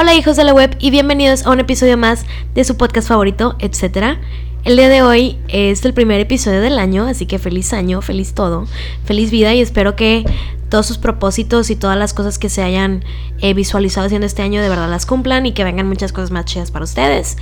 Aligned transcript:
Hola 0.00 0.14
hijos 0.14 0.36
de 0.36 0.44
la 0.44 0.54
web 0.54 0.76
y 0.78 0.92
bienvenidos 0.92 1.44
a 1.44 1.50
un 1.50 1.58
episodio 1.58 1.96
más 1.96 2.24
de 2.54 2.62
su 2.62 2.76
podcast 2.76 3.08
favorito, 3.08 3.56
etc. 3.58 4.16
El 4.62 4.76
día 4.76 4.88
de 4.88 5.02
hoy 5.02 5.38
es 5.48 5.84
el 5.84 5.92
primer 5.92 6.20
episodio 6.20 6.60
del 6.60 6.78
año, 6.78 7.06
así 7.06 7.26
que 7.26 7.40
feliz 7.40 7.72
año, 7.72 8.00
feliz 8.00 8.32
todo, 8.32 8.68
feliz 9.06 9.32
vida 9.32 9.52
y 9.54 9.60
espero 9.60 9.96
que 9.96 10.24
todos 10.68 10.86
sus 10.86 10.98
propósitos 10.98 11.68
y 11.70 11.74
todas 11.74 11.98
las 11.98 12.14
cosas 12.14 12.38
que 12.38 12.48
se 12.48 12.62
hayan 12.62 13.04
eh, 13.40 13.54
visualizado 13.54 14.06
haciendo 14.06 14.28
este 14.28 14.42
año 14.42 14.62
de 14.62 14.68
verdad 14.68 14.88
las 14.88 15.04
cumplan 15.04 15.46
y 15.46 15.52
que 15.52 15.64
vengan 15.64 15.88
muchas 15.88 16.12
cosas 16.12 16.30
más 16.30 16.44
chidas 16.44 16.70
para 16.70 16.84
ustedes. 16.84 17.36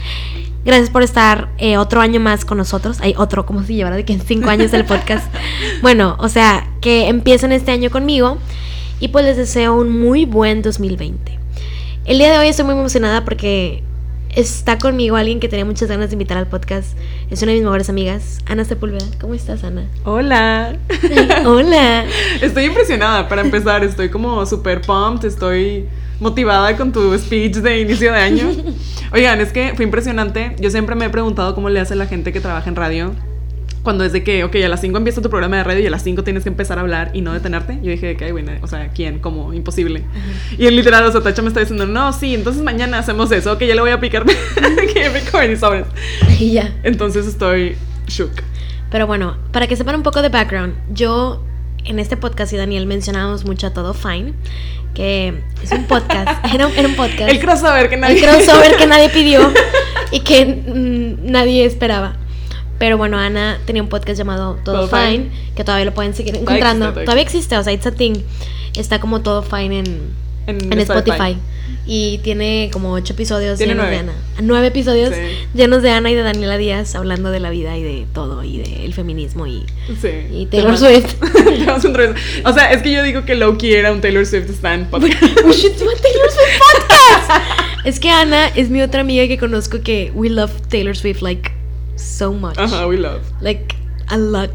Gracias 0.65 0.89
por 0.89 1.03
estar 1.03 1.51
eh, 1.59 1.77
otro 1.77 2.01
año 2.01 2.21
más 2.21 2.47
con 2.47 2.57
nosotros. 2.57 3.03
Hay 3.03 3.13
otro, 3.19 3.45
como 3.45 3.65
si 3.65 3.75
llevara 3.75 3.97
de 3.97 4.07
que 4.07 4.15
en 4.15 4.23
cinco 4.23 4.49
años 4.49 4.73
el 4.73 4.87
podcast. 4.87 5.31
bueno, 5.83 6.17
o 6.21 6.31
sea, 6.31 6.71
que 6.81 7.09
empiecen 7.09 7.53
este 7.53 7.71
año 7.71 7.91
conmigo 7.91 8.39
y 8.99 9.09
pues 9.09 9.27
les 9.27 9.37
deseo 9.37 9.75
un 9.75 10.01
muy 10.01 10.25
buen 10.25 10.63
2020. 10.63 11.45
El 12.07 12.19
día 12.19 12.31
de 12.31 12.39
hoy 12.39 12.47
estoy 12.47 12.65
muy 12.65 12.75
emocionada 12.75 13.25
porque 13.25 13.83
está 14.37 14.79
conmigo 14.79 15.17
alguien 15.17 15.41
que 15.41 15.49
tenía 15.49 15.65
muchas 15.65 15.89
ganas 15.89 16.09
de 16.09 16.15
invitar 16.15 16.39
al 16.39 16.47
podcast. 16.47 16.97
Es 17.33 17.43
una 17.43 17.51
de 17.51 17.57
mis 17.57 17.65
mejores 17.65 17.89
amigas, 17.89 18.39
Ana 18.47 18.65
Sepúlveda. 18.65 19.05
¿Cómo 19.21 19.35
estás, 19.35 19.65
Ana? 19.65 19.89
Hola. 20.05 20.77
Hola. 21.45 22.05
Estoy 22.41 22.67
impresionada 22.67 23.29
para 23.29 23.43
empezar. 23.43 23.83
Estoy 23.83 24.09
como 24.09 24.47
super 24.47 24.83
pumped. 24.83 25.27
Estoy 25.27 25.89
motivada 26.21 26.77
con 26.77 26.93
tu 26.93 27.19
speech 27.19 27.57
de 27.57 27.81
inicio 27.81 28.13
de 28.13 28.19
año. 28.21 28.53
Oigan, 29.13 29.41
es 29.41 29.53
que 29.53 29.73
fue 29.75 29.85
impresionante. 29.85 30.55
Yo 30.61 30.71
siempre 30.71 30.95
me 30.95 31.07
he 31.07 31.11
preguntado 31.11 31.57
cómo 31.57 31.71
le 31.71 31.81
hace 31.81 31.97
la 31.97 32.07
gente 32.07 32.33
que 32.33 32.41
trabaja 32.41 32.71
en 32.71 32.77
radio 32.77 33.17
cuando 33.87 34.03
es 34.03 34.13
de 34.13 34.25
que, 34.25 34.43
ok, 34.43 34.57
a 34.65 34.69
las 34.69 34.81
5 34.81 34.99
empieza 34.99 35.23
tu 35.23 35.31
programa 35.31 35.59
de 35.59 35.63
radio 35.63 35.81
y 35.81 35.87
a 35.87 35.91
las 35.91 36.03
5 36.03 36.25
tienes 36.25 36.43
que 36.43 36.49
empezar 36.49 36.77
a 36.79 36.81
hablar 36.81 37.13
y 37.15 37.21
no 37.21 37.33
detenerte. 37.33 37.79
Yo 37.85 37.93
dije, 37.93 38.17
que, 38.17 38.25
ay, 38.25 38.33
bueno, 38.33 38.51
o 38.61 38.67
sea, 38.67 38.89
¿quién? 38.89 39.21
Como, 39.21 39.53
imposible. 39.53 40.03
Y 40.59 40.67
en 40.67 40.75
literal, 40.75 41.05
o 41.05 41.13
sea, 41.13 41.21
Tacha 41.21 41.41
me 41.41 41.47
está 41.47 41.61
diciendo, 41.61 41.87
no, 41.87 42.13
sí, 42.13 42.35
entonces 42.35 42.65
mañana 42.65 42.99
hacemos 42.99 43.31
eso, 43.31 43.53
ok, 43.53 43.61
ya 43.61 43.77
le 43.77 43.81
voy 43.81 43.93
a 43.93 44.01
picar, 44.01 44.25
que 44.93 44.93
ya 44.93 45.13
pico 45.13 45.39
mis 45.49 45.61
sobres. 45.61 45.87
Y 46.41 46.51
ya. 46.51 46.75
Entonces 46.83 47.29
estoy 47.29 47.77
shook. 48.09 48.33
Pero 48.91 49.07
bueno, 49.07 49.37
para 49.53 49.69
que 49.69 49.77
sepan 49.77 49.95
un 49.95 50.03
poco 50.03 50.21
de 50.21 50.31
background, 50.31 50.75
yo 50.93 51.45
en 51.85 52.01
este 52.01 52.17
podcast 52.17 52.53
y 52.55 52.57
Daniel 52.57 52.87
mencionábamos 52.87 53.45
mucho 53.45 53.69
a 53.69 53.73
Todo 53.73 53.95
Fine, 53.95 54.33
que 54.95 55.33
es 55.63 55.71
un 55.71 55.85
podcast, 55.85 56.45
era, 56.53 56.69
era 56.71 56.89
un 56.89 56.97
podcast. 56.97 57.31
El 57.31 57.39
crossover 57.39 57.89
que 57.89 57.97
nadie 57.99 58.17
El 58.17 58.25
crossover 58.25 58.77
que 58.77 58.87
nadie 58.89 59.11
pidió 59.11 59.53
y 60.11 60.19
que 60.25 60.45
mm, 60.45 61.31
nadie 61.31 61.65
esperaba. 61.65 62.17
Pero 62.79 62.99
bueno, 62.99 63.19
Ana 63.19 63.59
tenía 63.67 63.83
un 63.83 63.89
podcast 63.89 64.19
llamado 64.19 64.59
Todo, 64.65 64.87
Todo 64.87 64.89
Fine, 64.89 65.11
Fine. 65.25 65.31
que 65.55 65.65
todavía 65.65 65.87
lo 65.87 65.95
pueden 65.95 66.15
seguir 66.15 66.37
encontrando. 66.37 66.87
existe, 66.87 67.05
todavía 67.05 67.23
existe, 67.23 67.57
o 67.57 67.63
sea, 67.63 67.73
it's 67.73 67.87
a 67.87 67.93
thing. 67.93 68.15
Está 68.77 69.01
como 69.01 69.23
Todo 69.23 69.43
Fine 69.43 69.79
en, 69.79 69.87
En 70.47 70.73
en 70.73 70.79
Spotify. 70.81 71.11
Spotify. 71.13 71.39
Y 71.89 72.19
tiene 72.19 72.69
como 72.73 72.93
ocho 72.93 73.13
episodios 73.13 73.59
Tiene 73.59 73.73
llenos 73.75 73.87
nueve. 73.89 74.03
de 74.05 74.11
Ana. 74.11 74.19
Nueve 74.43 74.67
episodios 74.69 75.15
Sí. 75.15 75.21
llenos 75.55 75.83
de 75.83 75.91
Ana 75.91 76.11
y 76.11 76.15
de 76.17 76.23
Daniela 76.23 76.59
Díaz 76.59 76.95
hablando 76.97 77.31
de 77.31 77.39
la 77.41 77.51
vida 77.51 77.77
y 77.77 77.83
de 77.83 78.07
todo 78.13 78.43
y 78.45 78.59
del 78.59 78.93
feminismo 78.93 79.47
y, 79.47 79.65
Sí. 80.01 80.09
y 80.33 80.47
Taylor 80.47 80.77
Swift. 80.77 81.15
o 82.45 82.53
sea, 82.53 82.73
es 82.73 82.83
que 82.83 82.93
yo 82.93 83.03
digo 83.03 83.25
que 83.25 83.35
Loki 83.37 83.73
era 83.73 83.93
un 83.93 84.01
Taylor 84.01 84.27
Swift 84.27 84.51
stan 84.51 84.87
podcast. 84.91 85.23
We 85.45 85.53
should 85.53 85.77
do 85.79 85.89
a 85.89 85.95
Taylor 85.95 86.31
Swift 86.31 86.61
podcast. 86.61 87.87
es 87.87 88.01
que 88.01 88.11
Ana 88.11 88.49
es 88.49 88.69
mi 88.69 88.83
otra 88.83 89.01
amiga 89.01 89.27
que 89.29 89.39
conozco 89.39 89.81
que 89.83 90.11
we 90.15 90.29
love 90.29 90.51
Taylor 90.69 90.97
Swift 90.97 91.23
like 91.23 91.51
so 91.97 92.33
much. 92.33 92.57
Ajá, 92.59 92.87
we 92.87 92.97
love. 92.97 93.23
Like 93.41 93.75
a 94.09 94.17
lot. 94.17 94.51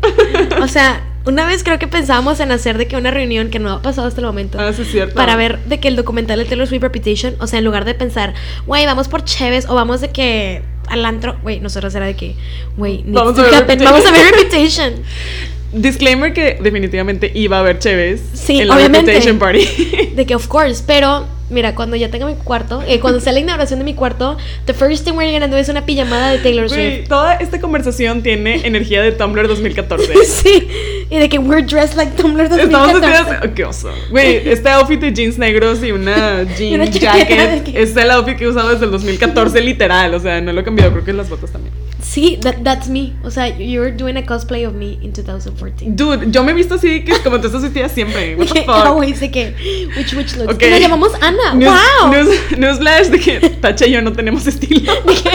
O 0.61 0.67
sea, 0.67 1.03
una 1.25 1.45
vez 1.45 1.63
creo 1.63 1.77
que 1.77 1.87
pensábamos 1.87 2.39
en 2.39 2.51
hacer 2.51 2.77
de 2.77 2.87
que 2.87 2.95
una 2.95 3.11
reunión 3.11 3.49
que 3.49 3.59
no 3.59 3.71
ha 3.71 3.81
pasado 3.81 4.07
hasta 4.07 4.21
el 4.21 4.27
momento. 4.27 4.57
Ah, 4.59 4.71
sí 4.73 4.83
es 4.83 4.91
cierto. 4.91 5.15
Para 5.15 5.35
ver 5.35 5.59
de 5.65 5.79
que 5.79 5.87
el 5.87 5.95
documental 5.95 6.39
de 6.39 6.45
Taylor 6.45 6.67
Swift 6.67 6.81
Reputation, 6.81 7.35
o 7.39 7.47
sea, 7.47 7.59
en 7.59 7.65
lugar 7.65 7.85
de 7.85 7.93
pensar, 7.93 8.33
güey, 8.65 8.85
vamos 8.85 9.07
por 9.07 9.23
Cheves 9.23 9.67
o 9.69 9.75
vamos 9.75 10.01
de 10.01 10.09
que 10.09 10.63
al 10.87 11.05
antro, 11.05 11.37
güey, 11.43 11.59
nosotros 11.59 11.93
era 11.95 12.05
de 12.05 12.15
que, 12.15 12.35
güey, 12.75 13.03
Vamos 13.07 13.37
a 13.37 13.43
ver 13.43 13.77
vamos 13.83 14.05
a 14.05 14.11
ver 14.11 14.25
Reputation. 14.35 14.93
Disclaimer 15.73 16.33
que 16.33 16.59
definitivamente 16.61 17.31
iba 17.33 17.57
a 17.57 17.59
haber 17.61 17.79
Cheves 17.79 18.21
Sí, 18.33 18.59
en 18.59 18.67
la 18.67 18.75
obviamente. 18.75 19.11
Reputation 19.11 19.39
Party. 19.39 20.11
De 20.15 20.25
que, 20.25 20.35
of 20.35 20.47
course, 20.47 20.83
pero 20.85 21.25
mira, 21.51 21.75
cuando 21.75 21.95
ya 21.95 22.09
tenga 22.09 22.25
mi 22.25 22.35
cuarto, 22.35 22.81
eh, 22.87 22.99
cuando 22.99 23.19
sea 23.19 23.33
la 23.33 23.39
inauguración 23.39 23.79
de 23.79 23.85
mi 23.85 23.93
cuarto, 23.93 24.37
the 24.65 24.73
first 24.73 25.05
thing 25.05 25.13
we're 25.13 25.31
gonna 25.31 25.47
do 25.47 25.57
es 25.57 25.69
una 25.69 25.85
pijamada 25.85 26.31
de 26.31 26.39
Taylor 26.39 26.69
Swift. 26.69 27.07
toda 27.07 27.35
esta 27.35 27.59
conversación 27.59 28.23
tiene 28.23 28.65
energía 28.65 29.01
de 29.01 29.11
Tumblr 29.11 29.47
2014. 29.47 30.13
Sí, 30.25 30.67
y 31.09 31.17
de 31.19 31.29
que 31.29 31.37
we're 31.37 31.61
dressed 31.65 31.95
like 31.97 32.13
Tumblr 32.15 32.49
2014. 32.49 32.63
Estamos 32.63 33.01
vestidas. 33.01 33.41
oh, 33.45 33.53
qué 33.53 33.65
oso. 33.65 33.89
Güey, 34.09 34.49
este 34.49 34.69
outfit 34.69 34.99
de 34.99 35.13
jeans 35.13 35.37
negros 35.37 35.83
y 35.83 35.91
una 35.91 36.43
jean 36.57 36.75
una 36.81 36.89
chaqueta 36.89 37.13
de 37.17 37.35
jacket 37.35 37.63
que- 37.73 37.81
es 37.81 37.95
el 37.95 38.09
outfit 38.11 38.37
que 38.37 38.45
he 38.45 38.47
usado 38.47 38.69
desde 38.69 38.85
el 38.85 38.91
2014, 38.91 39.61
literal. 39.61 40.13
O 40.13 40.19
sea, 40.19 40.39
no 40.41 40.53
lo 40.53 40.61
he 40.61 40.63
cambiado. 40.63 40.91
Creo 40.91 41.03
que 41.03 41.13
las 41.13 41.29
botas 41.29 41.51
también. 41.51 41.73
Sí, 42.01 42.37
that, 42.41 42.63
that's 42.63 42.87
me. 42.89 43.13
O 43.23 43.29
sea, 43.29 43.47
you're 43.57 43.91
doing 43.91 44.17
a 44.17 44.21
cosplay 44.23 44.65
of 44.67 44.73
me 44.73 44.97
in 45.01 45.13
2014. 45.13 45.95
Dude, 45.95 46.31
yo 46.31 46.43
me 46.43 46.51
he 46.51 46.55
visto 46.55 46.75
así 46.75 47.03
que 47.05 47.13
como 47.23 47.39
tú 47.39 47.47
estás 47.47 47.61
vestida 47.61 47.87
siempre. 47.89 48.35
What 48.35 48.47
the 48.47 48.61
fuck? 48.65 48.85
always 48.85 49.19
de 49.19 49.29
que 49.31 49.53
which 49.95 50.13
which 50.13 50.35
looks. 50.35 50.53
Ok. 50.55 50.63
Y 50.63 50.69
la 50.71 50.79
llamamos 50.79 51.11
Ana. 51.21 51.53
News, 51.53 51.71
wow. 52.01 52.11
news- 52.11 52.57
newsflash 52.57 53.07
de 53.09 53.19
que 53.19 53.39
Tacha 53.61 53.85
y 53.85 53.91
yo 53.91 54.01
no 54.01 54.11
tenemos 54.13 54.45
estilo. 54.47 54.91
de 55.05 55.13
que, 55.13 55.29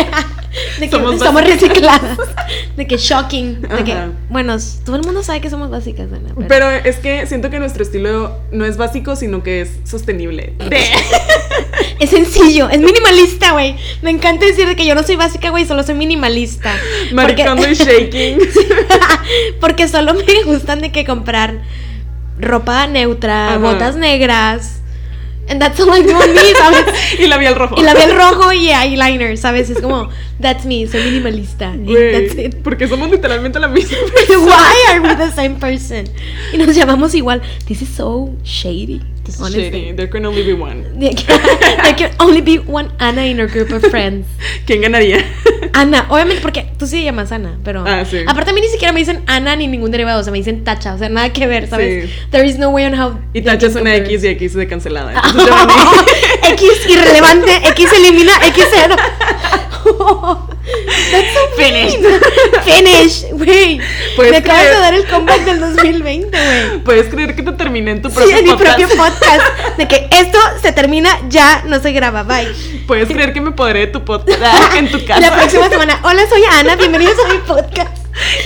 de 0.80 0.86
que 0.86 0.90
Somos 0.90 1.18
somos 1.20 1.42
recicladas. 1.44 2.18
De 2.76 2.86
que 2.86 2.96
shocking. 2.96 3.62
De 3.62 3.84
que, 3.84 3.94
bueno, 4.28 4.56
todo 4.84 4.96
el 4.96 5.02
mundo 5.02 5.22
sabe 5.22 5.40
que 5.40 5.50
somos 5.50 5.70
básicas, 5.70 6.12
Ana. 6.12 6.34
Pero, 6.34 6.48
Pero 6.48 6.70
es 6.70 6.96
que 6.96 7.26
siento 7.26 7.50
que 7.50 7.58
nuestro 7.58 7.82
estilo 7.82 8.38
no 8.52 8.64
es 8.64 8.76
básico, 8.76 9.16
sino 9.16 9.42
que 9.42 9.62
es 9.62 9.70
sostenible. 9.84 10.54
es 12.00 12.10
sencillo, 12.10 12.68
es 12.68 12.80
minimalista, 12.80 13.52
güey. 13.52 13.76
Me 14.02 14.10
encanta 14.10 14.46
decir 14.46 14.66
de 14.66 14.76
que 14.76 14.86
yo 14.86 14.94
no 14.94 15.02
soy 15.02 15.16
básica, 15.16 15.50
güey, 15.50 15.64
solo 15.64 15.82
soy 15.82 15.94
minimalista. 15.94 16.74
Maricondo 17.12 17.68
y 17.68 17.74
shaking. 17.74 18.38
Porque 19.60 19.88
solo 19.88 20.14
me 20.14 20.42
gustan 20.44 20.80
de 20.80 20.92
que 20.92 21.04
comprar 21.04 21.62
ropa 22.38 22.86
neutra, 22.86 23.50
Ajá. 23.50 23.58
botas 23.58 23.96
negras. 23.96 24.82
And 25.48 25.60
that's 25.60 25.78
all 25.78 25.90
I 25.90 26.02
do 26.02 26.14
on 26.14 26.34
me, 26.34 26.54
¿sabes? 26.58 26.86
y 27.18 27.26
labial 27.26 27.54
rojo. 27.54 27.76
Y 27.78 27.82
labial 27.82 28.16
rojo 28.16 28.52
y 28.52 28.70
eyeliner, 28.70 29.38
¿sabes? 29.38 29.70
Es 29.70 29.80
como, 29.80 30.08
that's 30.40 30.64
me, 30.64 30.86
soy 30.86 31.04
minimalista. 31.04 31.72
y 31.76 31.94
that's 31.94 32.36
it. 32.36 32.56
porque 32.62 32.88
somos 32.88 33.10
literalmente 33.10 33.60
la 33.60 33.68
misma 33.68 33.96
Why 34.28 34.90
are 34.90 35.00
we 35.00 35.14
the 35.14 35.30
same 35.30 35.56
person? 35.56 36.06
Y 36.52 36.58
nos 36.58 36.74
llamamos 36.74 37.14
igual. 37.14 37.42
This 37.66 37.82
is 37.82 37.88
so 37.88 38.34
shady. 38.42 39.00
This 39.26 39.34
is 39.36 39.40
honestly. 39.40 39.70
shady. 39.70 39.92
There 39.92 40.08
can 40.08 40.24
only 40.24 40.42
be 40.44 40.52
one. 40.54 40.84
There 40.98 41.12
can, 41.14 41.40
there 41.82 41.94
can 41.94 42.10
only 42.20 42.40
be 42.40 42.58
one 42.58 42.90
Ana 42.98 43.22
in 43.22 43.38
our 43.40 43.46
group 43.48 43.70
of 43.70 43.82
friends. 43.90 44.26
¿Quién 44.66 44.80
ganaría? 44.82 45.24
Ana, 45.74 46.06
obviamente 46.08 46.40
porque 46.40 46.66
tú 46.78 46.86
sí 46.86 47.02
llamas 47.04 47.32
Ana, 47.32 47.58
pero 47.64 47.84
Ah, 47.86 48.04
sí. 48.04 48.18
aparte 48.26 48.50
a 48.50 48.54
mí 48.54 48.60
ni 48.60 48.68
siquiera 48.68 48.92
me 48.92 49.00
dicen 49.00 49.22
Ana 49.26 49.56
ni 49.56 49.66
ningún 49.66 49.90
derivado, 49.90 50.20
o 50.20 50.22
sea, 50.22 50.32
me 50.32 50.38
dicen 50.38 50.64
Tacha, 50.64 50.94
o 50.94 50.98
sea, 50.98 51.08
nada 51.08 51.32
que 51.32 51.46
ver, 51.46 51.68
¿sabes? 51.68 52.04
Sí. 52.08 52.14
There 52.30 52.46
is 52.46 52.56
no 52.58 52.70
way 52.70 52.84
on 52.86 52.94
how 52.98 53.18
Y 53.34 53.42
Tacha 53.42 53.66
es 53.66 53.74
una. 53.76 53.94
X 53.96 54.24
y 54.24 54.28
X 54.28 54.54
de 54.54 54.66
cancelada. 54.68 55.12
Entonces 55.14 55.42
yo 55.46 55.54
gané. 55.54 56.52
X 56.52 56.70
irrelevante, 56.88 57.56
X 57.68 57.88
elimina, 57.92 58.32
X 58.46 58.64
cero. 58.70 58.96
That's 60.66 61.32
so 61.32 61.40
Finished. 61.56 62.00
mean. 62.02 62.20
Finish, 62.64 63.24
güey. 63.32 63.80
Me 64.30 64.36
acabas 64.38 64.64
de 64.64 64.70
dar 64.70 64.94
el 64.94 65.06
comeback 65.06 65.44
del 65.44 65.60
2020, 65.60 66.28
güey. 66.28 66.78
¿Puedes 66.84 67.08
creer 67.08 67.34
que 67.36 67.42
te 67.42 67.52
terminé 67.52 67.92
en 67.92 68.02
tu 68.02 68.08
Sí, 68.10 68.16
propio 68.16 68.36
en 68.36 68.44
mi 68.44 68.50
podcast? 68.50 68.76
propio 68.78 68.96
podcast. 69.04 69.76
De 69.78 69.88
que 69.88 70.08
esto 70.10 70.38
se 70.60 70.72
termina, 70.72 71.20
ya 71.28 71.62
no 71.66 71.80
se 71.80 71.92
graba. 71.92 72.24
Bye. 72.24 72.48
¿Puedes 72.86 73.08
creer 73.08 73.32
que 73.32 73.40
me 73.40 73.52
podré 73.52 73.80
de 73.80 73.86
tu 73.88 74.04
podcast 74.04 74.74
en 74.76 74.90
tu 74.90 75.04
casa? 75.04 75.20
la 75.20 75.32
próxima 75.34 75.68
semana, 75.68 76.00
hola, 76.04 76.22
soy 76.28 76.42
Ana, 76.52 76.76
bienvenidos 76.76 77.16
a 77.24 77.32
mi 77.32 77.38
podcast. 77.38 77.96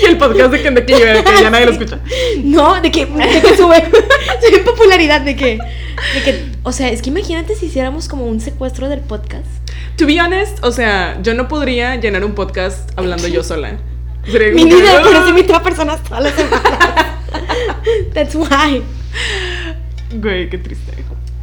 Y 0.02 0.06
el 0.06 0.18
podcast 0.18 0.50
de 0.50 0.62
Kentucky 0.62 0.94
Libre, 0.94 1.22
que 1.24 1.42
ya 1.42 1.48
nadie 1.50 1.66
lo 1.66 1.72
escucha. 1.72 2.00
No, 2.42 2.80
de 2.80 2.90
que, 2.90 3.06
de 3.06 3.40
que 3.42 3.56
sube, 3.56 3.88
sube 4.40 4.56
en 4.58 4.64
popularidad, 4.64 5.20
de 5.20 5.36
que, 5.36 5.58
de 6.14 6.22
que, 6.24 6.44
o 6.64 6.72
sea, 6.72 6.88
es 6.88 7.02
que 7.02 7.10
imagínate 7.10 7.54
si 7.54 7.66
hiciéramos 7.66 8.08
como 8.08 8.26
un 8.26 8.40
secuestro 8.40 8.88
del 8.88 9.00
podcast. 9.00 9.46
To 10.00 10.06
be 10.06 10.18
honest, 10.18 10.64
o 10.64 10.72
sea, 10.72 11.18
yo 11.22 11.34
no 11.34 11.46
podría 11.46 11.94
llenar 11.96 12.24
un 12.24 12.32
podcast 12.34 12.90
hablando 12.96 13.28
yo 13.28 13.42
sola. 13.44 13.76
Sería 14.24 14.52
Mi 14.52 14.64
vida, 14.64 15.02
por 15.02 15.12
eso 15.12 15.22
"Ah". 15.26 15.28
invito 15.28 15.54
a 15.54 15.62
personas 15.62 16.02
todas 16.02 16.22
las 16.24 16.32
semanas. 16.34 16.62
That's 18.14 18.34
why. 18.34 18.82
Güey, 20.14 20.48
qué 20.48 20.56
triste. 20.58 20.92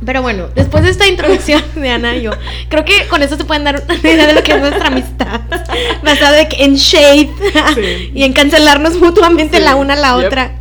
Pero 0.03 0.21
bueno, 0.23 0.47
después 0.55 0.83
de 0.83 0.89
esta 0.89 1.05
introducción 1.07 1.61
de 1.75 1.89
Ana 1.89 2.15
y 2.15 2.23
yo, 2.23 2.31
creo 2.69 2.83
que 2.83 3.07
con 3.09 3.21
eso 3.21 3.37
se 3.37 3.45
pueden 3.45 3.63
dar 3.63 3.83
una 3.87 3.95
idea 3.99 4.25
de 4.27 4.33
lo 4.33 4.41
que 4.43 4.53
es 4.53 4.59
nuestra 4.59 4.87
amistad. 4.87 5.41
Basada 6.03 6.41
en 6.57 6.75
shade 6.75 7.29
Sí. 7.75 8.11
y 8.15 8.23
en 8.23 8.33
cancelarnos 8.33 8.95
mutuamente 8.95 9.57
Sí. 9.59 9.63
la 9.63 9.75
una 9.75 9.93
a 9.93 9.97
la 9.97 10.17
Yep. 10.17 10.25
otra. 10.27 10.51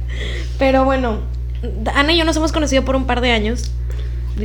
Pero 0.59 0.85
bueno, 0.85 1.21
Ana 1.95 2.13
y 2.13 2.19
yo 2.19 2.25
nos 2.27 2.37
hemos 2.37 2.53
conocido 2.53 2.85
por 2.85 2.95
un 2.97 3.07
par 3.07 3.23
de 3.23 3.31
años. 3.33 3.71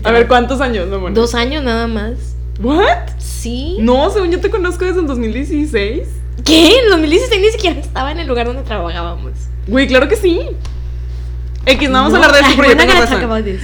A 0.05 0.11
ver, 0.11 0.27
¿cuántos 0.27 0.61
años? 0.61 0.87
No, 0.87 0.99
bueno. 1.01 1.15
Dos 1.19 1.35
años 1.35 1.63
nada 1.65 1.87
más. 1.87 2.30
¿What? 2.61 3.09
Sí. 3.17 3.77
No, 3.79 4.09
según 4.09 4.31
yo 4.31 4.39
te 4.39 4.49
conozco 4.49 4.85
desde 4.85 4.99
el 4.99 5.07
2016. 5.07 6.07
¿Qué? 6.45 6.79
En 6.79 6.89
2016 6.89 7.41
ni 7.41 7.49
siquiera 7.51 7.79
estaba 7.79 8.11
en 8.11 8.19
el 8.19 8.27
lugar 8.27 8.47
donde 8.47 8.63
trabajábamos. 8.63 9.33
Güey, 9.67 9.87
claro 9.87 10.07
que 10.07 10.15
sí. 10.15 10.41
X, 11.65 11.89
no 11.89 11.93
vamos 12.01 12.13
a 12.13 12.17
No, 12.17 12.23
hablar 12.25 12.43
de 12.43 12.49
eso, 13.03 13.15
about 13.25 13.43
this. 13.45 13.61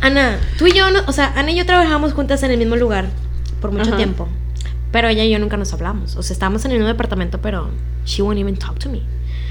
Ana, 0.00 0.38
tú 0.58 0.66
y 0.66 0.72
yo, 0.72 0.90
no- 0.90 1.00
o 1.06 1.12
sea, 1.12 1.32
Ana 1.36 1.50
y 1.50 1.56
yo 1.56 1.66
trabajamos 1.66 2.12
juntas 2.12 2.42
en 2.44 2.52
el 2.52 2.58
mismo 2.58 2.76
lugar 2.76 3.06
por 3.60 3.72
mucho 3.72 3.88
Ajá. 3.88 3.96
tiempo. 3.96 4.28
Pero 4.92 5.08
ella 5.08 5.24
y 5.24 5.30
yo 5.30 5.38
nunca 5.40 5.56
nos 5.56 5.72
hablamos. 5.72 6.14
O 6.16 6.22
sea, 6.22 6.34
estábamos 6.34 6.64
en 6.64 6.70
el 6.70 6.78
mismo 6.78 6.88
departamento, 6.88 7.40
pero 7.40 7.68
she 8.04 8.22
won't 8.22 8.38
even 8.38 8.56
talk 8.56 8.78
to 8.78 8.88
me. 8.88 9.02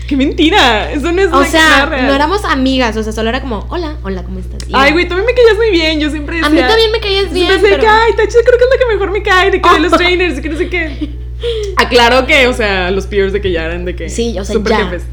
¡Qué 0.08 0.18
mentira! 0.18 0.92
Eso 0.92 1.12
no 1.12 1.22
es 1.22 1.32
O 1.32 1.44
sea, 1.46 1.86
real. 1.86 2.08
no 2.08 2.14
éramos 2.14 2.44
amigas, 2.46 2.96
o 2.98 3.04
sea, 3.04 3.14
solo 3.14 3.30
era 3.30 3.40
como, 3.42 3.66
hola, 3.70 3.96
hola, 4.04 4.24
¿cómo 4.24 4.40
estás? 4.40 4.68
Y 4.68 4.72
Ay, 4.74 4.92
güey, 4.92 5.08
tú 5.08 5.14
a 5.14 5.18
mí 5.18 5.24
me 5.26 5.34
caías 5.34 5.56
muy 5.56 5.72
bien. 5.72 6.00
Yo 6.00 6.10
siempre 6.12 6.36
decía. 6.38 6.48
A 6.48 6.50
mí 6.52 6.60
también 6.60 6.92
me 6.92 7.00
caías 7.00 7.32
bien, 7.32 7.48
Siempre 7.48 7.56
decía 7.58 7.70
pero- 7.78 7.82
que, 7.84 7.88
ay, 7.90 8.12
Tachi, 8.18 8.38
creo 8.46 8.58
que 8.58 8.64
es 8.66 8.70
la 8.72 8.78
que 8.86 8.94
mejor 8.94 9.12
me 9.12 9.24
cae. 9.24 9.52
De 9.52 9.62
que 9.62 9.70
de 9.70 9.80
los 9.80 9.92
trainers, 9.98 10.38
y 10.38 10.42
que 10.42 10.50
no 10.50 10.58
sé 10.58 10.70
qué. 10.70 11.10
Aclaro 11.78 12.26
que, 12.28 12.48
o 12.48 12.54
sea, 12.54 12.92
los 12.92 13.08
peers 13.08 13.34
de 13.34 13.42
que 13.42 13.52
ya 13.52 13.64
eran 13.66 13.86
de 13.86 13.96
que. 13.96 14.10
Sí, 14.10 14.38
o 14.38 14.44
sea, 14.46 14.54
super 14.56 14.72
ya. 14.74 14.78
jefes. 14.86 15.04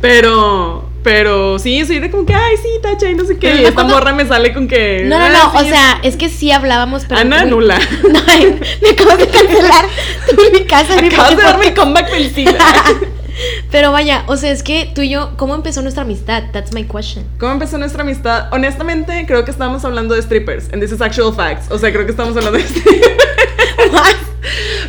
Pero, 0.00 0.88
pero 1.02 1.58
sí, 1.58 1.84
soy 1.84 1.98
de 1.98 2.10
como 2.10 2.24
que, 2.24 2.32
ay, 2.34 2.56
sí, 2.56 2.68
Tacha, 2.82 3.10
y 3.10 3.14
no 3.14 3.24
sé 3.24 3.36
qué. 3.38 3.56
Y 3.56 3.64
esta 3.64 3.82
morra 3.84 4.12
me 4.12 4.24
sale 4.26 4.52
con 4.54 4.68
que. 4.68 5.02
No, 5.04 5.18
no, 5.18 5.24
ah, 5.24 5.50
no, 5.54 5.60
o 5.60 5.64
sea, 5.64 5.98
es 6.02 6.16
que 6.16 6.28
sí 6.28 6.50
hablábamos, 6.52 7.04
pero... 7.08 7.20
Ana 7.20 7.44
nula. 7.44 7.78
No, 8.08 8.20
ay, 8.28 8.58
me 8.82 8.90
acabas 8.90 9.18
de 9.18 9.26
cancelar 9.28 9.84
tu 10.30 10.36
mi 10.52 10.64
casa. 10.66 11.00
mi 11.02 11.08
Acabas 11.08 11.36
de 11.36 11.42
darme 11.42 11.66
el 11.68 11.74
comeback 11.74 12.08
siglo. 12.34 12.52
Pero 13.70 13.92
vaya, 13.92 14.24
o 14.26 14.36
sea, 14.36 14.50
es 14.50 14.62
que 14.62 14.90
tú 14.94 15.02
y 15.02 15.10
yo, 15.10 15.32
¿cómo 15.36 15.54
empezó 15.54 15.82
nuestra 15.82 16.02
amistad? 16.02 16.44
That's 16.52 16.72
my 16.72 16.84
question. 16.84 17.24
¿Cómo 17.38 17.52
empezó 17.52 17.78
nuestra 17.78 18.02
amistad? 18.02 18.48
Honestamente, 18.52 19.24
creo 19.26 19.44
que 19.44 19.50
estábamos 19.50 19.84
hablando 19.84 20.14
de 20.14 20.22
strippers. 20.22 20.72
And 20.72 20.82
this 20.82 20.92
is 20.92 21.00
actual 21.00 21.32
facts. 21.34 21.70
O 21.70 21.78
sea, 21.78 21.92
creo 21.92 22.04
que 22.04 22.10
estábamos 22.10 22.36
hablando 22.36 22.58
de 22.58 22.64
strippers. 22.68 23.06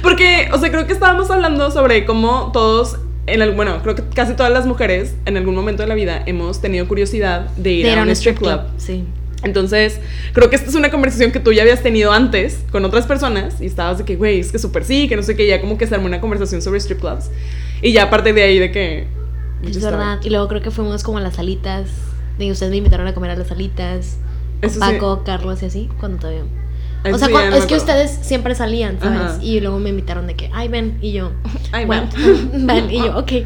Porque, 0.01 0.50
o 0.51 0.57
sea, 0.57 0.69
creo 0.72 0.88
que 0.88 0.94
estábamos 0.94 1.30
hablando 1.30 1.72
sobre 1.72 2.06
cómo 2.06 2.51
todos, 2.54 2.98
en 3.28 3.42
el, 3.42 3.51
bueno, 3.51 3.81
creo 3.84 3.96
que 3.96 4.04
casi 4.04 4.34
todas 4.34 4.52
las 4.52 4.66
mujeres 4.66 5.16
en 5.25 5.38
algún 5.38 5.56
momento 5.56 5.84
de 5.84 5.90
la 5.90 5.95
vida 5.95 6.24
hemos 6.25 6.62
tenido 6.62 6.88
curiosidad 6.88 7.50
de 7.57 7.72
ir 7.72 7.90
a 7.90 8.04
un 8.04 8.10
strip 8.10 8.38
club. 8.38 8.62
Sí. 8.78 9.04
Entonces, 9.44 10.00
creo 10.34 10.50
que 10.50 10.56
esta 10.56 10.69
es 10.69 10.75
una 10.75 10.92
conversación 10.92 11.31
que 11.31 11.40
tú 11.40 11.54
ya 11.54 11.62
habías 11.62 11.81
tenido 11.81 12.12
antes 12.12 12.60
con 12.72 12.84
otras 12.84 13.06
personas 13.06 13.62
y 13.62 13.68
estabas 13.68 13.98
de 14.00 14.04
que, 14.04 14.16
güey, 14.16 14.40
es 14.40 14.52
que 14.52 14.60
súper 14.60 14.84
sí, 14.84 15.07
que 15.07 15.16
no 15.16 15.24
sé 15.24 15.36
qué, 15.36 15.48
ya 15.48 15.62
como 15.62 15.78
que 15.78 15.88
se 15.88 15.95
armó 15.95 16.07
una 16.07 16.19
conversación 16.19 16.62
sobre 16.62 16.80
strip 16.80 17.00
clubs. 17.00 17.30
Y 17.81 17.92
ya 17.94 18.04
aparte 18.04 18.34
de 18.34 18.44
ahí 18.44 18.60
de 18.60 18.72
que... 18.72 19.08
Es 19.64 19.72
yo 19.74 19.80
estaba- 19.80 19.98
verdad. 19.98 20.20
Y 20.24 20.30
luego 20.30 20.48
creo 20.48 20.62
que 20.62 20.72
fuimos 20.72 21.04
como 21.04 21.18
a 21.18 21.22
las 21.22 21.36
salitas. 21.36 21.90
De 22.38 22.50
ustedes 22.52 22.70
me 22.72 22.78
invitaron 22.78 23.06
a 23.08 23.14
comer 23.14 23.31
a 23.31 23.36
las 23.36 23.48
salitas. 23.48 24.18
Con 24.62 24.70
Eso 24.70 24.74
sí. 24.76 24.80
Paco, 24.94 25.24
Carlos 25.26 25.62
y 25.64 25.66
así, 25.66 25.90
cuando 26.00 26.18
todavía. 26.20 26.44
Eso 27.04 27.16
O 27.16 27.18
sea, 27.20 27.28
sí, 27.28 27.31
cuan- 27.34 27.46
ya 27.46 27.50
no 27.52 27.56
es 27.56 27.66
que 27.66 27.76
ustedes 27.76 28.12
siempre 28.22 28.56
salían, 28.56 29.00
¿sabes? 29.00 29.20
Ajá. 29.22 29.40
Y 29.44 29.62
luego 29.62 29.80
me 29.80 29.90
invitaron 29.90 30.28
de 30.28 30.36
que, 30.36 30.50
ay, 30.54 30.68
ven. 30.68 30.98
Y 31.02 31.14
yo, 31.14 31.31
Ay, 31.72 31.86
ven. 31.86 32.10
ven. 32.68 32.92
Y 32.92 32.98
yo, 33.00 33.18
ok. 33.18 33.31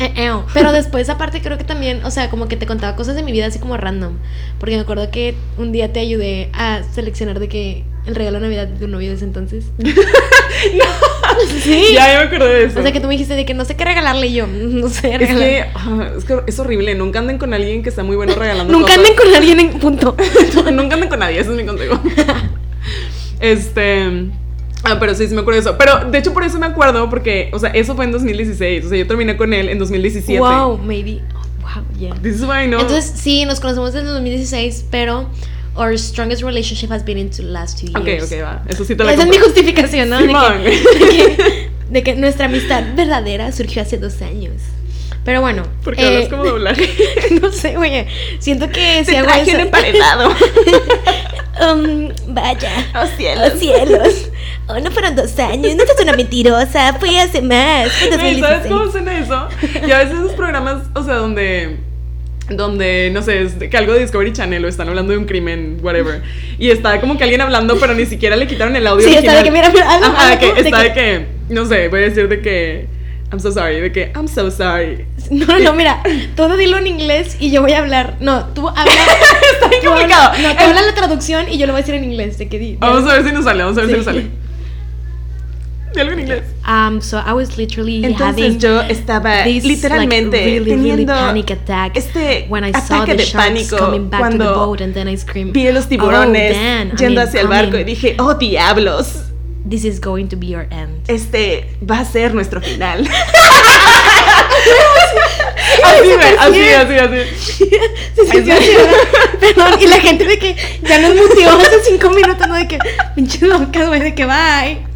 Eh, 0.00 0.32
Pero 0.54 0.72
después, 0.72 1.08
aparte, 1.08 1.40
creo 1.40 1.56
que 1.58 1.64
también, 1.64 2.04
o 2.04 2.10
sea, 2.10 2.30
como 2.30 2.48
que 2.48 2.56
te 2.56 2.66
contaba 2.66 2.96
cosas 2.96 3.14
de 3.16 3.22
mi 3.22 3.30
vida 3.32 3.46
así 3.46 3.58
como 3.60 3.76
random. 3.76 4.14
Porque 4.58 4.74
me 4.76 4.82
acuerdo 4.82 5.10
que 5.10 5.36
un 5.56 5.70
día 5.72 5.92
te 5.92 6.00
ayudé 6.00 6.50
a 6.52 6.82
seleccionar 6.92 7.38
de 7.38 7.48
que 7.48 7.84
el 8.06 8.14
regalo 8.16 8.38
de 8.38 8.42
Navidad 8.46 8.66
de 8.68 8.78
tu 8.78 8.88
novio 8.88 9.08
de 9.10 9.14
ese 9.16 9.24
entonces. 9.24 9.66
Sí. 11.62 11.86
Ya, 11.94 12.12
ya 12.12 12.18
me 12.20 12.26
acordé 12.26 12.48
de 12.54 12.64
eso. 12.66 12.78
O 12.80 12.82
sea, 12.82 12.92
que 12.92 13.00
tú 13.00 13.06
me 13.06 13.14
dijiste 13.14 13.34
de 13.34 13.44
que 13.44 13.54
no 13.54 13.64
sé 13.64 13.76
qué 13.76 13.84
regalarle 13.84 14.26
y 14.28 14.34
yo, 14.34 14.46
"Mm, 14.46 14.80
no 14.80 14.88
sé 14.88 15.12
Es 15.14 15.18
regalar. 15.20 15.38
que, 15.48 15.64
ah, 15.74 16.10
es 16.18 16.24
que 16.24 16.40
es 16.46 16.58
horrible. 16.58 16.94
Nunca 16.94 17.18
anden 17.18 17.38
con 17.38 17.52
alguien 17.54 17.82
que 17.82 17.88
está 17.88 18.02
muy 18.02 18.16
bueno 18.16 18.34
regalando 18.34 18.72
Nunca 18.72 18.88
cosas. 18.88 18.98
anden 18.98 19.16
con 19.16 19.34
alguien 19.34 19.60
en 19.60 19.78
punto. 19.78 20.16
Nunca 20.72 20.94
anden 20.94 21.08
con 21.08 21.18
nadie, 21.18 21.40
ese 21.40 21.50
es 21.50 21.56
mi 21.56 21.64
consejo. 21.66 22.00
este. 23.40 24.28
Ah, 24.84 24.96
pero 25.00 25.14
sí, 25.14 25.26
sí 25.26 25.34
me 25.34 25.40
acuerdo 25.40 25.60
de 25.60 25.68
eso. 25.70 25.78
Pero 25.78 26.10
de 26.10 26.18
hecho, 26.18 26.32
por 26.32 26.44
eso 26.44 26.58
me 26.58 26.66
acuerdo, 26.66 27.10
porque, 27.10 27.50
o 27.52 27.58
sea, 27.58 27.70
eso 27.70 27.96
fue 27.96 28.04
en 28.04 28.12
2016. 28.12 28.86
O 28.86 28.88
sea, 28.88 28.98
yo 28.98 29.06
terminé 29.06 29.36
con 29.36 29.52
él 29.52 29.68
en 29.68 29.78
2017. 29.78 30.38
Wow, 30.38 30.78
maybe. 30.78 31.20
Oh, 31.34 31.62
wow, 31.62 31.84
yeah. 31.98 32.14
This 32.22 32.36
is 32.36 32.42
why 32.42 32.64
I 32.64 32.68
know. 32.68 32.80
Entonces, 32.80 33.12
sí, 33.16 33.44
nos 33.44 33.58
conocemos 33.60 33.92
desde 33.92 34.06
el 34.06 34.14
2016, 34.14 34.86
pero 34.90 35.28
our 35.78 35.96
strongest 35.96 36.42
relationship 36.42 36.90
has 36.90 37.02
been 37.04 37.18
in 37.18 37.30
the 37.30 37.42
last 37.42 37.78
two 37.78 37.88
ok, 37.98 38.06
years. 38.06 38.24
ok, 38.32 38.42
va. 38.42 38.62
Eso 38.68 38.84
sí 38.84 38.94
te 38.96 39.04
lo 39.04 39.10
Esa 39.10 39.22
es 39.22 39.28
mi 39.28 39.38
justificación, 39.38 40.08
¿no? 40.10 40.18
De 40.18 40.26
que, 40.26 40.32
de, 40.32 41.08
que, 41.08 41.70
de 41.90 42.02
que 42.02 42.14
nuestra 42.16 42.46
amistad 42.46 42.82
verdadera 42.94 43.52
surgió 43.52 43.82
hace 43.82 43.96
dos 43.98 44.20
años. 44.22 44.54
Pero 45.24 45.40
bueno. 45.40 45.62
Porque 45.84 46.02
eh, 46.02 46.06
hablas 46.06 46.28
como 46.28 46.44
doblaje. 46.44 46.88
No 47.40 47.52
sé, 47.52 47.76
güey. 47.76 48.06
Siento 48.38 48.68
que 48.70 49.04
si 49.04 49.12
Te 49.12 49.18
hago 49.18 49.30
eso- 49.30 49.58
emparedado. 49.58 50.30
Um, 51.60 52.10
vaya. 52.28 52.70
Oh, 52.94 53.04
cielos. 53.16 53.52
Oh, 53.52 53.58
cielos. 53.58 54.30
Oh, 54.68 54.78
no 54.78 54.92
fueron 54.92 55.16
dos 55.16 55.36
años. 55.40 55.74
No 55.74 55.84
seas 55.84 56.00
una 56.00 56.12
mentirosa. 56.12 56.94
Fue 57.00 57.18
hace 57.18 57.42
más. 57.42 57.90
Fue 57.90 58.10
¿Sabes 58.10 58.38
2016. 58.40 58.66
cómo 58.72 58.92
suena 58.92 59.18
eso? 59.18 59.48
Y 59.84 59.90
a 59.90 59.98
veces 59.98 60.14
esos 60.14 60.32
programas, 60.34 60.84
o 60.94 61.02
sea, 61.02 61.14
donde 61.14 61.80
donde, 62.50 63.10
no 63.12 63.22
sé, 63.22 63.46
que 63.70 63.76
algo 63.76 63.92
de 63.92 64.00
Discovery 64.00 64.32
Channel 64.32 64.64
o 64.64 64.68
están 64.68 64.88
hablando 64.88 65.12
de 65.12 65.18
un 65.18 65.24
crimen, 65.26 65.78
whatever. 65.82 66.22
Y 66.58 66.70
está 66.70 67.00
como 67.00 67.16
que 67.18 67.24
alguien 67.24 67.40
hablando, 67.40 67.78
pero 67.78 67.94
ni 67.94 68.06
siquiera 68.06 68.36
le 68.36 68.46
quitaron 68.46 68.74
el 68.76 68.86
audio 68.86 69.06
Sí, 69.06 69.14
está 69.14 69.32
de 69.32 69.38
original. 69.40 69.44
que, 69.44 69.50
mira, 69.50 69.84
mira, 69.86 69.94
hazlo, 69.94 70.06
Ajá, 70.06 70.26
de 70.28 70.34
hazlo 70.34 70.54
que, 70.54 70.62
de 70.62 70.68
está 70.68 70.82
que- 70.82 70.88
de 70.88 70.94
que, 70.94 71.54
no 71.54 71.66
sé, 71.66 71.88
voy 71.88 72.00
a 72.00 72.02
decir 72.04 72.28
de 72.28 72.40
que, 72.40 72.86
I'm 73.30 73.40
so 73.40 73.52
sorry, 73.52 73.80
de 73.80 73.92
que, 73.92 74.10
I'm 74.14 74.26
so 74.28 74.50
sorry. 74.50 75.04
No, 75.30 75.44
no, 75.46 75.58
no, 75.58 75.72
mira, 75.74 76.02
todo 76.34 76.56
dilo 76.56 76.78
en 76.78 76.86
inglés 76.86 77.36
y 77.38 77.50
yo 77.50 77.60
voy 77.60 77.72
a 77.72 77.78
hablar. 77.80 78.14
No, 78.20 78.46
tú 78.54 78.66
habla. 78.68 78.84
Está 78.84 79.68
tú 79.82 79.90
habla- 79.90 79.90
complicado. 79.90 80.32
No, 80.42 80.56
tú 80.56 80.64
habla 80.64 80.82
la 80.82 80.94
traducción 80.94 81.46
y 81.52 81.58
yo 81.58 81.66
lo 81.66 81.74
voy 81.74 81.80
a 81.80 81.82
decir 81.82 81.94
en 81.94 82.04
inglés. 82.04 82.38
De 82.38 82.48
que 82.48 82.58
di, 82.58 82.76
Vamos 82.76 83.08
a 83.10 83.14
ver 83.16 83.24
si 83.26 83.32
nos 83.32 83.44
sale, 83.44 83.62
vamos 83.62 83.76
a 83.76 83.82
ver 83.82 83.90
Sí. 83.90 83.92
si 83.92 83.96
nos 83.98 84.04
sale. 84.06 84.26
De 85.94 86.00
algo 86.02 86.12
en 86.12 86.20
inglés. 86.20 86.42
Um, 86.66 87.00
so 87.00 87.18
I 87.18 87.32
was 87.32 87.56
literally 87.56 88.04
Entonces 88.04 88.44
having 88.44 88.58
yo 88.58 88.80
estaba 88.82 89.44
this, 89.44 89.64
literalmente 89.64 90.36
like, 90.36 90.44
really, 90.44 90.70
really 90.76 91.04
teniendo 91.06 91.14
panic 91.14 91.50
attack 91.50 91.96
este 91.96 92.46
when 92.48 92.64
I 92.64 92.72
saw 92.72 92.96
ataque 93.02 93.12
the 93.12 93.16
de 93.16 93.24
sharks 93.24 93.48
pánico 93.48 93.78
coming 93.78 94.08
back 94.10 94.20
to 94.20 94.28
the 94.30 94.36
cuando 94.38 94.54
boat 94.66 94.80
and 94.82 94.92
then 94.94 95.08
I 95.08 95.16
screamed, 95.16 95.54
Vi 95.54 95.66
a 95.66 95.72
los 95.72 95.88
tiburones 95.88 96.54
"Oh, 96.54 96.60
I 96.60 96.96
yendo 96.96 97.20
mean, 97.20 97.28
hacia 97.28 97.40
el 97.40 97.46
I 97.46 97.48
barco 97.48 97.72
mean, 97.72 97.82
y 97.82 97.84
dije, 97.84 98.16
oh 98.18 98.34
diablos, 98.34 99.24
This 99.68 99.84
is 99.84 99.98
going 100.00 100.28
to 100.28 100.36
be 100.36 100.46
your 100.46 100.66
end. 100.70 101.02
este 101.08 101.66
va 101.82 101.98
a 102.00 102.04
ser 102.04 102.32
nuestro 102.34 102.60
final. 102.60 103.06
así, 105.84 106.10
así, 106.38 106.60
así, 106.70 106.94
así. 106.94 107.70
Se 108.14 108.26
sintió 108.26 108.54
así, 108.54 108.68
¿verdad? 108.74 108.92
Perdón, 109.40 109.74
y 109.80 109.86
la 109.86 110.00
gente 110.00 110.24
de 110.24 110.38
que 110.38 110.56
ya 110.82 110.98
nos 111.00 111.14
muteó 111.16 111.50
hace 111.50 111.82
cinco 111.86 112.10
minutos, 112.10 112.48
¿no? 112.48 112.54
De 112.54 112.66
que, 112.66 112.78
pinches 113.14 113.42
locas, 113.42 113.88
güey, 113.88 114.00
de 114.00 114.14
que 114.14 114.24
bye. 114.24 114.87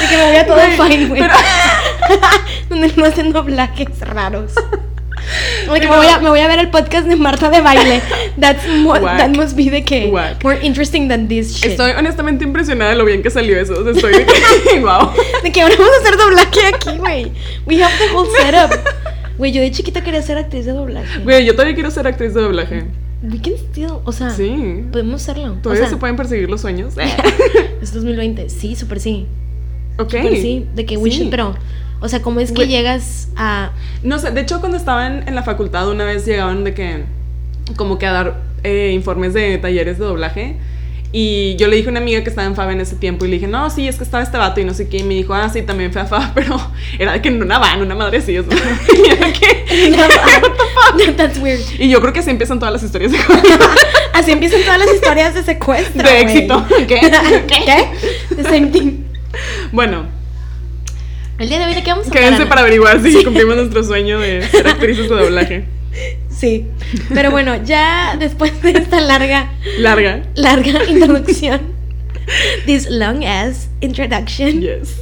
De 0.00 0.06
que 0.08 0.16
me 0.16 0.26
voy 0.26 0.36
a 0.36 0.46
todo 0.46 0.58
fine, 0.88 1.06
güey. 1.06 1.20
pero- 1.22 1.34
Donde 2.68 2.92
no 2.96 3.04
hacen 3.04 3.32
doblajes 3.32 3.88
raros. 4.00 4.52
O 5.68 5.74
de 5.74 5.80
que 5.80 5.86
me 5.86 5.92
Pero- 5.92 5.96
voy, 6.02 6.06
a, 6.06 6.18
me 6.20 6.28
voy 6.30 6.40
a 6.40 6.48
ver 6.48 6.58
el 6.58 6.70
podcast 6.70 7.06
de 7.06 7.14
Marta 7.16 7.50
de 7.50 7.60
baile. 7.60 8.00
That's 8.40 8.66
more, 8.78 9.00
that 9.00 9.28
must 9.30 9.54
be 9.56 9.64
de 9.68 9.84
que 9.84 10.06
Whack. 10.06 10.42
more 10.42 10.58
interesting 10.64 11.06
than 11.08 11.28
this 11.28 11.52
shit. 11.54 11.72
Estoy 11.72 11.90
honestamente 11.90 12.44
impresionada 12.44 12.92
de 12.92 12.96
lo 12.96 13.04
bien 13.04 13.22
que 13.22 13.28
salió 13.28 13.58
eso. 13.60 13.74
O 13.78 13.82
sea, 13.82 13.92
estoy 13.92 14.12
de 14.12 14.24
que, 14.24 14.80
wow. 14.80 15.10
De 15.42 15.52
que 15.52 15.60
ahora 15.60 15.74
vamos 15.76 15.92
a 15.98 16.00
hacer 16.00 16.16
doblaje 16.16 16.60
aquí, 16.74 16.96
güey. 16.98 17.32
We 17.66 17.82
have 17.84 17.92
the 17.98 18.14
whole 18.14 18.30
setup. 18.38 18.74
Güey, 19.36 19.52
yo 19.52 19.60
de 19.60 19.70
chiquita 19.70 20.00
quería 20.02 20.22
ser 20.22 20.38
actriz 20.38 20.64
de 20.64 20.72
doblaje. 20.72 21.18
Güey, 21.18 21.44
yo 21.44 21.52
todavía 21.52 21.74
quiero 21.74 21.90
ser 21.90 22.06
actriz 22.06 22.32
de 22.32 22.40
doblaje. 22.40 22.84
We 23.22 23.38
can 23.42 23.52
still, 23.70 23.98
o 24.04 24.12
sea, 24.12 24.30
Sí. 24.30 24.84
podemos 24.90 25.20
hacerlo. 25.20 25.56
¿Todavía 25.62 25.82
o 25.82 25.86
sea, 25.88 25.90
se 25.94 25.96
pueden 25.98 26.16
perseguir 26.16 26.48
los 26.48 26.62
sueños? 26.62 26.94
Es 27.82 27.92
2020, 27.92 28.48
sí, 28.48 28.76
súper 28.76 28.98
sí. 29.00 29.26
Ok. 29.98 30.10
Súper 30.10 30.36
sí, 30.40 30.66
de 30.74 30.86
que 30.86 30.96
we 30.96 31.10
Sí. 31.10 31.18
should, 31.18 31.30
pero, 31.30 31.54
o 32.00 32.08
sea, 32.08 32.22
¿cómo 32.22 32.40
es 32.40 32.50
que 32.50 32.56
Güey. 32.56 32.68
llegas 32.68 33.28
a. 33.36 33.70
No 34.02 34.18
sé, 34.18 34.30
de 34.30 34.40
hecho 34.40 34.60
cuando 34.60 34.76
estaban 34.78 35.26
en 35.28 35.34
la 35.34 35.42
facultad 35.42 35.88
una 35.88 36.04
vez 36.04 36.24
llegaban 36.26 36.64
de 36.64 36.74
que 36.74 37.04
como 37.76 37.98
que 37.98 38.06
a 38.06 38.12
dar 38.12 38.40
eh, 38.64 38.92
informes 38.94 39.34
de 39.34 39.58
talleres 39.58 39.98
de 39.98 40.04
doblaje 40.04 40.56
y 41.10 41.56
yo 41.56 41.68
le 41.68 41.76
dije 41.76 41.88
a 41.88 41.90
una 41.90 42.00
amiga 42.00 42.22
que 42.22 42.28
estaba 42.28 42.46
en 42.46 42.54
FAB 42.54 42.70
en 42.70 42.80
ese 42.82 42.94
tiempo 42.96 43.24
y 43.24 43.28
le 43.28 43.34
dije, 43.36 43.46
no, 43.46 43.70
sí, 43.70 43.88
es 43.88 43.96
que 43.96 44.04
estaba 44.04 44.22
este 44.22 44.36
vato 44.36 44.60
y 44.60 44.64
no 44.64 44.74
sé 44.74 44.88
qué 44.88 44.98
y 44.98 45.02
me 45.04 45.14
dijo, 45.14 45.32
ah, 45.32 45.48
sí, 45.48 45.62
también 45.62 45.90
fue 45.92 46.02
a 46.02 46.06
FAB, 46.06 46.32
pero 46.34 46.60
era 46.98 47.12
de 47.12 47.22
que 47.22 47.28
en 47.28 47.42
una 47.42 47.58
van, 47.58 47.80
una 47.80 47.94
madre 47.94 48.18
así, 48.18 48.36
o 48.36 48.44
sea, 48.44 48.56
y 48.94 49.10
era 49.10 49.32
que- 49.32 49.58
That's 51.16 51.38
weird. 51.38 51.60
y 51.78 51.88
yo 51.88 52.00
creo 52.00 52.12
que 52.12 52.20
así 52.20 52.30
empiezan 52.30 52.58
todas 52.58 52.72
las 52.74 52.82
historias 52.82 53.12
de, 53.12 53.18
Así 54.12 54.32
empiezan 54.32 54.60
todas 54.62 54.78
las 54.80 54.92
historias 54.94 55.34
de 55.34 55.42
secuestro. 55.44 56.02
de 56.08 56.20
éxito. 56.20 56.66
¿Qué? 56.88 57.00
¿Qué? 57.46 57.88
The 58.36 58.42
same 58.44 58.66
thing. 58.68 59.04
Bueno, 59.72 60.06
El 61.38 61.48
día 61.48 61.58
de 61.58 61.66
hoy, 61.66 61.74
¿de 61.74 61.82
qué 61.82 61.90
vamos 61.90 62.06
a 62.06 62.08
hablar? 62.08 62.24
quédense 62.24 62.46
para 62.46 62.60
averiguar 62.62 63.00
si 63.02 63.22
cumplimos 63.24 63.56
nuestro 63.56 63.84
sueño 63.84 64.18
de 64.18 64.42
ser 64.50 64.66
actrices 64.68 65.08
de 65.08 65.14
doblaje. 65.16 65.64
Sí. 66.30 66.66
Pero 67.12 67.30
bueno, 67.30 67.62
ya 67.64 68.16
después 68.18 68.60
de 68.62 68.70
esta 68.72 69.00
larga, 69.00 69.50
Larga. 69.78 70.22
larga 70.34 70.84
introducción, 70.88 71.60
this 72.66 72.88
long 72.90 73.24
ass 73.24 73.68
introduction, 73.80 74.60
Yes. 74.60 74.96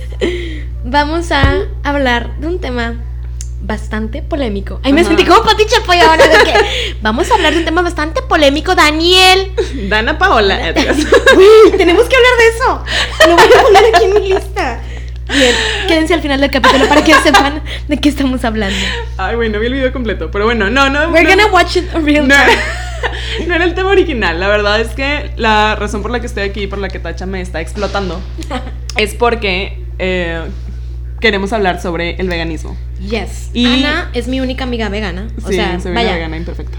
vamos 0.84 1.30
a 1.32 1.64
hablar 1.82 2.38
de 2.40 2.46
un 2.46 2.60
tema 2.60 2.94
bastante 3.66 4.22
polémico. 4.22 4.80
Ay, 4.84 4.92
me 4.92 5.04
sentí 5.04 5.24
como 5.24 5.42
Pati 5.42 5.66
Chapoy 5.66 5.98
ahora 5.98 6.28
de 6.28 6.38
que 6.44 6.96
vamos 7.02 7.30
a 7.30 7.34
hablar 7.34 7.52
de 7.52 7.60
un 7.60 7.64
tema 7.64 7.82
bastante 7.82 8.22
polémico, 8.22 8.74
Daniel. 8.74 9.52
Dana 9.88 10.18
Paola 10.18 10.58
tenemos 11.76 12.08
que 12.08 12.16
hablar 12.16 12.32
de 12.38 12.48
eso. 12.54 12.84
Lo 13.28 13.36
voy 13.36 13.58
a 13.58 13.62
poner 13.62 13.94
aquí 13.94 14.04
en 14.04 14.14
mi 14.14 14.28
lista. 14.28 14.80
Bien, 15.28 15.54
quédense 15.88 16.14
al 16.14 16.22
final 16.22 16.40
del 16.40 16.50
capítulo 16.52 16.86
para 16.88 17.02
que 17.02 17.12
sepan 17.14 17.60
de 17.88 17.96
qué 17.96 18.08
estamos 18.08 18.44
hablando. 18.44 18.78
Ay, 19.16 19.34
güey, 19.34 19.50
no 19.50 19.58
vi 19.58 19.66
el 19.66 19.72
video 19.72 19.92
completo, 19.92 20.30
pero 20.30 20.44
bueno, 20.44 20.70
no, 20.70 20.88
no. 20.88 21.08
We're 21.08 21.24
no, 21.24 21.30
gonna 21.30 21.52
watch 21.52 21.76
it 21.76 21.92
real 21.92 22.28
no, 22.28 22.34
time. 22.34 22.56
no 23.48 23.54
era 23.54 23.64
el 23.64 23.74
tema 23.74 23.90
original. 23.90 24.38
La 24.38 24.46
verdad 24.46 24.80
es 24.80 24.94
que 24.94 25.32
la 25.36 25.74
razón 25.74 26.02
por 26.02 26.12
la 26.12 26.20
que 26.20 26.26
estoy 26.26 26.44
aquí, 26.44 26.68
por 26.68 26.78
la 26.78 26.88
que 26.88 27.00
Tacha 27.00 27.26
me 27.26 27.40
está 27.40 27.60
explotando, 27.60 28.20
es 28.96 29.14
porque 29.16 29.82
eh, 29.98 30.42
queremos 31.26 31.52
hablar 31.52 31.80
sobre 31.82 32.14
el 32.16 32.28
veganismo. 32.28 32.76
Yes. 33.10 33.50
Y- 33.52 33.66
Ana 33.66 34.10
es 34.14 34.28
mi 34.28 34.40
única 34.40 34.64
amiga 34.64 34.88
vegana. 34.88 35.28
O 35.44 35.48
sí, 35.48 35.56
sea, 35.56 35.80
soy 35.80 35.90
una 35.92 36.00
vaya. 36.02 36.14
vegana 36.14 36.36
imperfecta. 36.36 36.78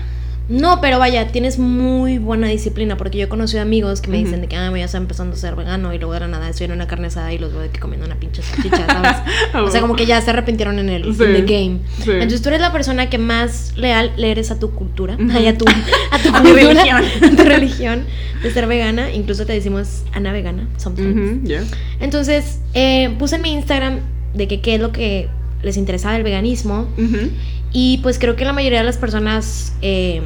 No, 0.49 0.79
pero 0.79 0.97
vaya, 0.97 1.27
tienes 1.27 1.59
muy 1.59 2.19
buena 2.19 2.47
disciplina 2.47 2.95
porque 2.95 3.17
yo 3.17 3.25
he 3.25 3.27
conocido 3.27 3.61
amigos 3.61 3.99
que 3.99 4.09
me 4.09 4.15
dicen 4.15 4.35
Ujú. 4.35 4.41
de 4.43 4.47
que 4.47 4.55
ah, 4.55 4.71
ya 4.77 4.85
está 4.85 4.97
empezando 4.97 5.35
a 5.35 5.37
ser 5.37 5.55
vegano 5.57 5.93
y 5.93 5.97
luego 5.97 6.13
de 6.13 6.21
la 6.21 6.29
nada 6.29 6.47
estoy 6.47 6.67
en 6.67 6.71
una 6.71 6.87
carne 6.87 7.07
asada 7.07 7.33
y 7.33 7.37
los 7.37 7.51
veo 7.51 7.63
de 7.63 7.69
que 7.69 7.81
comiendo 7.81 8.05
una 8.05 8.15
pinche 8.15 8.41
salchicha, 8.41 8.85
¿sabes? 8.87 9.17
o 9.55 9.69
sea, 9.69 9.81
como 9.81 9.97
que 9.97 10.05
ya 10.05 10.21
se 10.21 10.29
arrepintieron 10.29 10.79
en 10.79 10.87
el 10.87 11.03
Sí, 11.03 11.21
in 11.21 11.33
the 11.33 11.41
game. 11.41 11.79
sí. 12.01 12.11
Entonces 12.11 12.41
tú 12.41 12.47
eres 12.47 12.61
la 12.61 12.71
persona 12.71 13.09
que 13.09 13.17
más 13.17 13.73
leal 13.75 14.13
le 14.15 14.31
eres 14.31 14.49
a 14.49 14.57
tu 14.57 14.71
cultura, 14.71 15.15
Ujú. 15.15 15.27
ay, 15.35 15.47
a 15.47 15.57
tu, 15.57 15.65
a 16.11 16.17
tu 16.19 16.29
A 16.33 16.41
cultura, 16.41 16.63
religión. 16.63 17.03
a 17.23 17.35
tu 17.35 17.43
religión 17.43 18.05
de 18.41 18.51
ser 18.51 18.67
vegana. 18.67 19.11
Incluso 19.11 19.45
te 19.45 19.51
decimos 19.51 20.03
Ana 20.13 20.31
vegana, 20.31 20.65
sometimes. 20.77 21.13
Ujú, 21.13 21.45
yeah. 21.45 21.63
Entonces 21.99 22.61
eh, 22.73 23.13
puse 23.19 23.35
en 23.35 23.41
mi 23.41 23.51
Instagram 23.51 23.99
de 24.33 24.47
que 24.47 24.61
qué 24.61 24.75
es 24.75 24.81
lo 24.81 24.91
que 24.91 25.29
les 25.63 25.77
interesaba 25.77 26.13
del 26.13 26.23
veganismo. 26.23 26.87
Y 27.71 27.99
pues 27.99 28.19
creo 28.19 28.35
que 28.35 28.45
la 28.45 28.53
mayoría 28.53 28.79
de 28.79 28.85
las 28.85 28.97
personas 28.97 29.73
eh, 29.81 30.21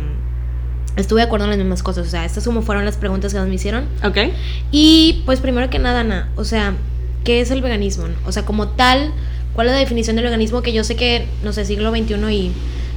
estuve 0.96 1.22
de 1.22 1.26
acuerdo 1.26 1.46
en 1.46 1.52
las 1.52 1.60
mismas 1.60 1.84
cosas. 1.84 2.08
O 2.08 2.10
sea, 2.10 2.26
estas 2.26 2.46
como 2.46 2.62
fueron 2.62 2.86
las 2.86 2.98
preguntas 2.98 3.34
que 3.34 3.40
nos 3.40 3.48
me 3.48 3.56
hicieron. 3.56 3.86
Ok. 4.04 4.18
Y 4.72 5.22
pues 5.26 5.40
primero 5.40 5.70
que 5.70 5.80
nada, 5.80 6.02
Ana, 6.02 6.30
o 6.36 6.44
sea, 6.44 6.76
¿qué 7.24 7.42
es 7.42 7.52
el 7.52 7.62
veganismo? 7.62 8.06
O 8.26 8.32
sea, 8.32 8.46
como 8.46 8.70
tal, 8.70 9.14
¿cuál 9.54 9.68
es 9.68 9.74
la 9.74 9.80
definición 9.80 10.16
del 10.16 10.26
veganismo? 10.26 10.62
Que 10.62 10.74
yo 10.74 10.84
sé 10.84 10.96
que, 10.96 11.28
no 11.44 11.54
sé, 11.54 11.66
siglo 11.66 11.92
XXI 11.92 12.14
y 12.34 12.52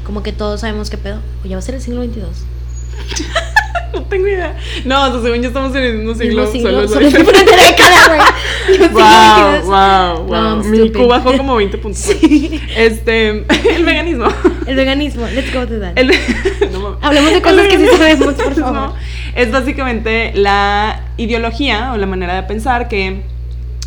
como 0.05 0.23
que 0.23 0.33
todos 0.33 0.61
sabemos 0.61 0.91
qué 0.91 0.99
pedo. 0.99 1.21
O 1.45 1.49
ya 1.49 1.57
va 1.57 1.61
a 1.61 1.63
ser 1.63 1.75
el 1.77 1.81
siglo 1.81 2.03
XXII. 2.03 2.23
No 3.95 4.03
tengo 4.03 4.27
idea. 4.27 4.57
No, 4.85 5.09
o 5.09 5.13
sea, 5.13 5.23
según 5.23 5.43
yo 5.43 5.49
estamos 5.49 5.75
en 5.77 5.83
el 5.85 5.95
mismo 5.99 6.15
siglo. 6.15 6.51
Siglo, 6.51 6.89
solo 6.89 7.07
es 7.07 7.17
diferente 7.17 7.53
década, 7.57 8.35
güey. 8.69 8.89
Wow, 8.91 9.71
wow, 9.71 10.27
wow. 10.27 10.57
No, 10.57 10.65
Mi. 10.65 10.79
IQ 10.87 11.07
bajó 11.07 11.37
como 11.37 11.57
20 11.57 11.79
puntos. 11.79 12.01
Sí. 12.01 12.61
Este, 12.77 13.45
el 13.75 13.85
veganismo. 13.85 14.27
El 14.67 14.77
veganismo, 14.77 15.27
let's 15.29 15.53
go 15.53 15.67
to 15.67 15.79
that. 15.81 15.93
El, 15.97 16.09
no. 16.73 16.99
Hablemos 17.01 17.33
de 17.33 17.43
cosas 17.43 17.69
que 17.69 17.79
sí 17.79 17.87
sabemos, 17.97 18.35
por 18.35 18.55
favor. 18.55 18.73
No, 18.73 18.95
es 19.37 19.51
básicamente 19.51 20.33
la 20.35 21.03
ideología 21.17 21.93
o 21.93 21.97
la 21.97 22.07
manera 22.07 22.35
de 22.35 22.43
pensar 22.43 22.89
que 22.89 23.23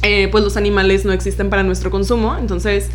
eh, 0.03 0.27
pues 0.31 0.43
los 0.43 0.55
animales 0.57 1.05
no 1.05 1.11
existen 1.11 1.49
para 1.49 1.63
nuestro 1.63 1.91
consumo. 1.91 2.37
Entonces, 2.39 2.89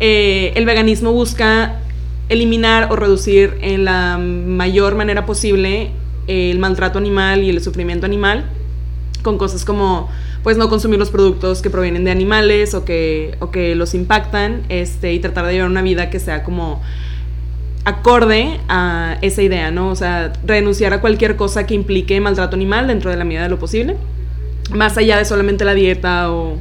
eh, 0.00 0.52
el 0.54 0.64
veganismo 0.64 1.12
busca 1.12 1.80
eliminar 2.28 2.88
o 2.90 2.96
reducir 2.96 3.58
en 3.62 3.84
la 3.84 4.18
mayor 4.18 4.94
manera 4.94 5.26
posible 5.26 5.90
el 6.28 6.58
maltrato 6.60 6.98
animal 6.98 7.42
y 7.42 7.50
el 7.50 7.60
sufrimiento 7.60 8.06
animal 8.06 8.44
con 9.22 9.38
cosas 9.38 9.64
como 9.64 10.08
pues 10.42 10.56
no 10.56 10.68
consumir 10.68 10.98
los 10.98 11.10
productos 11.10 11.60
que 11.62 11.70
provienen 11.70 12.04
de 12.04 12.10
animales 12.10 12.74
o 12.74 12.84
que, 12.84 13.36
o 13.40 13.50
que 13.50 13.74
los 13.74 13.94
impactan 13.94 14.62
este, 14.68 15.12
y 15.12 15.18
tratar 15.18 15.46
de 15.46 15.54
llevar 15.54 15.68
una 15.68 15.82
vida 15.82 16.10
que 16.10 16.20
sea 16.20 16.44
como 16.44 16.80
acorde 17.84 18.60
a 18.68 19.18
esa 19.22 19.42
idea, 19.42 19.70
¿no? 19.70 19.90
O 19.90 19.96
sea, 19.96 20.32
renunciar 20.44 20.92
a 20.92 21.00
cualquier 21.00 21.36
cosa 21.36 21.66
que 21.66 21.74
implique 21.74 22.20
maltrato 22.20 22.54
animal 22.54 22.86
dentro 22.86 23.10
de 23.10 23.16
la 23.16 23.24
medida 23.24 23.42
de 23.42 23.48
lo 23.48 23.58
posible, 23.58 23.96
más 24.72 24.96
allá 24.96 25.16
de 25.18 25.24
solamente 25.24 25.64
la 25.64 25.74
dieta 25.74 26.30
o 26.30 26.58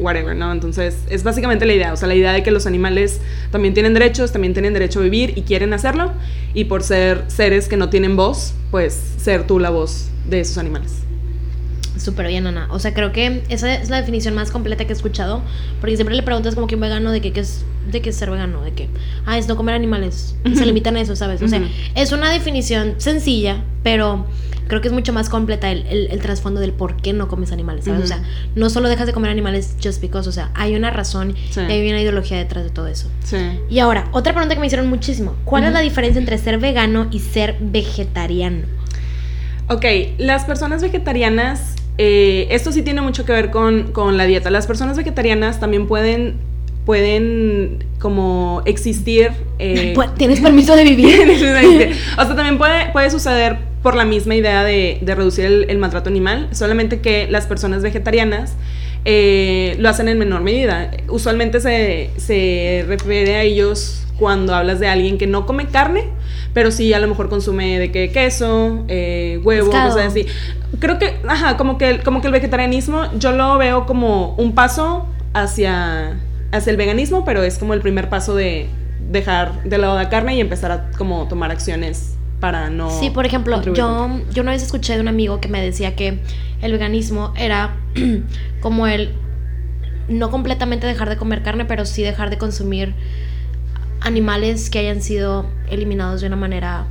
whatever, 0.00 0.34
¿no? 0.34 0.50
Entonces, 0.52 1.04
es 1.08 1.22
básicamente 1.22 1.66
la 1.66 1.74
idea, 1.74 1.92
o 1.92 1.96
sea, 1.96 2.08
la 2.08 2.14
idea 2.14 2.32
de 2.32 2.42
que 2.42 2.50
los 2.50 2.66
animales 2.66 3.20
también 3.50 3.74
tienen 3.74 3.94
derechos, 3.94 4.32
también 4.32 4.52
tienen 4.52 4.72
derecho 4.72 5.00
a 5.00 5.02
vivir 5.02 5.34
y 5.36 5.42
quieren 5.42 5.72
hacerlo, 5.72 6.12
y 6.54 6.64
por 6.64 6.82
ser 6.82 7.24
seres 7.28 7.68
que 7.68 7.76
no 7.76 7.90
tienen 7.90 8.16
voz, 8.16 8.54
pues 8.70 8.98
ser 9.18 9.46
tú 9.46 9.58
la 9.58 9.70
voz 9.70 10.08
de 10.28 10.40
esos 10.40 10.58
animales. 10.58 11.02
Súper 12.00 12.28
bien, 12.28 12.46
Ana. 12.46 12.66
O 12.70 12.78
sea, 12.78 12.94
creo 12.94 13.12
que 13.12 13.42
esa 13.50 13.74
es 13.74 13.90
la 13.90 13.98
definición 13.98 14.34
más 14.34 14.50
completa 14.50 14.84
que 14.86 14.92
he 14.92 14.96
escuchado. 14.96 15.42
Porque 15.80 15.96
siempre 15.96 16.14
le 16.16 16.22
preguntas 16.22 16.54
como 16.54 16.66
que 16.66 16.74
un 16.76 16.80
vegano 16.80 17.10
de 17.12 17.20
qué 17.20 17.38
es, 17.38 17.64
de 17.90 18.00
qué 18.00 18.08
es 18.10 18.16
ser 18.16 18.30
vegano, 18.30 18.62
de 18.62 18.72
que, 18.72 18.88
ah, 19.26 19.36
es 19.36 19.48
no 19.48 19.56
comer 19.56 19.74
animales. 19.74 20.34
Se 20.54 20.64
limitan 20.64 20.96
a 20.96 21.00
eso, 21.02 21.14
¿sabes? 21.16 21.42
O 21.42 21.48
sea, 21.48 21.60
es 21.94 22.12
una 22.12 22.30
definición 22.30 22.94
sencilla, 22.98 23.62
pero 23.82 24.26
creo 24.68 24.80
que 24.80 24.88
es 24.88 24.94
mucho 24.94 25.12
más 25.12 25.28
completa 25.28 25.70
el, 25.70 25.84
el- 25.88 26.06
el 26.12 26.20
trasfondo 26.20 26.60
del 26.60 26.72
por 26.72 26.96
qué 26.96 27.12
no 27.12 27.26
comes 27.28 27.50
animales, 27.52 27.84
¿sabes? 27.84 28.04
O 28.04 28.06
sea, 28.06 28.22
no 28.54 28.70
solo 28.70 28.88
dejas 28.88 29.06
de 29.06 29.12
comer 29.12 29.30
animales 29.30 29.74
just 29.82 30.00
because, 30.00 30.28
o 30.28 30.32
sea, 30.32 30.50
hay 30.54 30.76
una 30.76 30.90
razón 30.90 31.34
Sí. 31.50 31.60
y 31.60 31.72
hay 31.72 31.90
una 31.90 32.00
ideología 32.00 32.38
detrás 32.38 32.64
de 32.64 32.70
todo 32.70 32.86
eso. 32.86 33.08
Sí. 33.24 33.36
Y 33.68 33.78
ahora, 33.80 34.08
otra 34.12 34.32
pregunta 34.32 34.54
que 34.54 34.60
me 34.60 34.68
hicieron 34.68 34.88
muchísimo. 34.88 35.34
¿Cuál 35.44 35.64
es 35.64 35.72
la 35.72 35.80
diferencia 35.80 36.18
entre 36.20 36.38
ser 36.38 36.58
vegano 36.58 37.08
y 37.10 37.18
ser 37.18 37.56
vegetariano? 37.60 38.62
Ok, 39.68 39.84
las 40.18 40.44
personas 40.44 40.82
vegetarianas, 40.82 41.74
eh, 42.02 42.48
esto 42.50 42.72
sí 42.72 42.80
tiene 42.80 43.02
mucho 43.02 43.26
que 43.26 43.32
ver 43.32 43.50
con, 43.50 43.92
con 43.92 44.16
la 44.16 44.24
dieta. 44.24 44.48
Las 44.48 44.66
personas 44.66 44.96
vegetarianas 44.96 45.60
también 45.60 45.86
pueden, 45.86 46.36
pueden 46.86 47.84
como 47.98 48.62
existir. 48.64 49.32
eh, 49.58 49.94
¿Tienes 50.16 50.40
permiso 50.40 50.74
de 50.74 50.84
vivir? 50.84 51.30
o 52.18 52.24
sea, 52.24 52.34
también 52.34 52.56
puede, 52.56 52.90
puede 52.92 53.10
suceder 53.10 53.58
por 53.82 53.96
la 53.96 54.06
misma 54.06 54.34
idea 54.34 54.64
de, 54.64 54.96
de 55.02 55.14
reducir 55.14 55.44
el, 55.44 55.66
el 55.68 55.76
maltrato 55.76 56.08
animal, 56.08 56.48
solamente 56.52 57.00
que 57.02 57.26
las 57.30 57.46
personas 57.46 57.82
vegetarianas 57.82 58.54
eh, 59.04 59.76
lo 59.78 59.90
hacen 59.90 60.08
en 60.08 60.18
menor 60.18 60.40
medida. 60.40 60.92
Usualmente 61.06 61.60
se, 61.60 62.08
se 62.16 62.86
refiere 62.88 63.36
a 63.36 63.42
ellos 63.42 64.06
cuando 64.20 64.54
hablas 64.54 64.78
de 64.78 64.86
alguien 64.86 65.16
que 65.18 65.26
no 65.26 65.46
come 65.46 65.66
carne, 65.66 66.04
pero 66.52 66.70
sí 66.70 66.92
a 66.92 67.00
lo 67.00 67.08
mejor 67.08 67.30
consume 67.30 67.78
de 67.78 67.90
que 67.90 68.12
queso, 68.12 68.84
eh, 68.86 69.40
huevo, 69.42 69.70
Pescado. 69.70 69.88
cosas 69.88 70.06
así. 70.08 70.26
Creo 70.78 70.98
que, 70.98 71.16
ajá, 71.26 71.56
como 71.56 71.78
que, 71.78 72.00
como 72.00 72.20
que 72.20 72.26
el 72.26 72.32
vegetarianismo 72.32 73.06
yo 73.18 73.32
lo 73.32 73.56
veo 73.56 73.86
como 73.86 74.34
un 74.36 74.54
paso 74.54 75.06
hacia, 75.32 76.20
hacia 76.52 76.70
el 76.70 76.76
veganismo, 76.76 77.24
pero 77.24 77.42
es 77.42 77.58
como 77.58 77.72
el 77.72 77.80
primer 77.80 78.10
paso 78.10 78.34
de 78.36 78.68
dejar 79.10 79.64
de 79.64 79.78
lado 79.78 79.96
la 79.96 80.10
carne 80.10 80.36
y 80.36 80.40
empezar 80.40 80.70
a 80.70 80.90
como 80.92 81.26
tomar 81.26 81.50
acciones 81.50 82.16
para 82.40 82.68
no... 82.68 82.90
Sí, 82.90 83.10
por 83.10 83.24
ejemplo, 83.24 83.62
yo, 83.62 84.20
yo 84.32 84.42
una 84.42 84.52
vez 84.52 84.62
escuché 84.62 84.94
de 84.94 85.00
un 85.00 85.08
amigo 85.08 85.40
que 85.40 85.48
me 85.48 85.62
decía 85.62 85.96
que 85.96 86.20
el 86.60 86.72
veganismo 86.72 87.32
era 87.36 87.74
como 88.60 88.86
el 88.86 89.14
no 90.08 90.30
completamente 90.30 90.86
dejar 90.86 91.08
de 91.08 91.16
comer 91.16 91.42
carne, 91.42 91.64
pero 91.64 91.86
sí 91.86 92.02
dejar 92.02 92.28
de 92.28 92.36
consumir 92.38 92.94
animales 94.00 94.70
que 94.70 94.78
hayan 94.78 95.02
sido 95.02 95.46
eliminados 95.68 96.20
de 96.20 96.26
una 96.26 96.36
manera 96.36 96.86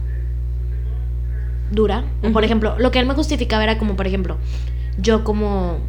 dura. 1.71 2.03
Por 2.33 2.43
ejemplo, 2.43 2.77
lo 2.79 2.91
que 2.91 2.99
él 2.99 3.05
me 3.05 3.13
justificaba 3.13 3.63
era 3.63 3.77
como, 3.77 3.95
por 3.95 4.07
ejemplo, 4.07 4.37
yo 4.97 5.23
como 5.23 5.79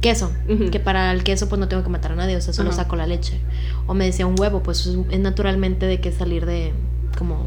queso, 0.00 0.32
que 0.70 0.80
para 0.80 1.12
el 1.12 1.24
queso 1.24 1.48
pues 1.48 1.58
no 1.58 1.68
tengo 1.68 1.82
que 1.82 1.88
matar 1.88 2.12
a 2.12 2.16
nadie, 2.16 2.36
o 2.36 2.40
sea, 2.40 2.52
solo 2.52 2.72
saco 2.72 2.96
la 2.96 3.06
leche. 3.06 3.40
O 3.86 3.94
me 3.94 4.04
decía 4.04 4.26
un 4.26 4.38
huevo, 4.38 4.62
pues 4.62 4.86
es, 4.86 4.96
es 5.10 5.20
naturalmente 5.20 5.86
de 5.86 6.00
que 6.00 6.12
salir 6.12 6.44
de 6.46 6.72
como, 7.16 7.46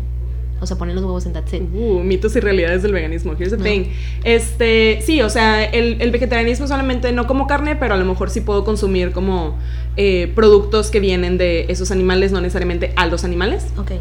o 0.60 0.66
sea, 0.66 0.78
poner 0.78 0.96
los 0.96 1.04
huevos 1.04 1.26
en 1.26 1.34
that's 1.34 1.54
it. 1.54 1.62
Uh, 1.74 2.00
mitos 2.00 2.36
y 2.36 2.40
realidades 2.40 2.82
del 2.84 2.94
veganismo. 2.94 3.34
Here's 3.34 3.52
the 3.52 3.58
No. 3.58 3.64
thing. 3.64 3.86
Este, 4.24 5.00
sí, 5.04 5.22
o 5.22 5.30
sea, 5.30 5.64
el, 5.64 6.02
el 6.02 6.12
vegetarianismo 6.12 6.68
solamente 6.68 7.12
no 7.12 7.28
como 7.28 7.48
carne, 7.48 7.76
pero 7.76 7.94
a 7.94 7.98
lo 7.98 8.06
mejor 8.06 8.30
sí 8.30 8.42
puedo 8.42 8.64
consumir 8.66 9.12
como 9.12 9.58
eh, 9.98 10.32
productos 10.36 10.90
que 10.92 11.00
vienen 11.00 11.38
de 11.38 11.66
esos 11.70 11.92
animales, 11.92 12.32
no 12.32 12.42
necesariamente 12.42 12.94
a 12.96 13.06
los 13.08 13.24
animales. 13.24 13.66
Ok. 13.78 13.92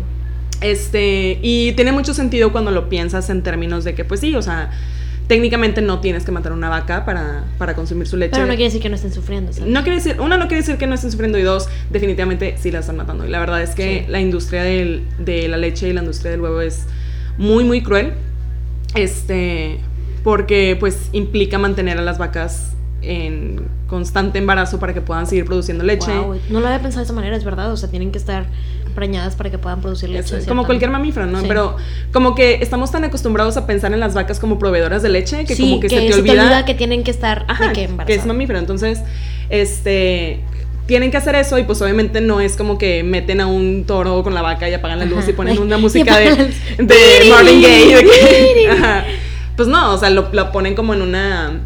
Este, 0.63 1.39
y 1.43 1.73
tiene 1.73 1.93
mucho 1.93 2.15
sentido 2.15 2.51
cuando 2.53 2.71
lo 2.71 2.89
piensas 2.89 3.29
en 3.31 3.43
términos 3.43 3.85
de 3.85 3.95
que, 3.95 4.05
pues 4.05 4.21
sí, 4.21 4.35
o 4.35 4.43
sea, 4.43 4.71
técnicamente 5.27 5.83
no 5.83 6.01
tienes 6.01 6.25
que 6.25 6.31
matar 6.33 6.53
una 6.53 6.69
vaca 6.69 7.05
para, 7.05 7.45
para 7.59 7.75
consumir 7.75 8.07
su 8.07 8.17
leche. 8.17 8.31
Pero 8.33 8.45
no 8.47 8.51
quiere 8.53 8.65
decir 8.65 8.81
que 8.81 8.89
no 8.89 8.95
estén 8.97 9.13
sufriendo, 9.13 9.53
¿sabes? 9.53 9.69
No 9.73 9.83
quiere 9.83 9.97
decir, 9.97 10.21
una 10.21 10.37
no 10.37 10.47
quiere 10.47 10.63
decir 10.63 10.77
que 10.77 10.87
no 10.87 10.95
estén 10.95 11.11
sufriendo 11.11 11.37
y 11.39 11.43
dos, 11.43 11.69
definitivamente 11.91 12.55
sí 12.59 12.71
la 12.71 12.79
están 12.81 12.97
matando. 12.97 13.27
Y 13.27 13.31
la 13.31 13.41
verdad 13.41 13.61
es 13.63 13.71
que 13.75 14.05
Sí. 14.07 14.11
la 14.11 14.21
industria 14.21 14.63
del- 14.63 15.03
de 15.19 15.49
la 15.49 15.57
leche 15.57 15.89
y 15.89 15.93
la 15.93 16.01
industria 16.01 16.31
del 16.31 16.41
huevo 16.41 16.61
es 16.61 16.87
muy, 17.39 17.65
muy 17.65 17.83
cruel. 17.83 18.13
Este, 18.95 19.79
porque 20.25 20.77
pues 20.79 21.09
implica 21.13 21.59
mantener 21.59 21.99
a 21.99 22.03
las 22.03 22.19
vacas 22.19 22.73
en 23.03 23.63
constante 23.89 24.39
embarazo 24.39 24.79
para 24.81 24.95
que 24.95 25.01
puedan 25.01 25.27
seguir 25.27 25.45
produciendo 25.45 25.85
leche. 25.85 26.17
Wow, 26.17 26.41
no 26.51 26.61
lo 26.61 26.67
había 26.67 26.81
pensado 26.81 27.01
de 27.01 27.05
esa 27.05 27.13
manera, 27.13 27.37
es 27.37 27.45
verdad. 27.45 27.73
O 27.73 27.77
sea, 27.77 27.89
tienen 27.91 28.11
que 28.11 28.19
estar 28.19 28.47
preñadas 28.97 29.37
para 29.37 29.51
que 29.51 29.59
puedan 29.59 29.81
producir 29.81 30.09
leche. 30.09 30.45
Como 30.49 30.67
cualquier 30.67 30.91
mamífero, 30.91 31.27
¿no? 31.27 31.41
Sí. 31.43 31.45
Pero 31.47 31.77
como 32.13 32.35
que 32.35 32.55
estamos 32.61 32.91
tan 32.91 33.05
acostumbrados 33.05 33.57
a 33.57 33.65
pensar 33.65 33.93
en 33.93 34.01
las 34.01 34.15
vacas 34.15 34.41
como 34.41 34.59
proveedoras 34.59 35.03
de 35.05 35.11
leche 35.11 35.45
que 35.45 35.55
sí, 35.55 35.63
como 35.63 35.81
que, 35.81 35.89
se 35.89 36.01
te 36.01 36.15
olvida, 36.15 36.65
que 36.65 36.75
tienen 36.75 37.05
que 37.05 37.13
estar 37.13 37.45
Ajá, 37.47 37.69
de 37.69 37.73
que 37.73 37.91
que 38.05 38.15
es 38.15 38.27
mamífero. 38.27 38.59
Entonces, 38.59 38.99
este 39.51 40.41
tienen 40.87 41.11
que 41.11 41.17
hacer 41.17 41.35
eso 41.35 41.59
y 41.59 41.65
pues 41.65 41.83
obviamente 41.83 42.21
no 42.21 42.41
es 42.41 42.57
como 42.57 42.79
que 42.79 43.03
meten 43.03 43.41
a 43.41 43.47
un 43.49 43.85
toro 43.87 44.23
con 44.23 44.35
la 44.35 44.43
vaca 44.43 44.69
y 44.69 44.75
apagan 44.75 45.01
la 45.01 45.05
luz 45.05 45.19
Ajá. 45.21 45.31
y 45.31 45.33
ponen 45.35 45.59
una 45.59 45.79
música 45.79 46.17
de, 46.19 46.31
de 46.79 47.31
Marvin 47.31 47.61
Gaye. 47.63 47.97
de 47.97 48.05
que- 48.05 48.69
ajá. 48.73 49.05
Pues 49.57 49.69
no, 49.69 49.95
o 49.95 49.99
sea, 49.99 50.11
lo, 50.11 50.29
lo 50.33 50.53
ponen 50.53 50.75
como 50.75 50.95
en 50.95 51.03
una 51.03 51.61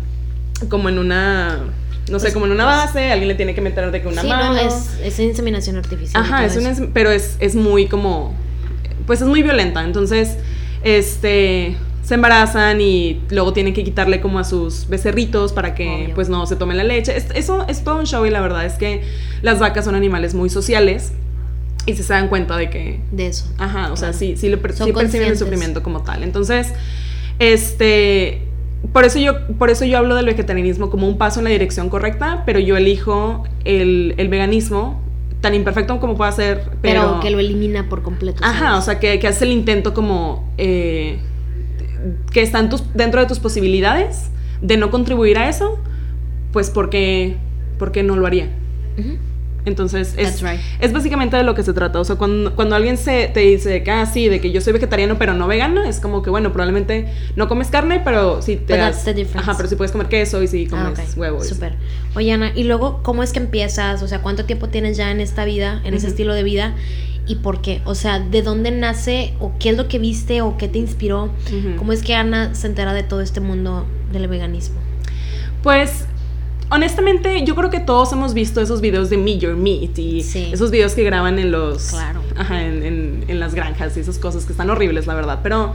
como 0.69 0.89
en 0.89 0.99
una 0.99 1.59
no 2.11 2.19
sé, 2.19 2.25
Pues, 2.26 2.35
como 2.35 2.47
en 2.47 2.52
una 2.52 2.64
pues- 2.64 2.76
base, 2.95 3.11
alguien 3.11 3.29
le 3.29 3.35
tiene 3.35 3.55
que 3.55 3.61
meter 3.61 3.90
de 3.90 4.02
que 4.02 4.09
una 4.09 4.23
sí, 4.23 4.29
mano. 4.29 4.55
no, 4.55 4.59
es, 4.61 4.99
es 5.02 5.19
inseminación 5.21 5.76
artificial. 5.76 6.23
Ajá, 6.23 6.45
es 6.45 6.57
una, 6.57 6.75
pero 6.93 7.11
es, 7.11 7.37
es 7.40 7.55
muy 7.55 7.87
como, 7.87 8.35
pues 9.07 9.21
es 9.23 9.26
muy 9.29 9.43
violenta, 9.43 9.83
entonces, 9.85 10.37
este, 10.83 11.76
se 12.02 12.14
embarazan 12.14 12.81
y 12.81 13.21
luego 13.31 13.52
tienen 13.52 13.73
que 13.75 13.85
quitarle 13.85 14.21
como 14.21 14.38
a 14.38 14.45
sus 14.45 14.88
becerritos 14.88 15.52
para 15.52 15.75
que 15.75 15.88
Obvio. 16.07 16.14
pues 16.14 16.29
no 16.29 16.45
se 16.47 16.57
tomen 16.57 16.76
la 16.76 16.85
leche. 16.85 17.17
Es- 17.17 17.26
eso 17.35 17.64
es 17.69 17.85
todo 17.85 17.99
un 17.99 18.07
show 18.07 18.26
y 18.26 18.31
la 18.31 18.40
verdad 18.40 18.64
es 18.67 18.73
que 18.75 19.02
las 19.43 19.59
vacas 19.61 19.85
son 19.85 19.95
animales 19.95 20.35
muy 20.35 20.50
sociales 20.50 21.12
y 21.87 21.95
se 21.95 22.02
dan 22.12 22.29
cuenta 22.29 22.57
de 22.57 22.69
que 22.69 23.00
De 23.12 23.26
eso. 23.29 23.47
Ajá, 23.59 23.93
o 23.93 23.97
sea, 23.97 24.12
sí, 24.12 24.37
sí, 24.37 24.49
lo 24.49 24.57
sí 24.57 24.93
perciben 24.93 25.29
el 25.29 25.38
sufrimiento 25.38 25.83
como 25.85 26.02
tal. 26.02 26.23
Entonces, 26.25 26.69
este, 27.38 28.43
por 28.93 29.05
eso 29.05 29.19
yo, 29.19 29.47
por 29.59 29.71
eso 29.71 29.85
yo 29.85 29.99
hablo 29.99 30.15
del 30.15 30.27
vegetarianismo 30.27 30.91
como 30.91 31.07
un 31.07 31.19
paso 31.19 31.41
en 31.41 31.45
la 31.45 31.51
dirección 31.51 31.91
correcta, 31.91 32.43
pero 32.47 32.59
yo 32.59 32.77
elijo 32.77 33.45
el, 33.65 34.15
el 34.17 34.29
veganismo 34.29 35.01
tan 35.41 35.55
imperfecto 35.55 36.01
como 36.01 36.17
pueda 36.17 36.33
ser, 36.33 36.65
Pero, 36.83 37.03
pero, 37.03 37.21
que 37.21 37.31
lo 37.31 37.39
elimina 37.39 37.89
por 37.89 38.03
completo. 38.03 38.43
ajá, 38.45 38.77
o 38.77 38.83
sea, 38.83 38.99
que, 38.99 39.19
que 39.19 39.27
hace 39.27 39.45
el 39.45 39.53
intento 39.53 39.95
como 39.95 40.51
eh, 40.59 41.19
que 42.31 42.43
están 42.43 42.69
tus, 42.69 42.83
dentro 42.95 43.21
de 43.21 43.27
tus 43.27 43.39
posibilidades 43.39 44.31
de 44.61 44.77
no 44.77 44.91
contribuir 44.91 45.39
a 45.39 45.49
eso, 45.49 45.79
pues 46.53 46.71
porque, 46.71 47.37
porque 47.79 48.03
no 48.03 48.17
lo 48.17 48.27
haría. 48.27 48.49
Entonces, 49.64 50.14
es, 50.17 50.43
right. 50.43 50.61
es 50.81 50.93
básicamente 50.93 51.37
de 51.37 51.43
lo 51.43 51.55
que 51.55 51.62
se 51.62 51.73
trata. 51.73 52.00
O 52.00 52.05
sea, 52.05 52.17
cuando, 52.17 52.55
cuando 52.57 52.76
alguien 52.76 52.97
se, 52.97 53.29
te 53.29 53.40
dice 53.40 53.83
que, 53.83 53.90
ah, 53.90 54.07
sí, 54.07 54.29
de 54.29 54.40
que 54.40 54.52
yo 54.52 54.61
soy 54.61 54.73
vegetariano 54.73 55.19
pero 55.19 55.35
no 55.35 55.47
vegano, 55.47 55.85
es 55.85 56.00
como 56.00 56.23
que, 56.23 56.31
bueno, 56.31 56.52
probablemente 56.52 57.09
no 57.37 57.47
comes 57.49 57.69
carne, 57.69 58.00
pero 58.02 58.40
sí 58.43 58.57
te 58.57 58.76
das-. 58.76 59.07
Ajá, 59.35 59.55
pero 59.57 59.69
sí 59.69 59.76
puedes 59.76 59.93
comer 59.93 60.09
queso 60.09 60.43
y 60.43 60.49
sí 60.49 60.67
comes 60.67 60.99
Ah, 60.99 61.02
ok. 61.11 61.19
huevos. 61.19 61.47
Súper. 61.47 61.75
Oye, 62.14 62.33
Ana, 62.33 62.52
y 62.55 62.64
luego, 62.64 63.02
¿cómo 63.02 63.23
es 63.23 63.33
que 63.33 63.38
empiezas? 63.38 64.02
O 64.02 64.09
sea, 64.09 64.23
¿cuánto 64.23 64.45
tiempo 64.45 64.69
tienes 64.69 64.97
ya 64.97 65.11
en 65.11 65.21
esta 65.21 65.45
vida, 65.45 65.81
en 65.85 65.95
ese 65.95 66.09
estilo 66.09 66.35
de 66.35 66.43
vida? 66.43 66.75
¿Y 67.26 67.37
por 67.37 67.61
qué? 67.61 67.81
O 67.85 67.95
sea, 67.95 68.19
¿de 68.19 68.43
dónde 68.43 68.71
nace? 68.73 69.35
¿O 69.38 69.52
qué 69.61 69.71
es 69.71 69.76
lo 69.76 69.87
que 69.88 69.99
viste? 69.99 70.40
¿O 70.43 70.57
qué 70.57 70.67
te 70.69 70.79
inspiró? 70.79 71.31
¿Cómo 71.76 71.93
es 71.93 72.02
que 72.02 72.14
Ana 72.14 72.55
se 72.55 72.67
entera 72.67 72.93
de 72.95 73.02
todo 73.02 73.21
este 73.21 73.40
mundo 73.40 73.87
del 74.11 74.26
veganismo? 74.26 74.81
Pues, 75.62 76.07
honestamente, 76.71 77.45
yo 77.45 77.55
creo 77.55 77.71
que 77.71 77.81
todos 77.81 78.12
hemos 78.12 78.35
visto 78.35 78.61
esos 78.61 78.81
videos 78.81 79.11
de 79.11 79.17
Me 79.17 79.39
Your 79.39 79.57
Meat 79.57 79.99
y 79.99 80.23
Sí. 80.23 80.50
esos 80.53 80.71
videos 80.71 80.95
que 80.95 81.03
graban 81.05 81.39
en 81.39 81.50
los. 81.50 81.89
Claro. 81.91 82.21
Ajá, 82.37 82.62
en, 82.62 82.83
en- 82.83 83.25
en 83.29 83.41
las 83.41 83.55
granjas 83.55 83.97
y 83.97 84.00
esas 84.00 84.19
cosas 84.19 84.45
que 84.47 84.53
están 84.53 84.71
horribles, 84.71 85.07
la 85.07 85.15
verdad. 85.15 85.41
Pero 85.43 85.75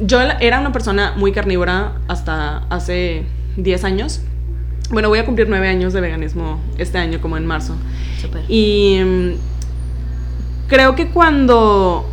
yo 0.00 0.20
era 0.20 0.60
una 0.60 0.72
persona 0.72 1.14
muy 1.16 1.32
carnívora 1.32 1.94
hasta 2.08 2.58
hace 2.70 3.24
10 3.56 3.84
años. 3.84 4.20
Bueno, 4.90 5.08
voy 5.08 5.18
a 5.18 5.24
cumplir 5.26 5.48
9 5.48 5.68
años 5.68 5.92
de 5.92 6.00
veganismo 6.00 6.60
este 6.78 6.98
año, 6.98 7.20
como 7.20 7.36
en 7.36 7.46
marzo. 7.46 7.74
Súper. 8.20 8.42
Y 8.48 9.00
mm, 9.04 9.30
creo 10.68 10.94
que 10.94 11.08
cuando. 11.08 12.08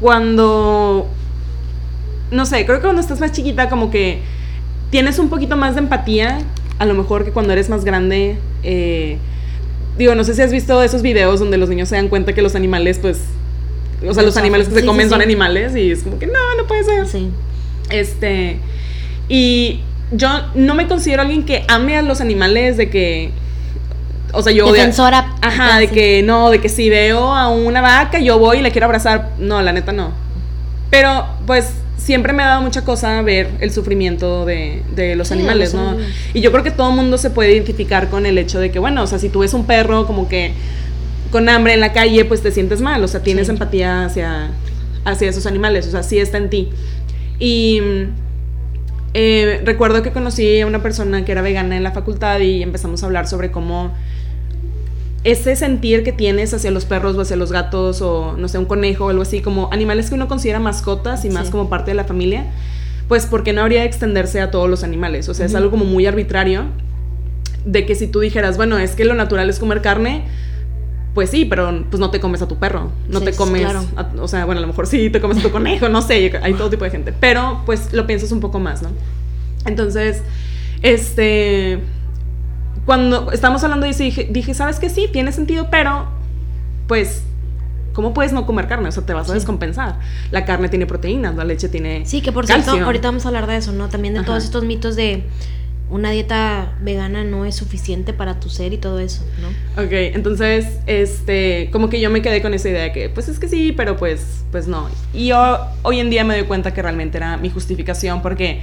Cuando. 0.00 1.08
No 2.30 2.46
sé, 2.46 2.64
creo 2.66 2.78
que 2.78 2.82
cuando 2.84 3.00
estás 3.00 3.20
más 3.20 3.32
chiquita, 3.32 3.68
como 3.68 3.90
que 3.90 4.22
tienes 4.90 5.18
un 5.18 5.28
poquito 5.28 5.56
más 5.56 5.74
de 5.74 5.80
empatía, 5.82 6.38
a 6.78 6.86
lo 6.86 6.94
mejor 6.94 7.24
que 7.24 7.30
cuando 7.32 7.52
eres 7.52 7.68
más 7.68 7.84
grande. 7.84 8.36
eh, 8.62 9.18
digo, 9.98 10.14
no 10.14 10.24
sé 10.24 10.34
si 10.34 10.42
has 10.42 10.52
visto 10.52 10.82
esos 10.82 11.02
videos 11.02 11.40
donde 11.40 11.58
los 11.58 11.68
niños 11.68 11.88
se 11.88 11.96
dan 11.96 12.08
cuenta 12.08 12.32
que 12.32 12.42
los 12.42 12.54
animales, 12.54 12.98
pues. 12.98 13.20
O 14.06 14.12
sea, 14.12 14.22
los 14.22 14.36
animales 14.36 14.68
que 14.68 14.74
se 14.74 14.80
sí, 14.80 14.86
comen 14.86 15.06
sí, 15.06 15.10
son 15.10 15.20
sí. 15.20 15.24
animales 15.24 15.74
y 15.76 15.90
es 15.90 16.02
como 16.02 16.18
que 16.18 16.26
no, 16.26 16.32
no 16.58 16.66
puede 16.66 16.84
ser. 16.84 17.06
Sí. 17.06 17.30
Este. 17.90 18.58
Y 19.28 19.80
yo 20.12 20.28
no 20.54 20.74
me 20.74 20.86
considero 20.86 21.22
alguien 21.22 21.44
que 21.44 21.64
ame 21.68 21.96
a 21.96 22.02
los 22.02 22.20
animales, 22.20 22.76
de 22.76 22.90
que. 22.90 23.30
O 24.32 24.42
sea, 24.42 24.52
yo. 24.52 24.70
Defensora. 24.70 25.36
Ajá, 25.40 25.78
de 25.78 25.88
sí. 25.88 25.94
que 25.94 26.22
no, 26.22 26.50
de 26.50 26.60
que 26.60 26.68
si 26.68 26.90
veo 26.90 27.32
a 27.32 27.48
una 27.48 27.80
vaca, 27.80 28.18
yo 28.18 28.38
voy 28.38 28.58
y 28.58 28.62
la 28.62 28.70
quiero 28.70 28.86
abrazar. 28.86 29.30
No, 29.38 29.62
la 29.62 29.72
neta 29.72 29.92
no. 29.92 30.12
Pero, 30.90 31.26
pues, 31.46 31.74
siempre 32.04 32.32
me 32.34 32.42
ha 32.42 32.46
dado 32.48 32.60
mucha 32.62 32.84
cosa 32.84 33.22
ver 33.22 33.48
el 33.60 33.72
sufrimiento 33.72 34.44
de, 34.44 34.82
de 34.94 35.16
los 35.16 35.28
Sí, 35.28 35.34
de 35.34 35.40
animales, 35.40 35.72
los 35.72 35.82
¿no? 35.82 35.88
animales. 35.90 36.14
Y 36.34 36.40
yo 36.42 36.52
creo 36.52 36.62
que 36.62 36.70
todo 36.70 36.90
mundo 36.92 37.16
se 37.16 37.30
puede 37.30 37.52
identificar 37.52 38.10
con 38.10 38.26
el 38.26 38.36
hecho 38.36 38.60
de 38.60 38.70
que, 38.70 38.78
bueno, 38.78 39.02
o 39.02 39.06
sea, 39.06 39.18
si 39.18 39.30
tú 39.30 39.38
ves 39.40 39.54
un 39.54 39.64
perro 39.64 40.06
como 40.06 40.28
que 40.28 40.52
con 41.30 41.48
hambre 41.48 41.72
en 41.72 41.80
la 41.80 41.92
calle, 41.94 42.24
pues 42.26 42.42
te 42.42 42.52
sientes 42.52 42.80
mal, 42.82 43.02
o 43.02 43.08
sea, 43.08 43.22
tienes 43.22 43.46
Sí. 43.46 43.52
empatía 43.52 44.04
hacia, 44.04 44.50
hacia 45.06 45.28
esos 45.30 45.46
animales, 45.46 45.86
o 45.88 45.90
sea, 45.90 46.02
sí 46.02 46.18
está 46.18 46.36
en 46.38 46.50
ti. 46.50 46.68
Y 47.38 47.80
eh, 49.14 49.62
recuerdo 49.64 50.02
que 50.02 50.12
conocí 50.12 50.60
a 50.60 50.66
una 50.66 50.82
persona 50.82 51.24
que 51.24 51.32
era 51.32 51.40
vegana 51.42 51.76
en 51.76 51.82
la 51.82 51.92
facultad 51.92 52.40
y 52.40 52.62
empezamos 52.62 53.02
a 53.02 53.06
hablar 53.06 53.26
sobre 53.28 53.50
cómo 53.50 53.92
ese 55.24 55.56
sentir 55.56 56.04
que 56.04 56.12
tienes 56.12 56.52
hacia 56.54 56.70
los 56.70 56.84
perros 56.84 57.16
o 57.16 57.22
hacia 57.22 57.36
los 57.36 57.50
gatos 57.50 58.02
o 58.02 58.36
no 58.36 58.46
sé, 58.48 58.58
un 58.58 58.66
conejo 58.66 59.06
o 59.06 59.08
algo 59.10 59.22
así, 59.22 59.40
como 59.40 59.70
animales 59.72 60.08
que 60.10 60.14
uno 60.14 60.28
considera 60.28 60.60
mascotas 60.60 61.24
y 61.24 61.30
más 61.30 61.46
Sí. 61.46 61.52
como 61.52 61.68
parte 61.70 61.90
de 61.92 61.94
la 61.94 62.04
familia, 62.04 62.44
pues 63.08 63.26
porque 63.26 63.52
no 63.54 63.62
habría 63.62 63.80
de 63.80 63.86
extenderse 63.86 64.40
a 64.40 64.50
todos 64.50 64.68
los 64.68 64.84
animales. 64.84 65.28
O 65.28 65.34
sea, 65.34 65.46
es 65.46 65.54
algo 65.54 65.70
como 65.70 65.84
muy 65.86 66.04
arbitrario 66.06 66.64
de 67.64 67.86
que 67.86 67.94
si 67.94 68.06
tú 68.06 68.20
dijeras, 68.20 68.56
bueno, 68.58 68.78
es 68.78 68.92
que 68.94 69.04
lo 69.06 69.14
natural 69.14 69.48
es 69.48 69.58
comer 69.58 69.80
carne, 69.80 70.24
pues 71.14 71.30
sí, 71.30 71.44
pero 71.46 71.84
pues 71.88 72.00
no 72.00 72.10
te 72.10 72.20
comes 72.20 72.42
a 72.42 72.48
tu 72.48 72.56
perro, 72.58 72.90
no 73.08 73.20
Sí, 73.20 73.24
te 73.26 73.32
comes, 73.34 73.62
claro. 73.62 73.84
a- 73.96 74.10
o 74.20 74.28
sea, 74.28 74.44
bueno, 74.44 74.58
a 74.58 74.62
lo 74.62 74.66
mejor 74.66 74.86
sí 74.86 75.08
te 75.08 75.20
comes 75.20 75.38
a 75.38 75.42
tu 75.42 75.50
conejo, 75.50 75.88
no 75.88 76.02
sé, 76.02 76.38
hay 76.42 76.54
todo 76.54 76.68
tipo 76.68 76.84
de 76.84 76.90
gente, 76.90 77.14
pero 77.18 77.62
pues 77.64 77.92
lo 77.92 78.06
piensas 78.06 78.32
un 78.32 78.40
poco 78.40 78.58
más, 78.58 78.82
¿no? 78.82 78.90
Entonces, 79.64 80.22
este, 80.82 81.78
cuando 82.86 83.30
estamos 83.32 83.62
hablando 83.64 83.84
de 83.86 83.90
eso, 83.92 84.02
dije, 84.02 84.28
dije, 84.30 84.54
¿sabes 84.54 84.78
qué? 84.78 84.90
Sí, 84.90 85.08
tiene 85.12 85.32
sentido, 85.32 85.68
pero 85.70 86.06
pues, 86.86 87.22
¿cómo 87.94 88.12
puedes 88.12 88.32
no 88.32 88.44
comer 88.46 88.66
carne? 88.68 88.88
O 88.88 88.92
sea, 88.92 89.04
te 89.06 89.14
vas 89.14 89.26
a 89.26 89.28
Sí. 89.28 89.34
descompensar. 89.34 89.98
La 90.30 90.44
carne 90.44 90.68
tiene 90.68 90.86
proteínas, 90.86 91.34
la 91.34 91.44
leche 91.44 91.68
tiene 91.68 92.04
Sí, 92.06 92.20
que 92.20 92.32
por 92.32 92.46
cierto, 92.46 92.72
ahorita 92.72 93.08
vamos 93.08 93.24
a 93.24 93.28
hablar 93.28 93.46
de 93.46 93.56
eso, 93.56 93.72
¿no? 93.72 93.88
También 93.88 94.14
de 94.14 94.20
Ajá. 94.20 94.26
todos 94.26 94.44
estos 94.44 94.64
mitos 94.64 94.96
de 94.96 95.24
una 95.90 96.10
dieta 96.10 96.72
vegana 96.82 97.24
no 97.24 97.44
es 97.44 97.54
suficiente 97.56 98.12
para 98.14 98.40
tu 98.40 98.48
ser 98.48 98.72
y 98.72 98.78
todo 98.78 98.98
eso, 98.98 99.22
¿no? 99.40 99.82
Ok, 99.82 99.92
entonces, 99.92 100.66
este, 100.86 101.68
como 101.72 101.88
que 101.88 102.00
yo 102.00 102.10
me 102.10 102.20
quedé 102.22 102.42
con 102.42 102.52
esa 102.54 102.68
idea 102.70 102.82
de 102.84 102.92
que, 102.92 103.08
pues 103.10 103.28
es 103.28 103.38
que 103.38 103.48
sí, 103.48 103.72
pero 103.72 103.96
pues, 103.96 104.44
pues 104.50 104.66
no. 104.66 104.88
Y 105.12 105.26
yo 105.28 105.58
hoy 105.82 106.00
en 106.00 106.10
día 106.10 106.24
me 106.24 106.36
doy 106.36 106.46
cuenta 106.46 106.72
que 106.74 106.82
realmente 106.82 107.18
era 107.18 107.36
mi 107.36 107.50
justificación 107.50 108.22
porque, 108.22 108.62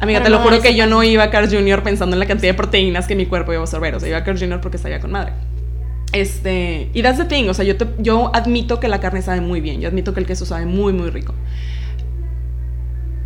amiga, 0.00 0.22
te 0.22 0.30
lo 0.30 0.38
no 0.38 0.44
juro 0.44 0.60
que 0.60 0.74
yo 0.74 0.86
no 0.86 1.02
iba 1.02 1.22
a 1.24 1.30
Carl 1.30 1.48
Jr. 1.48 1.82
pensando 1.82 2.14
en 2.16 2.20
la 2.20 2.26
cantidad 2.26 2.52
de 2.52 2.56
proteínas 2.56 3.06
que 3.06 3.16
mi 3.16 3.26
cuerpo 3.26 3.52
iba 3.52 3.60
a 3.60 3.64
absorber. 3.64 3.94
O 3.94 4.00
sea, 4.00 4.08
iba 4.08 4.18
a 4.18 4.24
Carl 4.24 4.38
Jr. 4.38 4.60
porque 4.60 4.78
sabía 4.78 5.00
con 5.00 5.10
madre. 5.12 5.32
Este, 6.12 6.90
y 6.94 7.02
that's 7.02 7.18
the 7.18 7.24
thing, 7.24 7.48
o 7.48 7.54
sea, 7.54 7.64
yo, 7.64 7.76
te- 7.76 7.88
yo 7.98 8.30
admito 8.34 8.78
que 8.78 8.86
la 8.86 9.00
carne 9.00 9.20
sabe 9.20 9.40
muy 9.40 9.60
bien, 9.60 9.80
yo 9.80 9.88
admito 9.88 10.14
que 10.14 10.20
el 10.20 10.26
queso 10.26 10.46
sabe 10.46 10.64
muy, 10.64 10.92
muy 10.92 11.10
rico. 11.10 11.34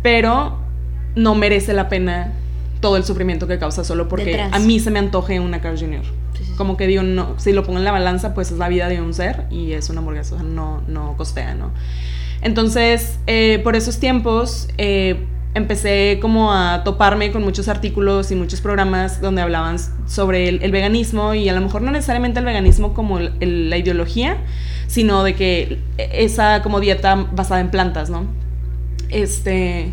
Pero 0.01 0.57
no 1.15 1.35
merece 1.35 1.73
la 1.73 1.89
pena 1.89 2.33
todo 2.79 2.95
el 2.97 3.03
sufrimiento 3.03 3.45
que 3.47 3.59
causa 3.59 3.83
solo 3.83 4.07
porque 4.07 4.25
Detrás. 4.31 4.53
a 4.53 4.59
mí 4.59 4.79
se 4.79 4.89
me 4.89 4.99
antoje 4.99 5.39
una 5.39 5.61
Carl 5.61 5.77
Jr. 5.77 6.01
Sí, 6.03 6.39
sí, 6.39 6.45
sí. 6.45 6.53
Como 6.55 6.77
que 6.77 6.87
digo, 6.87 7.03
no, 7.03 7.35
si 7.37 7.51
lo 7.51 7.63
pongo 7.63 7.79
en 7.79 7.85
la 7.85 7.91
balanza, 7.91 8.33
pues 8.33 8.51
es 8.51 8.57
la 8.57 8.69
vida 8.69 8.87
de 8.87 9.01
un 9.01 9.13
ser 9.13 9.45
y 9.51 9.73
es 9.73 9.89
una 9.89 9.99
hamburguesa, 9.99 10.35
o 10.35 10.39
sea, 10.39 10.47
no, 10.47 10.81
no 10.87 11.15
costea, 11.17 11.55
¿no? 11.55 11.71
Entonces, 12.41 13.19
eh, 13.27 13.59
por 13.63 13.75
esos 13.75 13.99
tiempos, 13.99 14.69
eh, 14.77 15.25
empecé 15.55 16.19
como 16.21 16.53
a 16.53 16.83
toparme 16.83 17.31
con 17.31 17.43
muchos 17.43 17.67
artículos 17.67 18.31
y 18.31 18.35
muchos 18.35 18.61
programas 18.61 19.19
donde 19.19 19.41
hablaban 19.41 19.77
sobre 20.07 20.47
el, 20.47 20.71
veganismo 20.71 21.33
y 21.33 21.49
a 21.49 21.53
lo 21.53 21.61
mejor 21.61 21.81
no 21.81 21.91
necesariamente 21.91 22.39
el 22.39 22.45
veganismo 22.45 22.93
como 22.93 23.19
la 23.19 23.77
ideología, 23.77 24.37
sino 24.87 25.23
de 25.23 25.35
que 25.35 25.79
esa 25.97 26.61
como 26.61 26.79
dieta 26.79 27.15
basada 27.15 27.61
en 27.61 27.71
plantas, 27.71 28.09
¿no? 28.09 28.25
Este, 29.09 29.91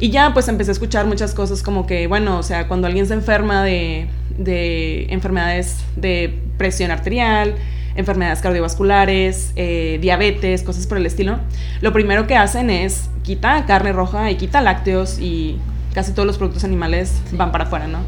y 0.00 0.10
ya 0.10 0.32
pues 0.32 0.48
empecé 0.48 0.70
a 0.70 0.72
escuchar 0.72 1.06
muchas 1.06 1.34
cosas 1.34 1.62
como 1.62 1.86
que, 1.86 2.06
bueno, 2.06 2.38
o 2.38 2.42
sea, 2.42 2.66
cuando 2.66 2.86
alguien 2.86 3.06
se 3.06 3.14
enferma 3.14 3.62
de, 3.62 4.08
de 4.38 5.06
enfermedades 5.10 5.84
de 5.96 6.38
presión 6.56 6.90
arterial, 6.90 7.54
enfermedades 7.96 8.40
cardiovasculares, 8.40 9.52
eh, 9.56 9.98
diabetes, 10.00 10.62
cosas 10.62 10.86
por 10.86 10.98
el 10.98 11.06
estilo, 11.06 11.38
lo 11.80 11.92
primero 11.92 12.26
que 12.26 12.36
hacen 12.36 12.70
es 12.70 13.08
quita 13.22 13.64
carne 13.66 13.92
roja 13.92 14.30
y 14.30 14.36
quita 14.36 14.60
lácteos 14.60 15.18
y 15.18 15.58
casi 15.94 16.12
todos 16.12 16.26
los 16.26 16.38
productos 16.38 16.64
animales 16.64 17.12
van 17.32 17.52
para 17.52 17.64
afuera, 17.64 17.86
¿no? 17.86 18.00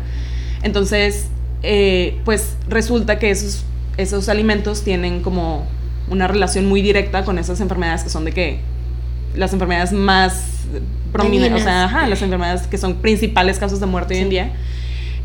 Entonces, 0.63 1.29
eh, 1.63 2.21
pues 2.25 2.57
resulta 2.69 3.19
que 3.19 3.31
esos, 3.31 3.65
esos 3.97 4.29
alimentos 4.29 4.85
tienen 4.85 5.23
como 5.23 5.67
una 6.11 6.29
relación 6.29 6.67
muy 6.67 6.83
directa 6.83 7.25
con 7.25 7.39
esas 7.39 7.61
enfermedades 7.61 8.03
que 8.03 8.11
son 8.11 8.25
de 8.25 8.33
que 8.33 8.61
las 9.35 9.53
enfermedades 9.53 9.93
más 9.93 10.67
prominentes, 11.13 11.63
o 11.63 11.65
sea, 11.65 11.85
ajá, 11.85 12.07
las 12.07 12.23
enfermedades 12.23 12.67
que 12.67 12.79
son 12.79 12.97
principales 12.97 13.59
causas 13.59 13.81
de 13.81 13.87
muerte 13.87 14.15
hoy 14.15 14.21
en 14.21 14.31
día. 14.31 14.53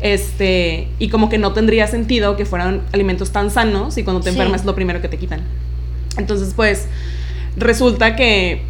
Este, 0.04 0.88
y 0.98 1.08
como 1.08 1.30
que 1.30 1.38
no 1.38 1.54
tendría 1.54 1.86
sentido 1.86 2.36
que 2.36 2.44
fueran 2.44 2.82
alimentos 2.92 3.30
tan 3.32 3.50
sanos 3.50 3.96
y 3.96 4.04
cuando 4.04 4.20
te 4.20 4.30
Sí. 4.30 4.36
enfermas 4.36 4.60
es 4.60 4.66
lo 4.66 4.74
primero 4.74 5.00
que 5.00 5.08
te 5.08 5.16
quitan. 5.16 5.40
Entonces, 6.18 6.52
pues, 6.54 6.88
resulta 7.56 8.14
que 8.14 8.60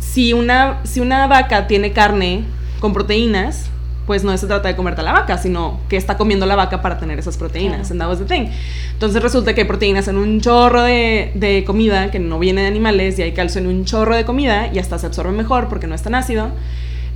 si 0.00 0.32
una, 0.32 0.80
si 0.82 0.98
una 0.98 1.28
vaca 1.28 1.68
tiene 1.68 1.92
carne 1.92 2.42
con 2.80 2.92
proteínas, 2.92 3.70
pues 4.04 4.24
no 4.24 4.36
se 4.36 4.48
trata 4.48 4.66
de 4.68 4.74
comerte 4.74 5.00
a 5.00 5.04
la 5.04 5.12
vaca, 5.12 5.38
sino 5.38 5.78
que 5.88 5.96
está 5.96 6.16
comiendo 6.16 6.44
la 6.44 6.56
vaca 6.56 6.82
para 6.82 6.98
tener 6.98 7.20
esas 7.20 7.36
proteínas. 7.38 7.92
And 7.92 8.00
that 8.00 8.08
was 8.08 8.18
the 8.18 8.24
thing. 8.24 8.48
Entonces 8.94 9.22
resulta 9.22 9.54
que 9.54 9.60
hay 9.60 9.66
proteínas 9.68 10.08
en 10.08 10.16
un 10.16 10.40
chorro 10.40 10.82
de, 10.82 11.30
de 11.36 11.62
comida 11.64 12.10
que 12.10 12.18
no 12.18 12.40
viene 12.40 12.62
de 12.62 12.66
animales 12.66 13.16
y 13.20 13.22
hay 13.22 13.30
calcio 13.32 13.60
en 13.60 13.68
un 13.68 13.84
chorro 13.84 14.16
de 14.16 14.24
comida 14.24 14.70
y 14.74 14.80
hasta 14.80 14.98
se 14.98 15.06
absorbe 15.06 15.30
mejor 15.30 15.68
porque 15.68 15.86
no 15.86 15.94
es 15.94 16.02
tan 16.02 16.16
ácido. 16.16 16.50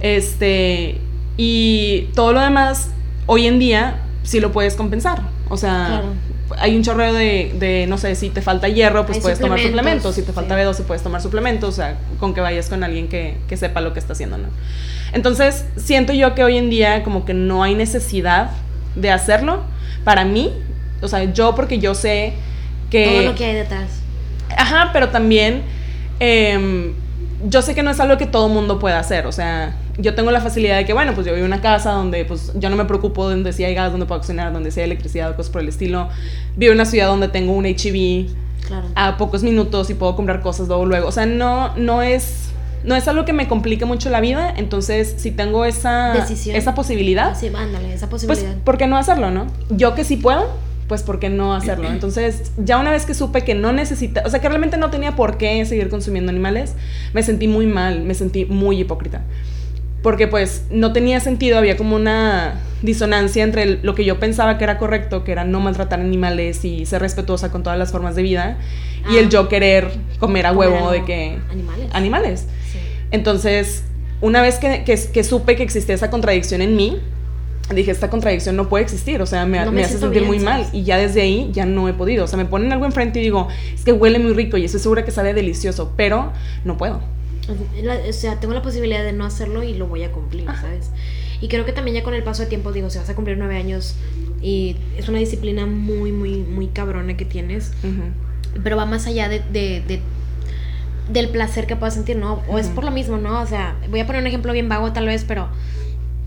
Este, 0.00 0.98
y 1.38 2.10
todo 2.14 2.32
lo 2.34 2.40
demás, 2.40 2.90
hoy 3.26 3.46
en 3.46 3.58
día, 3.58 4.00
sí 4.24 4.40
lo 4.40 4.52
puedes 4.52 4.74
compensar. 4.74 5.22
O 5.48 5.56
sea, 5.56 5.86
Claro. 5.86 6.08
hay 6.60 6.76
un 6.76 6.82
chorro 6.82 7.12
de, 7.12 7.54
de, 7.58 7.86
no 7.86 7.96
sé, 7.96 8.14
si 8.16 8.28
te 8.28 8.42
falta 8.42 8.68
hierro, 8.68 9.06
pues 9.06 9.16
Hay 9.18 9.22
puedes 9.22 9.38
tomar 9.38 9.58
suplementos, 9.58 10.14
suplementos. 10.14 10.14
Si 10.16 10.22
te 10.22 10.32
falta 10.32 10.56
sí. 10.76 10.82
B12, 10.82 10.86
puedes 10.86 11.02
tomar 11.02 11.22
suplementos. 11.22 11.68
O 11.70 11.72
sea, 11.72 11.96
con 12.18 12.34
que 12.34 12.40
vayas 12.40 12.68
con 12.68 12.82
alguien 12.84 13.08
que, 13.08 13.36
que 13.48 13.56
sepa 13.56 13.80
lo 13.80 13.92
que 13.94 14.00
está 14.00 14.12
haciendo, 14.14 14.36
¿no? 14.36 14.48
Entonces, 15.12 15.64
siento 15.76 16.12
yo 16.12 16.34
que 16.34 16.44
hoy 16.44 16.56
en 16.58 16.68
día 16.70 17.02
como 17.04 17.24
que 17.24 17.34
no 17.34 17.62
hay 17.62 17.74
necesidad 17.74 18.50
de 18.96 19.10
hacerlo. 19.10 19.62
Para 20.04 20.24
mí, 20.24 20.52
o 21.00 21.08
sea, 21.08 21.24
yo 21.24 21.54
porque 21.54 21.78
yo 21.78 21.94
sé 21.94 22.32
que... 22.90 23.06
Todo 23.06 23.22
lo 23.22 23.34
que 23.34 23.44
hay 23.44 23.54
detrás. 23.54 24.00
Ajá, 24.56 24.90
pero 24.92 25.10
también 25.10 25.62
em, 26.20 26.94
yo 27.46 27.62
sé 27.62 27.74
que 27.74 27.82
no 27.82 27.90
es 27.90 28.00
algo 28.00 28.16
que 28.18 28.26
todo 28.26 28.48
mundo 28.48 28.78
pueda 28.78 28.98
hacer. 28.98 29.26
O 29.26 29.32
sea, 29.32 29.76
yo 29.98 30.14
tengo 30.14 30.30
la 30.30 30.40
facilidad 30.40 30.76
de 30.78 30.84
que, 30.84 30.92
bueno, 30.92 31.12
pues 31.14 31.26
yo 31.26 31.34
vivo 31.34 31.44
en 31.46 31.52
una 31.52 31.60
casa 31.60 31.90
donde 31.90 32.24
pues 32.24 32.52
yo 32.54 32.70
no 32.70 32.76
me 32.76 32.84
preocupo 32.84 33.28
de 33.28 33.34
donde 33.34 33.52
si 33.52 33.64
hay 33.64 33.74
gas, 33.74 33.90
donde 33.90 34.06
puedo 34.06 34.20
cocinar, 34.20 34.52
donde 34.52 34.70
si 34.70 34.80
hay 34.80 34.86
electricidad, 34.86 35.34
cosas 35.36 35.50
por 35.50 35.60
el 35.60 35.68
estilo. 35.68 36.08
Vivo 36.56 36.72
en 36.72 36.78
una 36.78 36.84
ciudad 36.84 37.08
donde 37.08 37.28
tengo 37.28 37.52
un 37.52 37.66
HEV 37.66 38.26
Claro. 38.66 38.86
a 38.96 39.16
pocos 39.16 39.42
minutos 39.42 39.88
y 39.88 39.94
puedo 39.94 40.14
comprar 40.14 40.40
cosas 40.42 40.68
luego 40.68 40.84
luego. 40.84 41.08
O 41.08 41.12
sea, 41.12 41.26
no, 41.26 41.74
no 41.76 42.02
es... 42.02 42.44
No 42.84 42.94
es 42.94 43.08
algo 43.08 43.24
que 43.24 43.32
me 43.32 43.48
complique 43.48 43.84
mucho 43.86 44.08
la 44.08 44.20
vida, 44.20 44.54
entonces 44.56 45.14
si 45.18 45.32
tengo 45.32 45.64
esa, 45.64 46.12
Decisión. 46.12 46.54
esa 46.54 46.76
posibilidad, 46.76 47.36
Sí, 47.36 47.48
ándale, 47.48 47.92
esa 47.92 48.08
pues, 48.08 48.24
posibilidad. 48.24 48.56
¿por 48.62 48.78
qué 48.78 48.86
no 48.86 48.96
hacerlo, 48.96 49.32
no? 49.32 49.48
Yo 49.68 49.96
que 49.96 50.04
sí 50.04 50.16
puedo, 50.16 50.48
pues, 50.86 51.02
¿por 51.02 51.18
qué 51.18 51.28
no 51.28 51.54
hacerlo? 51.54 51.88
Entonces, 51.88 52.52
ya 52.56 52.78
una 52.78 52.92
vez 52.92 53.04
que 53.04 53.14
supe 53.14 53.42
que 53.42 53.56
no 53.56 53.72
necesita, 53.72 54.22
o 54.24 54.30
sea, 54.30 54.40
que 54.40 54.48
realmente 54.48 54.76
no 54.76 54.90
tenía 54.90 55.16
por 55.16 55.38
qué 55.38 55.66
seguir 55.66 55.88
consumiendo 55.88 56.30
animales, 56.30 56.76
me 57.14 57.24
sentí 57.24 57.48
muy 57.48 57.66
mal, 57.66 58.02
me 58.04 58.14
sentí 58.14 58.44
muy 58.44 58.78
hipócrita. 58.80 59.22
Porque, 60.02 60.28
pues, 60.28 60.64
no 60.70 60.92
tenía 60.92 61.20
sentido, 61.20 61.58
había 61.58 61.76
como 61.76 61.96
una 61.96 62.60
disonancia 62.82 63.42
entre 63.42 63.82
lo 63.82 63.94
que 63.96 64.04
yo 64.04 64.20
pensaba 64.20 64.56
que 64.56 64.64
era 64.64 64.78
correcto, 64.78 65.24
que 65.24 65.32
era 65.32 65.44
no 65.44 65.58
maltratar 65.60 66.00
animales 66.00 66.64
y 66.64 66.86
ser 66.86 67.02
respetuosa 67.02 67.50
con 67.50 67.64
todas 67.64 67.78
las 67.78 67.90
formas 67.90 68.14
de 68.14 68.22
vida, 68.22 68.58
y 69.10 69.16
Ah. 69.16 69.20
el 69.20 69.28
yo 69.28 69.48
querer 69.48 69.90
comer 70.20 70.46
a 70.46 70.52
Comer 70.54 70.68
huevo 70.70 70.90
de 70.92 71.04
que... 71.04 71.38
Animales. 71.50 71.88
Animales. 71.92 72.46
Sí. 72.72 72.78
Entonces, 73.10 73.82
una 74.20 74.40
vez 74.42 74.58
que, 74.58 74.84
que, 74.84 74.96
que 75.12 75.24
supe 75.24 75.56
que 75.56 75.64
existía 75.64 75.94
esa 75.96 76.10
contradicción 76.10 76.62
en 76.62 76.76
mí, 76.76 76.98
dije, 77.74 77.90
esta 77.90 78.08
contradicción 78.08 78.56
no 78.56 78.68
puede 78.68 78.84
existir, 78.84 79.20
o 79.20 79.26
sea, 79.26 79.44
me, 79.46 79.58
No 79.58 79.66
me 79.66 79.78
me 79.80 79.84
hace 79.84 79.98
sentir 79.98 80.22
bien, 80.22 80.26
muy 80.26 80.38
mal. 80.38 80.66
Y 80.72 80.84
ya 80.84 80.96
desde 80.96 81.20
ahí 81.22 81.50
ya 81.52 81.66
no 81.66 81.88
he 81.88 81.92
podido. 81.92 82.24
O 82.24 82.26
sea, 82.26 82.36
me 82.36 82.44
ponen 82.46 82.72
algo 82.72 82.84
enfrente 82.86 83.18
y 83.18 83.22
digo, 83.22 83.48
es 83.74 83.84
que 83.84 83.92
huele 83.92 84.18
muy 84.20 84.32
rico 84.32 84.56
y 84.56 84.64
estoy 84.64 84.80
segura 84.80 85.04
que 85.04 85.10
sabe 85.10 85.34
delicioso, 85.34 85.92
pero 85.96 86.32
no 86.64 86.76
puedo. 86.76 87.00
La- 87.82 87.98
o 88.08 88.12
sea, 88.12 88.40
tengo 88.40 88.52
la 88.54 88.62
posibilidad 88.62 89.02
de 89.02 89.12
no 89.12 89.24
hacerlo 89.24 89.62
y 89.62 89.74
lo 89.74 89.86
voy 89.86 90.02
a 90.04 90.12
cumplir, 90.12 90.46
¿sabes? 90.60 90.90
Y 91.40 91.48
creo 91.48 91.64
que 91.64 91.72
también 91.72 91.94
ya 91.96 92.02
con 92.02 92.14
el 92.14 92.22
paso 92.22 92.42
de 92.42 92.48
tiempo, 92.48 92.72
digo, 92.72 92.90
si 92.90 92.98
vas 92.98 93.08
a 93.08 93.14
cumplir 93.14 93.38
nueve 93.38 93.56
años 93.56 93.94
y 94.42 94.76
es 94.96 95.08
una 95.08 95.18
disciplina 95.18 95.66
muy, 95.66 96.12
muy, 96.12 96.38
muy 96.38 96.66
cabrona 96.68 97.16
que 97.16 97.24
tienes, 97.24 97.72
Ujú. 97.84 98.62
pero 98.62 98.76
va 98.76 98.86
más 98.86 99.06
allá 99.06 99.28
de, 99.28 99.40
de- 99.40 99.80
de- 99.86 100.00
del 101.12 101.28
placer 101.30 101.66
que 101.66 101.74
puedas 101.76 101.94
sentir, 101.94 102.16
¿no? 102.16 102.42
O 102.48 102.58
es 102.58 102.68
por 102.68 102.84
lo 102.84 102.90
mismo, 102.90 103.16
¿no? 103.16 103.40
O 103.40 103.46
sea, 103.46 103.76
voy 103.88 104.00
a 104.00 104.06
poner 104.06 104.20
un 104.20 104.26
ejemplo 104.26 104.52
bien 104.52 104.68
vago 104.68 104.92
tal 104.92 105.06
vez, 105.06 105.24
pero 105.26 105.48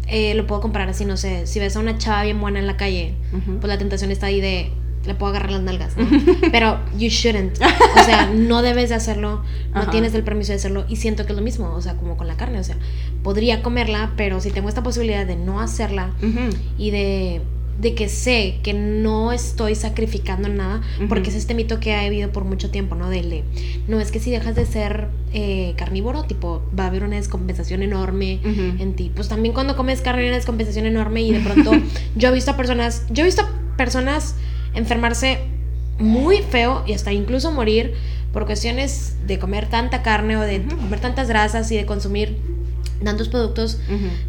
eh, 0.07 0.33
lo 0.33 0.47
puedo 0.47 0.59
comparar 0.61 0.89
así, 0.89 1.05
no 1.05 1.17
sé, 1.17 1.45
si 1.45 1.59
ves 1.59 1.75
a 1.75 1.79
una 1.79 1.97
chava 1.99 2.23
bien 2.23 2.41
buena 2.41 2.57
en 2.59 2.65
la 2.67 2.77
calle, 2.77 3.13
Ujú. 3.31 3.59
pues 3.59 3.67
la 3.67 3.77
tentación 3.77 4.09
está 4.11 4.25
ahí 4.27 4.41
de 4.41 4.71
le 5.05 5.15
puedo 5.15 5.31
agarrar 5.31 5.51
las 5.51 5.61
nalgas, 5.61 5.97
¿no? 5.97 6.07
Pero 6.51 6.79
you 6.97 7.09
shouldn't. 7.09 7.57
O 7.59 8.03
sea, 8.05 8.27
no 8.33 8.61
debes 8.61 8.89
de 8.89 8.95
hacerlo, 8.95 9.41
no 9.73 9.81
Ajá. 9.81 9.91
tienes 9.91 10.13
el 10.13 10.23
permiso 10.23 10.51
de 10.51 10.57
hacerlo 10.57 10.85
y 10.87 10.97
siento 10.97 11.25
que 11.25 11.31
es 11.33 11.37
lo 11.37 11.43
mismo, 11.43 11.71
o 11.73 11.81
sea, 11.81 11.95
como 11.95 12.17
con 12.17 12.27
la 12.27 12.37
carne, 12.37 12.59
o 12.59 12.63
sea, 12.63 12.77
podría 13.23 13.63
comerla, 13.63 14.11
pero 14.15 14.39
si 14.41 14.51
tengo 14.51 14.69
esta 14.69 14.83
posibilidad 14.83 15.25
de 15.25 15.35
no 15.35 15.59
hacerla 15.59 16.11
Ujú. 16.21 16.55
y 16.77 16.91
de, 16.91 17.41
de 17.79 17.95
que 17.95 18.09
sé 18.09 18.59
que 18.61 18.73
no 18.73 19.31
estoy 19.31 19.73
sacrificando 19.73 20.49
nada, 20.49 20.81
Ujú. 20.99 21.07
porque 21.07 21.29
es 21.29 21.35
este 21.35 21.55
mito 21.55 21.79
que 21.79 21.95
ha 21.95 22.01
habido 22.01 22.31
por 22.31 22.43
mucho 22.45 22.69
tiempo, 22.69 22.93
¿no? 22.93 23.09
Del 23.09 23.29
de, 23.31 23.43
no 23.87 23.99
es 23.99 24.11
que 24.11 24.19
si 24.19 24.29
dejas 24.29 24.53
de 24.55 24.67
ser 24.67 25.07
eh, 25.33 25.73
carnívoro, 25.77 26.23
tipo, 26.25 26.61
va 26.77 26.83
a 26.83 26.87
haber 26.87 27.03
una 27.03 27.15
descompensación 27.15 27.81
enorme 27.81 28.39
en 28.43 28.93
ti. 28.95 29.11
Pues 29.15 29.29
también 29.29 29.53
cuando 29.55 29.75
comes 29.75 30.01
carne 30.01 30.21
hay 30.21 30.27
una 30.27 30.37
descompensación 30.37 30.85
enorme 30.85 31.21
y 31.23 31.31
de 31.31 31.39
pronto 31.39 31.71
yo 32.15 32.29
he 32.29 32.31
visto 32.31 32.51
a 32.51 32.57
personas, 32.57 33.05
yo 33.09 33.23
he 33.23 33.25
visto 33.25 33.47
personas 33.77 34.35
enfermarse 34.73 35.39
muy 35.99 36.37
feo 36.37 36.83
y 36.87 36.93
hasta 36.93 37.11
incluso 37.11 37.51
morir 37.51 37.93
por 38.33 38.45
cuestiones 38.45 39.15
de 39.27 39.39
comer 39.39 39.67
tanta 39.69 40.01
carne 40.01 40.37
o 40.37 40.41
de 40.41 40.63
comer 40.63 40.99
tantas 40.99 41.27
grasas 41.27 41.71
y 41.71 41.77
de 41.77 41.85
consumir 41.85 42.37
tantos 43.03 43.29
productos 43.29 43.79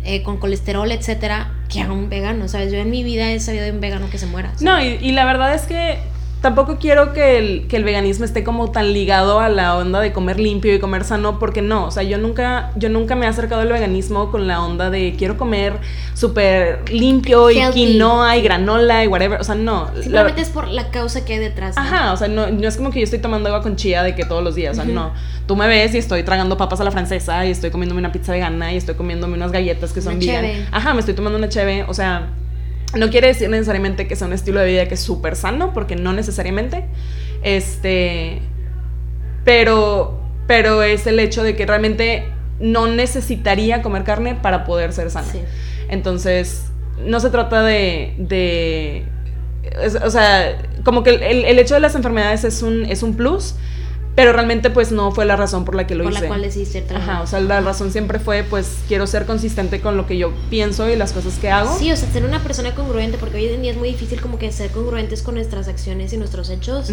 eh, 0.04 0.22
con 0.22 0.38
colesterol, 0.38 0.90
etcétera, 0.90 1.52
que 1.68 1.82
a 1.82 1.92
un 1.92 2.08
vegano, 2.08 2.48
¿sabes? 2.48 2.72
Yo 2.72 2.78
en 2.78 2.90
mi 2.90 3.04
vida 3.04 3.30
he 3.30 3.38
sabido 3.38 3.64
de 3.64 3.70
un 3.70 3.80
vegano 3.80 4.08
que 4.10 4.18
se 4.18 4.26
muera. 4.26 4.48
¿sabes? 4.48 4.62
No, 4.62 4.82
y, 4.82 4.98
y 5.00 5.12
la 5.12 5.24
verdad 5.24 5.54
es 5.54 5.62
que 5.62 5.98
tampoco 6.42 6.76
quiero 6.78 7.12
que 7.14 7.38
el, 7.38 7.66
que 7.68 7.76
el 7.76 7.84
veganismo 7.84 8.24
esté 8.26 8.44
como 8.44 8.70
tan 8.70 8.92
ligado 8.92 9.40
a 9.40 9.48
la 9.48 9.76
onda 9.76 10.00
de 10.00 10.12
comer 10.12 10.38
limpio 10.38 10.74
y 10.74 10.78
comer 10.80 11.04
sano, 11.04 11.38
porque 11.38 11.62
no, 11.62 11.86
o 11.86 11.90
sea, 11.90 12.02
yo 12.02 12.18
nunca, 12.18 12.72
yo 12.76 12.88
nunca 12.90 13.14
me 13.14 13.24
he 13.24 13.28
acercado 13.28 13.62
al 13.62 13.68
veganismo 13.68 14.30
con 14.30 14.46
la 14.46 14.62
onda 14.62 14.90
de 14.90 15.14
quiero 15.16 15.38
comer 15.38 15.74
súper 16.14 16.82
limpio 16.92 17.50
y 17.50 17.58
Healthy. 17.58 17.86
quinoa 17.92 18.36
y 18.36 18.42
granola 18.42 19.04
y 19.04 19.06
whatever, 19.08 19.40
o 19.40 19.44
sea, 19.44 19.54
no. 19.54 19.90
la- 19.94 20.02
Simplemente 20.02 20.40
es 20.42 20.50
por 20.50 20.68
la 20.68 20.90
causa 20.90 21.24
que 21.24 21.34
hay 21.34 21.38
detrás. 21.38 21.76
¿no? 21.76 21.82
Ajá, 21.82 22.12
o 22.12 22.16
sea, 22.16 22.28
no, 22.28 22.50
no 22.50 22.68
es 22.68 22.76
como 22.76 22.90
que 22.90 22.98
yo 23.00 23.04
estoy 23.04 23.20
tomando 23.20 23.48
agua 23.48 23.62
con 23.62 23.76
chía 23.76 24.02
de 24.02 24.14
que 24.14 24.24
todos 24.24 24.42
los 24.42 24.54
días, 24.54 24.72
o 24.78 24.82
sea, 24.82 24.84
no. 24.92 25.12
Tú 25.46 25.56
me 25.56 25.66
ves 25.68 25.94
y 25.94 25.98
estoy 25.98 26.22
tragando 26.22 26.56
papas 26.56 26.80
a 26.80 26.84
la 26.84 26.90
francesa 26.90 27.46
y 27.46 27.50
estoy 27.50 27.70
comiéndome 27.70 27.98
una 28.00 28.12
pizza 28.12 28.32
vegana 28.32 28.72
y 28.72 28.76
estoy 28.76 28.94
comiéndome 28.94 29.34
unas 29.36 29.52
galletas 29.52 29.92
que 29.92 30.00
son 30.00 30.18
vegan. 30.18 30.66
Ajá, 30.70 30.94
me 30.94 31.00
estoy 31.00 31.14
tomando 31.14 31.38
una 31.38 31.48
cheve, 31.48 31.84
o 31.88 31.94
sea, 31.94 32.28
no 32.96 33.10
quiere 33.10 33.28
decir 33.28 33.48
necesariamente 33.48 34.06
que 34.06 34.16
sea 34.16 34.26
un 34.26 34.32
estilo 34.32 34.60
de 34.60 34.66
vida 34.66 34.86
que 34.86 34.94
es 34.94 35.00
súper 35.00 35.36
sano, 35.36 35.72
porque 35.72 35.96
no 35.96 36.12
necesariamente. 36.12 36.84
Este, 37.42 38.40
pero, 39.44 40.20
pero 40.46 40.82
es 40.82 41.06
el 41.06 41.18
hecho 41.18 41.42
de 41.42 41.56
que 41.56 41.66
realmente 41.66 42.24
no 42.60 42.86
necesitaría 42.86 43.82
comer 43.82 44.04
carne 44.04 44.34
para 44.34 44.64
poder 44.64 44.92
ser 44.92 45.10
sano. 45.10 45.28
Sí. 45.30 45.40
Entonces, 45.88 46.66
no 47.04 47.18
se 47.20 47.30
trata 47.30 47.62
de. 47.62 48.14
de 48.18 49.04
es- 49.80 49.96
o 49.96 50.10
sea, 50.10 50.58
como 50.84 51.02
que 51.02 51.10
el, 51.10 51.44
el 51.44 51.58
hecho 51.58 51.74
de 51.74 51.80
las 51.80 51.94
enfermedades 51.94 52.44
es 52.44 52.62
un, 52.62 52.84
es 52.84 53.02
un 53.02 53.14
plus, 53.16 53.54
pero 54.14 54.32
realmente, 54.34 54.68
pues 54.68 54.92
no 54.92 55.10
fue 55.10 55.24
la 55.24 55.36
razón 55.36 55.64
por 55.64 55.74
la 55.74 55.86
que 55.86 55.94
lo 55.94 56.04
por 56.04 56.12
hice. 56.12 56.22
la 56.22 56.28
cual 56.28 56.42
decidiste 56.42 56.78
el 56.78 56.84
trabajo. 56.84 57.10
Ajá, 57.10 57.22
o 57.22 57.26
sea, 57.26 57.40
la 57.40 57.60
razón 57.62 57.90
siempre 57.90 58.18
fue, 58.18 58.42
pues 58.44 58.80
quiero 58.86 59.06
ser 59.06 59.24
consistente 59.24 59.80
con 59.80 59.96
lo 59.96 60.06
que 60.06 60.18
yo 60.18 60.32
pienso 60.50 60.88
y 60.90 60.96
las 60.96 61.12
cosas 61.12 61.38
que 61.38 61.50
hago. 61.50 61.74
Sí, 61.78 61.90
o 61.90 61.96
sea, 61.96 62.10
ser 62.10 62.24
una 62.24 62.42
persona 62.42 62.74
congruente, 62.74 63.16
porque 63.16 63.36
hoy 63.38 63.46
en 63.46 63.62
día 63.62 63.70
es 63.70 63.78
muy 63.78 63.88
difícil 63.88 64.20
como 64.20 64.38
que 64.38 64.52
ser 64.52 64.70
congruentes 64.70 65.22
con 65.22 65.36
nuestras 65.36 65.66
acciones 65.68 66.12
y 66.12 66.18
nuestros 66.18 66.50
hechos. 66.50 66.92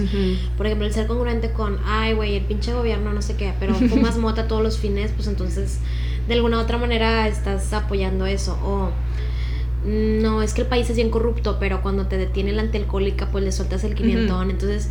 Por 0.55 0.65
ejemplo, 0.65 0.87
el 0.87 0.93
ser 0.93 1.07
congruente 1.07 1.51
con, 1.51 1.79
ay, 1.85 2.13
güey, 2.13 2.37
el 2.37 2.45
pinche 2.45 2.71
gobierno, 2.73 3.11
no 3.11 3.21
sé 3.21 3.35
qué, 3.35 3.53
pero 3.59 3.73
fumas 3.89 4.17
mota 4.17 4.47
todos 4.47 4.63
los 4.63 4.77
fines, 4.77 5.11
pues 5.13 5.27
entonces, 5.27 5.79
de 6.27 6.33
alguna 6.35 6.57
u 6.57 6.61
otra 6.61 6.77
manera 6.77 7.27
estás 7.27 7.73
apoyando 7.73 8.25
eso. 8.27 8.57
O, 8.63 8.91
"Mm, 9.85 10.21
no, 10.21 10.41
es 10.41 10.53
que 10.53 10.61
el 10.61 10.67
país 10.67 10.89
es 10.89 10.95
bien 10.95 11.09
corrupto, 11.09 11.57
pero 11.59 11.81
cuando 11.81 12.07
te 12.07 12.17
detiene 12.17 12.51
la 12.53 12.61
antialcohólica, 12.61 13.29
pues 13.31 13.43
le 13.43 13.51
sueltas 13.51 13.83
el 13.83 13.95
quinientón. 13.95 14.51
Entonces, 14.51 14.89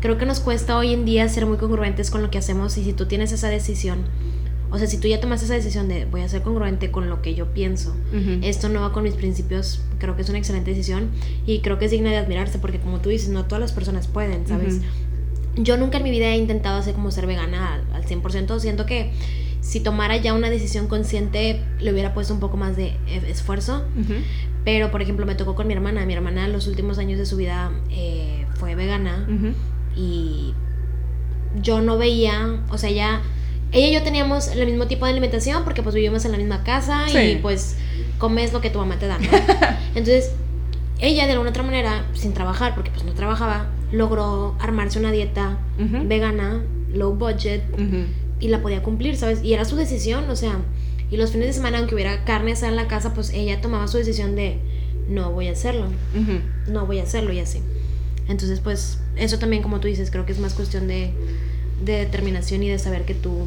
creo 0.00 0.18
que 0.18 0.26
nos 0.26 0.40
cuesta 0.40 0.76
hoy 0.76 0.92
en 0.92 1.04
día 1.04 1.28
ser 1.28 1.46
muy 1.46 1.56
congruentes 1.58 2.10
con 2.10 2.22
lo 2.22 2.30
que 2.30 2.38
hacemos 2.38 2.76
y 2.78 2.84
si 2.84 2.92
tú 2.92 3.06
tienes 3.06 3.32
esa 3.32 3.48
decisión, 3.48 3.98
o 4.70 4.78
sea, 4.78 4.86
si 4.88 4.98
tú 4.98 5.06
ya 5.08 5.20
tomas 5.20 5.42
esa 5.42 5.54
decisión 5.54 5.88
de 5.88 6.06
voy 6.06 6.22
a 6.22 6.28
ser 6.28 6.42
congruente 6.42 6.90
con 6.90 7.08
lo 7.08 7.22
que 7.22 7.34
yo 7.34 7.46
pienso, 7.52 7.90
Ujú. 8.12 8.40
esto 8.42 8.68
no 8.68 8.80
va 8.80 8.92
con 8.92 9.04
mis 9.04 9.14
principios, 9.14 9.80
creo 9.98 10.16
que 10.16 10.22
es 10.22 10.28
una 10.28 10.38
excelente 10.38 10.70
decisión 10.70 11.08
y 11.46 11.60
creo 11.60 11.78
que 11.78 11.84
es 11.86 11.90
digna 11.90 12.10
de 12.10 12.16
admirarse 12.16 12.58
porque 12.58 12.78
como 12.78 13.00
tú 13.00 13.08
dices, 13.08 13.28
no 13.28 13.44
todas 13.44 13.60
las 13.60 13.72
personas 13.72 14.06
pueden, 14.08 14.46
¿sabes? 14.46 14.74
Ujú. 14.76 15.62
Yo 15.62 15.76
nunca 15.78 15.96
en 15.98 16.02
mi 16.04 16.10
vida 16.10 16.26
he 16.26 16.36
intentado 16.36 16.78
hacer 16.78 16.94
como 16.94 17.10
ser 17.10 17.26
vegana 17.26 17.74
al, 17.74 17.84
al 17.94 18.04
100%, 18.04 18.58
siento 18.60 18.84
que 18.86 19.12
si 19.62 19.80
tomara 19.80 20.16
ya 20.18 20.34
una 20.34 20.50
decisión 20.50 20.86
consciente 20.86 21.62
le 21.80 21.92
hubiera 21.92 22.12
puesto 22.12 22.34
un 22.34 22.40
poco 22.40 22.56
más 22.56 22.76
de 22.76 22.88
eh, 23.06 23.22
esfuerzo, 23.28 23.84
Ujú. 23.98 24.14
pero 24.64 24.90
por 24.90 25.00
ejemplo 25.00 25.24
me 25.26 25.34
tocó 25.36 25.54
con 25.54 25.66
mi 25.66 25.72
hermana, 25.72 26.04
mi 26.06 26.12
hermana 26.12 26.44
en 26.44 26.52
los 26.52 26.66
últimos 26.66 26.98
años 26.98 27.18
de 27.18 27.24
su 27.26 27.36
vida 27.36 27.70
eh, 27.90 28.44
fue 28.56 28.74
vegana. 28.74 29.26
Y 29.96 30.54
yo 31.62 31.80
no 31.80 31.96
veía, 31.98 32.60
o 32.70 32.78
sea, 32.78 32.90
ya 32.90 33.22
ella 33.72 33.88
y 33.88 33.92
yo 33.92 34.02
teníamos 34.02 34.48
el 34.48 34.66
mismo 34.66 34.86
tipo 34.86 35.06
de 35.06 35.12
alimentación 35.12 35.64
porque 35.64 35.82
pues 35.82 35.94
vivimos 35.94 36.24
en 36.24 36.32
la 36.32 36.38
misma 36.38 36.62
casa 36.62 37.04
y 37.10 37.36
pues 37.36 37.76
comes 38.18 38.52
lo 38.52 38.60
que 38.60 38.70
tu 38.70 38.78
mamá 38.78 38.98
te 38.98 39.06
da, 39.06 39.18
¿no? 39.18 39.28
Entonces, 39.94 40.32
ella 40.98 41.26
de 41.26 41.32
alguna 41.32 41.50
otra 41.50 41.62
manera, 41.62 42.06
sin 42.14 42.32
trabajar, 42.32 42.74
porque 42.74 42.90
pues 42.90 43.04
no 43.04 43.12
trabajaba, 43.12 43.66
logró 43.92 44.54
armarse 44.60 44.98
una 44.98 45.10
dieta 45.12 45.58
vegana, 45.78 46.62
low 46.92 47.14
budget, 47.14 47.62
y 48.40 48.48
la 48.48 48.62
podía 48.62 48.82
cumplir, 48.82 49.16
¿sabes? 49.16 49.42
Y 49.42 49.54
era 49.54 49.64
su 49.64 49.76
decisión, 49.76 50.28
o 50.30 50.36
sea, 50.36 50.58
Y 51.10 51.16
los 51.18 51.30
fines 51.30 51.46
de 51.48 51.52
semana, 51.52 51.78
aunque 51.78 51.94
hubiera 51.94 52.24
carne 52.24 52.54
en 52.60 52.76
la 52.76 52.88
casa, 52.88 53.14
pues 53.14 53.30
ella 53.30 53.60
tomaba 53.60 53.86
su 53.88 53.98
decisión 53.98 54.34
de 54.36 54.58
no 55.08 55.30
voy 55.32 55.48
a 55.48 55.52
hacerlo, 55.52 55.86
no 56.68 56.86
voy 56.86 56.98
a 56.98 57.04
hacerlo 57.04 57.32
y 57.32 57.40
así. 57.40 57.60
Entonces, 58.28 58.60
pues 58.60 58.98
eso 59.16 59.38
también, 59.38 59.62
como 59.62 59.80
tú 59.80 59.88
dices, 59.88 60.10
creo 60.10 60.26
que 60.26 60.32
es 60.32 60.38
más 60.38 60.54
cuestión 60.54 60.88
de, 60.88 61.12
de 61.84 61.92
determinación 61.92 62.62
y 62.62 62.68
de 62.68 62.78
saber 62.78 63.04
que 63.04 63.14
tú, 63.14 63.46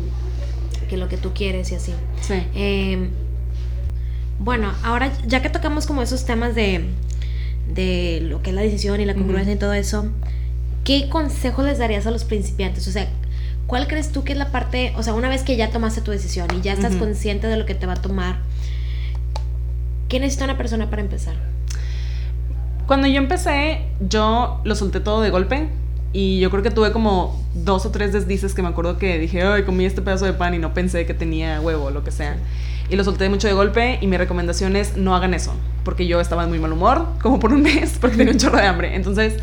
que 0.90 0.98
lo 0.98 1.10
que 1.10 1.18
tú 1.18 1.34
quieres 1.34 1.72
y 1.72 1.76
así. 1.76 1.94
Sí. 2.22 2.44
Eh, 2.56 3.10
bueno, 4.40 4.74
ahora 4.84 5.12
ya 5.28 5.42
que 5.42 5.50
tocamos 5.50 5.86
como 5.86 6.02
esos 6.02 6.26
temas 6.26 6.56
de, 6.56 6.86
de 7.74 8.22
lo 8.22 8.42
que 8.42 8.52
es 8.52 8.56
la 8.56 8.62
decisión 8.62 9.02
y 9.02 9.06
la 9.06 9.14
congruencia 9.14 9.54
y 9.54 9.58
todo 9.58 9.74
eso, 9.74 10.06
¿qué 10.86 11.10
consejo 11.10 11.62
les 11.62 11.78
darías 11.78 12.08
a 12.08 12.12
los 12.12 12.24
principiantes? 12.24 12.88
O 12.88 12.92
sea, 12.92 13.10
¿cuál 13.68 13.88
crees 13.88 14.12
tú 14.12 14.24
que 14.24 14.32
es 14.32 14.38
la 14.38 14.52
parte, 14.52 14.94
o 14.96 15.04
sea, 15.04 15.14
una 15.14 15.30
vez 15.30 15.44
que 15.44 15.58
ya 15.58 15.72
tomaste 15.72 16.02
tu 16.02 16.12
decisión 16.12 16.48
y 16.58 16.62
ya 16.62 16.74
estás 16.74 16.96
consciente 16.96 17.48
de 17.48 17.58
lo 17.58 17.66
que 17.66 17.76
te 17.76 17.86
va 17.86 17.94
a 17.94 18.02
tomar, 18.02 18.40
¿qué 20.08 20.20
necesita 20.20 20.46
una 20.46 20.58
persona 20.58 20.90
para 20.90 21.02
empezar? 21.02 21.36
Cuando 22.90 23.06
yo 23.06 23.18
empecé, 23.18 23.82
yo 24.00 24.62
lo 24.64 24.74
solté 24.74 25.00
todo 25.00 25.22
de 25.22 25.30
golpe. 25.30 25.70
Y 26.12 26.40
yo 26.40 26.50
creo 26.50 26.64
que 26.64 26.72
tuve 26.72 26.92
como 26.92 27.40
dos 27.54 27.86
o 27.86 27.92
tres 27.92 28.12
deslices 28.14 28.56
que 28.56 28.64
me 28.64 28.68
acuerdo 28.68 28.98
que 28.98 29.20
dije, 29.20 29.44
ay, 29.44 29.62
comí 29.62 29.86
este 29.86 30.02
pedazo 30.02 30.26
de 30.26 30.34
pan 30.34 30.56
y 30.56 30.58
no 30.58 30.74
pensé 30.74 31.06
que 31.06 31.14
tenía 31.14 31.62
huevo 31.62 31.86
o 31.86 31.92
lo 31.92 32.04
que 32.04 32.10
sea. 32.10 32.38
Y 32.90 32.96
lo 32.96 33.04
solté 33.04 33.30
mucho 33.30 33.48
de 33.48 33.54
golpe 33.54 34.00
y 34.02 34.08
mi 34.08 34.18
recomendación 34.18 34.76
es 34.76 34.98
no 34.98 35.16
hagan 35.16 35.36
eso. 35.36 35.54
Porque 35.86 36.08
yo 36.08 36.20
estaba 36.20 36.46
en 36.46 36.50
muy 36.50 36.58
mal 36.58 36.74
humor, 36.74 37.06
como 37.22 37.40
por 37.40 37.54
un 37.54 37.62
mes, 37.62 38.00
porque 38.02 38.18
tenía 38.18 38.34
un 38.34 38.40
chorro 38.40 38.58
de 38.58 38.66
hambre. 38.66 38.96
Entonces, 38.96 39.36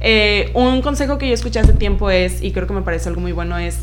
eh, 0.00 0.50
un 0.52 0.82
consejo 0.82 1.16
que 1.16 1.26
yo 1.26 1.32
escuché 1.32 1.60
hace 1.60 1.72
tiempo 1.72 2.10
es, 2.10 2.42
y 2.42 2.52
creo 2.52 2.66
que 2.66 2.74
me 2.74 2.82
parece 2.82 3.08
algo 3.08 3.22
muy 3.22 3.32
bueno, 3.32 3.56
es 3.56 3.78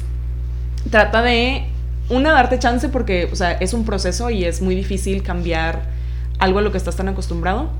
trata 0.91 1.23
de, 1.23 1.65
una, 2.09 2.33
darte 2.33 2.59
chance 2.59 2.87
porque, 2.87 3.29
o 3.31 3.35
sea, 3.35 3.53
es 3.53 3.73
un 3.73 3.83
proceso 3.83 4.29
y 4.29 4.45
es 4.45 4.61
muy 4.61 4.75
difícil 4.75 5.23
cambiar 5.23 5.89
algo 6.37 6.59
a 6.59 6.61
lo 6.61 6.71
que 6.71 6.77
estás 6.77 6.95
tan 6.95 7.07
acostumbrado. 7.07 7.71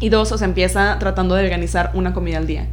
Y 0.00 0.08
dos, 0.10 0.30
o 0.32 0.38
sea, 0.38 0.46
empieza 0.46 0.98
tratando 0.98 1.34
de 1.34 1.44
organizar 1.44 1.90
una 1.94 2.12
comida 2.12 2.38
al 2.38 2.46
día. 2.46 2.66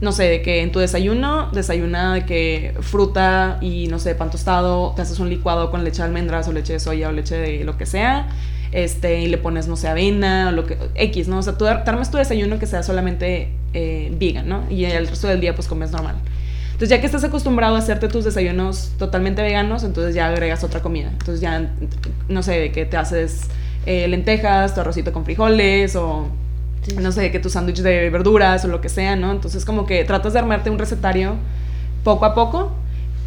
No 0.00 0.12
sé, 0.12 0.24
de 0.24 0.42
que 0.42 0.62
en 0.62 0.72
tu 0.72 0.80
desayuno, 0.80 1.50
desayuna 1.52 2.14
de 2.14 2.26
que 2.26 2.74
fruta 2.80 3.58
y, 3.60 3.86
no 3.86 3.98
sé, 3.98 4.14
pan 4.14 4.30
tostado, 4.30 4.92
te 4.96 5.02
haces 5.02 5.20
un 5.20 5.28
licuado 5.28 5.70
con 5.70 5.84
leche 5.84 5.98
de 5.98 6.08
almendras 6.08 6.48
o 6.48 6.52
leche 6.52 6.74
de 6.74 6.80
soya 6.80 7.08
o 7.08 7.12
leche 7.12 7.36
de 7.36 7.64
lo 7.64 7.78
que 7.78 7.86
sea, 7.86 8.28
este, 8.72 9.20
y 9.20 9.28
le 9.28 9.38
pones, 9.38 9.68
no 9.68 9.76
sé, 9.76 9.86
avena 9.86 10.48
o 10.48 10.52
lo 10.52 10.66
que, 10.66 10.76
X, 10.96 11.28
¿no? 11.28 11.38
O 11.38 11.42
sea, 11.42 11.56
tú 11.56 11.66
armas 11.66 12.10
tu 12.10 12.16
desayuno 12.18 12.58
que 12.58 12.66
sea 12.66 12.82
solamente 12.82 13.50
eh, 13.74 14.12
vegan, 14.18 14.48
¿no? 14.48 14.64
Y 14.68 14.84
el 14.86 15.06
resto 15.06 15.28
del 15.28 15.40
día, 15.40 15.54
pues, 15.54 15.68
comes 15.68 15.92
normal. 15.92 16.16
Entonces, 16.72 16.88
ya 16.88 17.00
que 17.00 17.06
estás 17.06 17.22
acostumbrado 17.22 17.76
a 17.76 17.78
hacerte 17.78 18.08
tus 18.08 18.24
desayunos 18.24 18.90
totalmente 18.98 19.40
veganos, 19.40 19.84
entonces 19.84 20.16
ya 20.16 20.26
agregas 20.26 20.64
otra 20.64 20.80
comida. 20.80 21.10
Entonces, 21.12 21.40
ya, 21.40 21.70
no 22.28 22.42
sé, 22.42 22.58
de 22.58 22.72
que 22.72 22.86
te 22.86 22.96
haces 22.96 23.42
eh, 23.86 24.08
lentejas, 24.08 24.74
tu 24.74 24.80
arrocito 24.80 25.12
con 25.12 25.24
frijoles 25.24 25.94
o 25.94 26.26
no 27.00 27.12
sé, 27.12 27.30
que 27.30 27.38
tu 27.38 27.48
sándwich 27.48 27.78
de 27.78 28.10
verduras 28.10 28.64
o 28.64 28.68
lo 28.68 28.80
que 28.80 28.88
sea, 28.88 29.16
¿no? 29.16 29.30
Entonces 29.30 29.64
como 29.64 29.86
que 29.86 30.04
tratas 30.04 30.32
de 30.32 30.40
armarte 30.40 30.70
un 30.70 30.78
recetario 30.78 31.36
poco 32.02 32.24
a 32.24 32.34
poco 32.34 32.72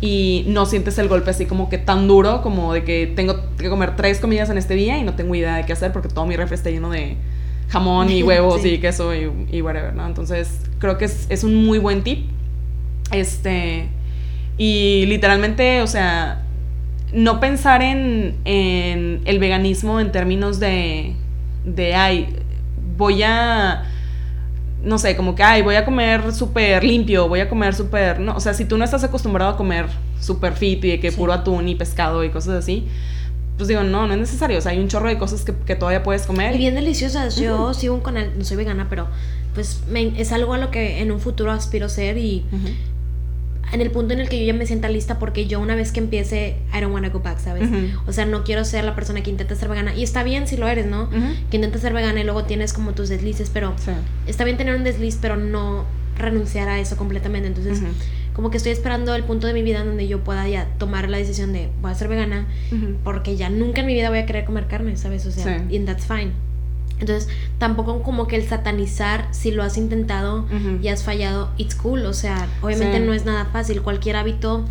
y 0.02 0.44
no 0.48 0.66
sientes 0.66 0.98
el 0.98 1.08
golpe 1.08 1.30
así 1.30 1.46
como 1.46 1.70
que 1.70 1.78
tan 1.78 2.08
duro 2.08 2.42
como 2.42 2.74
de 2.74 2.84
que 2.84 3.12
tengo 3.16 3.36
que 3.58 3.70
comer 3.70 3.96
tres 3.96 4.20
comidas 4.20 4.50
en 4.50 4.58
este 4.58 4.76
día 4.76 4.98
y 4.98 5.04
no 5.04 5.16
tengo 5.16 5.34
idea 5.36 5.56
de 5.56 5.66
qué 5.66 5.74
hacer 5.74 5.94
porque 5.94 6.10
todo 6.10 6.26
mi 6.26 6.36
refri 6.36 6.56
está 6.56 6.70
lleno 6.70 6.90
de 6.90 7.16
jamón 7.70 8.10
y 8.10 8.24
huevos 8.24 8.66
y 8.66 8.80
queso 8.80 9.14
y, 9.16 9.62
whatever, 9.62 9.94
¿no? 9.96 10.06
Entonces 10.06 10.60
creo 10.80 10.98
que 10.98 11.06
es, 11.06 11.44
un 11.44 11.66
muy 11.66 11.80
buen 11.80 12.04
tip. 12.04 12.28
Este, 13.12 13.88
y 14.58 15.06
literalmente, 15.06 15.82
o 15.82 15.88
sea, 15.88 16.44
no 17.14 17.40
pensar 17.40 17.82
en, 17.82 18.36
en 18.44 19.22
el 19.26 19.40
veganismo 19.40 20.00
en 20.00 20.12
términos 20.12 20.60
de, 20.60 21.14
de, 21.64 21.96
ay, 21.96 22.36
voy 22.98 23.24
a, 23.24 23.84
no 24.84 24.98
sé, 24.98 25.16
como 25.16 25.36
que, 25.36 25.44
ay, 25.44 25.62
voy 25.62 25.76
a 25.76 25.86
comer 25.86 26.34
súper 26.34 26.84
limpio, 26.84 27.28
voy 27.28 27.40
a 27.40 27.50
comer 27.50 27.74
súper, 27.74 28.20
no, 28.20 28.36
o 28.36 28.40
sea, 28.40 28.54
si 28.54 28.66
tú 28.66 28.78
no 28.78 28.84
estás 28.84 29.04
acostumbrado 29.04 29.52
a 29.52 29.58
comer 29.58 29.88
súper 30.20 30.54
fit 30.54 30.84
y 30.84 30.90
de 30.92 31.00
que 31.00 31.12
puro 31.12 31.34
atún 31.34 31.68
y 31.68 31.76
pescado 31.76 32.24
y 32.24 32.30
cosas 32.30 32.56
así, 32.56 32.88
pues 33.58 33.68
digo, 33.68 33.84
no, 33.84 34.06
no 34.08 34.14
es 34.14 34.20
necesario, 34.20 34.58
o 34.58 34.62
sea, 34.62 34.72
hay 34.72 34.80
un 34.80 34.88
chorro 34.88 35.08
de 35.08 35.18
cosas 35.18 35.44
que, 35.44 35.54
que 35.54 35.76
todavía 35.76 36.04
puedes 36.04 36.24
comer. 36.24 36.56
Y 36.56 36.58
bien 36.58 36.76
deliciosas, 36.76 37.38
yo 37.38 37.74
sigo 37.74 37.96
un 37.96 38.02
canal, 38.02 38.32
no 38.38 38.44
soy 38.44 38.58
vegana, 38.58 38.88
pero 38.90 39.08
pues 39.54 39.82
es 40.18 40.32
algo 40.34 40.54
a 40.54 40.58
lo 40.58 40.70
que 40.70 41.00
en 41.00 41.12
un 41.12 41.20
futuro 41.20 41.52
aspiro 41.52 41.86
a 41.86 41.90
ser 41.90 42.18
y 42.18 42.44
en 43.72 43.82
el 43.82 43.92
punto 43.92 44.14
en 44.14 44.20
el 44.20 44.30
que 44.30 44.40
yo 44.40 44.46
ya 44.46 44.54
me 44.54 44.66
sienta 44.66 44.90
lista 44.90 45.20
porque 45.20 45.48
yo 45.48 45.60
una 45.60 45.76
vez 45.76 45.92
que 45.92 46.00
empiece, 46.00 46.58
I 46.74 46.82
don't 46.82 46.94
wanna 46.94 47.10
go 47.10 47.20
back, 47.20 47.40
¿sabes? 47.40 47.70
O 48.08 48.14
sea, 48.14 48.26
no 48.26 48.44
quiero 48.44 48.64
ser 48.66 48.84
la 48.84 48.96
persona 48.96 49.22
que 49.22 49.30
intenta 49.30 49.56
ser 49.56 49.70
vegana. 49.70 49.96
Y 49.96 50.04
está 50.04 50.24
bien 50.24 50.48
si 50.48 50.58
lo 50.58 50.68
eres, 50.68 50.86
¿no? 50.86 51.10
Que 51.50 51.58
intenta 51.58 51.80
ser 51.80 51.94
vegana 51.94 52.22
y 52.22 52.24
luego 52.24 52.44
tienes 52.46 52.74
como 52.74 52.94
tus 52.94 53.10
deslices, 53.10 53.50
pero 53.54 53.74
está 54.28 54.44
bien 54.44 54.58
tener 54.58 54.76
un 54.76 54.84
desliz, 54.84 55.18
pero 55.22 55.36
no 55.36 55.86
renunciar 56.18 56.70
a 56.70 56.80
eso 56.80 56.96
completamente. 56.96 57.48
Entonces, 57.48 57.82
como 58.34 58.50
que 58.50 58.58
estoy 58.58 58.72
esperando 58.72 59.16
el 59.16 59.24
punto 59.24 59.48
de 59.48 59.54
mi 59.54 59.64
vida 59.64 59.84
donde 59.84 60.08
yo 60.08 60.24
pueda 60.24 60.48
ya 60.48 60.68
tomar 60.78 61.10
la 61.10 61.18
decisión 61.18 61.54
de 61.54 61.70
voy 61.82 61.92
a 61.92 61.96
ser 61.96 62.08
vegana 62.08 62.48
porque 63.04 63.36
ya 63.36 63.50
nunca 63.50 63.82
en 63.82 63.88
mi 63.88 63.94
vida 63.94 64.10
voy 64.10 64.20
a 64.20 64.26
querer 64.26 64.46
comer 64.46 64.68
carne, 64.68 64.96
¿sabes? 64.98 65.26
O 65.26 65.32
sea, 65.32 65.56
and 65.56 65.86
that's 65.86 66.06
fine. 66.06 66.32
Entonces, 67.00 67.28
tampoco 67.58 68.02
como 68.04 68.28
que 68.28 68.38
el 68.38 68.48
satanizar, 68.48 69.28
si 69.32 69.52
lo 69.52 69.64
has 69.64 69.78
intentado 69.78 70.46
y 70.82 70.88
has 70.88 71.04
fallado, 71.04 71.52
it's 71.58 71.76
cool. 71.76 72.06
O 72.06 72.14
sea, 72.14 72.48
obviamente 72.62 73.00
no 73.00 73.14
es 73.14 73.26
nada 73.26 73.46
fácil. 73.46 73.82
Cualquier 73.82 74.16
hábito 74.16 74.66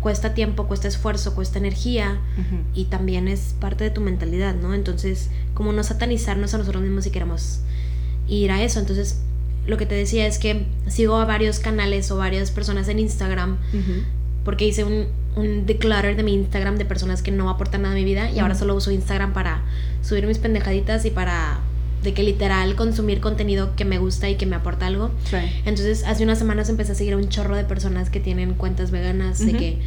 cuesta 0.00 0.34
tiempo, 0.34 0.66
cuesta 0.66 0.88
esfuerzo, 0.88 1.34
cuesta 1.34 1.58
energía 1.58 2.18
y 2.74 2.86
también 2.86 3.28
es 3.28 3.54
parte 3.60 3.84
de 3.84 3.90
tu 3.90 4.00
mentalidad, 4.00 4.54
¿no? 4.54 4.74
Entonces, 4.74 5.30
como 5.54 5.72
no 5.72 5.84
satanizarnos 5.84 6.54
a 6.54 6.58
nosotros 6.58 6.82
mismos 6.82 7.04
si 7.04 7.10
queremos 7.10 7.60
ir 8.26 8.50
a 8.50 8.62
eso. 8.62 8.80
Entonces, 8.80 9.20
lo 9.66 9.76
que 9.76 9.86
te 9.86 9.94
decía 9.94 10.26
es 10.26 10.38
que 10.38 10.66
sigo 10.88 11.16
a 11.16 11.24
varios 11.24 11.58
canales 11.58 12.10
o 12.10 12.16
varias 12.16 12.50
personas 12.50 12.88
en 12.88 12.98
Instagram 12.98 13.58
porque 14.44 14.66
hice 14.66 14.84
un, 14.84 15.06
un 15.36 15.66
declutter 15.66 16.16
de 16.16 16.22
mi 16.22 16.34
Instagram 16.34 16.76
de 16.76 16.84
personas 16.84 17.22
que 17.22 17.30
no 17.30 17.50
aportan 17.50 17.82
nada 17.82 17.94
a 17.94 17.96
mi 17.96 18.04
vida 18.04 18.30
y 18.30 18.38
ahora 18.38 18.54
solo 18.54 18.74
uso 18.74 18.90
Instagram 18.90 19.32
para 19.32 19.62
subir 20.02 20.26
mis 20.26 20.38
pendejaditas 20.38 21.04
y 21.04 21.10
para 21.10 21.60
de 22.02 22.14
que 22.14 22.22
literal 22.22 22.76
consumir 22.76 23.20
contenido 23.20 23.76
que 23.76 23.84
me 23.84 23.98
gusta 23.98 24.28
y 24.30 24.36
que 24.36 24.46
me 24.46 24.56
aporta 24.56 24.86
algo. 24.86 25.10
Entonces, 25.66 26.04
hace 26.04 26.24
unas 26.24 26.38
semanas 26.38 26.68
empecé 26.70 26.92
a 26.92 26.94
seguir 26.94 27.12
a 27.12 27.16
un 27.18 27.28
chorro 27.28 27.56
de 27.56 27.64
personas 27.64 28.08
que 28.08 28.20
tienen 28.20 28.54
cuentas 28.54 28.90
veganas, 28.90 29.44
de 29.44 29.52
que 29.58 29.78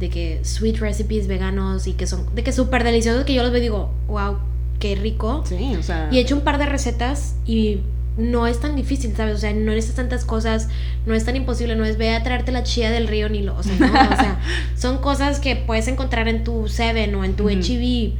de 0.00 0.10
que 0.10 0.40
sweet 0.42 0.78
recipes 0.78 1.28
veganos 1.28 1.86
y 1.86 1.92
que 1.92 2.08
son 2.08 2.26
de 2.34 2.42
que 2.42 2.50
súper 2.52 2.82
deliciosos 2.82 3.24
que 3.24 3.34
yo 3.34 3.42
los 3.44 3.52
veo 3.52 3.60
y 3.60 3.62
digo, 3.62 3.90
"Wow, 4.08 4.38
qué 4.80 4.96
rico." 4.96 5.44
Sí, 5.46 5.76
o 5.78 5.82
sea, 5.84 6.08
y 6.10 6.18
he 6.18 6.20
hecho 6.20 6.34
un 6.34 6.40
par 6.42 6.58
de 6.58 6.66
recetas 6.66 7.36
y 7.46 7.78
no 8.16 8.48
es 8.48 8.58
tan 8.58 8.74
difícil, 8.74 9.14
¿sabes? 9.16 9.36
O 9.36 9.38
sea, 9.38 9.52
no 9.52 9.70
necesitas 9.72 9.96
tantas 9.96 10.24
cosas, 10.24 10.68
no 11.06 11.14
es 11.14 11.24
tan 11.24 11.36
imposible, 11.36 11.76
no 11.76 11.84
es 11.84 11.96
ve 11.96 12.14
a 12.14 12.22
traerte 12.24 12.50
la 12.50 12.64
chía 12.64 12.90
del 12.90 13.06
río 13.06 13.28
ni 13.28 13.42
lo, 13.42 13.56
o 13.56 13.62
sea, 13.62 13.76
no, 13.78 13.86
o 13.86 14.16
sea, 14.16 14.40
son 14.76 14.98
cosas 14.98 15.38
que 15.38 15.54
puedes 15.54 15.86
encontrar 15.86 16.26
en 16.26 16.42
tu 16.42 16.66
Seven 16.68 17.14
o 17.14 17.24
en 17.24 17.34
tu 17.34 17.48
HEB. 17.48 18.12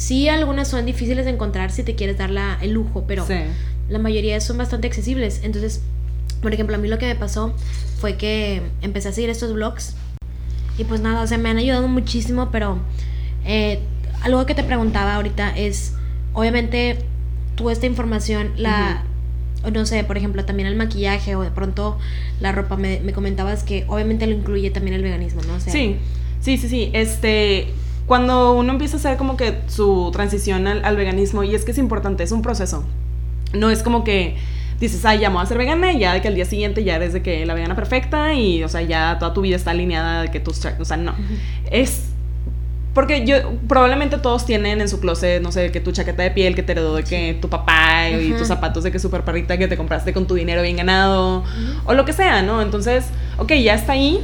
Sí, 0.00 0.30
algunas 0.30 0.66
son 0.66 0.86
difíciles 0.86 1.26
de 1.26 1.30
encontrar 1.30 1.70
si 1.70 1.82
te 1.82 1.94
quieres 1.94 2.16
dar 2.16 2.30
la, 2.30 2.56
el 2.62 2.72
lujo, 2.72 3.04
pero 3.06 3.26
la 3.90 3.98
mayoría 3.98 4.40
son 4.40 4.56
bastante 4.56 4.86
accesibles. 4.86 5.42
Entonces, 5.44 5.82
por 6.40 6.54
ejemplo, 6.54 6.74
a 6.74 6.78
mí 6.78 6.88
lo 6.88 6.96
que 6.96 7.04
me 7.04 7.16
pasó 7.16 7.54
fue 7.98 8.16
que 8.16 8.62
empecé 8.80 9.08
a 9.10 9.12
seguir 9.12 9.28
estos 9.28 9.52
blogs 9.52 9.96
y 10.78 10.84
pues 10.84 11.02
nada, 11.02 11.20
o 11.22 11.26
sea, 11.26 11.36
me 11.36 11.50
han 11.50 11.58
ayudado 11.58 11.86
muchísimo, 11.86 12.48
pero 12.50 12.78
eh, 13.44 13.80
algo 14.22 14.46
que 14.46 14.54
te 14.54 14.64
preguntaba 14.64 15.16
ahorita 15.16 15.54
es, 15.54 15.92
obviamente, 16.32 16.96
tú 17.54 17.68
esta 17.68 17.84
información 17.84 18.52
la 18.56 19.04
no 19.70 19.84
sé, 19.84 20.02
por 20.04 20.16
ejemplo, 20.16 20.46
también 20.46 20.66
el 20.66 20.76
maquillaje 20.76 21.36
o 21.36 21.42
de 21.42 21.50
pronto 21.50 21.98
la 22.40 22.52
ropa, 22.52 22.78
me, 22.78 23.02
comentabas 23.12 23.64
que 23.64 23.84
obviamente 23.86 24.26
lo 24.26 24.34
incluye 24.34 24.70
también 24.70 24.94
el 24.94 25.02
veganismo, 25.02 25.42
¿no? 25.42 25.60
sí, 25.60 25.96
sí, 26.40 26.56
sí, 26.56 26.68
sí. 26.70 26.90
Este, 26.94 27.74
cuando 28.10 28.54
uno 28.54 28.72
empieza 28.72 28.96
a 28.96 28.98
hacer 28.98 29.16
como 29.16 29.36
que 29.36 29.60
su 29.68 30.10
transición 30.12 30.66
al, 30.66 30.96
veganismo, 30.96 31.44
y 31.44 31.54
es 31.54 31.64
que 31.64 31.70
es 31.70 31.78
importante, 31.78 32.24
es 32.24 32.32
un 32.32 32.42
proceso. 32.42 32.82
No 33.52 33.70
es 33.70 33.84
como 33.84 34.02
que 34.02 34.36
dices, 34.80 35.04
ay, 35.04 35.20
ya 35.20 35.30
me 35.30 35.36
voy 35.36 35.44
a 35.44 35.46
ser 35.46 35.58
vegana 35.58 35.92
y 35.92 36.00
ya 36.00 36.14
de 36.14 36.20
que 36.20 36.26
al 36.26 36.34
día 36.34 36.44
siguiente 36.44 36.82
ya 36.82 36.96
eres 36.96 37.12
de 37.12 37.22
que 37.22 37.46
la 37.46 37.54
vegana 37.54 37.76
perfecta 37.76 38.34
y, 38.34 38.64
o 38.64 38.68
sea, 38.68 38.82
ya 38.82 39.16
toda 39.20 39.32
tu 39.32 39.42
vida 39.42 39.54
está 39.54 39.70
alineada 39.70 40.22
de 40.22 40.32
que 40.32 40.40
tus... 40.40 40.60
O 40.80 40.84
sea, 40.84 40.96
no. 40.96 41.14
Es 41.70 42.06
porque 42.94 43.24
yo, 43.24 43.36
probablemente 43.68 44.18
todos 44.18 44.44
tienen 44.44 44.80
en 44.80 44.88
su 44.88 44.98
closet, 44.98 45.40
no 45.40 45.52
sé, 45.52 45.70
que 45.70 45.78
tu 45.80 45.92
chaqueta 45.92 46.24
de 46.24 46.32
piel 46.32 46.56
que 46.56 46.64
te 46.64 46.72
heredó 46.72 46.96
de 46.96 47.04
que 47.04 47.38
tu 47.40 47.48
papá 47.48 48.10
y 48.10 48.32
tus 48.32 48.48
zapatos 48.48 48.82
de 48.82 48.90
que 48.90 48.98
super 48.98 49.22
perrita 49.22 49.56
que 49.56 49.68
te 49.68 49.76
compraste 49.76 50.12
con 50.12 50.26
tu 50.26 50.34
dinero 50.34 50.62
bien 50.62 50.76
ganado, 50.76 51.44
o 51.84 51.94
lo 51.94 52.04
que 52.04 52.12
sea, 52.12 52.42
¿no? 52.42 52.60
Entonces, 52.60 53.06
ok, 53.38 53.52
ya 53.52 53.74
está 53.74 53.92
ahí. 53.92 54.20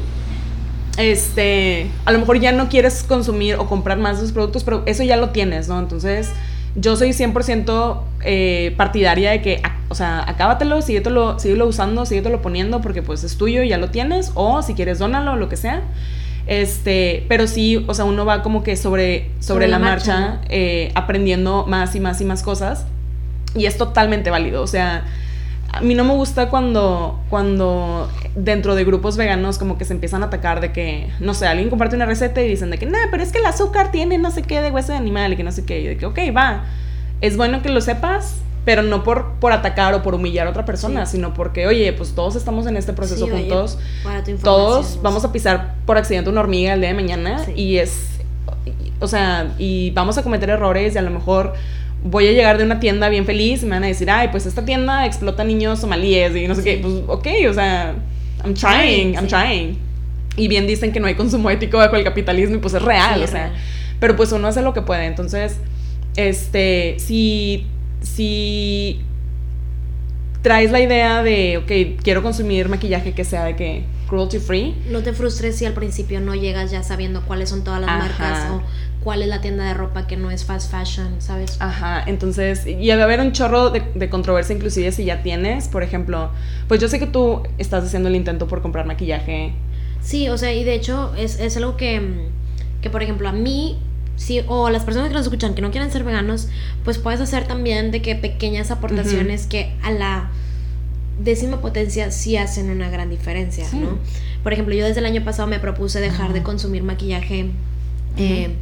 Este, 0.97 1.91
a 2.05 2.13
lo 2.13 2.19
mejor 2.19 2.41
ya 2.41 2.53
no 2.53 2.69
quieres 2.69 3.03
consumir 3.03 3.57
o 3.57 3.67
comprar 3.67 3.99
más 3.99 4.17
de 4.17 4.25
esos 4.25 4.33
productos, 4.33 4.65
pero 4.65 4.83
eso 4.87 5.03
ya 5.03 5.17
lo 5.17 5.31
tienes, 5.31 5.69
¿no? 5.69 5.79
Entonces, 5.79 6.33
yo 6.75 6.97
soy 6.97 7.11
100% 7.11 8.01
eh, 8.23 8.75
partidaria 8.77 9.31
de 9.31 9.43
que, 9.43 9.63
o 9.89 9.95
sea, 9.95 10.29
acábatelo, 10.29 10.83
síguelo, 10.83 11.39
síguelo 11.39 11.67
usando, 11.67 12.07
síguelo 12.07 12.43
poniendo 12.43 12.81
porque 12.81 13.03
pues 13.03 13.25
es 13.25 13.37
tuyo 13.37 13.63
y 13.63 13.71
ya 13.71 13.79
lo 13.79 13.91
tienes, 13.91 14.33
o 14.35 14.63
si 14.63 14.75
quieres, 14.75 14.99
dónalo, 14.99 15.37
lo 15.37 15.49
que 15.49 15.57
sea. 15.57 15.83
Este, 16.47 17.25
pero 17.29 17.47
sí, 17.47 17.85
o 17.89 17.95
sea, 17.95 18.05
uno 18.05 18.25
va 18.25 18.43
como 18.43 18.63
que 18.63 18.77
sobre, 18.77 19.31
sobre, 19.41 19.69
la, 19.69 19.79
marcha, 19.79 20.41
eh, 20.49 20.93
aprendiendo 20.95 21.67
más 21.67 21.95
y 21.97 22.01
más 22.01 22.21
y 22.21 22.25
más 22.25 22.43
cosas. 22.43 22.87
Y 23.55 23.67
es 23.67 23.77
totalmente 23.77 24.31
válido. 24.31 24.63
O 24.63 24.67
sea, 24.67 25.05
a 25.77 25.81
mí 25.83 25.95
no 25.95 26.05
me 26.05 26.15
gusta 26.15 26.49
cuando, 26.49 27.21
cuando 27.29 28.11
dentro 28.35 28.75
de 28.75 28.85
grupos 28.85 29.17
veganos 29.17 29.59
como 29.59 29.77
que 29.77 29.85
se 29.85 29.93
empiezan 29.93 30.23
a 30.23 30.27
atacar 30.27 30.61
de 30.61 30.73
que, 30.73 31.11
no 31.21 31.35
sé, 31.35 31.47
alguien 31.47 31.69
comparte 31.69 31.97
una 31.97 32.07
receta 32.07 32.43
y 32.43 32.49
dicen 32.49 32.71
de 32.71 32.79
que, 32.79 32.87
no, 32.87 32.97
pero 33.11 33.23
es 33.23 33.31
que 33.31 33.39
el 33.39 33.47
azúcar 33.47 33.91
tiene 33.91 34.17
no 34.19 34.31
sé 34.31 34.43
qué 34.43 34.63
de 34.63 34.71
hueso 34.71 34.93
de 34.93 34.99
animal 34.99 35.35
y 35.35 35.37
que 35.37 35.45
no 35.45 35.53
sé 35.53 35.65
qué. 35.65 35.81
Y 35.81 35.87
de 35.87 35.97
que, 35.99 36.07
ok, 36.07 36.19
va. 36.35 36.65
Es 37.21 37.37
bueno 37.37 37.61
que 37.61 37.69
lo 37.69 37.81
sepas, 37.81 38.39
pero 38.65 38.83
no 38.83 39.03
por, 39.03 39.35
por 39.35 39.53
atacar 39.53 39.95
o 39.95 40.03
por 40.03 40.15
humillar 40.15 40.47
a 40.47 40.51
otra 40.51 40.65
persona, 40.65 41.07
sino 41.07 41.35
porque, 41.35 41.67
oye, 41.67 41.93
pues 41.93 42.15
todos 42.15 42.37
estamos 42.37 42.67
en 42.67 42.77
este 42.77 42.93
proceso 42.93 43.29
juntos. 43.29 43.79
todos 44.43 45.01
vamos 45.03 45.25
a 45.25 45.33
pisar 45.33 45.75
por 45.85 45.99
accidente 45.99 46.31
una 46.31 46.41
hormiga 46.41 46.75
el 46.75 46.81
día 46.81 46.89
de 46.89 46.95
mañana 46.95 47.45
y 47.55 47.77
es, 47.77 48.19
o 49.01 49.07
sea, 49.07 49.55
y 49.59 49.91
vamos 49.91 50.19
a 50.19 50.23
cometer 50.23 50.51
errores 50.51 50.95
y 50.95 50.99
a 50.99 51.03
lo 51.03 51.11
mejor 51.11 51.55
voy 52.05 52.29
a 52.29 52.33
llegar 52.33 52.59
de 52.59 52.65
una 52.65 52.81
tienda 52.81 53.09
bien 53.09 53.27
feliz 53.27 53.63
y 53.63 53.67
me 53.67 53.73
van 53.73 53.85
a 53.85 53.89
decir, 53.89 54.11
ay, 54.11 54.29
pues 54.29 54.47
esta 54.47 54.65
tienda 54.65 55.07
explota 55.07 55.45
niños 55.45 55.81
somalíes 55.81 56.37
y 56.37 56.47
no 56.47 56.55
sé 56.55 56.63
qué. 56.63 56.79
Pues, 56.81 56.95
ok, 57.07 57.27
o 57.49 57.53
sea, 57.53 57.95
I'm 58.45 58.55
trying, 58.55 59.15
I'm 59.15 59.27
trying. 59.27 59.79
Y 60.37 60.49
bien 60.49 60.67
dicen 60.67 60.93
que 60.93 61.01
no 61.01 61.07
hay 61.07 61.15
consumo 61.15 61.51
ético 61.51 61.79
bajo 61.79 61.97
el 61.97 62.05
capitalismo 62.05 62.57
y 62.57 62.59
pues 62.59 62.75
es 62.75 62.83
real, 62.83 63.23
o 63.23 63.27
sea. 63.27 63.53
Pero 63.99 64.17
pues 64.17 64.33
uno 64.33 64.49
hace 64.49 64.63
lo 64.63 64.75
que 64.75 64.83
puede. 64.83 65.07
Entonces, 65.07 65.57
este, 66.17 66.97
si, 66.99 67.67
si 68.03 69.01
traes 70.43 70.71
la 70.71 70.81
idea 70.81 71.23
de, 71.23 71.59
ok, 71.59 72.03
quiero 72.03 72.23
consumir 72.23 72.69
maquillaje 72.69 73.13
que 73.13 73.25
sea 73.25 73.45
de 73.45 73.57
que 73.57 73.85
cruelty 74.09 74.39
free. 74.39 74.75
No 74.91 75.03
te 75.03 75.13
frustres 75.13 75.57
si 75.57 75.65
al 75.65 75.73
principio 75.73 76.21
no 76.21 76.35
llegas 76.35 76.71
ya 76.71 76.83
sabiendo 76.83 77.23
cuáles 77.23 77.49
son 77.49 77.65
todas 77.65 77.81
las 77.81 77.91
marcas 77.91 78.51
o 78.51 78.63
cuál 79.07 79.23
es 79.23 79.29
la 79.29 79.41
tienda 79.41 79.63
de 79.63 79.73
ropa 79.73 80.09
que 80.09 80.17
no 80.17 80.33
es 80.33 80.45
fast 80.45 80.69
fashion, 80.69 81.21
¿sabes? 81.21 81.59
Ajá, 81.61 82.03
entonces, 82.09 82.67
y 82.67 82.89
debe 82.89 83.05
haber 83.05 83.21
un 83.21 83.31
chorro 83.31 83.71
de, 83.71 84.11
controversia 84.11 84.57
inclusive 84.57 84.91
si 84.91 85.05
ya 85.05 85.23
tienes, 85.23 85.69
por 85.69 85.85
ejemplo, 85.85 86.33
pues 86.67 86.81
yo 86.81 86.89
sé 86.89 86.99
que 86.99 87.07
tú 87.07 87.45
estás 87.57 87.85
haciendo 87.85 88.09
el 88.09 88.17
intento 88.17 88.49
por 88.49 88.63
comprar 88.63 88.85
maquillaje. 88.85 89.53
Sí, 90.01 90.29
o 90.29 90.37
sea, 90.37 90.53
y 90.53 90.65
de 90.65 90.75
hecho 90.75 91.15
es, 91.17 91.39
es 91.39 91.57
algo 91.57 91.77
que, 91.77 92.03
que, 92.81 92.91
por 92.91 93.01
ejemplo, 93.01 93.29
a 93.29 93.33
mí 93.33 93.79
Sí, 94.17 94.41
o 94.49 94.71
las 94.71 94.83
personas 94.83 95.09
que 95.09 95.15
nos 95.15 95.27
escuchan 95.27 95.55
que 95.55 95.61
no 95.63 95.71
quieren 95.71 95.93
ser 95.93 96.03
veganos, 96.03 96.49
pues 96.85 96.97
puedes 96.99 97.21
hacer 97.21 97.47
también 97.47 97.93
de 97.93 98.01
que 98.03 98.17
pequeñas 98.17 98.71
aportaciones 98.71 99.47
que 99.47 99.75
a 99.83 99.91
la 99.91 100.31
décima 101.23 101.61
potencia 101.61 102.11
sí 102.11 102.39
hacen 102.39 102.71
una 102.71 102.89
gran 102.89 103.11
diferencia, 103.11 103.67
¿no? 103.75 103.99
Por 104.43 104.55
ejemplo, 104.55 104.75
yo 104.75 104.87
desde 104.87 105.01
el 105.01 105.07
año 105.07 105.23
pasado 105.23 105.47
me 105.47 105.61
propuse 105.61 106.01
dejar 106.01 106.33
de 106.33 106.43
consumir 106.43 106.83
maquillaje 106.83 107.51
eh, 108.17 108.57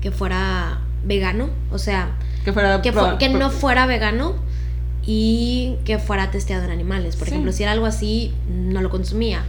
que 0.00 0.10
fuera 0.10 0.80
vegano, 1.04 1.50
o 1.70 1.78
sea, 1.78 2.16
que, 2.44 2.52
fuera 2.52 2.80
que, 2.82 2.92
que 3.18 3.28
no 3.28 3.50
fuera 3.50 3.86
vegano 3.86 4.36
y 5.04 5.76
que 5.84 5.98
fuera 5.98 6.30
testeado 6.30 6.64
en 6.64 6.70
animales. 6.70 7.16
Por 7.16 7.28
ejemplo, 7.28 7.52
si 7.52 7.62
era 7.62 7.72
algo 7.72 7.86
así, 7.86 8.34
no 8.48 8.82
lo 8.82 8.90
consumía. 8.90 9.42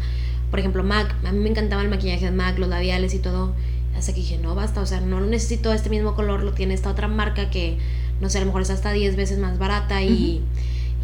Por 0.49 0.59
ejemplo, 0.59 0.83
MAC, 0.83 1.13
a 1.25 1.31
mí 1.31 1.39
me 1.39 1.49
encantaba 1.49 1.81
el 1.81 1.89
maquillaje 1.89 2.25
de 2.25 2.31
MAC, 2.31 2.57
los 2.57 2.69
labiales 2.69 3.13
y 3.13 3.19
todo. 3.19 3.53
Hasta 3.97 4.13
que 4.13 4.21
dije, 4.21 4.37
no, 4.37 4.55
basta, 4.55 4.79
o 4.79 4.85
sea, 4.85 5.01
no 5.01 5.19
lo 5.19 5.25
necesito 5.25 5.73
este 5.73 5.89
mismo 5.89 6.15
color, 6.15 6.43
lo 6.43 6.53
tiene 6.53 6.73
esta 6.73 6.89
otra 6.89 7.07
marca 7.07 7.49
que, 7.49 7.77
no 8.21 8.29
sé, 8.29 8.37
a 8.37 8.41
lo 8.41 8.47
mejor 8.47 8.61
es 8.61 8.69
hasta 8.69 8.91
10 8.91 9.17
veces 9.17 9.39
más 9.39 9.57
barata 9.59 10.01
y, 10.01 10.41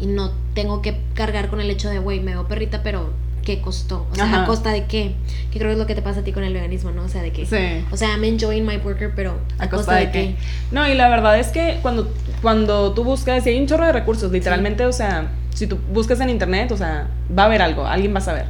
y 0.00 0.06
no 0.06 0.32
tengo 0.54 0.80
que 0.80 0.98
cargar 1.12 1.50
con 1.50 1.60
el 1.60 1.68
hecho 1.68 1.90
de, 1.90 1.98
güey, 1.98 2.20
me 2.20 2.32
veo 2.32 2.48
perrita, 2.48 2.82
pero 2.82 3.10
qué 3.46 3.60
costó, 3.60 4.08
o 4.10 4.14
sea, 4.14 4.42
a 4.42 4.44
costa 4.44 4.72
de 4.72 4.86
qué, 4.86 5.14
que 5.52 5.58
creo 5.58 5.70
que 5.70 5.74
es 5.74 5.78
lo 5.78 5.86
que 5.86 5.94
te 5.94 6.02
pasa 6.02 6.20
a 6.20 6.24
ti 6.24 6.32
con 6.32 6.42
el 6.42 6.52
veganismo, 6.52 6.90
¿no? 6.90 7.04
O 7.04 7.08
sea, 7.08 7.22
de 7.22 7.30
qué, 7.30 7.46
sí. 7.46 7.86
o 7.92 7.96
sea, 7.96 8.10
I'm 8.10 8.24
enjoying 8.24 8.66
my 8.66 8.76
burger, 8.76 9.12
pero 9.14 9.38
a, 9.58 9.70
costa, 9.70 9.94
de, 9.94 10.10
qué? 10.10 10.34
No, 10.72 10.86
y 10.88 10.94
la 10.94 11.08
verdad 11.08 11.38
es 11.38 11.48
que 11.48 11.78
cuando, 11.80 12.12
cuando 12.42 12.92
tú 12.92 13.04
buscas, 13.04 13.46
y 13.46 13.50
hay 13.50 13.60
un 13.60 13.68
chorro 13.68 13.86
de 13.86 13.92
recursos, 13.92 14.32
literalmente, 14.32 14.84
o 14.84 14.92
sea, 14.92 15.30
si 15.54 15.68
tú 15.68 15.78
buscas 15.92 16.20
en 16.20 16.28
internet, 16.28 16.72
o 16.72 16.76
sea, 16.76 17.08
va 17.36 17.44
a 17.44 17.46
haber 17.46 17.62
algo, 17.62 17.86
alguien 17.86 18.12
va 18.12 18.18
a 18.18 18.22
saber. 18.22 18.46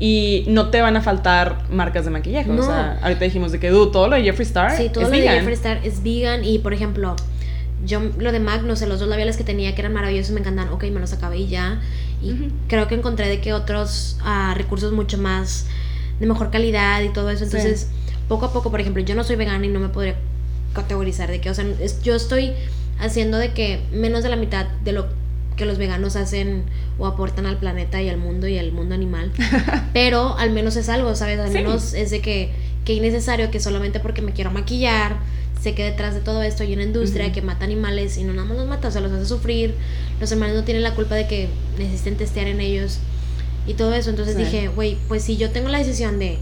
Y 0.00 0.46
no 0.48 0.70
te 0.70 0.80
van 0.80 0.96
a 0.96 1.02
faltar 1.02 1.64
marcas 1.70 2.06
de 2.06 2.10
maquillaje. 2.10 2.50
O 2.50 2.62
sea, 2.62 2.98
ahorita 3.02 3.26
dijimos 3.26 3.52
de 3.52 3.60
que 3.60 3.68
todo 3.68 4.08
lo 4.08 4.16
de 4.16 4.22
Jeffree 4.22 4.46
Star. 4.46 4.74
Sí, 4.74 4.88
todo 4.88 5.04
lo 5.04 5.10
de 5.10 5.20
Jeffree 5.20 5.52
Star 5.52 5.80
es 5.84 6.02
vegan. 6.02 6.42
Y 6.42 6.58
por 6.58 6.72
ejemplo, 6.72 7.16
yo 7.84 8.00
lo 8.18 8.32
de 8.32 8.40
MAC, 8.40 8.62
no 8.62 8.76
sé, 8.76 8.86
los 8.86 8.98
dos 8.98 9.08
labiales 9.08 9.36
que 9.36 9.44
tenía 9.44 9.74
que 9.74 9.82
eran 9.82 9.92
maravillosos, 9.92 10.32
me 10.32 10.40
encantan. 10.40 10.70
Ok, 10.70 10.84
me 10.84 11.00
los 11.00 11.12
acabé 11.12 11.38
y 11.38 11.48
ya. 11.48 11.80
Y 12.22 12.50
creo 12.68 12.86
que 12.88 12.94
encontré 12.94 13.28
de 13.28 13.40
que 13.40 13.52
otros 13.52 14.18
uh, 14.24 14.54
recursos 14.54 14.92
mucho 14.92 15.18
más 15.18 15.66
de 16.18 16.26
mejor 16.26 16.50
calidad 16.50 17.02
y 17.02 17.08
todo 17.08 17.30
eso. 17.30 17.44
Entonces, 17.44 17.88
poco 18.28 18.46
a 18.46 18.52
poco, 18.52 18.70
por 18.70 18.80
ejemplo, 18.80 19.02
yo 19.02 19.14
no 19.14 19.24
soy 19.24 19.36
vegana 19.36 19.64
y 19.64 19.68
no 19.68 19.80
me 19.80 19.88
podría 19.88 20.16
categorizar 20.74 21.30
de 21.30 21.40
que, 21.40 21.50
o 21.50 21.54
sea, 21.54 21.64
yo 22.02 22.14
estoy 22.14 22.52
haciendo 23.00 23.38
de 23.38 23.52
que 23.52 23.80
menos 23.92 24.22
de 24.22 24.28
la 24.28 24.36
mitad 24.36 24.66
de 24.84 24.92
lo 24.92 25.06
que 25.56 25.64
los 25.64 25.78
veganos 25.78 26.16
hacen 26.16 26.64
o 26.98 27.06
aportan 27.06 27.46
al 27.46 27.58
planeta 27.58 28.00
y 28.00 28.08
al 28.08 28.16
mundo 28.16 28.46
y 28.48 28.58
al 28.58 28.72
mundo 28.72 28.94
animal. 28.94 29.32
Pero 29.92 30.36
al 30.38 30.50
menos 30.50 30.76
es 30.76 30.88
algo, 30.88 31.14
¿sabes? 31.16 31.38
Al 31.40 31.50
menos 31.50 31.94
es 31.94 32.10
de 32.10 32.20
que, 32.20 32.52
que 32.84 32.94
innecesario 32.94 33.50
que 33.50 33.60
solamente 33.60 34.00
porque 34.00 34.22
me 34.22 34.32
quiero 34.32 34.50
maquillar 34.50 35.16
sé 35.60 35.74
que 35.74 35.84
detrás 35.84 36.14
de 36.14 36.20
todo 36.20 36.42
esto 36.42 36.62
hay 36.62 36.72
una 36.72 36.82
industria 36.82 37.32
que 37.32 37.42
mata 37.42 37.64
animales 37.64 38.16
y 38.16 38.24
no 38.24 38.32
nada 38.32 38.48
más 38.48 38.56
los 38.56 38.66
mata, 38.66 38.88
o 38.88 38.90
sea, 38.90 39.00
los 39.00 39.12
hace 39.12 39.26
sufrir. 39.26 39.74
Los 40.20 40.32
hermanos 40.32 40.56
no 40.56 40.64
tienen 40.64 40.82
la 40.82 40.94
culpa 40.94 41.14
de 41.14 41.26
que 41.26 41.48
necesiten 41.78 42.16
testear 42.16 42.46
en 42.46 42.60
ellos 42.60 42.98
y 43.66 43.74
todo 43.74 43.94
eso. 43.94 44.10
Entonces 44.10 44.36
dije, 44.36 44.68
güey, 44.68 44.96
pues 45.08 45.22
si 45.22 45.36
yo 45.36 45.50
tengo 45.50 45.68
la 45.68 45.78
decisión 45.78 46.18
de... 46.18 46.38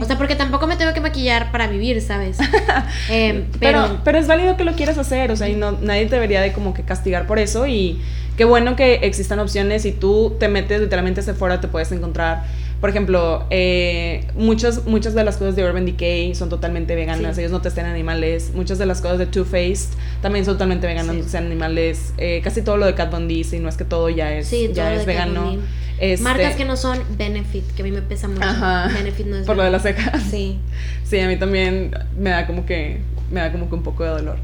O 0.00 0.04
sea, 0.06 0.16
porque 0.16 0.34
tampoco 0.34 0.66
me 0.66 0.76
tengo 0.76 0.94
que 0.94 1.02
maquillar 1.02 1.52
para 1.52 1.66
vivir, 1.66 2.00
¿sabes? 2.00 2.38
Em, 3.10 3.44
pero, 3.60 4.00
pero, 4.02 4.18
es 4.18 4.26
válido 4.26 4.56
que 4.56 4.64
lo 4.64 4.72
quieras 4.72 4.96
hacer, 4.96 5.30
o 5.30 5.36
sea, 5.36 5.48
y 5.50 5.56
no, 5.56 5.72
nadie 5.72 6.06
debería 6.06 6.40
de 6.40 6.54
como 6.54 6.72
que 6.72 6.82
castigar 6.82 7.26
por 7.26 7.38
eso 7.38 7.66
y 7.66 8.00
qué 8.38 8.46
bueno 8.46 8.76
que 8.76 8.94
existan 9.02 9.40
opciones 9.40 9.84
y 9.84 9.92
tú 9.92 10.36
te 10.40 10.48
metes 10.48 10.80
literalmente 10.80 11.20
hacia 11.20 11.34
afuera, 11.34 11.60
te 11.60 11.68
puedes 11.68 11.92
encontrar 11.92 12.44
por 12.84 12.90
ejemplo, 12.90 13.46
eh, 13.48 14.26
muchas, 14.34 14.84
muchas 14.84 15.14
de 15.14 15.24
las 15.24 15.38
cosas 15.38 15.56
de 15.56 15.64
Urban 15.64 15.86
Decay 15.86 16.34
son 16.34 16.50
totalmente 16.50 16.94
veganas, 16.94 17.38
ellos 17.38 17.50
no 17.50 17.62
testan 17.62 17.86
animales. 17.86 18.50
Muchas 18.54 18.76
de 18.76 18.84
las 18.84 19.00
cosas 19.00 19.16
de 19.16 19.24
Too 19.24 19.46
Faced 19.46 19.96
también 20.20 20.44
son 20.44 20.56
totalmente 20.56 20.86
veganas, 20.86 21.16
no 21.16 21.22
testan 21.22 21.46
animales. 21.46 22.12
Eh, 22.18 22.42
casi 22.44 22.60
todo 22.60 22.76
lo 22.76 22.84
de 22.84 22.94
Kat 22.94 23.10
Von 23.10 23.26
D, 23.26 23.42
si 23.42 23.58
no 23.58 23.70
es 23.70 23.78
que 23.78 23.86
todo 23.86 24.10
ya 24.10 24.34
es, 24.34 24.50
ya 24.74 24.92
es 24.92 25.06
vegano. 25.06 25.56
Este, 25.98 26.22
Marcas 26.22 26.56
que 26.56 26.66
no 26.66 26.76
son 26.76 26.98
Benefit, 27.16 27.64
que 27.74 27.80
a 27.80 27.84
mí 27.86 27.90
me 27.90 28.02
pesa 28.02 28.28
mucho. 28.28 28.44
Benefit 28.92 29.28
no 29.28 29.36
es 29.36 29.46
Por 29.46 29.56
lo 29.56 29.62
de 29.62 29.70
las 29.70 29.80
cejas. 29.80 30.22
Sí. 30.30 30.58
Sí, 31.04 31.18
a 31.20 31.26
mí 31.26 31.38
también 31.38 31.90
me 32.18 32.28
da 32.28 32.46
como 32.46 32.66
que 32.66 33.00
me 33.30 33.40
da 33.40 33.50
como 33.50 33.70
que 33.70 33.76
un 33.76 33.82
poco 33.82 34.04
de 34.04 34.10
dolor. 34.10 34.36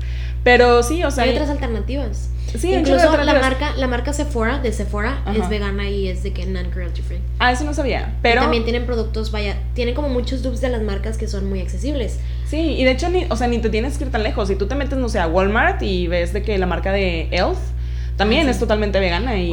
Pero 0.42 0.82
sí, 0.82 1.04
o 1.04 1.10
sea, 1.10 1.24
hay 1.24 1.30
otras 1.30 1.50
alternativas. 1.50 2.30
Sí, 2.58 2.72
incluso 2.72 3.16
la 3.16 3.34
marca, 3.34 3.76
la 3.76 3.86
marca 3.86 4.12
Sephora 4.12 4.58
de 4.58 4.72
Sephora 4.72 5.22
es 5.36 5.48
vegana 5.48 5.88
y 5.88 6.08
es 6.08 6.22
de 6.22 6.32
que 6.32 6.46
non 6.46 6.70
cruelty 6.70 7.02
free. 7.02 7.20
Ah, 7.38 7.52
eso 7.52 7.64
no 7.64 7.74
sabía. 7.74 8.14
Pero 8.22 8.40
también 8.40 8.64
tienen 8.64 8.86
productos, 8.86 9.30
vaya, 9.30 9.56
tienen 9.74 9.94
como 9.94 10.08
muchos 10.08 10.42
dupes 10.42 10.60
de 10.60 10.68
las 10.68 10.82
marcas 10.82 11.16
que 11.16 11.28
son 11.28 11.48
muy 11.48 11.60
accesibles. 11.60 12.18
Sí, 12.46 12.58
y 12.58 12.84
de 12.84 12.90
hecho 12.90 13.08
ni, 13.08 13.26
o 13.28 13.36
sea, 13.36 13.46
ni 13.46 13.58
te 13.58 13.70
tienes 13.70 13.98
que 13.98 14.04
ir 14.04 14.10
tan 14.10 14.22
lejos. 14.22 14.48
Si 14.48 14.56
tú 14.56 14.66
te 14.66 14.74
metes, 14.74 14.98
no 14.98 15.08
sé, 15.08 15.20
a 15.20 15.28
Walmart 15.28 15.82
y 15.82 16.08
ves 16.08 16.32
de 16.32 16.42
que 16.42 16.58
la 16.58 16.66
marca 16.66 16.90
de 16.92 17.28
Elf 17.30 17.58
también 18.16 18.48
ah, 18.48 18.50
es 18.50 18.58
totalmente 18.58 19.00
vegana 19.00 19.38
y, 19.38 19.50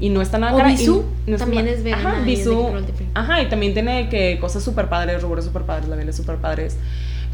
y, 0.00 0.08
no 0.08 0.22
está 0.22 0.36
nada 0.36 0.56
cara. 0.56 0.70
Bisú 0.70 1.04
también 1.38 1.68
es 1.68 1.84
vegana. 1.84 2.14
Ajá, 2.14 2.22
Bisú. 2.22 2.68
Ajá, 3.14 3.42
y 3.42 3.48
también 3.48 3.74
tiene 3.74 4.08
que 4.08 4.38
cosas 4.40 4.64
súper 4.64 4.88
padres, 4.88 5.22
rubros 5.22 5.44
súper 5.44 5.62
padres, 5.62 5.88
labiales 5.88 6.16
súper 6.16 6.36
padres. 6.38 6.76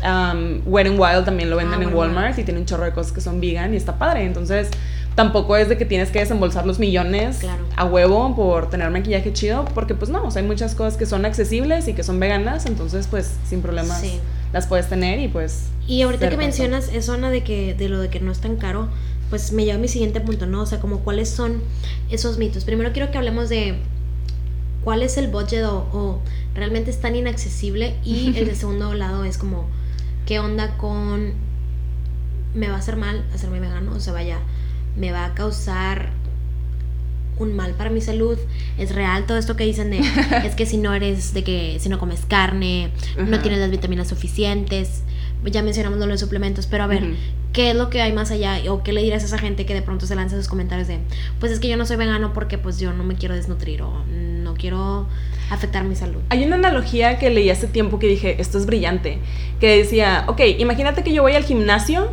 Um, 0.05 0.63
Wet 0.65 0.87
n 0.87 0.97
Wild 0.99 1.25
también 1.25 1.51
lo 1.51 1.57
venden 1.57 1.81
ah, 1.81 1.83
en 1.83 1.93
Walmart 1.93 2.39
y 2.39 2.45
tiene 2.45 2.61
un 2.61 2.67
chorro 2.67 2.85
de 2.85 2.93
cosas 2.93 3.13
que 3.13 3.21
son 3.21 3.41
vegan 3.41 3.75
y 3.75 3.77
está 3.77 3.99
padre. 3.99 4.25
Entonces, 4.25 4.69
tampoco 5.19 5.57
es 5.57 5.69
de 5.69 5.77
que 5.77 5.85
tienes 5.85 6.11
que 6.11 6.21
desembolsar 6.21 6.65
los 6.65 6.79
millones 6.79 7.41
a 7.75 7.85
huevo 7.85 8.37
por 8.37 8.71
tener 8.71 8.89
maquillaje 8.91 9.33
chido, 9.33 9.65
porque 9.75 9.97
pues 9.97 10.11
no, 10.11 10.25
o 10.25 10.31
sea, 10.31 10.43
hay 10.43 10.47
muchas 10.47 10.77
cosas 10.77 10.97
que 10.97 11.07
son 11.07 11.25
accesibles 11.25 11.89
y 11.89 11.95
que 11.95 12.05
son 12.05 12.21
veganas, 12.21 12.67
entonces 12.67 13.09
pues 13.09 13.35
sin 13.45 13.61
problemas 13.61 14.05
las 14.53 14.69
puedes 14.69 14.89
tener 14.89 15.19
y 15.19 15.27
pues... 15.27 15.71
Y 15.89 16.03
ahorita 16.03 16.29
que 16.29 16.37
mencionas 16.37 16.89
eso, 16.93 17.15
Ana, 17.15 17.31
de, 17.31 17.43
que, 17.43 17.75
de 17.75 17.89
lo 17.89 17.99
de 17.99 18.11
que 18.11 18.21
no 18.21 18.31
es 18.31 18.39
tan 18.39 18.57
caro, 18.57 18.89
pues 19.29 19.51
me 19.51 19.65
lleva 19.65 19.79
a 19.79 19.81
mi 19.81 19.89
siguiente 19.89 20.21
punto, 20.21 20.47
¿no? 20.47 20.63
O 20.63 20.67
sea, 20.67 20.79
como 20.79 21.01
cuáles 21.01 21.29
son 21.29 21.63
esos 22.11 22.39
mitos. 22.39 22.65
Primero 22.65 22.93
quiero 22.93 23.11
que 23.11 23.19
hablemos 23.19 23.49
de 23.49 23.75
cuál 24.85 25.03
es 25.03 25.19
el 25.19 25.27
budget 25.27 25.65
o, 25.65 25.79
o 25.93 26.21
realmente 26.55 26.93
es 26.93 27.01
tan 27.01 27.17
inaccesible 27.17 27.97
y 28.05 28.39
el 28.39 28.47
de 28.47 28.55
segundo 28.55 28.95
lado 28.95 29.25
es 29.25 29.37
como 29.37 29.67
qué 30.29 30.41
onda 30.41 30.77
con 30.77 31.33
me 32.55 32.69
va 32.69 32.75
a 32.75 32.79
hacer 32.79 32.97
mal 32.97 33.25
hacerme 33.33 33.61
vegano, 33.61 33.93
o 33.93 34.01
sea, 34.01 34.13
vaya, 34.13 34.41
me 34.95 35.11
va 35.11 35.25
a 35.25 35.35
causar 35.35 36.11
un 37.39 37.57
mal 37.57 37.73
para 37.73 37.89
mi 37.89 38.03
salud. 38.03 38.37
Es 38.77 38.95
real 38.95 39.25
todo 39.25 39.39
esto 39.39 39.57
que 39.57 39.65
dicen 39.65 39.91
de 39.91 40.01
es 40.45 40.55
que 40.55 40.67
si 40.67 40.77
no 40.77 40.93
eres 40.93 41.33
de 41.33 41.45
que 41.45 41.79
si 41.81 41.89
no 41.89 41.99
comes 41.99 42.27
carne, 42.29 42.91
no 43.17 43.41
tienes 43.41 43.59
las 43.59 43.71
vitaminas 43.71 44.09
suficientes. 44.09 45.03
Ya 45.45 45.63
mencionamos 45.63 45.99
los 45.99 46.21
suplementos, 46.21 46.67
pero 46.67 46.85
a 46.85 46.89
ver, 46.89 47.15
¿qué 47.59 47.71
es 47.71 47.77
lo 47.77 47.91
que 47.91 48.01
hay 48.01 48.13
más 48.13 48.31
allá? 48.31 48.61
¿O 48.69 48.85
qué 48.85 48.93
le 48.93 49.03
dirías 49.03 49.25
a 49.25 49.27
esa 49.27 49.37
gente 49.37 49.67
que 49.67 49.75
de 49.75 49.83
pronto 49.83 50.07
se 50.07 50.15
lanza 50.15 50.37
esos 50.37 50.47
comentarios 50.47 50.87
de, 50.87 51.01
pues 51.41 51.51
es 51.51 51.59
que 51.59 51.67
yo 51.67 51.77
no 51.77 51.87
soy 51.87 51.97
vegano 51.97 52.33
porque 52.33 52.57
pues 52.57 52.79
yo 52.79 52.93
no 52.93 53.03
me 53.03 53.17
quiero 53.17 53.35
desnutrir 53.35 53.83
o 53.83 54.05
no 54.07 54.55
quiero 54.55 55.09
afectar 55.51 55.83
mi 55.83 55.97
salud? 55.97 56.21
Hay 56.29 56.45
una 56.45 56.55
analogía 56.55 57.19
que 57.19 57.31
leí 57.31 57.51
hace 57.51 57.67
tiempo 57.67 57.99
que 57.99 58.07
dije, 58.07 58.41
esto 58.41 58.59
es 58.59 58.67
brillante, 58.67 59.19
que 59.59 59.77
decía, 59.77 60.23
ok, 60.29 60.41
imagínate 60.59 61.03
que 61.03 61.13
yo 61.13 61.23
voy 61.23 61.35
al 61.35 61.43
gimnasio 61.43 62.11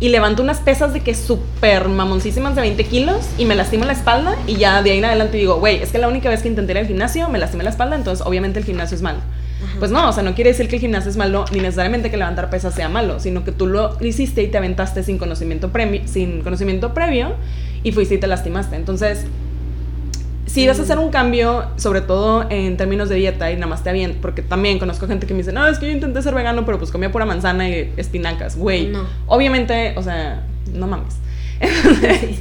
y 0.00 0.08
levanto 0.08 0.42
unas 0.42 0.58
pesas 0.58 0.92
de 0.92 0.98
que 0.98 1.14
súper 1.14 1.86
mamoncísimas 1.86 2.56
de 2.56 2.62
20 2.62 2.86
kilos 2.86 3.24
y 3.38 3.44
me 3.44 3.54
lastimo 3.54 3.84
la 3.84 3.92
espalda 3.92 4.34
y 4.48 4.56
ya 4.56 4.82
de 4.82 4.90
ahí 4.90 4.98
en 4.98 5.04
adelante 5.04 5.36
digo, 5.36 5.60
güey, 5.60 5.80
es 5.80 5.92
que 5.92 5.98
la 5.98 6.08
única 6.08 6.28
vez 6.28 6.42
que 6.42 6.48
intenté 6.48 6.72
ir 6.72 6.78
al 6.78 6.88
gimnasio 6.88 7.28
me 7.28 7.38
lastimé 7.38 7.62
la 7.62 7.70
espalda, 7.70 7.94
entonces 7.94 8.26
obviamente 8.26 8.58
el 8.58 8.64
gimnasio 8.64 8.96
es 8.96 9.02
malo. 9.02 9.20
Pues 9.78 9.90
no, 9.90 10.08
o 10.08 10.12
sea, 10.12 10.22
no 10.22 10.34
quiere 10.34 10.50
decir 10.50 10.68
que 10.68 10.76
el 10.76 10.80
gimnasio 10.80 11.10
es 11.10 11.16
malo, 11.16 11.44
ni 11.52 11.60
necesariamente 11.60 12.10
que 12.10 12.16
levantar 12.16 12.50
pesas 12.50 12.74
sea 12.74 12.88
malo, 12.88 13.20
sino 13.20 13.44
que 13.44 13.52
tú 13.52 13.66
lo 13.66 13.96
hiciste 14.00 14.42
y 14.42 14.48
te 14.48 14.58
aventaste 14.58 15.02
sin 15.02 15.18
conocimiento, 15.18 15.70
sin 16.06 16.42
conocimiento 16.42 16.94
previo 16.94 17.34
y 17.82 17.92
fuiste 17.92 18.14
y 18.16 18.18
te 18.18 18.26
lastimaste. 18.26 18.76
Entonces, 18.76 19.26
si 20.46 20.66
vas 20.66 20.78
a 20.78 20.82
hacer 20.82 20.98
un 20.98 21.10
cambio, 21.10 21.66
sobre 21.76 22.00
todo 22.00 22.46
en 22.50 22.76
términos 22.76 23.08
de 23.08 23.16
dieta 23.16 23.50
y 23.50 23.56
nada 23.56 23.66
más 23.66 23.82
te 23.82 23.92
bien, 23.92 24.18
porque 24.22 24.42
también 24.42 24.78
conozco 24.78 25.06
gente 25.06 25.26
que 25.26 25.34
me 25.34 25.38
dice, 25.38 25.52
no, 25.52 25.66
es 25.66 25.78
que 25.78 25.86
yo 25.86 25.92
intenté 25.92 26.22
ser 26.22 26.34
vegano, 26.34 26.64
pero 26.64 26.78
pues 26.78 26.90
comía 26.90 27.12
pura 27.12 27.26
manzana 27.26 27.68
y 27.68 27.92
espinacas, 27.96 28.56
güey. 28.56 28.86
No. 28.86 29.04
Obviamente, 29.26 29.94
o 29.96 30.02
sea, 30.02 30.44
no 30.72 30.86
mames. 30.86 31.16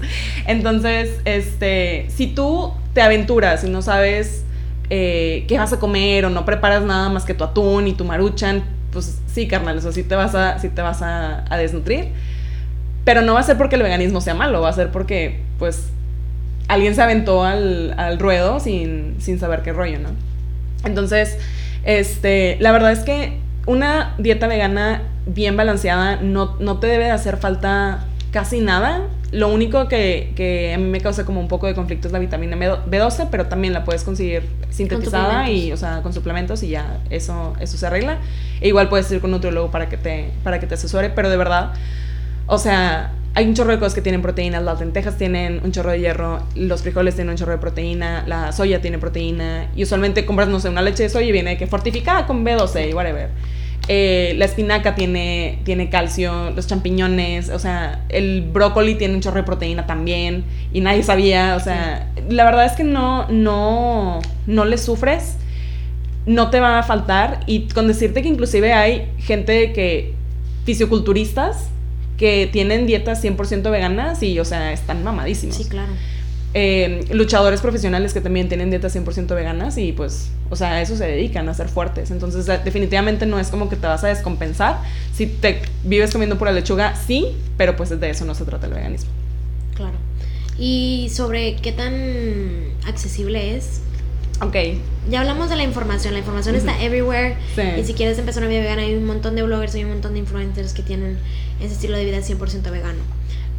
Entonces, 0.48 1.20
este, 1.26 2.06
si 2.10 2.28
tú 2.28 2.74
te 2.94 3.02
aventuras 3.02 3.64
y 3.64 3.70
no 3.70 3.82
sabes 3.82 4.45
eh, 4.90 5.46
qué 5.48 5.58
vas 5.58 5.74
a 5.74 5.80
comer 5.80 6.26
o 6.26 6.30
no 6.30 6.46
preparas 6.46 6.84
nada 6.84 7.10
más 7.10 7.26
que 7.26 7.34
tu 7.34 7.44
atún 7.44 7.88
y 7.88 7.94
tu 7.94 8.06
maruchan, 8.06 8.64
pues 8.92 9.20
sí, 9.28 9.48
carnal, 9.48 9.78
eso 9.78 9.92
sí 9.92 10.04
te 10.04 10.16
vas 10.16 10.36
a, 10.36 10.60
sí 10.60 10.70
te 10.70 10.82
vas 10.82 11.02
a, 11.02 11.46
desnutrir. 11.58 12.10
Pero 13.04 13.22
no 13.22 13.34
va 13.34 13.40
a 13.40 13.44
ser 13.44 13.58
porque 13.58 13.76
el 13.76 13.84
veganismo 13.84 14.22
sea 14.22 14.34
malo, 14.34 14.62
va 14.62 14.70
a 14.70 14.74
ser 14.74 14.92
porque, 14.92 15.42
pues, 15.60 15.90
alguien 16.68 16.96
se 16.96 17.02
aventó 17.02 17.44
al, 17.44 17.94
al 17.98 18.20
ruedo 18.20 18.60
sin, 18.60 19.16
sin, 19.20 19.40
saber 19.40 19.62
qué 19.62 19.74
rollo, 19.74 20.00
¿no? 20.00 20.10
Entonces, 20.84 21.38
este, 21.84 22.58
la 22.60 22.72
verdad 22.72 22.92
es 22.92 23.00
que 23.00 23.38
una 23.68 24.16
dieta 24.18 24.48
vegana 24.48 25.04
bien 25.26 25.58
balanceada 25.58 26.18
no, 26.18 26.56
no 26.60 26.80
te 26.80 26.88
debe 26.88 27.06
de 27.06 27.12
hacer 27.12 27.38
falta 27.38 28.06
casi 28.32 28.60
nada. 28.60 29.02
Lo 29.32 29.50
único 29.50 29.88
que, 29.88 30.32
que, 30.36 30.74
a 30.74 30.78
mí 30.78 30.86
me 30.86 31.02
causa 31.02 31.26
como 31.26 31.40
un 31.40 31.48
poco 31.48 31.68
de 31.68 31.74
conflicto 31.74 32.08
es 32.08 32.14
la 32.14 32.20
vitamina 32.20 32.56
B12, 32.56 33.28
pero 33.32 33.48
también 33.48 33.74
la 33.74 33.84
puedes 33.84 34.04
conseguir 34.04 34.44
sintetizada 34.70 35.50
y, 35.50 35.72
o 35.72 35.78
sea, 35.78 36.02
con 36.02 36.14
suplementos 36.14 36.62
y 36.64 36.70
ya 36.70 37.00
eso, 37.10 37.54
eso 37.60 37.78
se 37.78 37.86
arregla. 37.86 38.20
E 38.62 38.68
igual 38.68 38.88
puedes 38.88 39.12
ir 39.12 39.20
con 39.20 39.30
un 39.30 39.38
nutriólogo 39.38 39.72
para 39.72 39.90
que 39.90 39.98
te, 39.98 40.30
para 40.44 40.60
que 40.60 40.68
te 40.68 40.76
asesore, 40.76 41.10
pero 41.10 41.30
de 41.30 41.38
verdad, 41.38 41.74
o 42.46 42.58
sea, 42.58 43.14
hay 43.36 43.48
un 43.48 43.54
chorro 43.54 43.72
de 43.72 43.80
cosas 43.80 43.94
que 43.94 44.02
tienen 44.02 44.22
proteína. 44.22 44.62
Las 44.62 44.80
lentejas 44.80 45.18
tienen 45.18 45.60
un 45.64 45.72
chorro 45.74 45.92
de 45.92 46.00
hierro, 46.00 46.42
los 46.56 46.84
frijoles 46.84 47.16
tienen 47.16 47.32
un 47.32 47.38
chorro 47.38 47.52
de 47.52 47.58
proteína, 47.58 48.24
la 48.28 48.54
soya 48.54 48.80
tiene 48.80 48.98
proteína. 48.98 49.70
Y 49.76 49.84
usualmente 49.84 50.26
compras, 50.26 50.48
no 50.48 50.62
sé, 50.62 50.70
una 50.70 50.82
leche 50.82 51.04
de 51.04 51.10
soya 51.10 51.28
y 51.28 51.32
viene 51.34 51.58
que 51.58 51.68
fortificada 51.68 52.26
con 52.26 52.46
B12 52.46 52.92
y 52.92 52.94
whatever. 52.94 53.30
Eh, 53.88 54.34
la 54.38 54.46
espinaca 54.46 54.96
tiene, 54.96 55.60
tiene 55.64 55.90
calcio, 55.90 56.50
los 56.52 56.66
champiñones, 56.66 57.50
o 57.50 57.60
sea, 57.60 58.04
el 58.10 58.42
brócoli 58.42 58.96
tiene 58.96 59.14
un 59.14 59.22
chorro 59.22 59.38
de 59.38 59.44
proteína 59.44 59.86
también 59.86 60.44
y 60.74 60.82
nadie 60.82 61.04
sabía, 61.04 61.56
o 61.56 61.60
sea, 61.60 62.12
la 62.28 62.46
verdad 62.46 62.66
es 62.66 62.72
que 62.72 62.84
no, 62.84 63.28
no, 63.30 64.22
no 64.48 64.66
le 64.66 64.80
sufres, 64.80 65.36
no 66.26 66.50
te 66.50 66.60
va 66.60 66.80
a 66.80 66.84
faltar 66.84 67.42
y 67.46 67.68
con 67.68 67.88
decirte 67.88 68.24
que 68.24 68.28
inclusive 68.28 68.74
hay 68.74 69.12
gente 69.20 69.72
que, 69.72 70.16
fisioculturistas, 70.66 71.70
que 72.18 72.50
tienen 72.52 72.88
dietas 72.88 73.24
100% 73.24 73.70
veganas 73.70 74.24
y, 74.24 74.40
o 74.40 74.46
sea, 74.46 74.74
están 74.74 75.04
mamadísimos. 75.04 75.58
Sí, 75.58 75.66
claro. 75.66 75.92
Eh, 76.58 77.06
luchadores 77.12 77.60
profesionales 77.60 78.14
que 78.14 78.22
también 78.22 78.48
tienen 78.48 78.70
dietas 78.70 78.96
100% 78.96 79.36
veganas 79.36 79.78
y 79.78 79.92
pues, 79.92 80.30
o 80.50 80.56
sea, 80.56 80.76
a 80.76 80.82
eso 80.82 80.96
se 80.96 81.06
dedican, 81.06 81.50
a 81.50 81.54
ser 81.54 81.68
fuertes. 81.68 82.12
Entonces, 82.12 82.46
definitivamente 82.46 83.26
no 83.26 83.38
es 83.42 83.50
como 83.50 83.68
que 83.68 83.76
te 83.76 83.86
vas 83.86 84.06
a 84.06 84.08
descompensar. 84.08 84.80
Si 85.14 85.28
te 85.28 85.62
vives 85.84 86.14
comiendo 86.14 86.38
pura 86.38 86.54
lechuga, 86.54 86.96
sí, 86.96 87.36
pero 87.58 87.76
pues 87.76 87.90
de 87.90 88.10
eso 88.10 88.24
no 88.24 88.34
se 88.36 88.46
trata 88.46 88.68
el 88.68 88.74
veganismo. 88.74 89.12
Claro. 89.76 89.98
¿Y 90.58 91.10
sobre 91.12 91.58
qué 91.58 91.74
tan 91.74 91.94
accesible 92.88 93.58
es? 93.58 93.82
Ok. 94.42 94.56
Ya 95.10 95.20
hablamos 95.20 95.50
de 95.50 95.58
la 95.58 95.64
información, 95.64 96.14
la 96.14 96.20
información 96.20 96.56
está 96.56 96.82
everywhere. 96.82 97.36
Y 97.78 97.84
si 97.84 97.94
quieres 97.94 98.18
empezar 98.18 98.44
una 98.44 98.50
vida 98.50 98.62
vegana, 98.62 98.84
hay 98.84 98.94
un 98.96 99.06
montón 99.06 99.36
de 99.36 99.44
bloggers, 99.44 99.76
hay 99.76 99.84
un 99.84 99.90
montón 99.90 100.14
de 100.14 100.20
influencers 100.20 100.72
que 100.72 100.84
tienen 100.84 101.18
ese 101.60 101.74
estilo 101.74 101.98
de 101.98 102.06
vida 102.06 102.20
100% 102.20 102.72
vegano. 102.72 103.00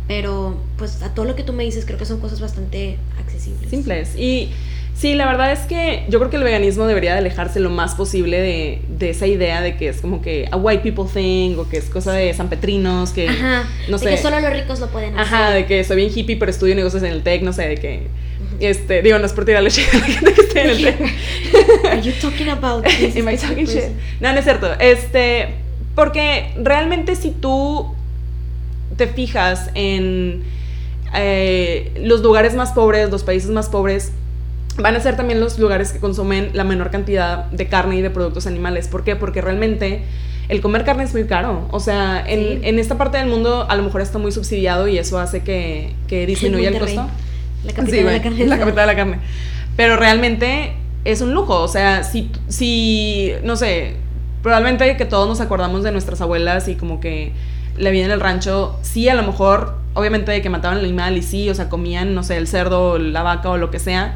Pero 0.09 0.57
pues 0.79 1.03
a 1.03 1.15
todo 1.15 1.25
lo 1.25 1.35
que 1.35 1.43
tú 1.43 1.53
me 1.53 1.65
dices 1.65 1.85
creo 1.85 1.99
que 1.99 2.05
son 2.05 2.21
cosas 2.21 2.41
bastante 2.41 2.99
accesibles. 3.19 3.69
Simples. 3.71 4.17
Y 4.17 4.53
sí, 4.95 5.15
la 5.15 5.27
verdad 5.27 5.51
es 5.53 5.61
que 5.61 6.05
yo 6.09 6.19
creo 6.21 6.31
que 6.31 6.37
el 6.37 6.45
veganismo 6.45 6.87
debería 6.87 7.13
de 7.13 7.19
alejarse 7.19 7.59
lo 7.59 7.71
más 7.71 7.97
posible 7.97 8.41
de, 8.41 8.83
de 8.89 9.11
esa 9.11 9.27
idea 9.27 9.61
de 9.61 9.77
que 9.77 9.89
es 9.89 10.01
como 10.01 10.23
que 10.23 10.49
a 10.53 10.57
white 10.57 10.83
people 10.83 11.11
thing 11.13 11.57
o 11.59 11.69
que 11.69 11.79
es 11.79 11.87
cosa 11.87 12.13
de 12.13 12.33
sanpetrinos, 12.35 13.11
que 13.11 13.29
Ajá, 13.29 13.69
no 13.89 13.99
de 13.99 14.11
que 14.11 14.19
solo 14.19 14.39
los 14.41 14.53
ricos 14.53 14.79
lo 14.79 14.89
pueden 14.89 15.19
hacer. 15.19 15.35
Ajá, 15.35 15.51
de 15.51 15.67
que 15.67 15.83
soy 15.83 15.97
bien 15.97 16.11
hippie 16.15 16.37
pero 16.37 16.51
estudio 16.51 16.77
negocios 16.77 17.03
en 17.03 17.11
el 17.11 17.23
tech, 17.23 17.43
no 17.43 17.53
sé, 17.53 17.67
de 17.67 17.77
que 17.77 18.07
este, 18.61 19.03
digo, 19.03 19.19
no 19.19 19.27
es 19.27 19.33
por 19.33 19.45
tirarle 19.45 19.71
shit 19.71 19.93
a 19.93 19.99
la 19.99 20.05
gente 20.05 20.33
que 20.33 20.41
esté 20.41 20.61
en 20.63 20.71
el 20.71 20.83
tech. 20.85 21.01
Are 21.91 22.01
you 22.01 22.13
talking 22.21 22.49
about 22.49 22.85
this? 22.85 23.17
Am 23.17 23.29
I 23.29 23.37
talking 23.37 23.67
shit? 23.67 23.91
No, 24.21 24.33
no 24.33 24.39
es 24.39 24.45
cierto. 24.45 24.73
Este, 24.79 25.49
porque 25.95 26.53
realmente 26.63 27.17
si 27.17 27.33
tú 27.33 27.96
te 28.97 29.07
fijas 29.07 29.71
en 29.75 30.43
eh, 31.15 31.93
los 32.03 32.21
lugares 32.21 32.55
más 32.55 32.73
pobres, 32.73 33.11
los 33.11 33.23
países 33.23 33.51
más 33.51 33.69
pobres, 33.69 34.13
van 34.79 34.97
a 34.97 35.01
ser 35.01 35.17
también 35.17 35.41
los 35.41 35.59
lugares 35.59 35.93
que 35.93 35.99
consumen 35.99 36.51
la 36.53 36.65
menor 36.65 36.91
cantidad 36.91 37.47
de 37.47 37.67
carne 37.69 37.97
y 37.97 38.03
de 38.03 38.11
productos 38.11 38.47
animales. 38.47 38.89
¿Por 38.89 39.05
qué? 39.05 39.17
Porque 39.17 39.41
realmente 39.41 40.03
el 40.49 40.61
comer 40.61 40.85
carne 40.85 41.05
es 41.05 41.13
muy 41.13 41.25
caro. 41.25 41.67
O 41.71 41.81
sea, 41.81 42.25
en, 42.27 42.79
esta 42.79 42.99
parte 42.99 43.19
del 43.19 43.29
mundo 43.29 43.67
a 43.69 43.77
lo 43.77 43.83
mejor 43.83 44.01
está 44.01 44.19
muy 44.19 44.33
subsidiado 44.33 44.89
y 44.89 44.99
eso 44.99 45.19
hace 45.19 45.41
que, 45.41 45.95
que 46.09 46.27
disminuya 46.27 46.69
el 46.69 46.79
costo. 46.79 47.09
La 47.65 47.73
capital 47.73 48.05
de 48.05 48.13
la 48.13 48.23
carne. 48.23 48.47
La 48.47 48.59
capital 48.59 48.87
de 48.87 48.87
la 48.87 48.97
carne. 48.97 49.19
Pero 49.77 49.97
realmente 49.97 50.75
es 51.05 51.21
un 51.21 51.35
lujo. 51.35 51.61
O 51.63 51.69
sea, 51.69 52.05
si, 52.05 52.31
si 52.49 53.33
no 53.43 53.57
sé, 53.57 53.97
probablemente 54.43 54.97
que 54.97 55.05
todos 55.05 55.29
nos 55.29 55.41
acordamos 55.41 55.83
de 55.83 55.93
nuestras 55.93 56.21
abuelas 56.21 56.69
y 56.69 56.77
como 56.77 57.01
que 57.01 57.33
la 57.79 57.91
vida 57.91 58.05
en 58.05 58.11
el 58.11 58.21
rancho, 58.21 58.79
sí, 58.83 59.09
a 59.09 59.15
lo 59.15 59.23
mejor, 59.23 59.77
obviamente 59.95 60.33
de 60.33 60.43
que 60.43 60.51
mataban 60.51 60.79
al 60.79 60.85
animal 60.85 61.17
y 61.17 61.23
sí, 61.23 61.49
o 61.51 61.55
sea, 61.55 61.69
comían, 61.69 62.15
no 62.15 62.23
sé, 62.23 62.37
el 62.37 62.47
cerdo, 62.47 62.99
la 62.99 63.23
vaca 63.23 63.51
o 63.51 63.57
lo 63.57 63.71
que 63.71 63.79
sea, 63.79 64.15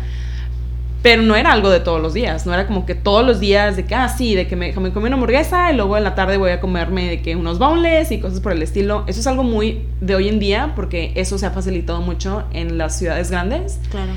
pero 1.03 1.23
no 1.23 1.35
era 1.35 1.53
algo 1.53 1.71
de 1.71 1.81
todos 1.81 2.01
los 2.01 2.13
días, 2.13 2.47
no 2.47 2.53
era 2.53 2.67
como 2.67 2.85
que 2.85 2.95
todos 2.95 3.25
los 3.25 3.41
días 3.41 3.77
de 3.77 3.87
que, 3.87 3.95
ah, 3.95 4.09
sí, 4.09 4.35
de 4.35 4.47
que 4.47 4.57
me, 4.57 4.73
me 4.73 4.93
comí 4.93 5.07
una 5.07 5.15
hamburguesa 5.15 5.73
y 5.73 5.77
luego 5.77 5.97
en 5.97 6.05
la 6.05 6.15
tarde 6.15 6.37
voy 6.37 6.51
a 6.51 6.61
comerme 6.61 7.09
de 7.09 7.23
que 7.23 7.37
unos 7.37 7.59
boneless 7.59 8.11
y 8.13 8.21
cosas 8.21 8.41
por 8.41 8.53
el 8.53 8.63
estilo. 8.63 9.05
Eso 9.07 9.21
es 9.21 9.27
algo 9.27 9.43
muy 9.43 9.87
de 10.01 10.15
hoy 10.15 10.29
en 10.29 10.39
día 10.39 10.73
porque 10.77 11.13
eso 11.15 11.39
se 11.39 11.47
ha 11.47 11.51
facilitado 11.51 12.03
mucho 12.03 12.45
en 12.53 12.77
las 12.77 12.99
ciudades 12.99 13.31
grandes. 13.31 13.81
Claro. 13.91 14.13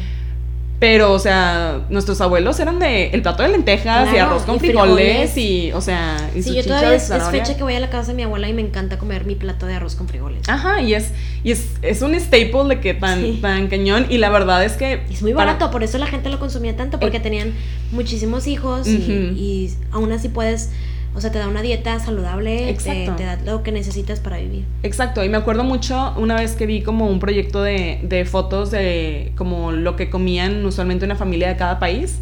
Pero, 0.83 1.13
o 1.13 1.19
sea, 1.19 1.79
nuestros 1.87 2.19
abuelos 2.19 2.59
eran 2.59 2.77
de 2.77 3.07
el 3.11 3.21
plato 3.21 3.41
de 3.41 3.47
lentejas 3.47 4.13
y 4.13 4.17
arroz 4.17 4.43
con 4.43 4.59
frijoles, 4.59 5.37
y, 5.37 5.71
o 5.71 5.79
sea, 5.79 6.29
y 6.35 6.43
sí, 6.43 6.53
yo 6.53 6.61
todavía 6.61 6.95
es, 6.95 7.09
fecha 7.31 7.55
que 7.55 7.63
voy 7.63 7.75
a 7.75 7.79
la 7.79 7.89
casa 7.89 8.07
de 8.07 8.15
mi 8.15 8.23
abuela 8.23 8.49
y 8.49 8.53
me 8.53 8.61
encanta 8.61 8.99
comer 8.99 9.23
mi 9.23 9.35
plato 9.35 9.65
de 9.65 9.75
arroz 9.75 9.95
con 9.95 10.09
frijoles. 10.09 10.41
Ajá, 10.49 10.81
y 10.81 10.93
es 10.93 11.13
y 11.41 11.51
es, 11.51 11.69
es 11.83 12.01
un 12.01 12.13
staple 12.15 12.65
de 12.67 12.81
que 12.81 12.93
tan, 12.93 13.39
tan 13.39 13.69
cañón 13.69 14.07
y 14.09 14.17
la 14.17 14.27
verdad 14.27 14.61
es 14.65 14.73
que... 14.73 15.05
Es 15.09 15.21
muy 15.21 15.31
barato, 15.31 15.71
por 15.71 15.83
eso 15.83 15.97
la 15.97 16.07
gente 16.07 16.27
lo 16.27 16.37
consumía 16.37 16.75
tanto, 16.75 16.99
porque 16.99 17.15
eh, 17.15 17.21
tenían 17.21 17.53
muchísimos 17.93 18.45
hijos 18.47 18.85
y, 18.85 18.91
y 18.97 19.73
aún 19.93 20.11
así 20.11 20.27
puedes 20.27 20.69
o 21.15 21.21
sea, 21.21 21.31
te 21.31 21.37
da 21.37 21.47
una 21.47 21.61
dieta 21.61 21.99
saludable, 21.99 22.75
te, 22.83 23.05
da 23.05 23.37
lo 23.45 23.61
que 23.63 23.71
necesitas 23.71 24.19
para 24.19 24.37
vivir. 24.37 24.65
Exacto, 24.81 25.23
y 25.23 25.29
me 25.29 25.37
acuerdo 25.37 25.63
mucho 25.63 26.13
una 26.17 26.35
vez 26.35 26.55
que 26.55 26.65
vi 26.65 26.81
como 26.81 27.07
un 27.07 27.19
proyecto 27.19 27.61
de, 27.61 27.99
de 28.03 28.25
fotos 28.25 28.71
de 28.71 29.31
como 29.35 29.71
lo 29.71 29.95
que 29.95 30.09
comían 30.09 30.65
usualmente 30.65 31.05
una 31.05 31.15
familia 31.15 31.49
de 31.49 31.57
cada 31.57 31.79
país. 31.79 32.19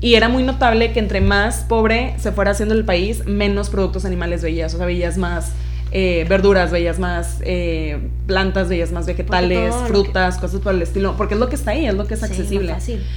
Y 0.00 0.14
era 0.14 0.28
muy 0.28 0.44
notable 0.44 0.92
que 0.92 1.00
entre 1.00 1.20
más 1.20 1.64
pobre 1.64 2.14
se 2.18 2.30
fuera 2.30 2.52
haciendo 2.52 2.74
el 2.74 2.84
país, 2.84 3.24
menos 3.26 3.68
productos 3.68 4.04
animales 4.04 4.42
veías. 4.42 4.72
O 4.74 4.76
sea, 4.76 4.86
veías 4.86 5.18
más 5.18 5.52
eh, 5.90 6.24
verduras, 6.28 6.70
veías 6.70 7.00
más 7.00 7.38
eh, 7.42 7.98
plantas, 8.26 8.68
veías 8.68 8.92
más 8.92 9.06
vegetales, 9.06 9.74
frutas, 9.88 10.38
cosas 10.38 10.60
por 10.60 10.74
el 10.74 10.82
estilo. 10.82 11.16
Porque 11.16 11.34
es 11.34 11.40
lo 11.40 11.48
que 11.48 11.56
está 11.56 11.72
ahí, 11.72 11.86
es 11.86 11.94
lo 11.94 12.06
que 12.06 12.14
es 12.14 12.22
accesible. 12.22 12.76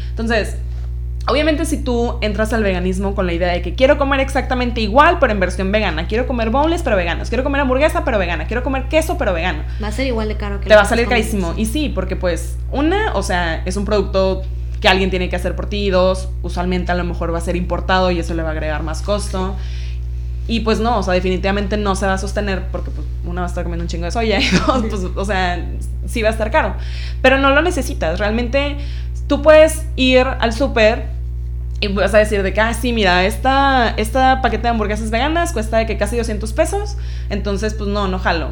Entonces, 0.09 0.55
Obviamente 1.28 1.65
si 1.65 1.78
tú 1.78 2.17
entras 2.22 2.51
al 2.51 2.63
veganismo 2.63 3.13
con 3.13 3.28
la 3.28 3.34
idea 3.34 3.51
de 3.51 3.61
que 3.61 3.76
quiero 3.76 3.97
comer 3.97 4.19
exactamente 4.19 4.82
igual, 4.82 5.19
pero 5.19 5.32
en 5.32 5.39
versión 5.39 5.72
vegana, 5.72 6.07
quiero 6.07 6.26
comer 6.26 6.49
bowls 6.49 6.82
pero 6.82 6.95
veganos, 6.95 7.30
quiero 7.30 7.43
comer 7.43 7.61
hamburguesa 7.61 8.03
pero 8.03 8.17
vegana, 8.17 8.47
quiero 8.47 8.63
comer 8.63 8.86
queso 8.89 9.17
pero 9.17 9.34
vegano. 9.34 9.63
Va 9.82 9.88
a 9.88 9.91
ser 9.91 10.07
igual 10.07 10.30
de 10.30 10.38
caro 10.38 10.59
que 10.59 10.67
Te 10.67 10.76
va 10.76 10.82
a 10.82 10.86
salir 10.86 11.07
carísimo. 11.07 11.53
Y 11.57 11.67
sí, 11.67 11.89
porque 11.89 12.15
pues 12.15 12.57
una, 12.72 13.13
o 13.13 13.22
sea, 13.22 13.61
es 13.65 13.78
un 13.78 13.86
producto 13.86 14.41
que 14.82 14.88
alguien 14.88 15.11
tiene 15.11 15.30
que 15.30 15.36
hacer 15.36 15.55
por 15.55 15.67
ti, 15.67 15.91
dos, 15.91 16.30
usualmente 16.41 16.91
a 16.91 16.95
lo 16.95 17.03
mejor 17.03 17.32
va 17.32 17.38
a 17.38 17.41
ser 17.41 17.55
importado 17.55 18.09
y 18.09 18.19
eso 18.19 18.34
le 18.34 18.41
va 18.41 18.49
a 18.49 18.53
agregar 18.53 18.82
más 18.82 19.03
costo. 19.03 19.55
Y 20.47 20.61
pues 20.61 20.80
no, 20.80 20.97
o 20.97 21.03
sea, 21.03 21.13
definitivamente 21.13 21.78
no 21.78 21.95
se 21.95 22.07
va 22.07 22.13
a 22.13 22.17
sostener 22.17 22.63
porque 22.72 22.89
pues, 22.89 23.05
una 23.26 23.41
va 23.41 23.47
a 23.47 23.49
estar 23.49 23.63
comiendo 23.63 23.84
un 23.84 23.88
chingo 23.88 24.05
de 24.05 24.11
soya 24.11 24.39
y 24.39 24.49
dos, 24.49 24.84
pues, 24.89 25.07
o 25.15 25.24
sea, 25.24 25.63
sí 26.07 26.24
va 26.24 26.30
a 26.30 26.32
estar 26.32 26.49
caro. 26.49 26.76
Pero 27.22 27.38
no 27.38 27.51
lo 27.51 27.61
necesitas, 27.61 28.19
realmente 28.19 28.78
tú 29.28 29.41
puedes 29.41 29.86
ir 29.95 30.26
al 30.26 30.53
súper 30.53 31.07
y 31.80 31.88
vas 31.88 32.13
a 32.13 32.19
decir 32.19 32.43
de 32.43 32.53
que, 32.53 32.61
ah, 32.61 32.74
sí, 32.74 32.93
mira, 32.93 33.26
esta, 33.26 33.89
esta 33.97 34.41
paquete 34.41 34.63
de 34.63 34.69
hamburguesas 34.69 35.09
veganas 35.09 35.51
cuesta 35.51 35.78
de 35.78 35.88
que 35.88 35.97
casi 35.97 36.17
200 36.17 36.53
pesos, 36.53 36.97
entonces 37.30 37.74
pues 37.74 37.89
no, 37.89 38.07
no 38.07 38.19
jalo 38.19 38.49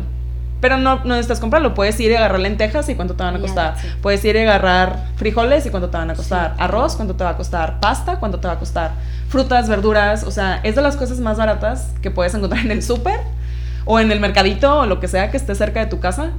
pero 0.62 0.78
no, 0.78 0.98
no 0.98 1.16
necesitas 1.16 1.40
comprarlo. 1.40 1.74
Puedes 1.74 2.00
ir 2.00 2.12
y 2.12 2.16
agarrar 2.16 2.40
lentejas 2.40 2.90
y 2.90 2.96
cuánto 2.96 3.16
te 3.16 3.24
van 3.24 3.36
a 3.36 3.40
costar. 3.40 3.76
Puedes 4.02 4.24
ir 4.26 4.36
y 4.36 4.40
agarrar 4.40 5.06
frijoles 5.16 5.66
y 5.66 5.70
cuánto 5.70 5.90
te 5.90 5.98
van 5.98 6.10
a 6.10 6.16
costar. 6.16 6.56
Arroz, 6.58 6.96
cuánto 6.96 7.16
te 7.16 7.24
va 7.24 7.32
a 7.32 7.38
costar. 7.38 7.80
Pasta, 7.80 8.20
cuánto 8.20 8.40
te 8.40 8.48
va 8.48 8.56
a 8.56 8.60
costar. 8.60 8.92
Frutas, 9.30 9.70
verduras. 9.70 10.24
O 10.24 10.32
sea, 10.32 10.60
es 10.64 10.76
de 10.76 10.82
las 10.82 10.98
cosas 10.98 11.20
más 11.20 11.38
baratas 11.38 11.94
que 12.02 12.12
puedes 12.12 12.34
encontrar 12.34 12.66
en 12.66 12.72
el 12.72 12.84
súper 12.84 13.20
o 13.86 14.00
en 14.00 14.12
el 14.12 14.20
mercadito 14.20 14.80
o 14.80 14.86
lo 14.86 15.00
que 15.00 15.08
sea 15.08 15.32
que 15.32 15.38
esté 15.38 15.56
cerca 15.56 15.80
de 15.80 15.86
tu 15.86 16.00
casa. 16.00 16.32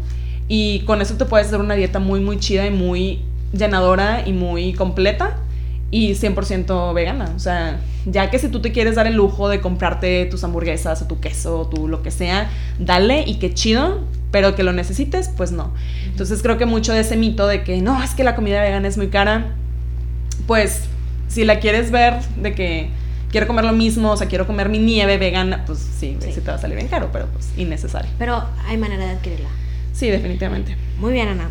Y 0.48 0.80
con 0.80 1.00
eso 1.00 1.14
te 1.14 1.24
puedes 1.24 1.46
hacer 1.46 1.60
una 1.60 1.74
dieta 1.74 1.98
muy, 1.98 2.20
muy 2.20 2.38
chida 2.38 2.66
y 2.66 2.70
muy 2.70 3.22
llenadora 3.52 4.26
y 4.26 4.32
muy 4.32 4.72
completa 4.72 5.36
y 5.90 6.12
100% 6.12 6.94
vegana. 6.94 7.32
O 7.34 7.38
sea, 7.38 7.80
ya 8.06 8.30
que 8.30 8.38
si 8.38 8.48
tú 8.48 8.60
te 8.60 8.72
quieres 8.72 8.94
dar 8.94 9.06
el 9.06 9.14
lujo 9.14 9.48
de 9.48 9.60
comprarte 9.60 10.26
tus 10.26 10.44
hamburguesas 10.44 11.02
o 11.02 11.06
tu 11.06 11.20
queso 11.20 11.60
o 11.60 11.66
tu 11.66 11.88
lo 11.88 12.02
que 12.02 12.10
sea, 12.10 12.50
dale 12.78 13.24
y 13.26 13.34
qué 13.34 13.52
chido, 13.52 14.00
pero 14.30 14.54
que 14.54 14.62
lo 14.62 14.72
necesites, 14.72 15.28
pues 15.36 15.52
no. 15.52 15.72
Entonces 16.06 16.42
creo 16.42 16.58
que 16.58 16.66
mucho 16.66 16.92
de 16.92 17.00
ese 17.00 17.16
mito 17.16 17.46
de 17.46 17.64
que 17.64 17.80
no, 17.82 18.02
es 18.02 18.14
que 18.14 18.24
la 18.24 18.36
comida 18.36 18.62
vegana 18.62 18.86
es 18.86 18.96
muy 18.96 19.08
cara, 19.08 19.52
pues 20.46 20.82
si 21.28 21.44
la 21.44 21.60
quieres 21.60 21.90
ver 21.90 22.20
de 22.36 22.54
que 22.54 22.90
quiero 23.30 23.46
comer 23.46 23.64
lo 23.64 23.72
mismo, 23.72 24.12
o 24.12 24.16
sea, 24.16 24.28
quiero 24.28 24.46
comer 24.46 24.68
mi 24.68 24.78
nieve 24.78 25.18
vegana, 25.18 25.64
pues 25.66 25.78
sí, 25.78 26.16
sí. 26.20 26.40
te 26.40 26.50
va 26.50 26.54
a 26.54 26.58
salir 26.58 26.76
bien 26.76 26.88
caro, 26.88 27.10
pero 27.12 27.26
pues 27.26 27.52
innecesario. 27.56 28.10
Pero 28.18 28.44
hay 28.66 28.76
manera 28.76 29.06
de 29.06 29.12
adquirirla. 29.12 29.48
Sí, 29.92 30.08
definitivamente. 30.08 30.76
Muy 30.98 31.12
bien, 31.12 31.28
Ana. 31.28 31.50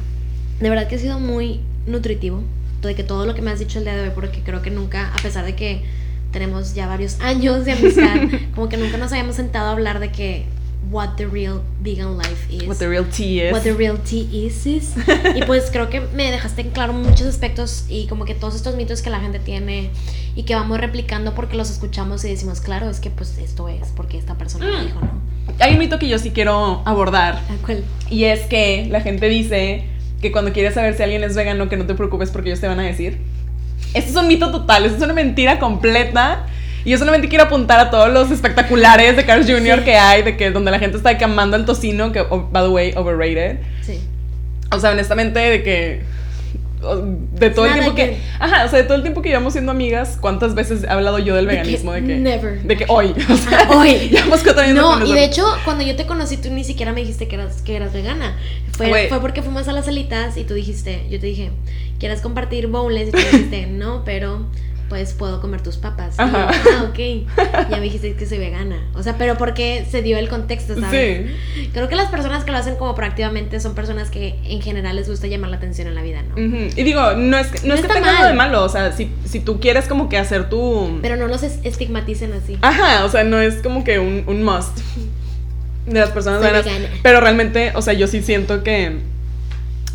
De 0.59 0.69
verdad 0.69 0.87
que 0.87 0.95
ha 0.95 0.99
sido 0.99 1.19
muy 1.19 1.61
nutritivo 1.89 2.43
de 2.81 2.95
que 2.95 3.03
todo 3.03 3.25
lo 3.25 3.35
que 3.35 3.41
me 3.41 3.51
has 3.51 3.59
dicho 3.59 3.79
el 3.79 3.85
día 3.85 3.95
de 3.95 4.03
hoy, 4.03 4.11
porque 4.15 4.41
creo 4.41 4.61
que 4.61 4.71
nunca, 4.71 5.13
a 5.13 5.21
pesar 5.21 5.45
de 5.45 5.55
que 5.55 5.83
tenemos 6.31 6.73
ya 6.73 6.87
varios 6.87 7.19
años 7.21 7.65
de 7.65 7.73
amistad, 7.73 8.15
como 8.55 8.69
que 8.69 8.77
nunca 8.77 8.97
nos 8.97 9.11
habíamos 9.11 9.35
sentado 9.35 9.67
a 9.67 9.71
hablar 9.71 9.99
de 9.99 10.11
que 10.11 10.45
what 10.91 11.15
the 11.17 11.25
real 11.25 11.61
vegan 11.81 12.17
life 12.17 12.47
is. 12.49 12.67
What 12.67 12.77
the 12.77 12.87
real 12.87 13.05
tea 13.05 13.47
is. 13.47 13.53
What 13.53 13.63
the 13.63 13.73
real 13.73 13.97
tea 13.97 14.27
is. 14.31 14.65
y 15.35 15.41
pues 15.45 15.69
creo 15.71 15.89
que 15.89 16.01
me 16.01 16.31
dejaste 16.31 16.61
en 16.61 16.71
claro 16.71 16.93
muchos 16.93 17.27
aspectos 17.27 17.85
y 17.89 18.07
como 18.07 18.25
que 18.25 18.33
todos 18.33 18.55
estos 18.55 18.75
mitos 18.75 19.01
que 19.01 19.09
la 19.09 19.19
gente 19.19 19.39
tiene 19.39 19.91
y 20.35 20.43
que 20.43 20.55
vamos 20.55 20.79
replicando 20.79 21.35
porque 21.35 21.57
los 21.57 21.69
escuchamos 21.69 22.23
y 22.25 22.29
decimos, 22.29 22.61
claro, 22.61 22.89
es 22.89 22.99
que 22.99 23.09
pues 23.09 23.37
esto 23.37 23.67
es 23.67 23.89
porque 23.95 24.17
esta 24.17 24.35
persona 24.35 24.67
lo 24.67 24.79
mm. 24.79 24.85
dijo, 24.85 25.01
¿no? 25.01 25.29
Hay 25.59 25.73
un 25.73 25.79
mito 25.79 25.99
que 25.99 26.07
yo 26.07 26.17
sí 26.17 26.31
quiero 26.31 26.81
abordar. 26.85 27.41
¿Cuál? 27.65 27.83
Y 28.09 28.23
es 28.25 28.41
que 28.47 28.87
la 28.89 29.01
gente 29.01 29.27
dice 29.27 29.85
que 30.21 30.31
cuando 30.31 30.51
quieres 30.51 30.73
saber 30.73 30.95
si 30.95 31.03
alguien 31.03 31.23
es 31.23 31.35
vegano, 31.35 31.69
que 31.69 31.77
no 31.77 31.85
te 31.85 31.95
preocupes 31.95 32.29
porque 32.29 32.49
ellos 32.49 32.59
te 32.59 32.67
van 32.67 32.79
a 32.79 32.83
decir. 32.83 33.19
Esto 33.93 34.11
es 34.11 34.15
un 34.15 34.27
mito 34.27 34.51
total, 34.51 34.85
esto 34.85 34.97
es 34.97 35.03
una 35.03 35.13
mentira 35.13 35.59
completa. 35.59 36.45
Y 36.85 36.91
yo 36.91 36.97
solamente 36.97 37.27
quiero 37.27 37.45
apuntar 37.45 37.79
a 37.79 37.89
todos 37.89 38.11
los 38.11 38.31
espectaculares 38.31 39.15
de 39.15 39.25
Carl 39.25 39.45
Jr. 39.45 39.83
que 39.83 39.95
hay, 39.95 40.21
de 40.23 40.37
que 40.37 40.51
donde 40.51 40.71
la 40.71 40.79
gente 40.79 40.97
está 40.97 41.17
quemando 41.17 41.57
el 41.57 41.65
tocino, 41.65 42.11
que, 42.11 42.21
oh, 42.21 42.47
by 42.51 42.63
the 42.63 42.69
way, 42.69 42.93
overrated. 42.95 43.57
Sí. 43.81 43.99
O 44.71 44.79
sea, 44.79 44.91
honestamente, 44.91 45.39
de 45.39 45.63
que 45.63 46.01
de 46.79 47.49
todo 47.49 47.65
el 47.65 47.73
tiempo 47.73 47.93
que, 47.93 48.17
ajá 48.39 48.63
o 48.63 48.69
sea 48.69 48.79
de 48.79 48.85
todo 48.85 48.95
el 48.95 49.01
tiempo 49.01 49.21
que 49.21 49.29
llevamos 49.29 49.51
siendo 49.51 49.71
amigas 49.71 50.17
cuántas 50.19 50.55
veces 50.55 50.83
he 50.83 50.87
hablado 50.89 51.19
yo 51.19 51.35
del 51.35 51.45
veganismo 51.45 51.91
de 51.91 52.05
que, 52.05 52.15
never. 52.15 52.61
de 52.61 52.77
que 52.77 52.85
hoy 52.87 53.13
o 53.29 53.35
sea, 53.35 53.69
hoy. 53.71 53.93
llevamos 54.11 54.41
cuatro 54.43 54.63
años 54.63 54.75
no 54.75 55.05
y 55.05 55.13
de 55.13 55.25
hecho 55.25 55.45
cuando 55.65 55.83
yo 55.83 55.97
te 55.97 56.05
conocí 56.05 56.37
tú 56.37 56.49
ni 56.51 56.63
siquiera 56.63 56.93
me 56.93 57.01
dijiste 57.01 57.27
que 57.27 57.35
eras 57.35 57.61
que 57.61 57.75
eras 57.75 57.91
vegana. 57.91 58.37
Fue, 58.71 59.09
fue 59.09 59.19
porque 59.19 59.41
fuimos 59.41 59.67
a 59.67 59.73
las 59.73 59.85
salitas 59.85 60.37
y 60.37 60.45
tú 60.45 60.53
dijiste 60.53 61.05
yo 61.09 61.19
te 61.19 61.25
dije 61.25 61.51
quieres 61.99 62.21
compartir 62.21 62.67
bowls 62.67 63.07
y 63.07 63.11
tú 63.11 63.17
dijiste 63.17 63.67
no 63.69 64.03
pero 64.05 64.45
pues 64.89 65.13
puedo 65.13 65.39
comer 65.39 65.61
tus 65.61 65.77
papas. 65.77 66.15
ah, 66.17 66.51
ok. 66.89 66.99
Ya 67.69 67.77
me 67.77 67.81
dijiste 67.83 68.15
que 68.15 68.25
soy 68.25 68.39
vegana. 68.39 68.77
O 68.95 69.03
sea, 69.03 69.17
pero 69.17 69.37
porque 69.37 69.85
se 69.89 70.01
dio 70.01 70.17
el 70.17 70.27
contexto, 70.27 70.79
¿sabes? 70.79 71.29
Sí. 71.53 71.69
Creo 71.71 71.87
que 71.87 71.95
las 71.95 72.09
personas 72.09 72.43
que 72.43 72.51
lo 72.51 72.57
hacen 72.57 72.75
como 72.75 72.95
proactivamente 72.95 73.59
son 73.59 73.75
personas 73.75 74.09
que 74.09 74.39
en 74.43 74.61
general 74.61 74.95
les 74.95 75.07
gusta 75.07 75.27
llamar 75.27 75.51
la 75.51 75.57
atención 75.57 75.87
en 75.87 75.95
la 75.95 76.01
vida, 76.01 76.23
¿no? 76.23 76.35
Y 76.37 76.83
digo, 76.83 77.13
no 77.13 77.37
es, 77.37 77.47
que, 77.47 77.67
no, 77.67 77.75
es 77.75 77.81
que 77.81 77.87
tenga 77.87 78.11
nada 78.11 78.27
de 78.27 78.33
malo. 78.33 78.63
O 78.63 78.69
sea, 78.69 78.91
si, 78.91 79.11
si, 79.25 79.39
tú 79.39 79.59
quieres 79.59 79.87
como 79.87 80.09
que 80.09 80.17
hacer 80.17 80.49
tu. 80.49 80.99
Pero 81.01 81.15
no 81.15 81.27
los 81.27 81.43
estigmaticen 81.43 82.33
así. 82.33 82.57
Ajá, 82.61 83.05
o 83.05 83.09
sea, 83.09 83.23
no 83.23 83.39
es 83.39 83.55
como 83.61 83.83
que 83.83 83.99
un, 83.99 84.23
un 84.27 84.43
must 84.43 84.79
de 85.85 85.99
las 85.99 86.09
personas 86.09 86.41
veganas. 86.41 86.65
Pero 87.03 87.19
realmente, 87.19 87.71
o 87.75 87.81
sea, 87.81 87.93
yo 87.93 88.07
sí 88.07 88.21
siento 88.21 88.63
que 88.63 88.99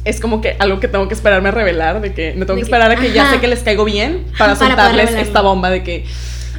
es 0.05 0.21
como 0.21 0.41
que 0.41 0.57
algo 0.59 0.81
que 0.81 0.89
tengo 0.89 1.09
que 1.09 1.15
esperarme 1.15 1.49
a 1.49 1.53
revelar, 1.53 2.01
de 2.01 2.13
que 2.13 2.35
me 2.35 2.45
tengo 2.45 2.57
que, 2.57 2.63
esperar 2.63 2.91
a 2.91 2.97
que 2.97 3.13
ya 3.13 3.31
sé 3.31 3.41
que 3.41 3.49
les 3.49 3.63
caigo 3.63 3.85
bien 3.85 4.25
para, 4.39 4.55
soltarles 4.57 5.13
esta 5.13 5.41
bomba 5.41 5.71
de 5.71 5.83
que... 5.83 6.05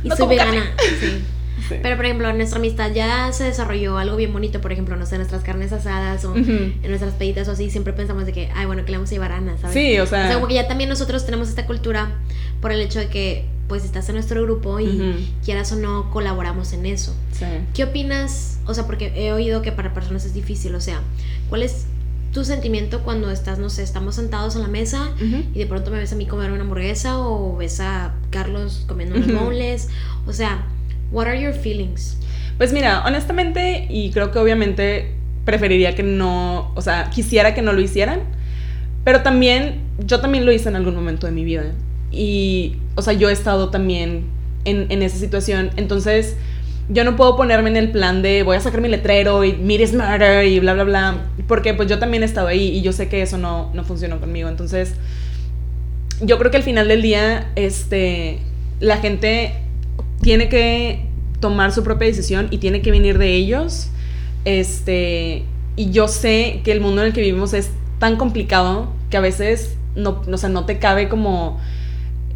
Y 0.04 0.10
soy 0.12 0.28
vegana, 0.28 0.74
sí. 1.00 1.24
Pero, 1.82 1.96
por 1.96 2.06
ejemplo, 2.06 2.30
en 2.30 2.38
nuestra 2.38 2.60
amistad 2.60 2.92
ya 2.92 3.32
se 3.32 3.46
desarrolló 3.46 3.98
algo 3.98 4.16
bien 4.16 4.32
bonito, 4.32 4.62
por 4.62 4.72
ejemplo, 4.72 4.96
no 4.96 5.06
sé, 5.06 5.16
en 5.16 5.22
nuestras 5.22 5.44
carnes 5.44 5.72
asadas 5.74 6.24
o 6.26 6.36
en 6.36 6.80
nuestras 6.88 7.14
peditas 7.14 7.48
o 7.48 7.52
así, 7.52 7.70
siempre 7.72 7.94
pensamos 7.94 8.26
de 8.26 8.34
que, 8.34 8.50
ay, 8.56 8.66
bueno, 8.66 8.86
que 8.86 8.92
le 8.92 8.98
vamos 8.98 9.10
a 9.10 9.14
llevar 9.14 9.32
a 9.32 9.38
Ana, 9.38 9.58
¿sabes? 9.58 9.74
Sí, 9.74 10.00
o 10.00 10.06
sea... 10.06 10.26
O 10.26 10.28
sea, 10.28 10.36
como 10.36 10.48
que 10.48 10.54
ya 10.54 10.68
también 10.68 10.90
nosotros 10.90 11.26
tenemos 11.26 11.50
esta 11.50 11.66
cultura 11.66 12.12
por 12.62 12.72
el 12.72 12.82
hecho 12.82 13.00
de 13.00 13.08
que, 13.08 13.46
pues, 13.68 13.84
estás 13.84 14.08
en 14.10 14.16
nuestro 14.16 14.42
grupo 14.44 14.80
y 14.80 15.32
quieras 15.44 15.72
o 15.72 15.76
no, 15.76 16.12
colaboramos 16.12 16.74
en 16.74 16.86
eso. 16.86 17.16
Sí. 17.32 17.46
¿Qué 17.74 17.84
opinas? 17.84 18.60
O 18.68 18.74
sea, 18.74 18.86
porque 18.86 19.12
he 19.16 19.34
oído 19.34 19.62
que 19.64 19.72
para 19.72 19.94
personas 19.94 20.26
es 20.26 20.34
difícil, 20.34 20.76
o 20.76 20.82
sea, 20.82 21.02
¿cuál 21.50 21.64
es 21.64 21.88
tu 22.32 22.44
sentimiento 22.44 23.02
cuando 23.04 23.32
estás, 23.32 23.60
no 23.60 23.70
sé, 23.70 23.84
estamos 23.84 24.16
sentados 24.16 24.56
en 24.56 24.62
la 24.62 24.68
mesa 24.68 25.12
y 25.20 25.58
de 25.58 25.66
pronto 25.66 25.90
me 25.92 26.00
ves 26.00 26.12
a 26.12 26.16
mí 26.16 26.26
comer 26.26 26.52
una 26.52 26.62
hamburguesa 26.62 27.20
o 27.20 27.56
ves 27.56 27.80
a 27.80 28.14
Carlos 28.30 28.84
comiendo 28.88 29.16
unos 29.16 29.34
bowls? 29.34 29.88
O 30.28 30.34
sea, 30.34 30.66
what 31.12 31.28
are 31.28 31.42
your 31.42 31.54
feelings? 31.54 32.18
Pues 32.58 32.74
mira, 32.74 33.04
honestamente, 33.06 33.88
y 33.90 34.12
creo 34.12 34.32
que 34.32 34.40
obviamente 34.40 35.14
preferiría 35.46 35.96
que 35.96 36.04
no, 36.04 36.72
o 36.76 36.82
sea, 36.82 37.10
quisiera 37.10 37.54
que 37.54 37.62
no 37.62 37.74
lo 37.74 37.82
hicieran, 37.82 38.22
pero 39.04 39.22
también, 39.22 39.82
yo 40.00 40.20
también 40.20 40.46
lo 40.46 40.52
hice 40.52 40.70
en 40.70 40.76
algún 40.76 40.96
momento 40.96 41.28
de 41.28 41.34
mi 41.34 41.46
vida. 41.46 41.72
Y, 42.12 42.78
o 42.96 43.02
sea, 43.02 43.14
yo 43.14 43.30
he 43.30 43.34
estado 43.34 43.70
también 43.70 44.26
en, 44.66 44.92
en 44.92 45.04
esa 45.04 45.18
situación. 45.18 45.70
Entonces, 45.76 46.36
yo 46.90 47.04
no 47.04 47.16
puedo 47.16 47.36
ponerme 47.36 47.70
en 47.70 47.78
el 47.78 47.92
plan 47.92 48.22
de 48.22 48.44
voy 48.44 48.58
a 48.58 48.62
sacar 48.62 48.82
mi 48.82 48.90
letrero 48.90 49.44
y 49.44 49.54
meat 49.54 49.82
is 49.82 49.94
murder 49.94 50.46
y 50.46 50.60
bla, 50.60 50.74
bla, 50.74 50.84
bla, 50.84 51.18
porque 51.48 51.74
pues 51.74 51.90
yo 51.90 51.98
también 51.98 52.24
he 52.24 52.26
estado 52.26 52.48
ahí 52.48 52.78
y 52.78 52.82
yo 52.82 52.92
sé 52.92 53.10
que 53.10 53.22
eso 53.22 53.38
no, 53.38 53.72
no 53.74 53.84
funcionó 53.84 54.20
conmigo. 54.20 54.50
Entonces, 54.50 54.94
yo 56.22 56.38
creo 56.38 56.52
que 56.52 56.58
al 56.58 56.64
final 56.64 56.88
del 56.88 57.02
día, 57.02 57.52
este, 57.56 58.40
la 58.80 58.98
gente 58.98 59.54
tiene 60.22 60.48
que 60.48 61.08
tomar 61.40 61.72
su 61.72 61.84
propia 61.84 62.08
decisión 62.08 62.48
y 62.52 62.60
tiene 62.60 62.82
que 62.82 62.92
venir 62.92 63.18
de 63.18 63.36
ellos. 63.36 63.90
Este, 64.46 65.44
y 65.76 65.90
yo 65.90 66.08
sé 66.08 66.62
que 66.64 66.72
el 66.72 66.82
mundo 66.82 67.02
en 67.02 67.08
el 67.08 67.14
que 67.14 67.22
vivimos 67.22 67.54
es 67.54 67.72
tan 68.00 68.16
complicado 68.16 68.94
que 69.10 69.18
a 69.18 69.22
veces 69.22 69.76
no, 69.96 70.22
o 70.32 70.38
sea, 70.38 70.50
no 70.50 70.66
te 70.66 70.78
cabe 70.78 71.10
como 71.10 71.60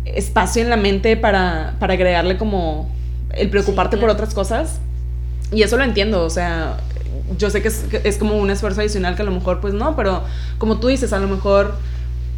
espacio 0.06 0.64
en 0.64 0.70
la 0.70 0.78
mente 0.78 1.18
para, 1.18 1.76
para 1.80 1.94
agregarle 1.94 2.38
como 2.38 2.90
el 3.34 3.50
preocuparte 3.50 3.98
por 3.98 4.10
otras 4.10 4.34
cosas. 4.34 4.80
Y 5.52 5.64
eso 5.64 5.78
lo 5.78 5.84
entiendo, 5.84 6.24
o 6.24 6.30
sea, 6.30 6.78
yo 7.38 7.50
sé 7.50 7.62
que 7.62 7.70
es, 7.70 8.18
como 8.18 8.38
un 8.38 8.52
esfuerzo 8.52 8.82
adicional 8.82 9.16
que 9.16 9.24
a 9.24 9.26
lo 9.26 9.32
mejor 9.32 9.62
pues 9.62 9.74
no, 9.74 9.96
pero 9.96 10.24
como 10.58 10.80
tú 10.80 10.88
dices, 10.88 11.12
a 11.14 11.20
lo 11.20 11.28
mejor 11.28 11.76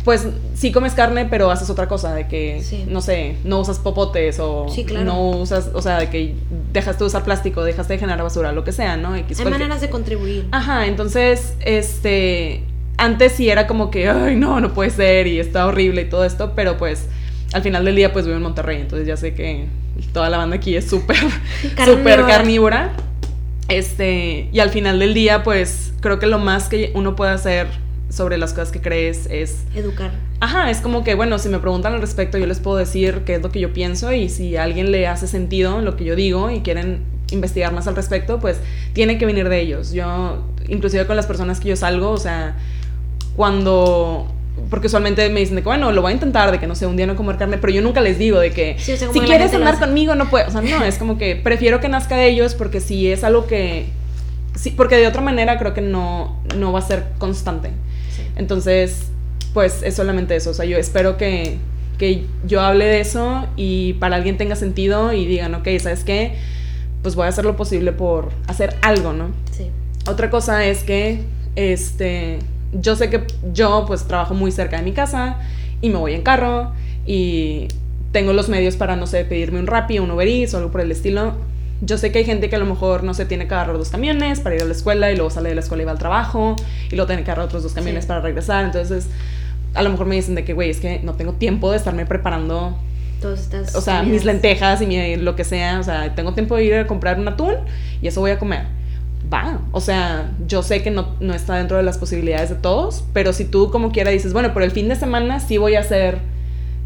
pues 0.06 0.28
sí 0.56 0.72
comes 0.72 0.94
carne, 0.94 1.28
pero 1.30 1.52
haces 1.52 1.70
otra 1.70 1.88
cosa, 1.88 2.16
de 2.16 2.28
que, 2.28 2.64
no 2.88 3.02
sé, 3.02 3.36
no 3.44 3.60
usas 3.60 3.78
popotes 3.78 4.40
o 4.40 4.66
no 5.04 5.30
usas, 5.30 5.70
o 5.74 5.82
sea, 5.82 6.00
de 6.00 6.10
que 6.10 6.36
dejaste 6.74 7.04
de 7.04 7.08
usar 7.08 7.24
plástico, 7.24 7.64
dejaste 7.64 7.94
de 7.94 8.00
generar 8.00 8.24
basura, 8.24 8.52
lo 8.52 8.64
que 8.64 8.72
sea, 8.72 8.98
¿no? 8.98 9.14
Hay 9.14 9.26
maneras 9.44 9.82
de 9.82 9.90
contribuir. 9.90 10.48
Ajá, 10.52 10.88
entonces, 10.88 11.54
este, 11.60 12.64
antes 12.98 13.34
sí 13.34 13.50
era 13.50 13.68
como 13.68 13.92
que, 13.92 14.10
ay, 14.10 14.36
no, 14.36 14.60
no 14.60 14.74
puede 14.74 14.90
ser 14.90 15.28
y 15.28 15.40
está 15.40 15.68
horrible 15.68 16.04
y 16.04 16.10
todo 16.10 16.26
esto, 16.26 16.54
pero 16.56 16.78
pues 16.78 17.08
al 17.54 17.62
final 17.62 17.86
del 17.86 17.96
día 17.96 18.14
pues 18.14 18.26
vivo 18.26 18.38
en 18.38 18.44
Monterrey, 18.44 18.82
entonces 18.82 19.08
ya 19.08 19.18
sé 19.18 19.34
que 19.34 19.68
toda 20.14 20.30
la 20.30 20.38
banda 20.38 20.58
aquí 20.58 20.76
es 20.76 20.90
súper, 20.90 21.18
súper 21.86 22.26
carnívora. 22.26 22.94
Este, 23.68 24.50
y 24.52 24.60
al 24.60 24.70
final 24.70 25.00
del 25.00 25.14
día, 25.14 25.44
pues 25.44 25.94
creo 26.02 26.20
que 26.20 26.28
lo 26.28 26.40
más 26.40 26.68
que 26.68 26.92
uno 26.94 27.16
puede 27.16 27.32
hacer 27.32 27.68
sobre 28.10 28.38
las 28.38 28.52
cosas 28.54 28.72
que 28.72 28.82
crees 28.82 29.28
es... 29.30 29.64
Educar. 29.74 30.12
Ajá, 30.42 30.70
es 30.70 30.82
como 30.82 31.04
que, 31.04 31.16
bueno, 31.16 31.40
si 31.40 31.48
me 31.48 31.60
preguntan 31.60 31.94
al 31.94 32.02
respecto, 32.02 32.38
yo 32.38 32.48
les 32.48 32.60
puedo 32.60 32.76
decir 32.78 33.22
qué 33.26 33.36
es 33.36 33.42
lo 33.42 33.50
que 33.52 33.60
yo 33.60 33.72
pienso 33.72 34.12
y 34.12 34.28
si 34.28 34.58
a 34.58 34.64
alguien 34.64 34.92
le 34.92 35.08
hace 35.08 35.28
sentido 35.28 35.82
lo 35.82 35.96
que 35.96 36.04
yo 36.04 36.16
digo 36.16 36.50
y 36.52 36.60
quieren 36.62 37.04
investigar 37.32 37.72
más 37.74 37.88
al 37.88 37.96
respecto, 37.96 38.40
pues 38.40 38.60
tiene 38.92 39.18
que 39.18 39.26
venir 39.26 39.48
de 39.48 39.62
ellos. 39.62 39.94
Yo, 39.94 40.44
inclusive 40.68 41.06
con 41.08 41.16
las 41.16 41.26
personas 41.26 41.62
que 41.62 41.70
yo 41.70 41.76
salgo, 41.78 42.10
o 42.10 42.18
sea, 42.18 42.58
cuando 43.38 44.28
porque 44.70 44.88
usualmente 44.88 45.30
me 45.30 45.40
dicen 45.40 45.56
de 45.56 45.62
que, 45.62 45.68
bueno, 45.68 45.92
lo 45.92 46.02
voy 46.02 46.12
a 46.12 46.14
intentar, 46.14 46.52
de 46.52 46.60
que 46.60 46.68
no 46.68 46.76
sé, 46.76 46.86
un 46.86 46.98
día 46.98 47.08
no 47.08 47.16
comer 47.16 47.38
carne, 47.38 47.58
pero 47.58 47.74
yo 47.74 47.82
nunca 47.82 48.02
les 48.02 48.18
digo 48.18 48.40
de 48.40 48.52
que 48.52 48.76
Sí, 48.80 48.94
o 48.94 48.98
sea, 48.98 49.08
como 49.08 49.20
si 49.20 49.26
quieres 49.26 49.54
andar 49.54 49.80
conmigo 49.80 50.16
no 50.16 50.30
puedo, 50.30 50.48
o 50.48 50.52
sea, 50.52 50.62
no, 50.62 50.84
es 50.86 50.98
como 50.98 51.18
que 51.18 51.36
prefiero 51.36 51.80
que 51.80 51.90
nazca 51.90 52.16
de 52.16 52.28
ellos 52.28 52.56
porque 52.56 52.80
si 52.80 53.12
es 53.12 53.24
algo 53.24 53.48
que, 53.48 53.88
sí, 54.56 54.72
porque 54.72 54.98
de 54.98 55.08
otra 55.08 55.22
manera 55.22 55.58
creo 55.58 55.74
que 55.74 55.82
no, 55.82 56.42
no 56.58 56.72
va 56.72 56.80
a 56.80 56.84
ser 56.84 57.06
constante. 57.18 57.70
Sí. 58.16 58.24
Entonces, 58.36 59.08
pues 59.54 59.84
es 59.84 59.96
solamente 59.96 60.36
eso, 60.36 60.52
o 60.52 60.54
sea, 60.54 60.66
yo 60.66 60.78
espero 60.78 61.18
que, 61.18 61.58
que 61.98 62.26
yo 62.46 62.62
hable 62.62 62.86
de 62.86 63.02
eso 63.02 63.48
y 63.56 63.94
para 63.94 64.16
alguien 64.16 64.38
tenga 64.38 64.56
sentido 64.56 65.14
y 65.14 65.26
digan, 65.26 65.54
ok, 65.56 65.68
¿sabes 65.80 66.04
qué? 66.04 66.36
Pues 67.02 67.16
voy 67.16 67.26
a 67.26 67.30
hacer 67.30 67.46
lo 67.46 67.56
posible 67.58 67.92
por 67.92 68.30
hacer 68.48 68.76
algo, 68.82 69.14
¿no? 69.14 69.32
Sí. 69.52 69.70
Otra 70.08 70.30
cosa 70.30 70.66
es 70.66 70.84
que, 70.84 71.24
este, 71.56 72.40
yo 72.74 72.96
sé 72.96 73.10
que 73.10 73.26
yo 73.54 73.84
pues 73.88 74.06
trabajo 74.06 74.34
muy 74.34 74.52
cerca 74.52 74.78
de 74.78 74.84
mi 74.84 74.92
casa 74.94 75.38
y 75.82 75.90
me 75.90 75.98
voy 75.98 76.14
en 76.14 76.22
carro 76.22 76.72
y 77.06 77.68
tengo 78.12 78.34
los 78.34 78.50
medios 78.50 78.76
para, 78.76 78.96
no 78.96 79.08
sé, 79.08 79.26
pedirme 79.26 79.60
un 79.60 79.68
Rappi, 79.68 80.00
un 80.00 80.12
Uber 80.12 80.28
Eats 80.28 80.54
o 80.54 80.58
algo 80.58 80.72
por 80.72 80.82
el 80.82 80.92
estilo. 80.92 81.34
Yo 81.82 81.98
sé 81.98 82.12
que 82.12 82.20
hay 82.20 82.26
gente 82.26 82.50
que 82.50 82.56
a 82.56 82.60
lo 82.60 82.66
mejor, 82.66 83.04
no 83.04 83.14
sé, 83.14 83.26
tiene 83.26 83.48
que 83.48 83.54
agarrar 83.56 83.78
dos 83.78 83.90
camiones 83.90 84.40
para 84.40 84.56
ir 84.56 84.62
a 84.62 84.66
la 84.66 84.72
escuela 84.74 85.12
y 85.12 85.16
luego 85.16 85.32
sale 85.32 85.50
de 85.50 85.56
la 85.56 85.62
escuela 85.62 85.82
y 85.84 85.86
va 85.86 85.92
al 85.94 85.98
trabajo 85.98 86.56
y 86.92 86.96
luego 86.96 87.08
tiene 87.08 87.24
que 87.24 87.32
agarrar 87.32 87.46
otros 87.48 87.64
dos 87.64 87.74
camiones 87.74 88.04
Sí. 88.04 88.08
para 88.08 88.22
regresar. 88.22 88.66
Entonces, 88.66 89.08
a 89.74 89.82
lo 89.82 89.90
mejor 89.90 90.06
me 90.06 90.16
dicen 90.16 90.36
de 90.36 90.44
que, 90.46 90.54
güey, 90.54 90.70
es 90.70 90.80
que 90.80 91.00
no 91.04 91.14
tengo 91.14 91.34
tiempo 91.34 91.72
de 91.72 91.78
estarme 91.78 92.06
preparando 92.06 92.78
Todas 93.22 93.40
estas. 93.40 93.74
o 93.76 93.82
sea, 93.82 94.00
comidas. 94.00 94.14
mis 94.16 94.26
lentejas 94.26 94.82
y 94.82 94.86
mi, 94.86 95.16
lo 95.16 95.36
que 95.36 95.44
sea, 95.44 95.80
o 95.80 95.84
sea, 95.84 96.14
tengo 96.14 96.34
tiempo 96.34 96.56
de 96.56 96.66
ir 96.66 96.74
a 96.76 96.86
comprar 96.88 97.20
un 97.20 97.28
atún 97.28 97.56
y 98.02 98.08
eso 98.08 98.20
voy 98.22 98.32
a 98.32 98.38
comer. 98.38 98.66
Va, 99.34 99.62
o 99.72 99.80
sea, 99.80 100.32
yo 100.48 100.62
sé 100.62 100.84
que 100.84 100.92
no, 100.92 101.16
no 101.22 101.34
está 101.34 101.56
dentro 101.56 101.78
de 101.78 101.84
las 101.84 101.98
posibilidades 101.98 102.50
de 102.50 102.56
todos, 102.56 103.04
pero 103.14 103.32
si 103.32 103.46
tú 103.46 103.72
como 103.72 103.92
quiera 103.92 104.12
dices, 104.12 104.34
bueno, 104.34 104.54
por 104.54 104.62
el 104.64 104.72
fin 104.72 104.90
de 104.90 104.96
semana 104.98 105.40
sí 105.40 105.58
voy 105.58 105.76
a 105.76 105.80
hacer 105.80 106.18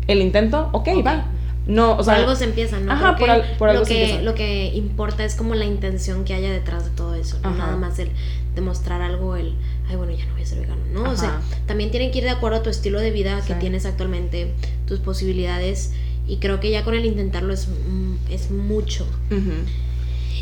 el 0.07 0.21
intento, 0.21 0.69
ok, 0.71 0.89
Ok. 0.97 1.05
va. 1.07 1.25
No, 1.67 1.93
o 1.93 1.95
Por 1.95 2.05
sea, 2.05 2.15
algo 2.17 2.35
se 2.35 2.43
empieza, 2.43 2.79
¿no? 2.79 2.91
Ajá, 2.91 3.15
por 3.17 3.27
al- 3.27 3.43
por 3.57 3.69
algo 3.69 3.79
lo 3.79 3.85
se 3.87 3.93
que, 3.95 4.01
empieza. 4.03 4.21
Lo 4.21 4.35
que 4.35 4.67
importa 4.75 5.25
es 5.25 5.33
como 5.33 5.55
la 5.55 5.65
intención 5.65 6.23
que 6.23 6.35
haya 6.35 6.51
detrás 6.51 6.83
de 6.85 6.91
todo 6.91 7.15
eso, 7.15 7.39
no 7.41 7.49
Ajá. 7.49 7.57
nada 7.57 7.77
más 7.77 7.97
el 7.97 8.11
demostrar 8.53 9.01
algo, 9.01 9.35
el, 9.35 9.55
ay, 9.89 9.95
bueno, 9.95 10.11
ya 10.13 10.25
no 10.27 10.33
voy 10.33 10.43
a 10.43 10.45
ser 10.45 10.59
vegano, 10.59 10.81
¿no? 10.93 11.09
O 11.09 11.15
sea, 11.17 11.29
Ajá. 11.29 11.41
también 11.65 11.89
tienen 11.89 12.11
que 12.11 12.19
ir 12.19 12.23
de 12.25 12.29
acuerdo 12.29 12.59
a 12.59 12.61
tu 12.61 12.69
estilo 12.69 12.99
de 12.99 13.09
vida 13.09 13.41
que 13.47 13.55
tienes 13.55 13.87
actualmente, 13.87 14.53
tus 14.87 14.99
posibilidades, 14.99 15.93
y 16.27 16.37
creo 16.37 16.59
que 16.59 16.69
ya 16.69 16.83
con 16.83 16.93
el 16.93 17.03
intentarlo 17.05 17.51
es, 17.51 17.67
mm, 17.67 18.13
es 18.31 18.51
mucho. 18.51 19.07
ujú. 19.31 19.51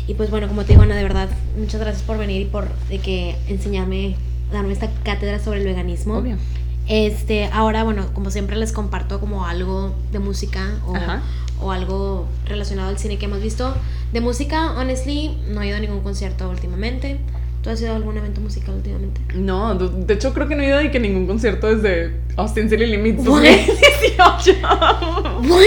Y 0.06 0.14
pues 0.14 0.30
bueno, 0.30 0.48
como 0.48 0.64
te 0.64 0.72
digo, 0.72 0.82
Ana, 0.82 0.96
de 0.96 1.02
verdad, 1.02 1.28
muchas 1.58 1.80
gracias 1.80 2.02
por 2.02 2.18
venir 2.18 2.42
y 2.42 2.44
por 2.44 2.68
de 2.88 2.98
que 2.98 3.36
enseñarme, 3.48 4.16
darme 4.52 4.72
esta 4.72 4.90
cátedra 5.02 5.38
sobre 5.38 5.60
el 5.60 5.66
veganismo. 5.66 6.18
obvio. 6.18 6.36
Este, 6.86 7.46
ahora, 7.46 7.82
bueno, 7.84 8.06
como 8.12 8.30
siempre 8.30 8.56
les 8.56 8.72
comparto 8.72 9.18
como 9.18 9.46
algo 9.46 9.94
de 10.12 10.18
música 10.18 10.74
o, 10.86 10.94
o 11.64 11.72
algo 11.72 12.26
relacionado 12.46 12.90
al 12.90 12.98
cine 12.98 13.16
que 13.16 13.24
hemos 13.24 13.40
visto. 13.40 13.74
De 14.12 14.20
música, 14.20 14.72
honestly, 14.72 15.38
no 15.48 15.62
he 15.62 15.68
ido 15.68 15.78
a 15.78 15.80
ningún 15.80 16.00
concierto 16.00 16.48
últimamente. 16.50 17.18
¿Tú 17.62 17.70
has 17.70 17.80
ido 17.80 17.94
a 17.94 17.96
algún 17.96 18.18
evento 18.18 18.42
musical 18.42 18.74
últimamente? 18.74 19.22
No, 19.34 19.74
de 19.74 20.12
hecho 20.12 20.34
creo 20.34 20.46
que 20.46 20.54
no 20.54 20.62
he 20.62 20.66
ido 20.66 20.78
de 20.78 20.90
que 20.90 21.00
ningún 21.00 21.26
concierto 21.26 21.74
desde 21.74 22.14
Austin 22.36 22.68
City 22.68 22.84
Limits 22.84 23.26
What? 23.26 23.42
2018. 23.42 24.52
¿What? 25.48 25.60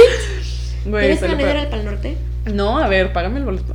Güey, 0.86 1.02
¿Tienes 1.02 1.20
planeado 1.20 1.52
ir 1.52 1.58
al 1.58 1.70
Pal 1.70 1.86
Norte? 1.86 2.16
No, 2.54 2.78
a 2.80 2.88
ver, 2.88 3.14
págame 3.14 3.40
el 3.40 3.46
boleto. 3.46 3.74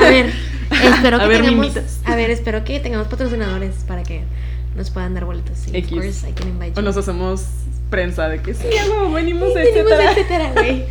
A 0.00 0.08
ver, 0.10 0.26
espero 0.70 1.18
que 1.18 1.24
A 1.24 1.28
ver, 1.28 1.42
tengamos... 1.42 1.76
A 2.04 2.16
ver, 2.16 2.30
espero 2.30 2.64
que 2.64 2.80
tengamos 2.80 3.08
patrocinadores 3.08 3.74
para 3.86 4.02
que 4.02 4.22
nos 4.76 4.90
puedan 4.90 5.14
dar 5.14 5.24
boletos. 5.24 5.58
Sí, 5.58 5.70
of 5.70 5.76
X. 5.76 5.90
course, 5.90 6.28
I 6.28 6.32
can 6.32 6.48
invite 6.48 6.78
O 6.78 6.82
nos 6.82 6.96
hacemos 6.96 7.44
prensa 7.90 8.28
de 8.28 8.40
que 8.40 8.54
sí, 8.54 8.64
güey, 8.66 9.12
venimos, 9.24 9.52
tenemos 9.52 9.92
etcétera. 9.92 10.10
etcétera, 10.12 10.52
güey. 10.54 10.84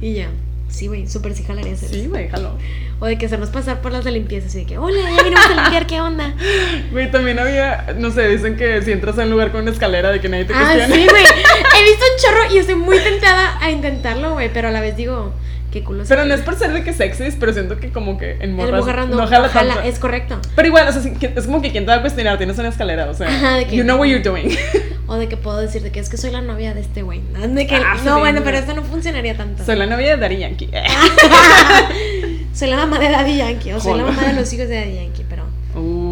Y 0.00 0.14
ya. 0.14 0.28
Sí, 0.68 0.88
güey, 0.88 1.08
súper 1.08 1.34
sí 1.34 1.42
jalaría 1.42 1.72
hacer 1.74 1.88
Sí, 1.88 2.06
güey, 2.06 2.28
jalo. 2.28 2.52
O 3.00 3.06
de 3.06 3.16
que 3.18 3.26
hacernos 3.26 3.50
pasar 3.50 3.80
por 3.80 3.92
las 3.92 4.04
de 4.04 4.10
limpieza, 4.10 4.46
así 4.48 4.58
de 4.60 4.66
que, 4.66 4.78
hola, 4.78 4.96
ya 5.16 5.22
vinimos 5.22 5.44
a 5.46 5.54
limpiar, 5.62 5.86
¿qué 5.86 6.00
onda? 6.00 6.34
Güey, 6.92 7.10
también 7.10 7.38
había, 7.38 7.94
no 7.98 8.10
sé, 8.10 8.28
dicen 8.28 8.56
que 8.56 8.80
si 8.82 8.92
entras 8.92 9.18
a 9.18 9.22
un 9.22 9.30
lugar 9.30 9.52
con 9.52 9.62
una 9.62 9.70
escalera 9.70 10.10
de 10.12 10.20
que 10.20 10.28
nadie 10.28 10.44
te 10.44 10.54
Ah, 10.54 10.72
cuestione. 10.74 10.94
sí, 10.94 11.08
güey. 11.08 11.24
He 11.78 11.84
visto 11.84 12.04
un 12.14 12.22
chorro 12.22 12.54
y 12.54 12.58
estoy 12.58 12.74
muy 12.74 12.98
tentada 12.98 13.58
a 13.60 13.70
intentarlo, 13.70 14.32
güey, 14.34 14.50
pero 14.52 14.68
a 14.68 14.70
la 14.70 14.80
vez 14.80 14.96
digo, 14.96 15.32
qué 15.80 15.84
culo. 15.84 16.04
Pero 16.08 16.24
no 16.24 16.34
es 16.34 16.40
por 16.40 16.56
ser 16.56 16.72
de 16.72 16.82
que 16.82 16.92
sexys, 16.92 17.36
pero 17.38 17.52
siento 17.52 17.76
que 17.78 17.90
como 17.90 18.16
que 18.18 18.36
en 18.40 18.54
morras 18.54 18.84
no, 19.08 19.16
no 19.16 19.26
jala 19.26 19.48
jala, 19.48 19.74
tanto. 19.74 19.88
es 19.88 19.98
correcto. 19.98 20.40
Pero 20.54 20.68
igual, 20.68 20.88
o 20.88 20.92
sea, 20.92 21.02
es 21.02 21.46
como 21.46 21.60
que 21.60 21.70
quien 21.72 21.84
te 21.84 21.90
va 21.90 21.96
a 21.98 22.00
cuestionar, 22.00 22.38
tienes 22.38 22.58
una 22.58 22.68
escalera, 22.68 23.10
o 23.10 23.14
sea, 23.14 23.28
Ajá, 23.28 23.56
de 23.56 23.66
que- 23.66 23.76
you 23.76 23.82
know 23.82 23.98
what 23.98 24.06
you're 24.06 24.22
doing. 24.22 24.48
O 25.08 25.14
de 25.14 25.28
que 25.28 25.36
puedo 25.36 25.58
decirte 25.58 25.92
que 25.92 26.00
es 26.00 26.08
que 26.08 26.16
soy 26.16 26.32
la 26.32 26.40
novia 26.42 26.74
de 26.74 26.80
este 26.80 27.02
güey. 27.02 27.20
De 27.50 27.66
que, 27.68 27.76
Ah, 27.76 27.94
no, 28.04 28.14
sí, 28.14 28.18
bueno, 28.20 28.40
no. 28.40 28.44
pero 28.44 28.58
esto 28.58 28.74
no 28.74 28.82
funcionaría 28.82 29.36
tanto. 29.36 29.64
Soy 29.64 29.76
la 29.76 29.86
novia 29.86 30.16
de 30.16 30.20
Daddy 30.20 30.38
Yankee. 30.38 30.68
soy 32.52 32.68
la 32.70 32.76
mamá 32.76 32.98
de 32.98 33.10
Daddy 33.10 33.36
Yankee, 33.36 33.72
o 33.72 33.80
soy 33.80 33.98
la 33.98 34.02
Joder. 34.04 34.16
mamá 34.16 34.28
de 34.28 34.34
los 34.40 34.52
hijos 34.52 34.68
de 34.68 34.74
Daddy 34.80 34.94
Yankee, 34.96 35.24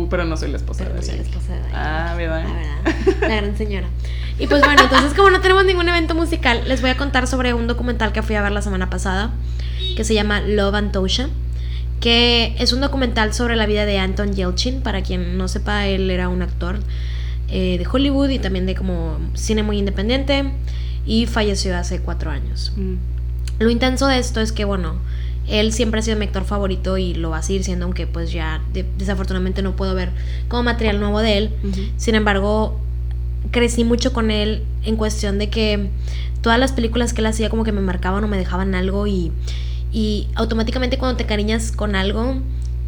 pero, 0.09 0.23
pero 0.23 0.25
no 0.25 0.37
soy 0.37 0.51
la 0.51 0.57
esposa 0.57 0.85
pero 0.85 0.95
de 0.95 1.01
no 1.01 1.07
soy 1.07 1.17
la 1.17 1.23
esposa 1.23 1.53
de 1.55 1.61
Ah, 1.73 2.15
¿verdad? 2.17 2.45
La 2.45 2.53
verdad, 2.53 3.29
la 3.29 3.37
gran 3.37 3.57
señora. 3.57 3.87
Y 4.39 4.47
pues 4.47 4.63
bueno, 4.63 4.83
entonces 4.83 5.15
como 5.15 5.31
no 5.31 5.41
tenemos 5.41 5.65
ningún 5.65 5.89
evento 5.89 6.15
musical, 6.15 6.63
les 6.67 6.81
voy 6.81 6.91
a 6.91 6.97
contar 6.97 7.27
sobre 7.27 7.55
un 7.55 7.67
documental 7.67 8.13
que 8.13 8.23
fui 8.23 8.35
a 8.35 8.43
ver 8.43 8.53
la 8.53 8.63
semana 8.63 8.91
pasada, 8.91 9.31
que 9.97 10.05
se 10.05 10.15
llama 10.15 10.41
Love 10.41 10.75
and 10.75 10.93
Tosha, 10.93 11.29
que 12.01 12.55
es 12.59 12.73
un 12.73 12.81
documental 12.81 13.33
sobre 13.33 13.57
la 13.57 13.67
vida 13.67 13.87
de 13.87 13.99
Anton 13.99 14.35
Yelchin. 14.35 14.83
Para 14.83 15.03
quien 15.03 15.39
no 15.39 15.47
sepa, 15.49 15.87
él 15.87 16.11
era 16.11 16.29
un 16.29 16.43
actor 16.43 16.81
eh, 17.49 17.79
de 17.79 17.87
Hollywood 17.87 18.31
y 18.31 18.39
también 18.39 18.67
de 18.67 18.75
como 18.75 19.19
cine 19.35 19.63
muy 19.63 19.79
independiente 19.79 20.51
y 21.07 21.27
falleció 21.27 21.77
hace 21.77 22.01
cuatro 22.01 22.31
años. 22.31 22.73
Mm. 22.77 22.95
Lo 23.61 23.71
intenso 23.71 24.09
de 24.09 24.19
esto 24.19 24.41
es 24.41 24.51
que, 24.51 24.65
bueno, 24.65 24.97
él 25.49 25.73
siempre 25.73 26.01
ha 26.01 26.03
sido 26.03 26.17
mi 26.17 26.25
actor 26.25 26.45
favorito 26.45 26.97
y 26.99 27.15
lo 27.15 27.31
va 27.31 27.39
a 27.39 27.43
seguir 27.43 27.65
siendo, 27.65 27.85
aunque 27.85 28.07
pues 28.07 28.33
ya 28.33 28.63
de- 28.73 28.87
desafortunadamente 28.99 29.63
no 29.63 29.77
puedo 29.77 29.95
ver 29.95 30.11
como 30.49 30.63
material 30.63 31.01
nuevo 31.01 31.21
de 31.21 31.39
él. 31.39 31.51
Sin 31.97 32.15
embargo, 32.15 32.81
crecí 33.51 33.85
mucho 33.85 34.13
con 34.13 34.31
él 34.31 34.63
en 34.85 34.97
cuestión 34.97 35.39
de 35.39 35.51
que 35.51 35.91
todas 36.41 36.59
las 36.59 36.73
películas 36.73 37.13
que 37.13 37.21
él 37.21 37.27
hacía 37.27 37.51
como 37.51 37.65
que 37.65 37.73
me 37.73 37.81
marcaban 37.81 38.25
o 38.25 38.29
me 38.29 38.37
dejaban 38.39 38.75
algo 38.75 39.07
y, 39.07 39.33
y 39.93 40.29
automáticamente 40.35 40.99
cuando 40.99 41.17
te 41.17 41.27
cariñas 41.27 41.73
con 41.73 41.95
algo, 41.95 42.37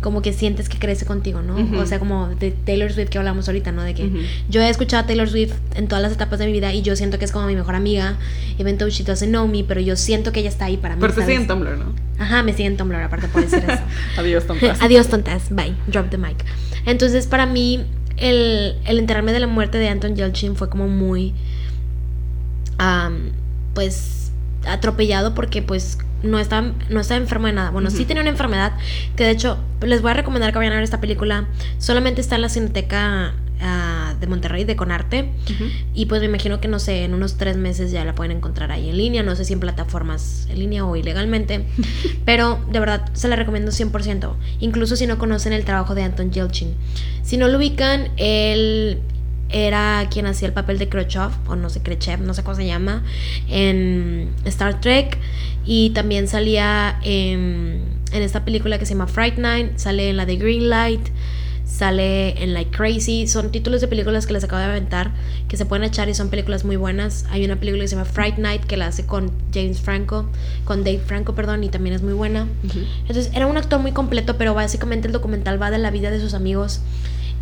como 0.07 0.23
que 0.23 0.33
sientes 0.33 0.69
que 0.69 0.79
crece 0.79 1.05
contigo, 1.05 1.43
¿no? 1.43 1.57
O 1.81 1.85
sea, 1.85 1.99
como 1.99 2.29
de 2.29 2.53
Taylor 2.53 2.93
Swift 2.93 3.09
que 3.09 3.19
hablamos 3.19 3.49
ahorita, 3.49 3.73
¿no? 3.73 3.83
De 3.83 3.93
que 3.93 4.09
yo 4.49 4.63
he 4.63 4.71
escuchado 4.71 5.03
a 5.03 5.07
Taylor 5.09 5.29
Swift 5.29 5.55
en 5.75 5.89
todas 5.89 6.01
las 6.01 6.13
etapas 6.13 6.39
de 6.39 6.47
mi 6.47 6.53
vida 6.53 6.73
y 6.73 6.83
yo 6.83 6.95
siento 6.95 7.19
que 7.19 7.25
es 7.25 7.33
como 7.33 7.49
mi 7.49 7.57
mejor 7.57 7.75
amiga. 7.75 8.17
Even 8.57 8.79
though 8.79 8.89
she 8.89 9.03
doesn't 9.03 9.31
know 9.31 9.49
me, 9.49 9.65
pero 9.65 9.81
yo 9.81 9.97
siento 9.97 10.31
que 10.31 10.39
ella 10.39 10.49
está 10.49 10.67
ahí 10.67 10.77
para 10.77 10.95
mí. 10.95 11.01
Pero 11.01 11.13
te 11.13 11.27
siguen 11.27 11.49
Tumblr, 11.49 11.77
¿no? 11.77 11.93
Ajá, 12.21 12.45
me 12.45 12.53
siguen 12.53 12.75
en 12.75 12.79
Tumblr, 12.79 13.03
aparte 13.03 13.27
por 13.27 13.43
decir 13.43 13.69
eso. 13.69 13.83
Adiós, 14.17 14.47
tontas. 14.47 14.81
Adiós, 14.81 15.09
tontas. 15.09 15.51
Bye. 15.51 15.75
Drop 15.89 16.09
the 16.09 16.19
mic. 16.19 16.37
Entonces, 16.85 17.27
para 17.27 17.45
mí, 17.45 17.85
el, 18.17 18.77
el 18.85 19.01
enterarme 19.01 19.33
de 19.33 19.41
la 19.41 19.49
muerte 19.49 19.79
de 19.79 19.89
Anton 19.89 20.15
Yelchin 20.15 20.55
fue 20.55 20.69
como 20.71 20.87
muy. 20.87 21.35
am, 22.79 23.33
pues. 23.75 24.31
atropellado 24.67 25.35
porque, 25.35 25.63
pues. 25.63 25.99
No 26.27 26.39
estaba, 26.39 26.73
no 26.91 27.01
estaba 27.01 27.21
enfermo 27.21 27.47
de 27.47 27.53
nada. 27.53 27.71
Bueno, 27.71 27.91
sí 27.91 28.05
tenía 28.05 28.23
una 28.23 28.31
enfermedad. 28.31 28.73
Que 29.17 29.25
de 29.25 29.31
hecho, 29.31 29.59
les 29.81 30.03
voy 30.03 30.11
a 30.11 30.15
recomendar 30.15 30.53
que 30.53 30.59
vayan 30.59 30.73
a 30.73 30.77
ver 30.77 30.85
esta 30.85 31.01
película. 31.01 31.47
Solamente 31.79 32.21
está 32.21 32.37
en 32.37 32.43
la 32.43 32.49
Cineteca 32.49 33.35
ah, 33.61 34.15
de 34.21 34.27
Monterrey, 34.27 34.65
de 34.65 34.77
Conarte. 34.77 35.31
Y 35.95 36.07
pues 36.07 36.21
me 36.21 36.27
imagino 36.27 36.61
que 36.61 36.69
no 36.69 36.79
sé, 36.79 37.05
en 37.05 37.15
unos 37.15 37.37
tres 37.37 37.57
meses 37.57 37.91
ya 37.91 38.05
la 38.05 38.15
pueden 38.15 38.37
encontrar 38.37 38.73
ahí 38.73 38.89
en 38.89 38.97
línea, 38.97 39.23
no 39.23 39.37
sé 39.37 39.45
si 39.45 39.53
en 39.53 39.61
plataformas 39.61 40.47
en 40.51 40.59
línea 40.59 40.85
o 40.85 40.97
ilegalmente, 40.97 41.67
pero 42.25 42.61
de 42.71 42.81
verdad 42.81 43.09
se 43.13 43.29
la 43.29 43.37
recomiendo 43.37 43.71
100%, 43.71 44.35
incluso 44.61 44.97
si 44.97 45.07
no 45.07 45.19
conocen 45.19 45.53
el 45.53 45.65
trabajo 45.65 45.95
de 45.95 46.03
Anton 46.03 46.31
Yelchin. 46.31 46.75
Si 47.23 47.37
no 47.37 47.49
lo 47.49 47.59
ubican, 47.59 48.11
él 48.17 49.01
era 49.49 50.07
quien 50.11 50.27
hacía 50.27 50.49
el 50.49 50.55
papel 50.55 50.79
de 50.79 50.89
Khrushchev, 50.89 51.31
o 51.47 51.57
no 51.57 51.71
sé, 51.71 51.81
Khrushchev, 51.81 52.21
no 52.21 52.35
sé 52.35 52.43
cómo 52.43 52.57
se 52.57 52.67
llama, 52.67 53.05
en 53.49 54.31
Star 54.45 54.81
Trek, 54.81 55.19
y 55.65 55.91
también 55.91 56.29
salía 56.29 56.99
en, 57.03 57.83
en 58.13 58.23
esta 58.23 58.45
película 58.45 58.79
que 58.79 58.87
se 58.87 58.95
llama 58.95 59.07
Fright 59.07 59.39
Night, 59.39 59.77
sale 59.77 60.11
en 60.11 60.17
la 60.17 60.27
de 60.27 60.37
Green 60.37 60.69
Light, 60.69 61.09
sale 61.67 62.43
en 62.43 62.55
Like 62.55 62.71
Crazy. 62.71 63.27
Son 63.27 63.51
títulos 63.51 63.81
de 63.81 63.89
películas 63.89 64.27
que 64.27 64.33
les 64.33 64.45
acabo 64.45 64.61
de 64.61 64.67
aventar 64.67 65.11
que 65.49 65.57
se 65.57 65.67
pueden 65.67 65.85
echar 65.85 66.09
y 66.09 66.15
son 66.15 66.31
películas 66.31 66.65
muy 66.65 66.77
buenas. 66.77 67.27
Hay 67.31 67.45
una 67.45 67.57
película 67.57 67.83
que 67.83 67.89
se 67.89 67.97
llama 67.97 68.07
Fright 68.07 68.39
Night 68.39 68.65
que 68.65 68.77
la 68.77 68.87
hace 68.87 69.05
con 69.05 69.33
James 69.53 69.81
Franco, 69.81 70.27
con 70.65 70.85
Dave 70.85 71.01
Franco, 71.05 71.35
perdón, 71.35 71.65
y 71.65 71.69
también 71.69 71.95
es 71.95 72.03
muy 72.03 72.15
buena. 72.15 72.47
Entonces 73.01 73.31
era 73.35 73.47
un 73.47 73.57
actor 73.57 73.81
muy 73.81 73.93
completo, 73.93 74.37
pero 74.39 74.55
básicamente 74.55 75.09
el 75.09 75.13
documental 75.13 75.61
va 75.61 75.71
de 75.71 75.79
la 75.79 75.91
vida 75.91 76.11
de 76.11 76.21
sus 76.21 76.35
amigos 76.35 76.81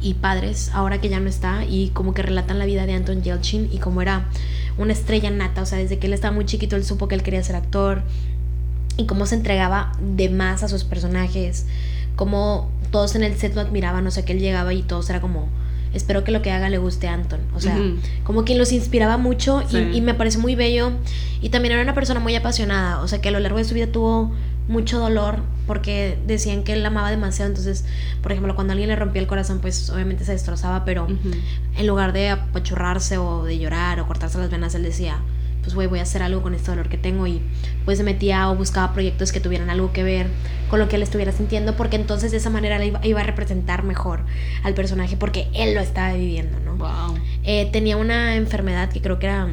y 0.04 0.14
padres, 0.14 0.70
ahora 0.74 1.00
que 1.00 1.08
ya 1.08 1.18
no 1.18 1.28
está, 1.28 1.64
y 1.64 1.88
como 1.88 2.12
que 2.12 2.22
relatan 2.22 2.58
la 2.58 2.66
vida 2.66 2.84
de 2.84 2.92
Anton 2.92 3.22
Yelchin 3.22 3.70
y 3.72 3.78
cómo 3.78 4.02
era 4.02 4.28
una 4.76 4.92
estrella 4.92 5.30
nata, 5.30 5.62
o 5.62 5.66
sea, 5.66 5.78
desde 5.78 5.98
que 5.98 6.06
él 6.06 6.12
estaba 6.12 6.34
muy 6.34 6.44
chiquito 6.44 6.76
él 6.76 6.84
supo 6.84 7.08
que 7.08 7.14
él 7.14 7.22
quería 7.22 7.42
ser 7.42 7.56
actor 7.56 8.02
y 8.96 9.06
cómo 9.06 9.24
se 9.24 9.34
entregaba 9.34 9.92
de 10.00 10.28
más 10.28 10.62
a 10.62 10.68
sus 10.68 10.84
personajes, 10.84 11.66
cómo 12.16 12.70
todos 12.90 13.16
en 13.16 13.24
el 13.24 13.34
set 13.36 13.54
lo 13.54 13.62
admiraban, 13.62 14.06
o 14.06 14.10
sea, 14.10 14.24
que 14.24 14.34
él 14.34 14.40
llegaba 14.40 14.74
y 14.74 14.82
todos 14.82 15.08
era 15.08 15.20
como 15.20 15.48
espero 15.94 16.24
que 16.24 16.32
lo 16.32 16.42
que 16.42 16.50
haga 16.50 16.68
le 16.68 16.78
guste 16.78 17.08
a 17.08 17.14
Anton. 17.14 17.40
O 17.54 17.60
sea, 17.60 17.78
como 18.24 18.44
que 18.44 18.56
los 18.56 18.72
inspiraba 18.72 19.16
mucho 19.16 19.62
y, 19.70 19.96
y, 19.96 20.00
me 20.00 20.12
pareció 20.12 20.40
muy 20.40 20.56
bello. 20.56 20.90
Y 21.40 21.50
también 21.50 21.72
era 21.72 21.82
una 21.82 21.94
persona 21.94 22.18
muy 22.18 22.34
apasionada, 22.34 23.00
o 23.00 23.06
sea, 23.06 23.20
que 23.20 23.28
a 23.28 23.32
lo 23.32 23.38
largo 23.38 23.58
de 23.58 23.64
su 23.64 23.74
vida 23.74 23.86
tuvo 23.86 24.32
mucho 24.66 24.98
dolor 24.98 25.38
porque 25.66 26.18
decían 26.26 26.62
que 26.62 26.74
él 26.74 26.84
amaba 26.84 27.10
demasiado. 27.10 27.50
Entonces, 27.50 27.84
por 28.22 28.32
ejemplo, 28.32 28.54
cuando 28.54 28.72
alguien 28.72 28.88
le 28.88 28.96
rompía 28.96 29.22
el 29.22 29.28
corazón, 29.28 29.60
pues 29.60 29.90
obviamente 29.90 30.24
se 30.24 30.32
destrozaba, 30.32 30.84
pero 30.84 31.06
en 31.76 31.86
lugar 31.86 32.12
de 32.12 32.30
apachurrarse 32.30 33.18
o 33.18 33.44
de 33.44 33.58
llorar 33.58 34.00
o 34.00 34.06
cortarse 34.06 34.38
las 34.38 34.50
venas, 34.50 34.74
él 34.74 34.82
decía, 34.82 35.20
pues 35.64 35.74
güey, 35.74 35.88
voy 35.88 35.98
a 35.98 36.02
hacer 36.02 36.22
algo 36.22 36.42
con 36.42 36.54
este 36.54 36.70
dolor 36.70 36.88
que 36.88 36.98
tengo 36.98 37.26
y 37.26 37.40
pues 37.84 37.98
se 37.98 38.04
metía 38.04 38.50
o 38.50 38.54
buscaba 38.54 38.92
proyectos 38.92 39.32
que 39.32 39.40
tuvieran 39.40 39.70
algo 39.70 39.92
que 39.92 40.02
ver 40.02 40.26
con 40.68 40.78
lo 40.78 40.88
que 40.88 40.96
él 40.96 41.02
estuviera 41.02 41.32
sintiendo 41.32 41.74
porque 41.74 41.96
entonces 41.96 42.30
de 42.30 42.36
esa 42.36 42.50
manera 42.50 42.78
le 42.78 42.92
iba, 43.02 43.20
a 43.20 43.24
representar 43.24 43.82
mejor 43.82 44.20
al 44.62 44.74
personaje 44.74 45.16
porque 45.16 45.48
él 45.54 45.74
lo 45.74 45.80
estaba 45.80 46.12
viviendo, 46.12 46.60
¿no? 46.60 46.76
Wow. 46.76 47.18
Eh, 47.44 47.70
tenía 47.72 47.96
una 47.96 48.36
enfermedad 48.36 48.90
que 48.90 49.00
creo 49.00 49.18
que 49.18 49.26
era 49.26 49.48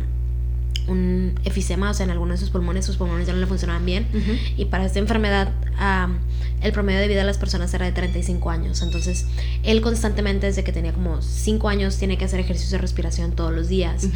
un 0.88 1.40
efisema, 1.46 1.92
o 1.92 1.94
sea, 1.94 2.06
en 2.06 2.12
algunos 2.12 2.40
de 2.40 2.46
sus 2.46 2.50
pulmones, 2.50 2.86
sus 2.86 2.98
pulmones 2.98 3.28
ya 3.28 3.34
no 3.34 3.40
le 3.40 3.46
funcionaban 3.46 3.86
bien. 3.86 4.08
Y 4.58 4.66
para 4.66 4.86
esta 4.86 5.00
enfermedad, 5.00 5.52
el 6.62 6.72
promedio 6.72 7.00
de 7.00 7.08
vida 7.08 7.20
de 7.20 7.26
las 7.26 7.38
personas 7.38 7.74
era 7.74 7.86
de 7.86 7.92
35 7.92 8.50
años. 8.50 8.82
Entonces, 8.82 9.26
él 9.64 9.82
constantemente, 9.82 10.48
desde 10.48 10.64
que 10.64 10.72
tenía 10.72 10.94
como 10.94 11.22
5 11.22 11.70
años, 11.70 11.98
tiene 11.98 12.18
que 12.18 12.26
hacer 12.26 12.40
ejercicios 12.40 12.72
de 12.72 12.78
respiración 12.80 13.32
todos 13.34 13.54
los 13.54 13.68
días 13.68 14.08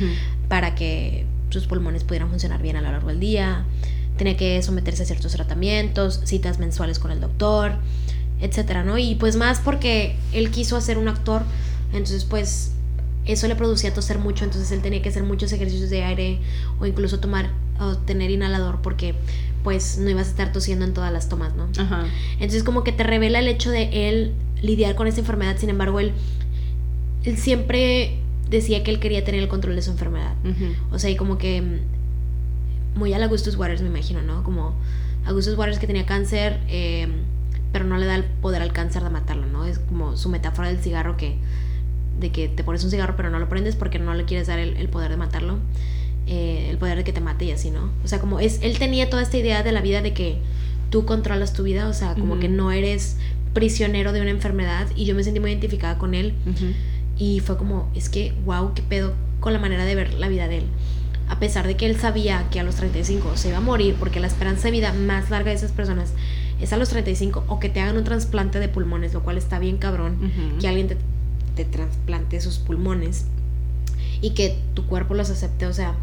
para 0.48 0.76
que 0.76 1.26
sus 1.50 1.68
pulmones 1.68 2.04
pudieran 2.04 2.30
funcionar 2.30 2.62
bien 2.62 2.76
a 2.78 2.82
lo 2.82 2.92
largo 2.92 3.10
del 3.10 3.20
día. 3.20 3.64
Tiene 4.18 4.36
que 4.36 4.62
someterse 4.62 5.04
a 5.04 5.06
ciertos 5.06 5.34
tratamientos, 5.34 6.22
citas 6.24 6.58
mensuales 6.58 7.00
con 7.00 7.12
el 7.12 7.20
doctor, 7.20 7.74
etcétera, 8.40 8.84
¿no? 8.84 8.98
Y 8.98 9.16
pues 9.16 9.36
más 9.36 9.60
porque 9.60 10.16
él 10.32 10.52
quiso 10.52 10.78
hacer 10.78 10.98
un 10.98 11.08
actor, 11.08 11.44
entonces 11.92 12.24
pues 12.24 12.72
eso 13.26 13.48
le 13.48 13.56
producía 13.56 13.94
toser 13.94 14.20
mucho, 14.20 14.46
entonces 14.46 14.72
él 14.72 14.82
tenía 14.82 15.02
que 15.02 15.10
hacer 15.10 15.24
muchos 15.24 15.52
ejercicios 15.52 15.90
de 15.90 16.04
aire 16.04 16.40
o 16.80 16.86
incluso 16.86 17.20
tomar 17.20 17.50
o 17.80 17.98
tener 17.98 18.32
inhalador 18.32 18.82
porque 18.82 19.16
pues 19.64 19.98
no 19.98 20.10
ibas 20.10 20.28
a 20.28 20.30
estar 20.30 20.52
tosiendo 20.52 20.86
en 20.86 20.94
todas 20.94 21.12
las 21.12 21.28
tomas, 21.28 21.56
¿no? 21.56 21.68
Ajá. 21.78 22.06
Entonces 22.34 22.64
como 22.64 22.84
que 22.84 22.92
te 22.92 23.04
revela 23.04 23.40
el 23.40 23.48
hecho 23.48 23.72
de 23.72 24.10
él 24.10 24.34
lidiar 24.62 24.96
con 24.96 25.08
esa 25.08 25.20
enfermedad, 25.20 25.58
sin 25.58 25.70
embargo 25.70 26.00
él, 26.00 26.14
él 27.24 27.38
siempre 27.38 28.20
decía 28.50 28.84
que 28.84 28.92
él 28.92 29.00
quería 29.00 29.24
tener 29.24 29.42
el 29.42 29.48
control 29.48 29.76
de 29.76 29.82
su 29.82 29.92
enfermedad. 29.92 30.36
O 30.92 31.00
sea, 31.00 31.10
y 31.10 31.16
como 31.16 31.38
que 31.38 31.64
muy 32.96 33.14
a 33.14 33.24
Augustus 33.24 33.56
Waters 33.58 33.82
me 33.82 33.88
imagino, 33.88 34.22
¿no? 34.22 34.44
Como 34.44 34.76
Augustus 35.26 35.58
Waters 35.58 35.80
que 35.80 35.88
tenía 35.88 36.06
cáncer, 36.06 36.60
eh, 36.68 37.08
pero 37.72 37.86
no 37.86 37.98
le 37.98 38.06
da 38.06 38.16
el 38.16 38.24
poder 38.24 38.62
al 38.62 38.72
cáncer 38.72 39.04
de 39.04 39.10
matarlo, 39.10 39.48
¿no? 39.48 39.66
Es 39.66 39.80
como 39.80 40.16
su 40.16 40.30
metáfora 40.30 40.70
del 40.70 40.80
cigarro 40.80 41.18
que 41.18 41.38
de 42.20 42.32
que 42.32 42.48
te 42.48 42.64
pones 42.64 42.84
un 42.84 42.92
cigarro 42.92 43.16
pero 43.16 43.30
no 43.30 43.40
lo 43.40 43.50
prendes 43.50 43.76
porque 43.76 44.00
no 44.00 44.14
le 44.14 44.26
quieres 44.26 44.48
dar 44.48 44.60
el, 44.60 44.88
poder 44.90 45.12
de 45.12 45.18
matarlo, 45.18 45.60
eh, 46.28 46.68
el 46.70 46.78
poder 46.78 46.98
de 46.98 47.04
que 47.04 47.14
te 47.14 47.22
mate 47.22 47.46
y 47.46 47.52
así, 47.52 47.72
¿no? 47.72 47.92
O 48.04 48.08
sea, 48.08 48.20
como 48.20 48.40
es, 48.40 48.60
él 48.62 48.78
tenía 48.78 49.10
toda 49.10 49.22
esta 49.22 49.38
idea 49.38 49.64
de 49.64 49.72
la 49.72 49.82
vida 49.82 50.02
de 50.02 50.14
que 50.14 50.38
tú 50.90 51.06
controlas 51.06 51.54
tu 51.54 51.64
vida, 51.64 51.88
o 51.88 51.94
sea, 51.94 52.16
como 52.16 52.40
que 52.40 52.48
no 52.48 52.72
eres 52.72 53.18
prisionero 53.54 54.12
de 54.12 54.22
una 54.22 54.30
enfermedad 54.30 54.88
y 54.96 55.06
yo 55.06 55.16
me 55.16 55.24
sentí 55.24 55.40
muy 55.40 55.52
identificada 55.52 55.98
con 55.98 56.14
él 56.14 56.34
y 57.18 57.40
fue 57.40 57.58
como, 57.58 57.90
es 57.96 58.10
que, 58.10 58.34
wow, 58.46 58.74
qué 58.74 58.82
pedo 58.82 59.14
con 59.40 59.54
la 59.54 59.60
manera 59.60 59.86
de 59.86 59.96
ver 59.96 60.14
la 60.14 60.28
vida 60.28 60.48
de 60.48 60.60
él. 60.60 60.66
A 61.28 61.40
pesar 61.40 61.66
de 61.66 61.76
que 61.76 61.88
él 61.88 61.98
sabía 61.98 62.48
que 62.52 62.60
a 62.60 62.64
los 62.64 62.76
35 62.76 63.36
se 63.36 63.50
iba 63.50 63.58
a 63.58 63.62
morir 63.62 63.96
porque 63.98 64.20
la 64.20 64.28
esperanza 64.28 64.68
de 64.68 64.72
vida 64.72 64.94
más 64.94 65.32
larga 65.32 65.50
de 65.50 65.56
esas 65.56 65.72
personas 65.72 66.14
es 66.62 66.72
a 66.72 66.78
los 66.78 66.90
35 66.90 67.46
o 67.48 67.60
que 67.60 67.70
te 67.70 67.82
hagan 67.82 67.98
un 67.98 68.04
trasplante 68.04 68.60
de 68.60 68.70
pulmones, 68.70 69.14
lo 69.14 69.24
cual 69.24 69.38
está 69.38 69.58
bien 69.60 69.78
cabrón, 69.78 70.32
que 70.60 70.68
alguien 70.68 70.88
te 70.88 70.98
te 71.56 71.66
trasplante 71.66 72.40
sus 72.42 72.60
pulmones 72.60 73.26
y 74.22 74.32
que 74.32 74.58
tu 74.74 74.86
cuerpo 74.86 75.14
los 75.14 75.30
acepte. 75.30 75.66
O 75.66 75.74
sea, 75.74 75.96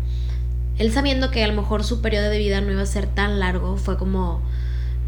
él 0.79 0.93
sabiendo 0.93 1.31
que 1.31 1.45
a 1.45 1.49
lo 1.49 1.55
mejor 1.55 1.85
su 1.85 2.01
periodo 2.01 2.31
de 2.31 2.39
vida 2.39 2.61
no 2.61 2.73
iba 2.73 2.83
a 2.83 2.87
ser 2.87 3.07
tan 3.07 3.39
largo, 3.39 3.77
fue 3.77 3.99
como, 3.99 4.43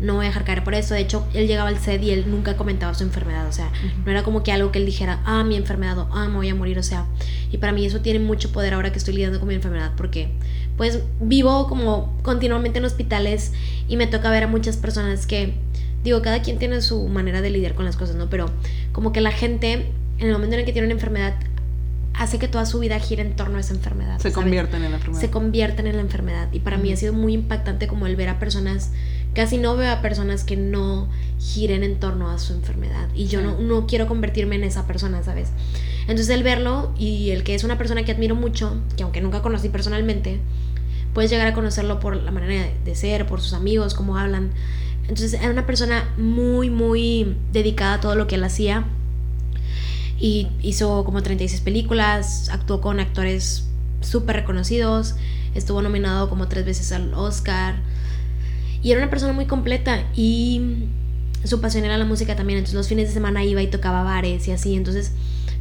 no 0.00 0.14
voy 0.14 0.26
a 0.26 0.28
dejar 0.28 0.44
caer 0.44 0.64
por 0.64 0.74
eso. 0.74 0.94
De 0.94 1.00
hecho, 1.00 1.26
él 1.34 1.46
llegaba 1.46 1.68
al 1.68 1.78
set 1.78 2.02
y 2.02 2.10
él 2.10 2.24
nunca 2.28 2.56
comentaba 2.56 2.94
su 2.94 3.04
enfermedad. 3.04 3.48
O 3.48 3.52
sea, 3.52 3.72
no 4.04 4.10
era 4.10 4.22
como 4.22 4.42
que 4.42 4.52
algo 4.52 4.72
que 4.72 4.78
él 4.78 4.86
dijera, 4.86 5.20
ah, 5.24 5.44
mi 5.44 5.56
enfermedad, 5.56 5.98
o 5.98 6.08
ah, 6.12 6.28
me 6.28 6.36
voy 6.36 6.48
a 6.48 6.54
morir. 6.54 6.78
O 6.78 6.82
sea, 6.82 7.06
y 7.50 7.58
para 7.58 7.72
mí 7.72 7.84
eso 7.84 8.00
tiene 8.00 8.18
mucho 8.18 8.52
poder 8.52 8.74
ahora 8.74 8.92
que 8.92 8.98
estoy 8.98 9.14
lidiando 9.14 9.38
con 9.38 9.48
mi 9.48 9.54
enfermedad 9.54 9.92
porque 9.96 10.30
pues 10.76 11.00
vivo 11.20 11.68
como 11.68 12.18
continuamente 12.22 12.78
en 12.78 12.84
hospitales 12.84 13.52
y 13.88 13.96
me 13.96 14.06
toca 14.06 14.30
ver 14.30 14.44
a 14.44 14.46
muchas 14.48 14.76
personas 14.76 15.26
que, 15.26 15.54
digo, 16.02 16.20
cada 16.20 16.42
quien 16.42 16.58
tiene 16.58 16.80
su 16.82 17.08
manera 17.08 17.40
de 17.42 17.50
lidiar 17.50 17.74
con 17.74 17.84
las 17.84 17.96
cosas, 17.96 18.16
¿no? 18.16 18.28
Pero 18.28 18.50
como 18.92 19.12
que 19.12 19.20
la 19.20 19.30
gente 19.30 19.92
en 20.24 20.30
el 20.30 20.36
momento 20.36 20.54
en 20.54 20.60
el 20.60 20.66
que 20.66 20.72
tiene 20.72 20.86
una 20.86 20.94
enfermedad, 20.94 21.34
hace 22.14 22.38
que 22.38 22.48
toda 22.48 22.64
su 22.64 22.78
vida 22.78 22.98
gire 22.98 23.22
en 23.22 23.34
torno 23.34 23.58
a 23.58 23.60
esa 23.60 23.74
enfermedad. 23.74 24.18
Se 24.18 24.32
convierten 24.32 24.84
en 24.84 24.92
la 24.92 24.96
enfermedad. 24.96 25.20
Se 25.20 25.30
convierten 25.30 25.86
en 25.86 25.96
la 25.96 26.02
enfermedad. 26.02 26.48
Y 26.52 26.60
para 26.60 26.78
mí 26.78 26.92
ha 26.92 26.96
sido 26.96 27.12
muy 27.12 27.34
impactante 27.34 27.86
como 27.86 28.06
el 28.06 28.16
ver 28.16 28.28
a 28.28 28.38
personas, 28.38 28.92
casi 29.34 29.58
no 29.58 29.76
veo 29.76 29.92
a 29.92 30.00
personas 30.00 30.44
que 30.44 30.56
no 30.56 31.08
giren 31.38 31.82
en 31.82 31.98
torno 31.98 32.30
a 32.30 32.38
su 32.38 32.52
enfermedad. 32.52 33.08
Y 33.14 33.26
yo 33.26 33.40
no, 33.40 33.58
no 33.58 33.86
quiero 33.86 34.06
convertirme 34.06 34.56
en 34.56 34.64
esa 34.64 34.86
persona, 34.86 35.22
¿sabes? 35.22 35.50
Entonces 36.02 36.30
el 36.30 36.42
verlo 36.42 36.92
y 36.96 37.30
el 37.30 37.42
que 37.42 37.54
es 37.54 37.64
una 37.64 37.78
persona 37.78 38.04
que 38.04 38.12
admiro 38.12 38.36
mucho, 38.36 38.80
que 38.96 39.02
aunque 39.02 39.20
nunca 39.20 39.42
conocí 39.42 39.68
personalmente, 39.68 40.40
puedes 41.12 41.30
llegar 41.30 41.48
a 41.48 41.54
conocerlo 41.54 41.98
por 42.00 42.16
la 42.16 42.30
manera 42.30 42.68
de 42.84 42.94
ser, 42.94 43.26
por 43.26 43.40
sus 43.40 43.54
amigos, 43.54 43.94
cómo 43.94 44.16
hablan. 44.16 44.50
Entonces 45.02 45.34
era 45.34 45.50
una 45.50 45.66
persona 45.66 46.12
muy, 46.16 46.70
muy 46.70 47.36
dedicada 47.52 47.94
a 47.94 48.00
todo 48.00 48.14
lo 48.14 48.26
que 48.26 48.36
él 48.36 48.44
hacía 48.44 48.84
y 50.18 50.48
hizo 50.62 51.04
como 51.04 51.22
36 51.22 51.60
películas, 51.60 52.48
actuó 52.50 52.80
con 52.80 53.00
actores 53.00 53.66
súper 54.00 54.36
reconocidos, 54.36 55.16
estuvo 55.54 55.82
nominado 55.82 56.28
como 56.28 56.48
tres 56.48 56.64
veces 56.64 56.92
al 56.92 57.14
Oscar 57.14 57.76
y 58.82 58.90
era 58.92 59.00
una 59.00 59.10
persona 59.10 59.32
muy 59.32 59.46
completa 59.46 60.04
y 60.14 60.86
su 61.44 61.60
pasión 61.60 61.84
era 61.84 61.98
la 61.98 62.04
música 62.04 62.36
también, 62.36 62.58
entonces 62.58 62.76
los 62.76 62.88
fines 62.88 63.08
de 63.08 63.14
semana 63.14 63.44
iba 63.44 63.62
y 63.62 63.66
tocaba 63.66 64.02
bares 64.02 64.46
y 64.48 64.52
así, 64.52 64.74
entonces 64.74 65.12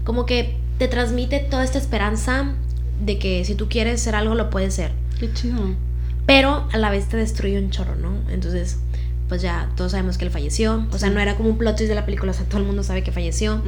como 0.03 0.25
que 0.25 0.57
te 0.77 0.87
transmite 0.87 1.39
toda 1.39 1.63
esta 1.63 1.77
esperanza 1.77 2.53
de 3.03 3.19
que 3.19 3.43
si 3.45 3.55
tú 3.55 3.69
quieres 3.69 4.01
ser 4.01 4.15
algo 4.15 4.35
lo 4.35 4.49
puedes 4.49 4.73
ser. 4.73 4.91
Qué 5.19 5.31
chido. 5.33 5.75
Pero 6.25 6.67
a 6.71 6.77
la 6.77 6.89
vez 6.89 7.07
te 7.09 7.17
destruye 7.17 7.59
un 7.59 7.69
chorro, 7.69 7.95
¿no? 7.95 8.13
Entonces 8.29 8.79
pues 9.29 9.41
ya 9.41 9.69
todos 9.75 9.91
sabemos 9.91 10.17
que 10.17 10.25
él 10.25 10.31
falleció. 10.31 10.85
O 10.91 10.97
sea, 10.97 11.09
no 11.09 11.19
era 11.19 11.35
como 11.35 11.49
un 11.49 11.57
plot 11.57 11.77
twist 11.77 11.89
de 11.89 11.95
la 11.95 12.05
película, 12.05 12.31
o 12.31 12.35
sea, 12.35 12.45
todo 12.45 12.59
el 12.59 12.65
mundo 12.65 12.83
sabe 12.83 13.03
que 13.03 13.11
falleció. 13.11 13.61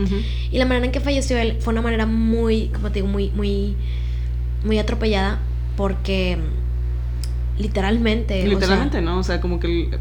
Y 0.51 0.58
la 0.58 0.66
manera 0.66 0.86
en 0.86 0.91
que 0.91 0.99
falleció 0.99 1.38
él 1.38 1.58
fue 1.60 1.74
una 1.74 1.82
manera 1.82 2.06
muy, 2.06 2.68
como 2.68 2.89
te 2.89 2.95
digo, 2.95 3.08
muy, 3.08 3.32
muy, 3.32 3.76
muy 4.64 4.80
atropellada 4.80 5.39
porque 5.78 6.38
literalmente... 7.58 8.45
Literalmente, 8.47 9.01
¿no? 9.01 9.20
O 9.20 9.24
sea, 9.24 9.41
como 9.41 9.60
que 9.60 9.97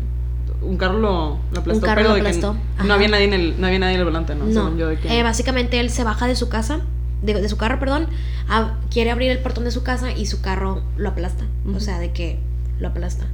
un 0.63 0.77
carro 0.77 0.99
lo, 0.99 1.39
aplastó. 1.51 1.75
Un 1.75 1.81
carro 1.81 2.03
lo 2.03 2.11
aplastó. 2.11 2.57
no 2.85 2.95
había 2.95 3.09
nadie 3.09 3.25
en 3.25 3.35
el, 3.35 3.61
no 3.61 3.67
había 3.67 3.79
nadie 3.79 3.95
en 3.95 4.01
el 4.01 4.05
volante, 4.05 4.35
¿no? 4.35 4.47
No. 4.47 4.77
Yo 4.77 4.89
de 4.89 4.99
que... 4.99 5.19
Eh, 5.19 5.23
básicamente 5.23 5.81
él 5.81 5.91
se 5.91 6.05
baja 6.05 6.27
de 6.27 6.37
su 6.37 6.49
casa, 6.49 6.81
de, 7.23 7.49
su 7.49 7.57
carro, 7.57 7.79
perdón, 7.79 8.09
quiere 8.91 9.11
abrir 9.11 9.31
el 9.31 9.39
portón 9.39 9.65
de 9.65 9.71
su 9.71 9.83
casa 9.83 10.13
y 10.13 10.27
su 10.27 10.41
carro 10.41 10.83
lo 10.97 11.11
aplasta. 11.11 11.45
O 11.75 11.81
sea, 11.81 11.99
de 11.99 12.13
que 12.13 12.39
lo 12.79 12.89
aplasta. 12.89 13.27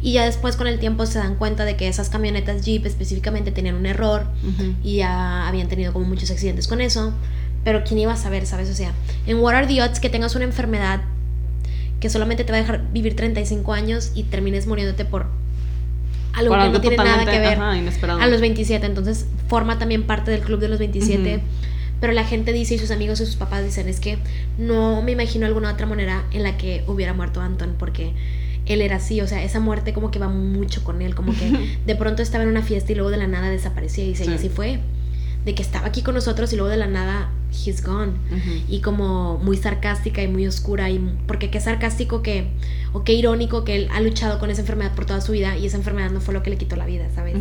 Y 0.00 0.12
ya 0.12 0.24
después 0.24 0.56
con 0.56 0.66
el 0.66 0.78
tiempo 0.78 1.06
se 1.06 1.18
dan 1.18 1.34
cuenta 1.34 1.64
de 1.64 1.76
que 1.76 1.88
esas 1.88 2.08
camionetas 2.08 2.64
Jeep 2.64 2.86
específicamente 2.86 3.50
tenían 3.50 3.74
un 3.74 3.86
error 3.86 4.26
y 4.82 4.96
ya 4.96 5.48
habían 5.48 5.68
tenido 5.68 5.92
como 5.92 6.06
muchos 6.06 6.30
accidentes 6.30 6.68
con 6.68 6.80
eso. 6.80 7.12
Pero 7.64 7.82
¿quién 7.84 7.98
iba 7.98 8.12
a 8.12 8.16
saber, 8.16 8.46
sabes? 8.46 8.70
O 8.70 8.74
sea, 8.74 8.92
en 9.26 9.38
What 9.38 9.54
Are 9.54 9.66
the 9.66 9.82
Odds 9.82 9.98
que 10.00 10.08
tengas 10.08 10.34
una 10.36 10.44
enfermedad 10.44 11.00
que 12.00 12.10
solamente 12.10 12.44
te 12.44 12.52
va 12.52 12.58
a 12.58 12.60
dejar 12.60 12.92
vivir 12.92 13.16
35 13.16 13.72
años 13.72 14.12
y 14.14 14.22
termines 14.22 14.66
muriéndote 14.66 15.04
por 15.04 15.26
algo 16.32 16.54
que 16.54 16.68
no 16.68 16.80
tiene 16.80 16.96
nada 16.96 17.24
que 17.24 17.38
ver 17.38 17.58
a 17.58 18.26
los 18.28 18.40
27. 18.40 18.86
Entonces 18.86 19.26
forma 19.48 19.78
también 19.78 20.04
parte 20.04 20.30
del 20.30 20.40
club 20.40 20.60
de 20.60 20.68
los 20.68 20.78
27. 20.78 21.40
Pero 22.00 22.12
la 22.12 22.22
gente 22.22 22.52
dice 22.52 22.76
y 22.76 22.78
sus 22.78 22.92
amigos 22.92 23.20
y 23.20 23.26
sus 23.26 23.34
papás 23.34 23.64
dicen 23.64 23.88
es 23.88 23.98
que 23.98 24.18
no 24.56 25.02
me 25.02 25.12
imagino 25.12 25.46
alguna 25.46 25.72
otra 25.72 25.84
manera 25.84 26.24
en 26.30 26.44
la 26.44 26.56
que 26.56 26.84
hubiera 26.86 27.12
muerto 27.12 27.40
Anton 27.40 27.74
porque 27.76 28.12
él 28.68 28.82
era 28.82 28.96
así, 28.96 29.20
o 29.20 29.26
sea, 29.26 29.42
esa 29.42 29.60
muerte 29.60 29.92
como 29.92 30.10
que 30.10 30.18
va 30.18 30.28
mucho 30.28 30.84
con 30.84 31.02
él, 31.02 31.14
como 31.14 31.32
que 31.32 31.76
de 31.86 31.96
pronto 31.96 32.22
estaba 32.22 32.44
en 32.44 32.50
una 32.50 32.62
fiesta 32.62 32.92
y 32.92 32.94
luego 32.94 33.10
de 33.10 33.16
la 33.16 33.26
nada 33.26 33.48
desaparecía 33.48 34.04
y 34.04 34.08
dice, 34.08 34.26
y 34.26 34.34
así 34.34 34.48
fue, 34.50 34.80
de 35.44 35.54
que 35.54 35.62
estaba 35.62 35.86
aquí 35.86 36.02
con 36.02 36.14
nosotros 36.14 36.52
y 36.52 36.56
luego 36.56 36.70
de 36.70 36.76
la 36.76 36.86
nada, 36.86 37.30
he's 37.50 37.82
gone, 37.82 38.12
y 38.68 38.80
como 38.80 39.38
muy 39.38 39.56
sarcástica 39.56 40.22
y 40.22 40.28
muy 40.28 40.46
oscura, 40.46 40.90
y 40.90 41.00
porque 41.26 41.50
qué 41.50 41.60
sarcástico 41.60 42.22
que, 42.22 42.48
o 42.92 43.04
qué 43.04 43.14
irónico 43.14 43.64
que 43.64 43.74
él 43.74 43.88
ha 43.92 44.00
luchado 44.00 44.38
con 44.38 44.50
esa 44.50 44.60
enfermedad 44.60 44.94
por 44.94 45.06
toda 45.06 45.22
su 45.22 45.32
vida 45.32 45.56
y 45.56 45.66
esa 45.66 45.78
enfermedad 45.78 46.10
no 46.10 46.20
fue 46.20 46.34
lo 46.34 46.42
que 46.42 46.50
le 46.50 46.58
quitó 46.58 46.76
la 46.76 46.86
vida, 46.86 47.08
¿sabes? 47.14 47.36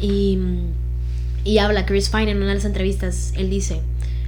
y, 0.00 0.38
y 1.44 1.58
habla 1.58 1.86
Chris 1.86 2.10
Fine 2.10 2.32
en 2.32 2.36
una 2.38 2.48
de 2.48 2.54
las 2.56 2.64
entrevistas, 2.66 3.32
él 3.36 3.48
dice, 3.48 3.80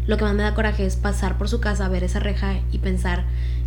lo 0.07 0.17
que 0.17 0.25
más 0.25 0.35
me 0.35 0.43
da 0.43 0.55
coraje 0.55 0.87
es 0.87 0.97
pasar 0.97 1.37
por 1.37 1.49
su 1.49 1.61
casa, 1.61 1.89
ver 1.89 2.05
esa 2.05 2.21
reja 2.21 2.61
y 2.73 2.79
pensar 2.79 3.25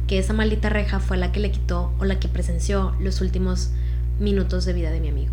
que 0.10 0.18
esa 0.18 0.34
maldita 0.34 0.70
reja 0.70 1.00
fue 1.00 1.18
la 1.18 1.32
que 1.32 1.40
le 1.40 1.52
quitó 1.52 1.94
o 2.00 2.04
la 2.04 2.20
que 2.20 2.28
presenció 2.28 2.96
los 3.00 3.22
últimos 3.22 3.70
minutos 4.20 4.66
de 4.66 4.74
vida 4.74 4.90
de 4.90 5.00
mi 5.00 5.08
amigo. 5.08 5.32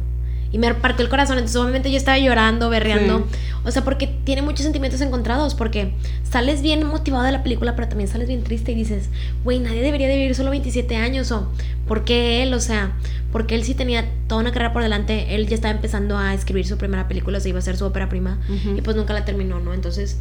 Y 0.53 0.59
me 0.59 0.75
partió 0.75 1.03
el 1.03 1.09
corazón. 1.09 1.39
Entonces, 1.39 1.57
obviamente, 1.57 1.91
yo 1.91 1.97
estaba 1.97 2.19
llorando, 2.19 2.69
berreando. 2.69 3.21
Sí. 3.21 3.39
O 3.65 3.71
sea, 3.71 3.85
porque 3.85 4.07
tiene 4.25 4.43
muchos 4.43 4.65
sentimientos 4.65 5.01
encontrados. 5.01 5.55
Porque 5.55 5.95
sales 6.31 6.61
bien 6.61 6.85
motivado 6.87 7.25
de 7.25 7.33
la 7.33 7.43
película, 7.43 7.75
pero 7.75 7.89
también 7.89 8.07
sales 8.07 8.29
bien 8.29 8.45
triste 8.45 8.73
y 8.73 8.75
dices, 8.75 9.09
güey, 9.45 9.61
nadie 9.61 9.81
debería 9.81 10.09
de 10.09 10.17
vivir 10.17 10.35
solo 10.35 10.51
27 10.51 10.95
años. 10.97 11.33
O, 11.33 11.51
¿por 11.89 12.05
qué 12.05 12.43
él? 12.43 12.53
O 12.53 12.61
sea, 12.61 12.93
porque 13.33 13.55
él 13.55 13.65
sí 13.65 13.75
tenía 13.75 14.05
toda 14.29 14.43
una 14.43 14.53
carrera 14.53 14.75
por 14.75 14.83
delante. 14.83 15.35
Él 15.35 15.47
ya 15.49 15.55
estaba 15.55 15.73
empezando 15.75 16.19
a 16.19 16.35
escribir 16.35 16.67
su 16.67 16.77
primera 16.77 17.09
película, 17.09 17.39
o 17.39 17.41
sea, 17.41 17.49
iba 17.49 17.61
a 17.61 17.63
ser 17.63 17.79
su 17.79 17.87
ópera 17.87 18.11
prima. 18.11 18.39
Y 18.77 18.83
pues 18.83 18.95
nunca 18.95 19.15
la 19.15 19.25
terminó, 19.25 19.59
¿no? 19.59 19.73
Entonces. 19.73 20.19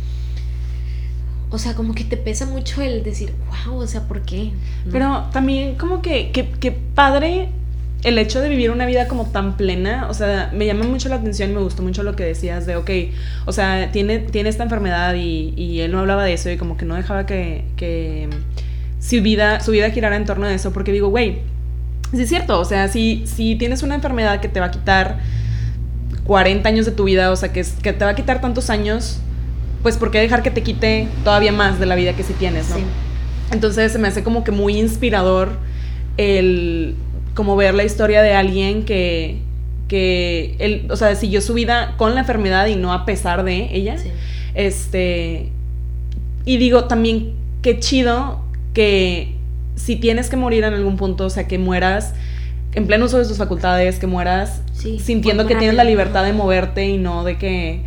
O 1.56 1.58
sea, 1.58 1.74
como 1.74 1.96
que 1.96 2.04
te 2.04 2.18
pesa 2.18 2.46
mucho 2.46 2.82
el 2.82 3.02
decir, 3.02 3.34
wow, 3.66 3.78
o 3.78 3.88
sea, 3.88 4.02
¿por 4.02 4.22
qué? 4.24 4.52
Pero 4.92 5.24
también 5.32 5.76
como 5.76 6.02
que, 6.02 6.32
que, 6.32 6.50
que 6.50 6.72
padre 6.72 7.48
el 8.04 8.18
hecho 8.18 8.42
de 8.42 8.50
vivir 8.50 8.72
una 8.72 8.86
vida 8.86 9.08
como 9.08 9.26
tan 9.26 9.56
plena, 9.56 10.08
o 10.10 10.14
sea, 10.14 10.52
me 10.54 10.66
llama 10.66 10.84
mucho 10.84 11.08
la 11.08 11.16
atención 11.16 11.52
y 11.52 11.54
me 11.54 11.62
gustó 11.62 11.82
mucho 11.82 12.04
lo 12.04 12.16
que 12.16 12.26
decías 12.26 12.66
de, 12.66 12.76
ok, 12.76 12.90
o 13.46 13.54
sea, 13.54 13.90
tiene, 13.92 14.20
tiene 14.20 14.50
esta 14.50 14.64
enfermedad 14.64 15.16
y, 15.16 15.54
y 15.56 15.80
él 15.80 15.94
no 15.94 16.00
hablaba 16.00 16.26
de 16.26 16.34
eso 16.34 16.52
y 16.52 16.58
como 16.58 16.76
que 16.76 16.86
no 16.86 16.96
dejaba 16.96 17.26
que, 17.26 17.64
que 17.78 18.30
su, 19.00 19.22
vida, 19.22 19.62
su 19.62 19.72
vida 19.72 19.90
girara 19.92 20.18
en 20.18 20.26
torno 20.26 20.46
a 20.46 20.54
eso, 20.54 20.74
porque 20.74 20.92
digo, 20.92 21.08
güey, 21.08 21.40
sí 22.14 22.22
es 22.22 22.30
cierto, 22.30 22.60
o 22.60 22.66
sea, 22.66 22.90
si, 22.90 23.26
si 23.26 23.56
tienes 23.56 23.82
una 23.82 23.96
enfermedad 23.96 24.42
que 24.42 24.50
te 24.50 24.60
va 24.60 24.66
a 24.68 24.72
quitar 24.72 25.20
40 26.26 26.68
años 26.68 26.86
de 26.86 26.92
tu 26.92 27.06
vida, 27.06 27.32
o 27.32 27.36
sea, 27.36 27.54
que, 27.54 27.66
que 27.82 27.94
te 27.94 28.04
va 28.04 28.12
a 28.12 28.16
quitar 28.16 28.42
tantos 28.42 28.70
años, 28.70 29.20
pues 29.86 29.98
¿por 29.98 30.10
qué 30.10 30.20
dejar 30.20 30.42
que 30.42 30.50
te 30.50 30.64
quite 30.64 31.08
todavía 31.24 31.52
más 31.52 31.80
de 31.80 31.86
la 31.86 31.94
vida 31.94 32.14
que 32.14 32.24
sí 32.24 32.34
tienes, 32.34 32.70
no? 32.70 32.78
Sí. 32.78 32.82
Entonces 33.52 33.92
se 33.92 34.00
me 34.00 34.08
hace 34.08 34.24
como 34.24 34.44
que 34.44 34.50
muy 34.50 34.80
inspirador 34.80 35.60
el 36.18 36.96
como 37.36 37.56
ver 37.56 37.76
la 37.76 37.84
historia 37.84 38.24
de 38.24 38.34
alguien 38.34 38.84
que 38.84 39.42
que 39.88 40.56
él, 40.58 40.88
o 40.90 40.96
sea, 40.96 41.14
siguió 41.14 41.40
su 41.40 41.54
vida 41.54 41.94
con 41.98 42.16
la 42.16 42.22
enfermedad 42.22 42.66
y 42.66 42.76
no 42.76 42.94
a 42.94 43.06
pesar 43.06 43.44
de 43.44 43.76
ella. 43.76 44.00
Sí. 44.00 44.10
Este 44.56 45.52
y 46.46 46.58
digo 46.58 46.86
también 46.86 47.36
qué 47.62 47.80
chido 47.80 48.42
que 48.74 49.36
si 49.76 49.98
tienes 49.98 50.32
que 50.32 50.36
morir 50.36 50.64
en 50.64 50.74
algún 50.74 50.98
punto, 50.98 51.26
o 51.26 51.30
sea, 51.30 51.48
que 51.48 51.60
mueras 51.60 52.16
en 52.74 52.88
pleno 52.88 53.06
uso 53.06 53.20
de 53.20 53.28
tus 53.28 53.38
facultades, 53.38 54.00
que 54.00 54.08
mueras 54.08 54.64
Sí, 54.74 54.98
sintiendo 54.98 55.46
que 55.46 55.56
tienes 55.56 55.76
la 55.78 55.84
libertad 55.84 56.24
de 56.24 56.34
moverte 56.34 56.88
y 56.88 56.98
no 56.98 57.24
de 57.24 57.38
que, 57.38 57.82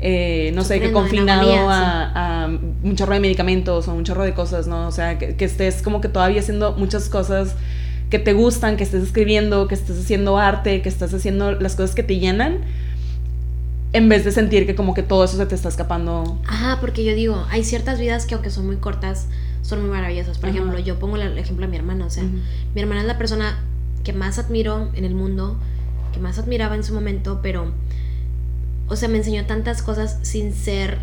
eh, 0.00 0.52
no 0.54 0.62
sé, 0.64 0.80
que 0.80 0.92
confinado 0.92 1.70
a, 1.70 2.44
a 2.44 2.46
un 2.46 2.96
chorro 2.96 3.14
de 3.14 3.20
medicamentos 3.20 3.88
o 3.88 3.94
un 3.94 4.04
chorro 4.04 4.24
de 4.24 4.34
cosas, 4.34 4.66
¿no? 4.66 4.86
O 4.86 4.92
sea, 4.92 5.18
que, 5.18 5.36
que 5.36 5.44
estés 5.44 5.82
como 5.82 6.00
que 6.00 6.08
todavía 6.08 6.40
haciendo 6.40 6.72
muchas 6.72 7.08
cosas 7.08 7.56
que 8.10 8.18
te 8.18 8.32
gustan, 8.34 8.76
que 8.76 8.84
estés 8.84 9.02
escribiendo, 9.02 9.68
que 9.68 9.74
estés 9.74 9.98
haciendo 9.98 10.38
arte, 10.38 10.82
que 10.82 10.88
estás 10.88 11.12
haciendo 11.12 11.52
las 11.52 11.74
cosas 11.74 11.94
que 11.94 12.02
te 12.02 12.18
llenan, 12.18 12.58
en 13.92 14.08
vez 14.08 14.24
de 14.24 14.32
sentir 14.32 14.66
que 14.66 14.74
como 14.74 14.94
que 14.94 15.02
todo 15.02 15.24
eso 15.24 15.36
se 15.36 15.46
te 15.46 15.54
está 15.54 15.68
escapando. 15.68 16.38
Ajá, 16.46 16.78
porque 16.80 17.04
yo 17.04 17.14
digo, 17.14 17.44
hay 17.50 17.64
ciertas 17.64 17.98
vidas 17.98 18.26
que 18.26 18.34
aunque 18.34 18.50
son 18.50 18.66
muy 18.66 18.76
cortas, 18.76 19.28
son 19.62 19.80
muy 19.80 19.90
maravillosas. 19.90 20.38
Por 20.38 20.50
Ajá. 20.50 20.58
ejemplo, 20.58 20.78
yo 20.78 20.98
pongo 20.98 21.16
el 21.16 21.38
ejemplo 21.38 21.66
de 21.66 21.70
mi 21.70 21.76
hermana, 21.76 22.06
o 22.06 22.10
sea, 22.10 22.22
mi 22.22 22.80
hermana 22.80 23.00
es 23.00 23.06
la 23.06 23.18
persona 23.18 23.58
que 24.04 24.12
más 24.12 24.38
admiro 24.38 24.90
en 24.94 25.04
el 25.04 25.14
mundo, 25.14 25.56
que 26.12 26.20
más 26.20 26.38
admiraba 26.38 26.76
en 26.76 26.84
su 26.84 26.94
momento, 26.94 27.40
pero, 27.42 27.72
o 28.88 28.96
sea, 28.96 29.08
me 29.08 29.18
enseñó 29.18 29.44
tantas 29.46 29.82
cosas 29.82 30.18
sin 30.22 30.52
ser, 30.54 30.98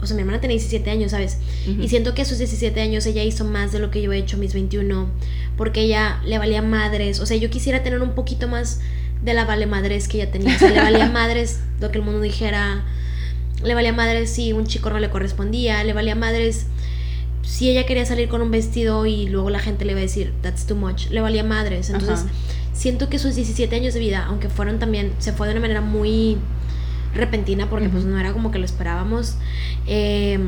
o 0.00 0.06
sea, 0.06 0.16
mi 0.16 0.22
hermana 0.22 0.40
tenía 0.40 0.56
17 0.56 0.90
años, 0.90 1.12
¿sabes? 1.12 1.38
Y 1.66 1.88
siento 1.88 2.14
que 2.14 2.22
a 2.22 2.24
sus 2.24 2.38
17 2.38 2.80
años 2.80 3.06
ella 3.06 3.22
hizo 3.22 3.44
más 3.44 3.72
de 3.72 3.78
lo 3.78 3.90
que 3.90 4.02
yo 4.02 4.12
he 4.12 4.18
hecho 4.18 4.36
a 4.36 4.40
mis 4.40 4.54
21, 4.54 5.08
porque 5.56 5.82
ella 5.82 6.20
le 6.24 6.38
valía 6.38 6.62
madres, 6.62 7.20
o 7.20 7.26
sea, 7.26 7.36
yo 7.36 7.50
quisiera 7.50 7.82
tener 7.82 8.02
un 8.02 8.14
poquito 8.14 8.48
más 8.48 8.80
de 9.22 9.34
la 9.34 9.44
vale 9.44 9.66
madres 9.66 10.08
que 10.08 10.20
ella 10.20 10.30
tenía, 10.30 10.54
o 10.54 10.58
sea, 10.58 10.70
le 10.70 10.80
valía 10.80 11.08
madres 11.12 11.60
lo 11.80 11.90
que 11.90 11.98
el 11.98 12.04
mundo 12.04 12.20
dijera, 12.20 12.84
le 13.62 13.74
valía 13.74 13.92
madres 13.92 14.30
si 14.30 14.52
un 14.52 14.66
chico 14.66 14.90
no 14.90 14.98
le 14.98 15.10
correspondía, 15.10 15.82
le 15.84 15.92
valía 15.92 16.14
madres 16.14 16.66
si 17.42 17.70
ella 17.70 17.86
quería 17.86 18.04
salir 18.04 18.28
con 18.28 18.42
un 18.42 18.50
vestido 18.50 19.06
y 19.06 19.28
luego 19.28 19.50
la 19.50 19.60
gente 19.60 19.84
le 19.84 19.92
iba 19.92 20.00
a 20.00 20.02
decir, 20.02 20.34
that's 20.42 20.66
too 20.66 20.74
much, 20.74 21.08
le 21.10 21.20
valía 21.20 21.44
madres, 21.44 21.90
entonces 21.90 22.20
Ajá. 22.20 22.30
siento 22.72 23.08
que 23.08 23.20
sus 23.20 23.36
17 23.36 23.74
años 23.76 23.94
de 23.94 24.00
vida, 24.00 24.24
aunque 24.26 24.48
fueron 24.48 24.80
también, 24.80 25.12
se 25.18 25.32
fue 25.32 25.46
de 25.46 25.52
una 25.52 25.60
manera 25.60 25.80
muy 25.80 26.38
repentina, 27.16 27.68
porque 27.68 27.88
pues 27.88 28.04
no 28.04 28.18
era 28.18 28.32
como 28.32 28.50
que 28.50 28.58
lo 28.58 28.64
esperábamos, 28.64 29.36
eh, 29.86 30.38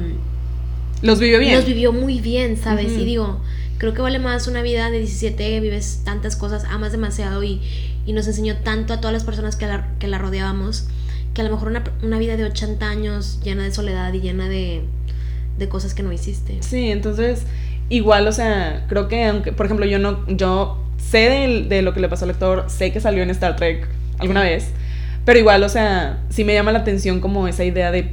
Los 1.03 1.21
vivió 1.21 1.39
bien. 1.39 1.55
los 1.55 1.65
vivió 1.67 1.93
muy 1.93 2.21
bien, 2.21 2.57
¿sabes? 2.57 2.93
Ujú. 2.93 3.01
Y 3.01 3.05
digo, 3.05 3.41
creo 3.79 3.95
que 3.95 4.03
vale 4.03 4.19
más 4.19 4.49
una 4.49 4.63
vida 4.63 4.91
de 4.91 4.99
17, 4.99 5.61
vives 5.61 6.03
tantas 6.05 6.37
cosas, 6.37 6.65
amas 6.65 6.93
demasiado 6.93 7.43
y, 7.45 7.61
y 8.07 8.13
nos 8.13 8.27
enseñó 8.27 8.57
tanto 8.59 8.93
a 8.95 8.99
todas 9.01 9.13
las 9.13 9.25
personas 9.25 9.57
que 9.57 9.67
la, 9.67 9.89
que 9.99 10.09
la 10.09 10.19
rodeábamos, 10.19 10.89
que 11.35 11.43
a 11.43 11.45
lo 11.45 11.51
mejor 11.51 11.69
una, 11.69 11.85
una 12.03 12.19
vida 12.19 12.37
de 12.37 12.45
80 12.45 12.89
años 12.89 13.39
llena 13.45 13.63
de 13.65 13.71
soledad 13.73 14.13
y 14.13 14.21
llena 14.21 14.49
de, 14.49 14.83
de 15.59 15.69
cosas 15.69 15.95
que 15.95 16.03
no 16.03 16.13
hiciste. 16.13 16.59
Sí, 16.61 16.91
entonces, 16.91 17.43
igual, 17.89 18.27
o 18.27 18.33
sea, 18.33 18.87
creo 18.89 19.07
que 19.09 19.25
aunque, 19.27 19.53
por 19.53 19.67
ejemplo, 19.67 19.87
yo 19.87 19.99
no, 20.01 20.27
yo 20.27 20.83
sé 20.99 21.29
del- 21.31 21.69
de, 21.69 21.83
lo 21.83 21.95
que 21.95 22.01
le 22.01 22.09
pasó 22.09 22.25
al 22.25 22.33
actor, 22.33 22.65
sé 22.69 22.93
que 22.93 23.01
salió 23.01 23.23
en 23.23 23.31
Star 23.31 23.55
Trek 23.55 23.87
alguna 24.19 24.43
vez, 24.43 24.71
pero 25.29 25.41
igual, 25.41 25.63
o 25.63 25.69
sea, 25.69 26.21
sí 26.31 26.43
me 26.43 26.55
llama 26.55 26.73
la 26.73 26.79
atención 26.79 27.21
como 27.21 27.49
esa 27.49 27.63
idea 27.63 27.91
de, 27.91 28.13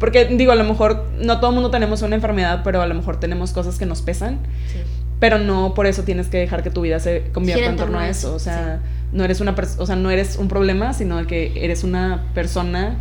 porque 0.00 0.24
digo, 0.24 0.50
a 0.50 0.56
lo 0.56 0.64
mejor 0.64 1.04
no 1.20 1.38
todo 1.38 1.50
el 1.50 1.54
mundo 1.54 1.70
tenemos 1.70 2.02
una 2.02 2.16
enfermedad, 2.16 2.62
pero 2.64 2.82
a 2.82 2.86
lo 2.88 2.96
mejor 2.96 3.20
tenemos 3.20 3.52
cosas 3.52 3.78
que 3.78 3.86
nos 3.86 4.02
pesan, 4.02 4.40
Sí. 4.66 4.78
pero 5.20 5.38
no 5.38 5.72
por 5.74 5.86
eso 5.86 6.02
tienes 6.02 6.26
que 6.26 6.38
dejar 6.38 6.64
que 6.64 6.70
tu 6.70 6.80
vida 6.80 6.98
se 6.98 7.30
convierta 7.32 7.66
en 7.66 7.76
torno 7.76 8.00
a 8.00 8.08
eso, 8.08 8.34
o 8.34 8.40
sea, 8.40 8.80
no 9.12 9.22
eres 9.22 9.40
una, 9.40 9.54
o 9.78 9.86
sea, 9.86 9.94
no 9.94 10.10
eres 10.10 10.36
un 10.36 10.48
problema, 10.48 10.94
sino 10.94 11.24
que 11.28 11.64
eres 11.64 11.84
una 11.84 12.24
persona 12.34 12.96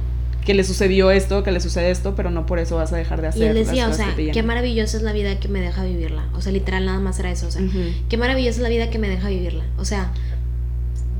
que 0.45 0.53
le 0.53 0.63
sucedió 0.63 1.09
esto, 1.09 1.41
que 1.41 1.51
le 1.51 1.59
sucede 1.59 1.89
esto, 1.89 2.13
pero 2.15 2.29
no 2.29 2.45
por 2.45 2.59
eso 2.59 2.75
vas 2.75 2.93
a 2.93 2.97
dejar 2.97 3.21
de 3.21 3.29
hacer 3.29 3.41
Y 3.41 3.45
él 3.47 3.55
las 3.57 3.67
decía, 3.67 3.87
o 3.87 3.89
cosas 3.89 4.13
sea, 4.15 4.31
qué 4.31 4.43
maravillosa 4.43 4.97
es 4.97 5.03
la 5.03 5.13
vida 5.13 5.39
que 5.39 5.47
me 5.47 5.61
deja 5.61 5.83
vivirla. 5.83 6.27
O 6.33 6.41
sea, 6.41 6.51
literal 6.53 6.85
nada 6.85 6.99
más 6.99 7.19
era 7.19 7.31
eso. 7.31 7.47
O 7.47 7.51
sea, 7.51 7.61
qué 8.07 8.17
maravillosa 8.17 8.57
es 8.57 8.63
la 8.63 8.69
vida 8.69 8.89
que 8.89 8.97
me 8.97 9.09
deja 9.09 9.27
vivirla. 9.27 9.65
O 9.77 9.83
sea, 9.83 10.11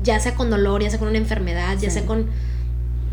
ya 0.04 0.20
sea 0.20 0.34
con 0.34 0.50
dolor, 0.50 0.82
ya 0.82 0.90
sea 0.90 0.98
con 0.98 1.08
una 1.08 1.18
enfermedad, 1.18 1.74
ya 1.74 1.88
Sí. 1.90 1.98
sea 1.98 2.06
con 2.06 2.26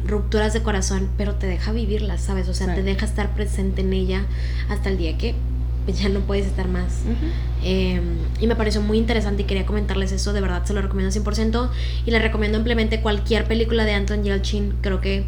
rupturas 0.06 0.54
de 0.54 0.62
corazón, 0.62 1.10
pero 1.18 1.36
te 1.36 1.48
deja 1.48 1.72
vivirla, 1.72 2.18
¿sabes? 2.18 2.48
O 2.48 2.54
sea, 2.54 2.68
Sí. 2.68 2.74
te 2.76 2.84
deja 2.84 3.06
estar 3.06 3.34
presente 3.34 3.82
en 3.82 3.92
ella 3.94 4.26
hasta 4.70 4.90
el 4.90 4.98
día 4.98 5.18
que 5.18 5.34
pues, 5.86 6.00
ya 6.00 6.10
no 6.10 6.20
puedes 6.22 6.48
estar 6.48 6.68
más. 6.68 7.02
Eh, 7.64 8.02
y 8.42 8.48
me 8.48 8.56
pareció 8.56 8.82
muy 8.82 8.98
interesante 8.98 9.44
y 9.44 9.46
quería 9.46 9.66
comentarles 9.68 10.12
eso, 10.12 10.34
de 10.34 10.42
verdad 10.42 10.64
se 10.66 10.74
lo 10.74 10.82
recomiendo 10.82 11.12
100% 11.12 11.70
y 12.08 12.12
les 12.12 12.22
recomiendo 12.24 12.58
ampliamente 12.58 13.02
cualquier 13.02 13.46
película 13.46 13.86
de 13.86 13.94
Anton 13.94 14.24
Yelchin, 14.24 14.74
creo 14.82 15.00
que, 15.00 15.26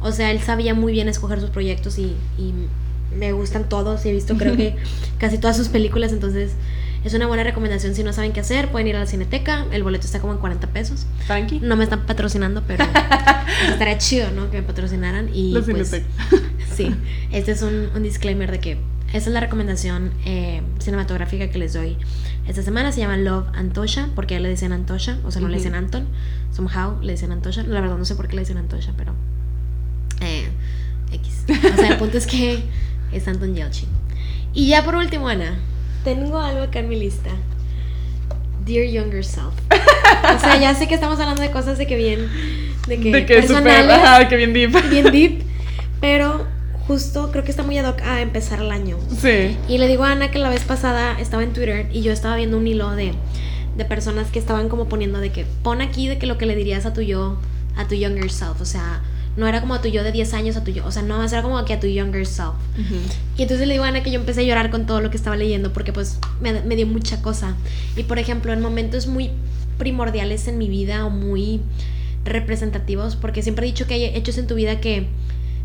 o 0.00 0.12
sea, 0.12 0.30
él 0.30 0.40
sabía 0.40 0.74
muy 0.74 0.92
bien 0.92 1.08
escoger 1.08 1.40
sus 1.40 1.50
proyectos 1.50 1.98
y, 1.98 2.14
y 2.38 2.52
me 3.16 3.32
gustan 3.32 3.68
todos 3.68 4.04
y 4.06 4.10
he 4.10 4.12
visto 4.12 4.36
creo 4.36 4.56
que 4.56 4.76
casi 5.18 5.38
todas 5.38 5.56
sus 5.56 5.68
películas, 5.68 6.12
entonces 6.12 6.52
es 7.04 7.14
una 7.14 7.26
buena 7.26 7.44
recomendación 7.44 7.94
si 7.94 8.02
no 8.02 8.12
saben 8.12 8.32
qué 8.32 8.40
hacer, 8.40 8.70
pueden 8.70 8.88
ir 8.88 8.96
a 8.96 9.00
la 9.00 9.06
cineteca, 9.06 9.64
el 9.72 9.82
boleto 9.82 10.06
está 10.06 10.20
como 10.20 10.32
en 10.32 10.38
40 10.38 10.66
pesos, 10.68 11.06
Tranqui. 11.26 11.60
no 11.60 11.76
me 11.76 11.84
están 11.84 12.04
patrocinando, 12.06 12.62
pero 12.66 12.84
pues, 12.92 13.70
estaría 13.70 13.98
chido, 13.98 14.30
¿no? 14.32 14.50
Que 14.50 14.58
me 14.60 14.62
patrocinaran 14.66 15.28
y 15.32 15.52
Los 15.52 15.64
pues, 15.64 15.88
Cineteca. 15.90 16.10
Sí, 16.76 16.94
este 17.32 17.52
es 17.52 17.62
un, 17.62 17.88
un 17.94 18.02
disclaimer 18.02 18.50
de 18.50 18.60
que 18.60 18.76
esa 19.14 19.28
es 19.30 19.32
la 19.34 19.40
recomendación 19.40 20.10
eh, 20.26 20.60
cinematográfica 20.78 21.48
que 21.48 21.56
les 21.58 21.72
doy 21.72 21.96
esta 22.46 22.60
semana. 22.60 22.92
Se 22.92 23.00
llama 23.00 23.16
Love 23.16 23.46
Antosha, 23.54 24.08
porque 24.14 24.38
le 24.40 24.50
dicen 24.50 24.72
Antosha, 24.72 25.16
o 25.24 25.30
sea, 25.30 25.40
no 25.40 25.48
le 25.48 25.54
Ujú. 25.54 25.62
dicen 25.62 25.74
Anton. 25.74 26.06
Somehow 26.52 27.00
le 27.00 27.12
dicen 27.12 27.32
Antosha. 27.32 27.62
La 27.62 27.80
verdad 27.80 27.96
no 27.96 28.04
sé 28.04 28.14
por 28.14 28.28
qué 28.28 28.34
le 28.36 28.42
dicen 28.42 28.58
Antosha, 28.58 28.92
pero. 28.94 29.14
Eh, 30.20 30.48
X. 31.12 31.44
O 31.48 31.76
sea, 31.76 31.88
el 31.92 31.96
punto 31.96 32.18
es 32.18 32.26
que 32.26 32.64
es 33.12 33.26
Anton 33.26 33.54
Yelchin. 33.54 33.88
Y 34.52 34.68
ya 34.68 34.84
por 34.84 34.96
último, 34.96 35.28
Ana, 35.28 35.56
tengo 36.06 36.38
algo 36.38 36.62
acá 36.62 36.78
en 36.78 36.88
mi 36.88 36.94
lista. 36.94 37.30
Dear 38.64 38.86
Younger 38.86 39.24
Self. 39.24 39.52
O 40.36 40.38
sea, 40.38 40.56
ya 40.60 40.72
sé 40.74 40.86
que 40.86 40.94
estamos 40.94 41.18
hablando 41.18 41.42
de 41.42 41.50
cosas 41.50 41.78
de 41.78 41.86
que 41.86 41.96
bien. 41.96 42.30
De 42.86 43.00
que, 43.00 43.10
de 43.10 43.26
que 43.26 43.34
personales 43.34 43.90
ajá, 43.90 44.28
que 44.28 44.36
bien 44.36 44.52
deep. 44.52 44.70
bien 44.90 45.10
deep, 45.10 45.42
pero 46.00 46.46
justo 46.86 47.30
creo 47.32 47.42
que 47.42 47.50
está 47.50 47.64
muy 47.64 47.76
ad 47.76 47.88
hoc 47.88 48.02
a 48.02 48.20
empezar 48.20 48.60
el 48.60 48.70
año. 48.70 48.98
Sí. 49.20 49.56
Y 49.68 49.78
le 49.78 49.88
digo 49.88 50.04
a 50.04 50.12
Ana 50.12 50.30
que 50.30 50.38
la 50.38 50.48
vez 50.48 50.62
pasada 50.62 51.18
estaba 51.18 51.42
en 51.42 51.52
Twitter 51.52 51.88
y 51.92 52.02
yo 52.02 52.12
estaba 52.12 52.36
viendo 52.36 52.56
un 52.56 52.66
hilo 52.68 52.90
de, 52.92 53.12
de 53.76 53.84
personas 53.84 54.28
que 54.30 54.38
estaban 54.38 54.68
como 54.68 54.88
poniendo 54.88 55.18
de 55.18 55.32
que 55.32 55.44
pon 55.64 55.80
aquí 55.80 56.06
de 56.06 56.18
que 56.18 56.26
lo 56.26 56.38
que 56.38 56.46
le 56.46 56.54
dirías 56.54 56.86
a 56.86 56.92
tu 56.92 57.02
yo, 57.02 57.36
a 57.76 57.88
tu 57.88 57.96
younger 57.96 58.30
self, 58.30 58.60
o 58.60 58.64
sea, 58.64 59.02
no 59.36 59.46
era 59.46 59.60
como 59.60 59.74
a 59.74 59.82
tu 59.82 59.88
yo 59.88 60.02
de 60.02 60.12
10 60.12 60.34
años, 60.34 60.56
a 60.56 60.64
tu 60.64 60.70
yo, 60.70 60.86
o 60.86 60.90
sea, 60.90 61.02
no, 61.02 61.22
era 61.22 61.42
como 61.42 61.62
que 61.64 61.74
a 61.74 61.80
tu 61.80 61.86
younger 61.86 62.26
self. 62.26 62.54
Y 63.36 63.42
entonces 63.42 63.66
le 63.66 63.74
digo 63.74 63.84
a 63.84 63.88
Ana 63.88 64.02
que 64.02 64.10
yo 64.10 64.18
empecé 64.18 64.40
a 64.40 64.44
llorar 64.44 64.70
con 64.70 64.86
todo 64.86 65.00
lo 65.00 65.10
que 65.10 65.16
estaba 65.16 65.36
leyendo 65.36 65.72
porque 65.72 65.92
pues 65.92 66.18
me, 66.40 66.62
me 66.62 66.76
dio 66.76 66.86
mucha 66.86 67.20
cosa. 67.22 67.54
Y 67.96 68.04
por 68.04 68.18
ejemplo, 68.18 68.52
en 68.52 68.60
momentos 68.60 69.06
muy 69.06 69.30
primordiales 69.78 70.48
en 70.48 70.58
mi 70.58 70.68
vida 70.68 71.04
o 71.04 71.10
muy 71.10 71.60
representativos, 72.24 73.16
porque 73.16 73.42
siempre 73.42 73.66
he 73.66 73.70
dicho 73.70 73.86
que 73.86 73.94
hay 73.94 74.04
hechos 74.04 74.38
en 74.38 74.46
tu 74.46 74.54
vida 74.54 74.80
que 74.80 75.06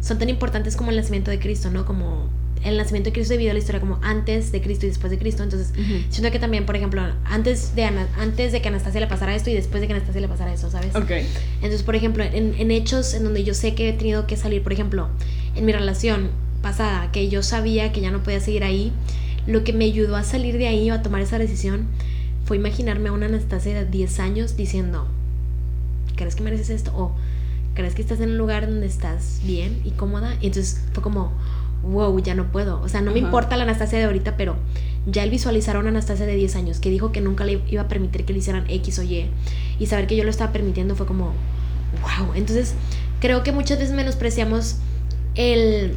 son 0.02 0.20
tan 0.20 0.30
importantes 0.30 0.76
como 0.76 0.92
el 0.92 0.98
nacimiento 0.98 1.32
de 1.32 1.40
Cristo, 1.40 1.72
¿no? 1.72 1.86
Como 1.86 2.28
el 2.64 2.78
nacimiento 2.78 3.10
de 3.10 3.14
Cristo 3.14 3.34
divide 3.34 3.54
la 3.54 3.60
historia 3.60 3.80
como 3.80 4.00
antes 4.02 4.52
de 4.52 4.62
Cristo 4.62 4.86
y 4.86 4.90
después 4.90 5.12
de 5.12 5.18
Cristo. 5.18 5.44
Entonces, 5.44 5.74
siento 6.10 6.32
que 6.32 6.40
también, 6.40 6.66
por 6.66 6.76
ejemplo, 6.76 7.02
antes 7.26 7.76
de, 7.76 7.84
antes 7.84 8.52
de 8.52 8.62
que 8.62 8.68
Anastasia 8.68 9.02
le 9.02 9.08
pasara 9.08 9.36
esto 9.36 9.50
y 9.50 9.54
después 9.54 9.82
de 9.82 9.88
que 9.88 9.94
Anastasia 9.94 10.22
le 10.22 10.28
pasara 10.28 10.54
eso, 10.54 10.70
¿sabes? 10.70 10.96
Ok. 10.96 11.12
Entonces, 11.56 11.84
por 11.84 11.96
ejemplo, 11.96 12.24
en, 12.24 12.56
en 12.58 12.72
hechos 12.72 13.14
en 13.14 13.24
donde 13.24 13.44
yo 13.44 13.54
sé 13.54 13.74
que 13.74 13.90
he 13.90 13.94
tenido 13.94 14.28
que 14.28 14.38
salir, 14.38 14.62
por 14.64 14.74
ejemplo, 14.74 15.10
en 15.56 15.66
mi 15.66 15.72
relación 15.72 16.30
pasada, 16.62 17.12
que 17.12 17.30
yo 17.30 17.44
sabía 17.44 17.92
que 17.92 18.02
ya 18.02 18.12
no 18.12 18.22
podía 18.24 18.40
seguir 18.40 18.64
ahí, 18.64 18.92
lo 19.48 19.64
que 19.64 19.74
me 19.74 19.86
ayudó 19.86 20.16
a 20.16 20.24
salir 20.24 20.58
de 20.58 20.68
ahí 20.68 20.92
o 20.92 20.94
a 20.94 21.02
tomar 21.02 21.22
esa 21.22 21.40
decisión 21.40 21.88
fue 22.46 22.58
imaginarme 22.58 23.10
a 23.10 23.12
una 23.12 23.26
Anastasia 23.26 23.74
de 23.74 23.86
10 23.86 24.20
años 24.20 24.56
diciendo, 24.56 25.08
¿crees 26.16 26.36
que 26.36 26.44
mereces 26.44 26.70
esto? 26.70 26.92
O 26.96 27.16
¿crees 27.74 27.96
que 27.96 28.02
estás 28.02 28.20
en 28.20 28.32
un 28.32 28.38
lugar 28.38 28.68
donde 28.68 28.86
estás 28.86 29.42
bien 29.44 29.82
y 29.84 29.92
cómoda? 29.92 30.36
Y 30.42 30.48
entonces 30.48 30.82
fue 30.94 31.02
como, 31.04 31.32
wow, 31.84 32.18
ya 32.20 32.36
no 32.36 32.52
puedo. 32.52 32.82
O 32.82 32.90
sea, 32.90 33.02
no 33.02 33.12
me 33.12 33.20
importa 33.20 33.58
la 33.58 33.64
Anastasia 33.64 34.00
de 34.00 34.06
ahorita, 34.06 34.38
pero 34.38 34.56
ya 35.06 35.24
el 35.24 35.30
visualizar 35.30 35.76
a 35.76 35.80
una 35.80 35.90
Anastasia 35.90 36.26
de 36.26 36.36
10 36.36 36.56
años 36.56 36.80
que 36.80 36.90
dijo 36.90 37.12
que 37.12 37.22
nunca 37.22 37.44
le 37.46 37.62
iba 37.70 37.82
a 37.82 37.88
permitir 37.88 38.26
que 38.26 38.34
le 38.34 38.40
hicieran 38.40 38.70
X 38.70 39.00
o 39.00 39.04
Y 39.04 39.26
y 39.80 39.86
saber 39.88 40.08
que 40.08 40.16
yo 40.16 40.24
lo 40.24 40.30
estaba 40.30 40.52
permitiendo 40.52 40.96
fue 40.96 41.06
como, 41.06 41.34
wow. 42.02 42.34
Entonces, 42.36 42.76
creo 43.20 43.44
que 43.44 43.52
muchas 43.52 43.80
veces 43.80 43.96
menospreciamos 43.96 44.78
el, 45.36 45.96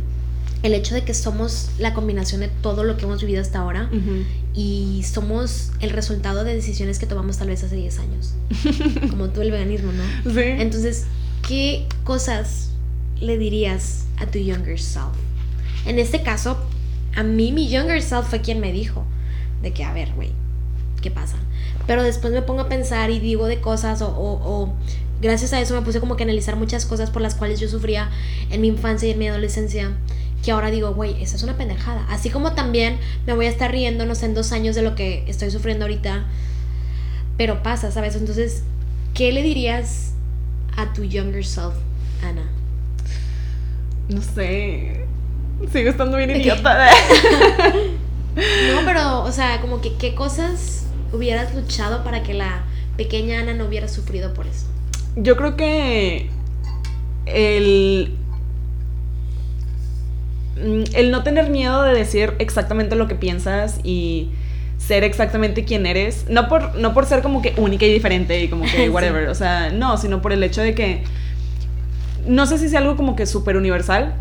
el 0.62 0.74
hecho 0.74 0.94
de 0.94 1.02
que 1.02 1.12
somos 1.12 1.70
la 1.78 1.92
combinación 1.92 2.40
de 2.40 2.48
todo 2.48 2.84
lo 2.84 2.96
que 2.96 3.04
hemos 3.04 3.20
vivido 3.20 3.42
hasta 3.42 3.58
ahora 3.58 3.90
y 4.54 5.02
somos 5.04 5.72
el 5.80 5.90
resultado 5.90 6.44
de 6.44 6.54
decisiones 6.54 6.98
que 6.98 7.06
tomamos 7.06 7.38
tal 7.38 7.48
vez 7.48 7.62
hace 7.64 7.76
10 7.76 7.98
años. 7.98 8.34
como 9.10 9.28
tú 9.28 9.42
el 9.42 9.50
veganismo, 9.50 9.92
¿no? 9.92 10.32
Sí. 10.32 10.40
Entonces, 10.40 11.04
¿qué 11.46 11.86
cosas 12.04 12.70
le 13.20 13.36
dirías 13.36 14.06
a 14.16 14.26
tu 14.26 14.38
younger 14.38 14.80
self? 14.80 15.14
En 15.86 15.98
este 15.98 16.22
caso, 16.22 16.56
a 17.14 17.22
mí 17.22 17.52
mi 17.52 17.68
younger 17.68 18.02
self 18.02 18.28
fue 18.28 18.40
quien 18.40 18.60
me 18.60 18.72
dijo 18.72 19.04
de 19.62 19.72
que, 19.72 19.84
a 19.84 19.92
ver, 19.92 20.12
güey, 20.14 20.30
¿qué 21.02 21.10
pasa? 21.10 21.36
Pero 21.86 22.02
después 22.02 22.32
me 22.32 22.42
pongo 22.42 22.62
a 22.62 22.68
pensar 22.68 23.10
y 23.10 23.20
digo 23.20 23.46
de 23.46 23.60
cosas 23.60 24.00
o, 24.02 24.08
o, 24.08 24.72
gracias 25.20 25.52
a 25.52 25.60
eso 25.60 25.74
me 25.74 25.82
puse 25.82 26.00
como 26.00 26.16
que 26.16 26.22
a 26.22 26.26
analizar 26.26 26.56
muchas 26.56 26.86
cosas 26.86 27.10
por 27.10 27.22
las 27.22 27.34
cuales 27.34 27.60
yo 27.60 27.68
sufría 27.68 28.10
en 28.50 28.60
mi 28.60 28.68
infancia 28.68 29.08
y 29.08 29.12
en 29.12 29.18
mi 29.18 29.28
adolescencia 29.28 29.92
que 30.44 30.50
ahora 30.50 30.70
digo, 30.70 30.92
güey, 30.92 31.22
esa 31.22 31.36
es 31.36 31.42
una 31.42 31.56
pendejada. 31.56 32.06
Así 32.10 32.28
como 32.28 32.52
también 32.52 32.98
me 33.26 33.32
voy 33.32 33.46
a 33.46 33.48
estar 33.48 33.70
riendo, 33.70 34.04
no 34.04 34.14
sé, 34.14 34.26
en 34.26 34.34
dos 34.34 34.52
años 34.52 34.74
de 34.76 34.82
lo 34.82 34.94
que 34.94 35.24
estoy 35.26 35.50
sufriendo 35.50 35.86
ahorita. 35.86 36.24
Pero 37.38 37.62
pasa, 37.62 37.90
¿sabes? 37.90 38.14
Entonces, 38.14 38.62
¿qué 39.14 39.32
le 39.32 39.42
dirías 39.42 40.12
a 40.76 40.92
tu 40.92 41.02
younger 41.02 41.44
self, 41.44 41.74
Ana? 42.22 42.46
No 44.10 44.20
sé. 44.20 45.03
Sigo 45.72 45.90
estando 45.90 46.16
bien 46.16 46.30
idiota. 46.36 46.88
no, 48.34 48.80
pero, 48.84 49.22
o 49.22 49.32
sea, 49.32 49.60
como 49.60 49.80
que 49.80 49.94
qué 49.94 50.14
cosas 50.14 50.86
hubieras 51.12 51.54
luchado 51.54 52.04
para 52.04 52.22
que 52.22 52.34
la 52.34 52.64
pequeña 52.96 53.40
Ana 53.40 53.54
no 53.54 53.66
hubiera 53.66 53.88
sufrido 53.88 54.34
por 54.34 54.46
eso. 54.46 54.66
Yo 55.16 55.36
creo 55.36 55.56
que 55.56 56.30
el 57.26 58.14
mm, 60.56 60.82
el 60.94 61.10
no 61.10 61.22
tener 61.22 61.50
miedo 61.50 61.82
de 61.82 61.94
decir 61.94 62.34
exactamente 62.38 62.96
lo 62.96 63.08
que 63.08 63.14
piensas 63.14 63.80
y 63.82 64.30
ser 64.78 65.04
exactamente 65.04 65.64
quien 65.64 65.86
eres, 65.86 66.26
no 66.28 66.48
por, 66.48 66.74
no 66.76 66.92
por 66.92 67.06
ser 67.06 67.22
como 67.22 67.40
que 67.40 67.54
única 67.56 67.86
y 67.86 67.92
diferente 67.92 68.42
y 68.42 68.48
como 68.48 68.64
que 68.64 68.90
whatever, 68.90 69.28
o 69.28 69.34
sea, 69.34 69.70
no, 69.70 69.96
sino 69.96 70.20
por 70.20 70.32
el 70.32 70.42
hecho 70.42 70.60
de 70.60 70.74
que, 70.74 71.04
no 72.26 72.46
sé 72.46 72.58
si 72.58 72.68
sea 72.68 72.80
algo 72.80 72.96
como 72.96 73.16
que 73.16 73.26
súper 73.26 73.56
universal, 73.56 74.14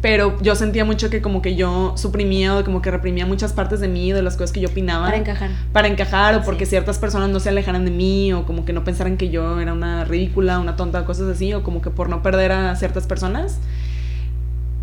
pero 0.00 0.40
yo 0.40 0.54
sentía 0.54 0.84
mucho 0.84 1.10
que 1.10 1.20
como 1.20 1.42
que 1.42 1.56
yo 1.56 1.94
suprimía 1.96 2.56
o 2.56 2.64
como 2.64 2.80
que 2.82 2.90
reprimía 2.90 3.26
muchas 3.26 3.52
partes 3.52 3.80
de 3.80 3.88
mí, 3.88 4.12
de 4.12 4.22
las 4.22 4.36
cosas 4.36 4.52
que 4.52 4.60
yo 4.60 4.68
opinaba. 4.68 5.06
Para 5.06 5.16
encajar. 5.16 5.50
Para 5.72 5.88
encajar 5.88 6.34
o 6.36 6.42
porque 6.44 6.66
ciertas 6.66 6.98
personas 6.98 7.30
no 7.30 7.40
se 7.40 7.48
alejaran 7.48 7.84
de 7.84 7.90
mí 7.90 8.32
o 8.32 8.44
como 8.44 8.64
que 8.64 8.72
no 8.72 8.84
pensaran 8.84 9.16
que 9.16 9.28
yo 9.30 9.60
era 9.60 9.72
una 9.72 10.04
ridícula, 10.04 10.60
una 10.60 10.76
tonta, 10.76 11.04
cosas 11.04 11.28
así, 11.28 11.52
o 11.52 11.64
como 11.64 11.82
que 11.82 11.90
por 11.90 12.08
no 12.08 12.22
perder 12.22 12.52
a 12.52 12.76
ciertas 12.76 13.06
personas. 13.08 13.58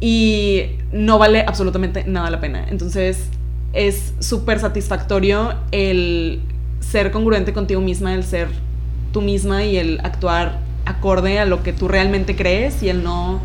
Y 0.02 0.64
no 0.92 1.18
vale 1.18 1.46
absolutamente 1.48 2.04
nada 2.04 2.30
la 2.30 2.42
pena. 2.42 2.66
Entonces 2.68 3.30
es 3.72 4.14
súper 4.20 4.60
satisfactorio 4.60 5.54
el 5.72 6.42
ser 6.82 7.12
congruente 7.12 7.54
contigo 7.54 7.80
misma, 7.80 8.14
el 8.14 8.26
ser 8.26 8.50
tú 9.14 9.22
misma 9.22 9.64
y 9.64 9.78
el 9.78 10.02
actuar 10.04 10.60
acorde 10.86 11.40
a 11.40 11.46
lo 11.46 11.64
que 11.64 11.72
tú 11.72 11.88
realmente 11.88 12.36
crees 12.36 12.84
y 12.84 12.90
el 12.90 13.02
no 13.02 13.42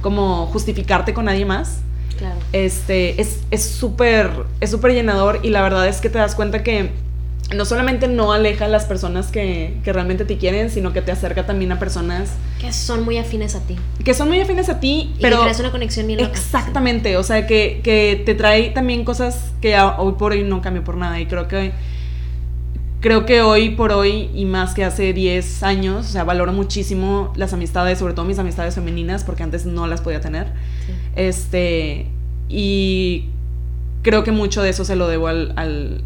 como 0.00 0.46
justificarte 0.46 1.14
con 1.14 1.26
nadie 1.26 1.44
más. 1.44 1.78
Claro. 2.18 2.36
Este, 2.52 3.20
es 3.20 3.64
súper, 3.64 4.30
es 4.60 4.70
súper 4.70 4.92
llenador 4.92 5.40
y 5.42 5.50
la 5.50 5.62
verdad 5.62 5.86
es 5.86 6.00
que 6.00 6.10
te 6.10 6.18
das 6.18 6.34
cuenta 6.34 6.62
que 6.62 6.90
no 7.54 7.64
solamente 7.64 8.08
no 8.08 8.32
aleja 8.32 8.66
a 8.66 8.68
las 8.68 8.84
personas 8.84 9.28
que, 9.28 9.78
que, 9.82 9.92
realmente 9.92 10.24
te 10.24 10.36
quieren, 10.36 10.70
sino 10.70 10.92
que 10.92 11.00
te 11.00 11.12
acerca 11.12 11.46
también 11.46 11.72
a 11.72 11.78
personas 11.78 12.30
que 12.60 12.72
son 12.72 13.04
muy 13.04 13.16
afines 13.18 13.54
a 13.54 13.60
ti. 13.60 13.76
Que 14.04 14.14
son 14.14 14.28
muy 14.28 14.40
afines 14.40 14.68
a 14.68 14.80
ti, 14.80 15.14
pero... 15.20 15.38
Y 15.38 15.40
creas 15.42 15.60
una 15.60 15.70
conexión 15.70 16.06
bien 16.06 16.20
loca. 16.20 16.32
Exactamente, 16.32 17.16
o 17.16 17.22
sea, 17.22 17.46
que, 17.46 17.80
que, 17.82 18.22
te 18.26 18.34
trae 18.34 18.70
también 18.70 19.04
cosas 19.04 19.52
que 19.60 19.78
hoy 19.78 20.14
por 20.18 20.32
hoy 20.32 20.42
no 20.42 20.60
cambio 20.60 20.84
por 20.84 20.96
nada 20.96 21.18
y 21.20 21.26
creo 21.26 21.48
que... 21.48 21.72
Creo 23.00 23.26
que 23.26 23.42
hoy 23.42 23.70
por 23.70 23.92
hoy, 23.92 24.30
y 24.34 24.44
más 24.44 24.74
que 24.74 24.84
hace 24.84 25.12
10 25.12 25.62
años, 25.62 26.06
o 26.06 26.10
sea, 26.10 26.24
valoro 26.24 26.52
muchísimo 26.52 27.32
las 27.36 27.52
amistades, 27.52 27.98
sobre 27.98 28.14
todo 28.14 28.24
mis 28.24 28.38
amistades 28.38 28.74
femeninas, 28.74 29.22
porque 29.22 29.44
antes 29.44 29.66
no 29.66 29.86
las 29.86 30.00
podía 30.00 30.20
tener. 30.20 30.46
Sí. 30.86 30.92
Este, 31.14 32.06
y 32.48 33.26
creo 34.02 34.24
que 34.24 34.32
mucho 34.32 34.62
de 34.62 34.70
eso 34.70 34.84
se 34.84 34.96
lo 34.96 35.06
debo 35.06 35.28
al, 35.28 35.52
al 35.56 36.02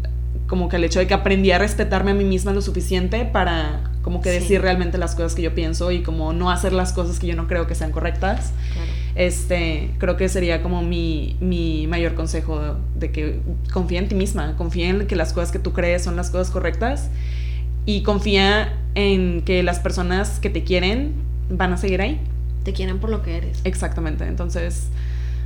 como 0.47 0.69
que 0.69 0.75
el 0.75 0.83
hecho 0.83 0.99
de 0.99 1.07
que 1.07 1.13
aprendí 1.15 1.51
a 1.51 1.57
respetarme 1.57 2.11
a 2.11 2.13
mí 2.13 2.23
misma 2.23 2.53
lo 2.53 2.61
suficiente 2.61 3.25
para 3.25 3.89
como 4.03 4.21
que 4.21 4.29
decir 4.29 4.61
realmente 4.61 4.97
las 4.97 5.15
cosas 5.15 5.33
que 5.33 5.41
yo 5.41 5.55
pienso 5.55 5.89
y 5.91 6.03
como 6.03 6.33
no 6.33 6.51
hacer 6.51 6.73
las 6.73 6.93
cosas 6.93 7.19
que 7.19 7.27
yo 7.27 7.35
no 7.35 7.47
creo 7.47 7.65
que 7.65 7.73
sean 7.73 7.91
correctas. 7.91 8.51
Claro. 8.73 8.91
Este, 9.15 9.91
creo 9.99 10.17
que 10.17 10.27
sería 10.27 10.63
como 10.63 10.81
mi, 10.81 11.37
mi 11.39 11.85
mayor 11.87 12.15
consejo 12.15 12.77
de, 12.95 13.11
que 13.11 13.39
confía 13.71 13.99
en 13.99 14.07
ti 14.07 14.15
misma, 14.15 14.55
confía 14.57 14.89
en 14.89 15.05
que 15.05 15.15
las 15.15 15.33
cosas 15.33 15.51
que 15.51 15.59
tú 15.59 15.71
crees 15.71 16.03
son 16.03 16.15
las 16.15 16.31
cosas 16.31 16.49
correctas 16.49 17.11
y 17.85 18.01
confía 18.01 18.73
en 18.95 19.41
que 19.41 19.61
las 19.61 19.79
personas 19.79 20.39
que 20.39 20.49
te 20.49 20.63
quieren 20.63 21.13
van 21.49 21.73
a 21.73 21.77
seguir 21.77 22.01
ahí. 22.01 22.19
Te 22.63 22.73
quieren 22.73 22.99
por 22.99 23.09
lo 23.09 23.21
que 23.21 23.37
eres. 23.37 23.59
Exactamente. 23.65 24.25
Entonces, 24.25 24.87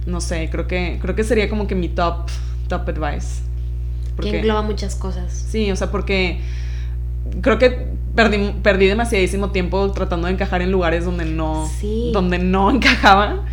no 0.06 0.22
sé, 0.22 0.50
creo 0.50 0.68
que 0.68 1.00
creo 1.02 1.16
que 1.16 1.24
sería 1.24 1.50
como 1.50 1.68
que 1.68 1.76
mi 1.76 1.90
top 1.90 2.30
top 2.68 2.90
advice. 2.90 3.42
Porque, 4.16 4.32
que 4.32 4.38
engloba 4.40 4.62
muchas 4.62 4.96
cosas. 4.96 5.32
Sí, 5.32 5.70
o 5.72 5.76
sea, 5.76 5.92
porque 5.92 6.40
creo 7.42 7.60
que 7.60 7.88
perdí, 8.16 8.54
perdí 8.64 8.88
demasiadísimo 8.88 9.52
tiempo 9.52 9.92
tratando 9.92 10.28
de 10.28 10.34
encajar 10.34 10.62
en 10.62 10.72
lugares 10.72 11.06
donde 11.06 11.26
no, 11.26 11.70
donde 12.14 12.40
no 12.40 12.72
encajaba. 12.72 13.46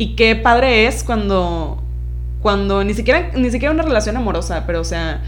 Y 0.00 0.14
qué 0.16 0.34
padre 0.34 0.86
es 0.86 1.04
cuando, 1.04 1.78
cuando 2.40 2.82
ni 2.84 2.94
siquiera, 2.94 3.32
ni 3.36 3.50
siquiera 3.50 3.74
una 3.74 3.82
relación 3.82 4.16
amorosa, 4.16 4.64
pero 4.66 4.80
o 4.80 4.84
sea, 4.84 5.22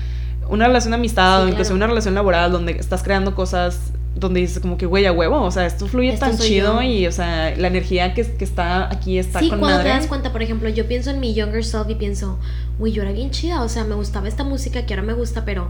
una 0.48 0.66
relación 0.66 0.92
de 0.92 0.96
amistad 0.96 1.44
o 1.44 1.48
incluso 1.48 1.74
una 1.74 1.86
relación 1.86 2.14
laboral 2.14 2.50
donde 2.52 2.72
estás 2.72 3.02
creando 3.02 3.34
cosas 3.34 3.92
donde 4.14 4.40
dices 4.40 4.60
como 4.60 4.78
que, 4.78 4.86
güey, 4.86 5.04
a 5.04 5.12
huevo, 5.12 5.42
o 5.42 5.50
sea, 5.50 5.66
esto 5.66 5.86
fluye 5.86 6.16
tan 6.16 6.38
chido 6.38 6.80
y, 6.80 7.06
o 7.06 7.12
sea, 7.12 7.54
la 7.54 7.68
energía 7.68 8.14
que, 8.14 8.24
que 8.24 8.44
está 8.44 8.90
aquí 8.90 9.18
está 9.18 9.40
sí, 9.40 9.50
con 9.50 9.58
cuando 9.58 9.76
madre. 9.76 9.90
te 9.90 9.96
das 9.98 10.06
cuenta, 10.06 10.32
por 10.32 10.40
ejemplo, 10.40 10.70
yo 10.70 10.86
pienso 10.88 11.10
en 11.10 11.20
mi 11.20 11.34
younger 11.34 11.62
self 11.62 11.90
y 11.90 11.94
pienso, 11.96 12.38
güey, 12.78 12.94
yo 12.94 13.02
era 13.02 13.12
bien 13.12 13.30
chida, 13.30 13.60
o 13.60 13.68
sea, 13.68 13.84
me 13.84 13.94
gustaba 13.94 14.26
esta 14.26 14.42
música 14.42 14.86
que 14.86 14.94
ahora 14.94 15.04
me 15.04 15.12
gusta, 15.12 15.44
pero 15.44 15.68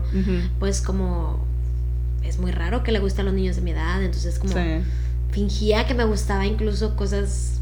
pues 0.60 0.80
como 0.80 1.44
es 2.22 2.38
muy 2.38 2.52
raro 2.52 2.84
que 2.84 2.92
le 2.92 3.00
guste 3.00 3.22
a 3.22 3.24
los 3.24 3.34
niños 3.34 3.56
de 3.56 3.62
mi 3.62 3.72
edad, 3.72 4.00
entonces 4.00 4.38
como 4.38 4.54
fingía 5.32 5.88
que 5.88 5.94
me 5.94 6.04
gustaba 6.04 6.46
incluso 6.46 6.94
cosas 6.94 7.61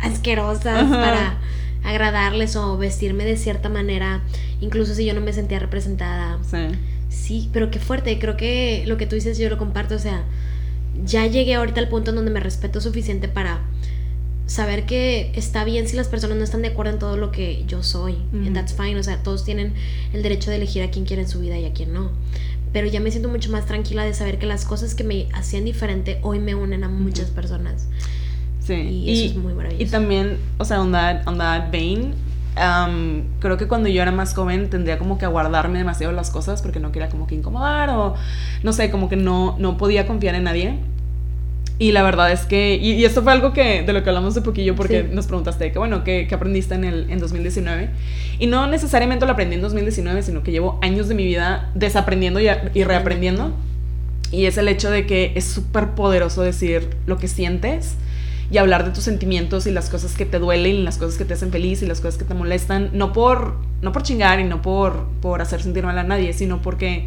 asquerosas 0.00 0.90
para 0.90 1.38
agradarles 1.84 2.56
o 2.56 2.76
vestirme 2.76 3.24
de 3.24 3.36
cierta 3.36 3.68
manera, 3.68 4.22
incluso 4.60 4.94
si 4.94 5.04
yo 5.04 5.14
no 5.14 5.20
me 5.20 5.32
sentía 5.32 5.58
representada. 5.58 6.38
Sí 6.42 6.76
Sí, 7.08 7.48
pero 7.52 7.70
qué 7.70 7.78
fuerte. 7.78 8.18
Creo 8.18 8.36
que 8.36 8.84
lo 8.86 8.96
que 8.96 9.06
tú 9.06 9.14
dices 9.14 9.38
yo 9.38 9.48
lo 9.48 9.58
comparto. 9.58 9.94
O 9.94 9.98
sea, 9.98 10.24
ya 11.04 11.26
llegué 11.26 11.54
ahorita 11.54 11.80
al 11.80 11.88
punto 11.88 12.10
en 12.10 12.16
donde 12.16 12.30
me 12.30 12.40
respeto 12.40 12.80
suficiente 12.80 13.28
para 13.28 13.60
saber 14.46 14.86
que 14.86 15.32
está 15.34 15.64
bien 15.64 15.88
si 15.88 15.96
las 15.96 16.08
personas 16.08 16.38
no 16.38 16.44
están 16.44 16.62
de 16.62 16.68
acuerdo 16.68 16.92
en 16.92 16.98
todo 16.98 17.16
lo 17.16 17.30
que 17.30 17.64
yo 17.66 17.82
soy. 17.82 18.16
And 18.32 18.54
that's 18.54 18.74
fine. 18.74 18.98
O 18.98 19.02
sea, 19.02 19.22
todos 19.22 19.44
tienen 19.44 19.74
el 20.12 20.22
derecho 20.22 20.50
de 20.50 20.56
elegir 20.56 20.82
a 20.82 20.90
quién 20.90 21.04
quiere 21.04 21.22
en 21.22 21.28
su 21.28 21.40
vida 21.40 21.58
y 21.58 21.64
a 21.64 21.72
quién 21.72 21.92
no. 21.92 22.10
Pero 22.72 22.86
ya 22.86 23.00
me 23.00 23.10
siento 23.10 23.30
mucho 23.30 23.50
más 23.50 23.64
tranquila 23.66 24.04
de 24.04 24.12
saber 24.12 24.38
que 24.38 24.46
las 24.46 24.66
cosas 24.66 24.94
que 24.94 25.04
me 25.04 25.28
hacían 25.32 25.64
diferente 25.64 26.18
hoy 26.22 26.38
me 26.38 26.54
unen 26.54 26.84
a 26.84 26.88
muchas 26.88 27.30
personas. 27.30 27.88
Sí. 28.68 28.74
Y 28.74 29.24
eso 29.24 29.24
es 29.24 29.36
muy 29.36 29.54
maravilloso. 29.54 29.82
Y 29.82 29.86
también, 29.86 30.36
o 30.58 30.64
sea, 30.66 30.82
on 30.82 30.92
that, 30.92 31.26
on 31.26 31.38
that 31.38 31.70
vein, 31.72 32.12
creo 33.40 33.56
que 33.56 33.66
cuando 33.66 33.88
yo 33.88 34.02
era 34.02 34.12
más 34.12 34.34
joven 34.34 34.68
tendría 34.68 34.98
como 34.98 35.16
que 35.16 35.24
aguardarme 35.24 35.78
demasiado 35.78 36.12
las 36.12 36.28
cosas 36.28 36.60
porque 36.60 36.80
no 36.80 36.92
quería 36.92 37.08
como 37.08 37.26
que 37.26 37.34
incomodar 37.34 37.88
o 37.90 38.14
no 38.62 38.72
sé, 38.74 38.90
como 38.90 39.08
que 39.08 39.16
no, 39.16 39.56
no 39.58 39.78
podía 39.78 40.06
confiar 40.06 40.34
en 40.34 40.44
nadie. 40.44 40.78
Y 41.78 41.92
la 41.92 42.02
verdad 42.02 42.30
es 42.30 42.44
que, 42.44 42.76
y, 42.76 43.04
esto 43.04 43.22
fue 43.22 43.32
algo 43.32 43.54
que, 43.54 43.84
de 43.84 43.92
lo 43.94 44.02
que 44.02 44.10
hablamos 44.10 44.34
de 44.34 44.42
poquillo, 44.42 44.74
porque 44.74 45.04
nos 45.04 45.28
preguntaste, 45.28 45.72
que 45.72 45.78
bueno, 45.78 46.04
¿qué, 46.04 46.28
aprendiste 46.30 46.74
en, 46.74 46.84
el, 46.84 47.08
en 47.08 47.20
2019? 47.20 47.88
Y 48.38 48.48
no 48.48 48.66
necesariamente 48.66 49.24
lo 49.24 49.32
aprendí 49.32 49.54
en 49.54 49.62
2019, 49.62 50.22
sino 50.22 50.42
que 50.42 50.50
llevo 50.50 50.78
años 50.82 51.08
de 51.08 51.14
mi 51.14 51.24
vida 51.24 51.70
desaprendiendo 51.74 52.40
y, 52.40 52.48
y 52.74 52.84
reaprendiendo. 52.84 53.52
Y 54.32 54.46
es 54.46 54.58
el 54.58 54.66
hecho 54.66 54.90
de 54.90 55.06
que 55.06 55.32
es 55.36 55.44
súper 55.44 55.90
poderoso 55.90 56.42
decir 56.42 56.90
lo 57.06 57.16
que 57.16 57.28
sientes 57.28 57.94
y 58.50 58.58
hablar 58.58 58.84
de 58.84 58.90
tus 58.92 59.04
sentimientos 59.04 59.66
y 59.66 59.70
las 59.70 59.90
cosas 59.90 60.14
que 60.14 60.24
te 60.24 60.38
duelen 60.38 60.76
y 60.76 60.82
las 60.82 60.96
cosas 60.96 61.18
que 61.18 61.24
te 61.24 61.34
hacen 61.34 61.50
feliz 61.50 61.82
y 61.82 61.86
las 61.86 62.00
cosas 62.00 62.18
que 62.18 62.24
te 62.24 62.34
molestan, 62.34 62.90
no 62.94 63.12
por, 63.12 63.56
no 63.82 63.92
por 63.92 64.02
chingar 64.02 64.40
y 64.40 64.44
no 64.44 64.62
por, 64.62 65.06
por 65.20 65.42
hacer 65.42 65.62
sentir 65.62 65.84
mal 65.84 65.98
a 65.98 66.04
nadie, 66.04 66.32
sino 66.32 66.62
porque 66.62 67.06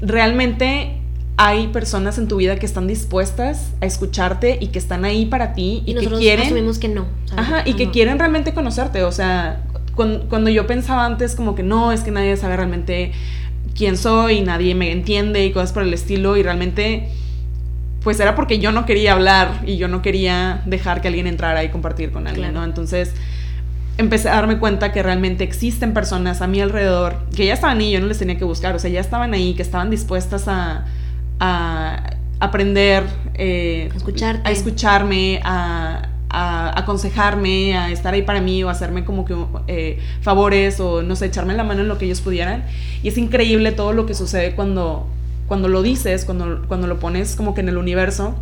realmente 0.00 1.00
hay 1.36 1.68
personas 1.68 2.18
en 2.18 2.28
tu 2.28 2.36
vida 2.36 2.56
que 2.56 2.66
están 2.66 2.86
dispuestas 2.86 3.72
a 3.80 3.86
escucharte 3.86 4.58
y 4.60 4.68
que 4.68 4.78
están 4.78 5.04
ahí 5.04 5.26
para 5.26 5.52
ti 5.52 5.82
y, 5.84 5.94
que 5.94 6.06
quieren 6.06 6.46
asumimos 6.46 6.78
que 6.78 6.88
no 6.88 7.06
ajá 7.36 7.62
y 7.64 7.74
que 7.74 7.90
quieren 7.90 8.18
realmente 8.18 8.54
conocerte 8.54 9.02
o 9.02 9.10
sea 9.10 9.62
cuando, 9.96 10.48
yo 10.50 10.66
pensaba 10.66 11.06
antes 11.06 11.34
como 11.34 11.54
que 11.54 11.62
no 11.62 11.92
es 11.92 12.02
que 12.02 12.10
nadie 12.10 12.36
sabe 12.36 12.56
realmente 12.56 13.12
quién 13.76 13.96
soy 13.96 14.42
nadie 14.42 14.76
me 14.76 14.92
entiende 14.92 15.44
y 15.44 15.52
cosas 15.52 15.72
por 15.72 15.82
el 15.82 15.92
estilo 15.92 16.36
y 16.36 16.44
realmente 16.44 17.08
pues 18.04 18.20
era 18.20 18.36
porque 18.36 18.58
yo 18.58 18.70
no 18.70 18.86
quería 18.86 19.14
hablar 19.14 19.62
y 19.66 19.76
yo 19.76 19.88
no 19.88 20.02
quería 20.02 20.62
dejar 20.66 21.00
que 21.00 21.08
alguien 21.08 21.26
entrara 21.26 21.64
y 21.64 21.70
compartir 21.70 22.12
con 22.12 22.26
alguien 22.26 22.54
no 22.54 22.62
entonces 22.62 23.12
empecé 23.98 24.28
a 24.28 24.34
darme 24.34 24.58
cuenta 24.58 24.92
que 24.92 25.02
realmente 25.02 25.44
existen 25.44 25.94
personas 25.94 26.42
a 26.42 26.46
mi 26.46 26.60
alrededor 26.60 27.16
que 27.34 27.46
ya 27.46 27.54
estaban 27.54 27.78
ahí, 27.78 27.92
yo 27.92 28.00
no 28.00 28.06
les 28.06 28.18
tenía 28.18 28.36
que 28.36 28.44
buscar, 28.44 28.74
o 28.74 28.78
sea, 28.78 28.90
ya 28.90 29.00
estaban 29.00 29.34
ahí, 29.34 29.54
que 29.54 29.62
estaban 29.62 29.90
dispuestas 29.90 30.48
a, 30.48 30.84
a 31.40 32.10
aprender 32.40 33.04
eh, 33.34 33.88
a, 34.44 34.50
escucharme, 34.50 35.40
a, 35.44 36.08
aconsejarme, 36.76 37.76
a 37.76 37.90
estar 37.90 38.12
ahí 38.12 38.22
para 38.22 38.40
mí 38.40 38.64
o 38.64 38.68
hacerme 38.68 39.04
como 39.04 39.24
que 39.24 39.36
eh, 39.68 40.00
favores 40.20 40.80
o 40.80 41.02
no 41.02 41.14
sé, 41.14 41.26
echarme 41.26 41.54
la 41.54 41.62
mano 41.62 41.82
en 41.82 41.88
lo 41.88 41.96
que 41.96 42.06
ellos 42.06 42.20
pudieran. 42.20 42.64
Y 43.02 43.08
es 43.08 43.18
increíble 43.18 43.70
todo 43.70 43.92
lo 43.92 44.04
que 44.04 44.14
sucede 44.14 44.54
cuando, 44.56 45.06
cuando 45.46 45.68
lo 45.68 45.82
dices, 45.82 46.24
cuando, 46.24 46.64
cuando 46.68 46.86
lo 46.86 46.98
pones 46.98 47.36
como 47.36 47.54
que 47.54 47.60
en 47.60 47.68
el 47.68 47.76
universo 47.76 48.34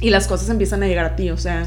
y 0.00 0.10
las 0.10 0.26
cosas 0.26 0.48
empiezan 0.50 0.82
a 0.82 0.88
llegar 0.88 1.04
a 1.04 1.16
ti. 1.16 1.30
O 1.30 1.38
sea, 1.38 1.64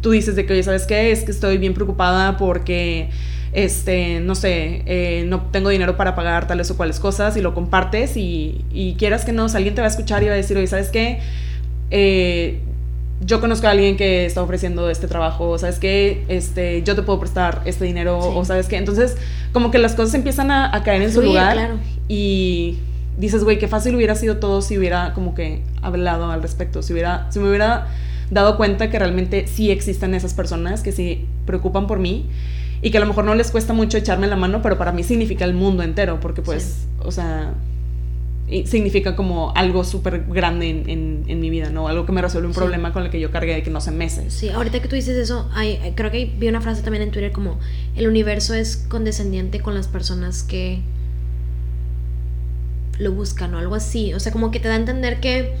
tú 0.00 0.10
dices 0.10 0.36
de 0.36 0.46
que, 0.46 0.54
oye, 0.54 0.62
¿sabes 0.62 0.86
qué? 0.86 1.12
Es 1.12 1.24
que 1.24 1.30
estoy 1.30 1.58
bien 1.58 1.74
preocupada 1.74 2.36
porque 2.36 3.10
este, 3.52 4.20
no 4.20 4.34
sé, 4.34 4.82
eh, 4.86 5.24
no 5.28 5.42
tengo 5.52 5.68
dinero 5.68 5.96
para 5.96 6.16
pagar 6.16 6.46
tales 6.46 6.70
o 6.70 6.76
cuales 6.76 6.98
cosas 6.98 7.36
y 7.36 7.40
lo 7.40 7.54
compartes 7.54 8.16
y, 8.16 8.96
quieras 8.98 9.24
que 9.24 9.32
no, 9.32 9.48
si 9.48 9.56
alguien 9.56 9.74
te 9.74 9.80
va 9.80 9.86
a 9.86 9.90
escuchar 9.90 10.22
y 10.22 10.26
va 10.26 10.32
a 10.32 10.36
decir, 10.36 10.56
oye, 10.56 10.66
¿sabes 10.66 10.88
qué? 10.88 11.20
Eh, 11.90 12.60
yo 13.20 13.40
conozco 13.40 13.68
a 13.68 13.70
alguien 13.70 13.96
que 13.96 14.26
está 14.26 14.42
ofreciendo 14.42 14.90
este 14.90 15.06
trabajo, 15.06 15.56
¿sabes 15.56 15.78
qué? 15.78 16.24
Este, 16.28 16.82
yo 16.82 16.96
te 16.96 17.02
puedo 17.02 17.20
prestar 17.20 17.62
este 17.64 17.84
dinero, 17.84 18.18
o 18.18 18.44
¿sabes 18.44 18.66
qué? 18.66 18.76
Entonces, 18.76 19.16
como 19.52 19.70
que 19.70 19.78
las 19.78 19.94
cosas 19.94 20.14
empiezan 20.14 20.50
a, 20.50 20.82
caer 20.84 21.02
en 21.02 21.12
su 21.12 21.22
lugar 21.22 21.76
y 22.08 22.78
dices, 23.18 23.44
güey, 23.44 23.58
qué 23.58 23.68
fácil 23.68 23.94
hubiera 23.94 24.14
sido 24.14 24.38
todo 24.38 24.62
si 24.62 24.78
hubiera 24.78 25.12
como 25.14 25.34
que 25.34 25.62
hablado 25.82 26.30
al 26.30 26.42
respecto, 26.42 26.82
si, 26.82 26.92
hubiera, 26.92 27.30
si 27.30 27.38
me 27.38 27.48
hubiera 27.48 27.88
dado 28.30 28.56
cuenta 28.56 28.90
que 28.90 28.98
realmente 28.98 29.46
sí 29.46 29.70
existen 29.70 30.14
esas 30.14 30.34
personas 30.34 30.82
que 30.82 30.92
se 30.92 31.20
preocupan 31.46 31.86
por 31.86 31.98
mí 31.98 32.26
y 32.82 32.90
que 32.90 32.98
a 32.98 33.00
lo 33.00 33.06
mejor 33.06 33.24
no 33.24 33.34
les 33.34 33.50
cuesta 33.50 33.72
mucho 33.72 33.96
echarme 33.96 34.26
la 34.26 34.36
mano, 34.36 34.60
pero 34.62 34.76
para 34.76 34.92
mí 34.92 35.02
significa 35.02 35.44
el 35.44 35.54
mundo 35.54 35.82
entero, 35.82 36.20
porque 36.20 36.42
pues, 36.42 36.86
o 37.02 37.10
sea, 37.10 37.54
significa 38.66 39.16
como 39.16 39.52
algo 39.54 39.84
súper 39.84 40.24
grande 40.28 40.68
en, 40.68 41.24
en, 41.26 41.40
mi 41.40 41.48
vida, 41.48 41.70
¿no? 41.70 41.88
Algo 41.88 42.04
que 42.04 42.12
me 42.12 42.20
resuelve 42.20 42.46
un 42.46 42.54
problema 42.54 42.92
con 42.92 43.02
el 43.02 43.10
que 43.10 43.18
yo 43.18 43.30
cargué 43.30 43.54
de 43.54 43.62
que 43.62 43.70
no 43.70 43.80
sé 43.80 43.90
meses. 43.90 44.34
Sí, 44.34 44.50
ahorita 44.50 44.80
que 44.82 44.88
tú 44.88 44.96
dices 44.96 45.16
eso, 45.16 45.48
hay, 45.54 45.78
creo 45.94 46.10
que 46.10 46.26
vi 46.38 46.48
una 46.48 46.60
frase 46.60 46.82
también 46.82 47.02
en 47.02 47.10
Twitter 47.10 47.32
como 47.32 47.58
el 47.96 48.06
universo 48.06 48.52
es 48.52 48.76
condescendiente 48.76 49.60
con 49.60 49.74
las 49.74 49.88
personas 49.88 50.42
que 50.42 50.80
lo 52.98 53.12
buscan 53.12 53.54
o 53.54 53.58
algo 53.58 53.74
así. 53.74 54.14
O 54.14 54.20
sea, 54.20 54.32
como 54.32 54.50
que 54.50 54.60
te 54.60 54.68
da 54.68 54.74
a 54.74 54.78
entender 54.78 55.20
que 55.20 55.56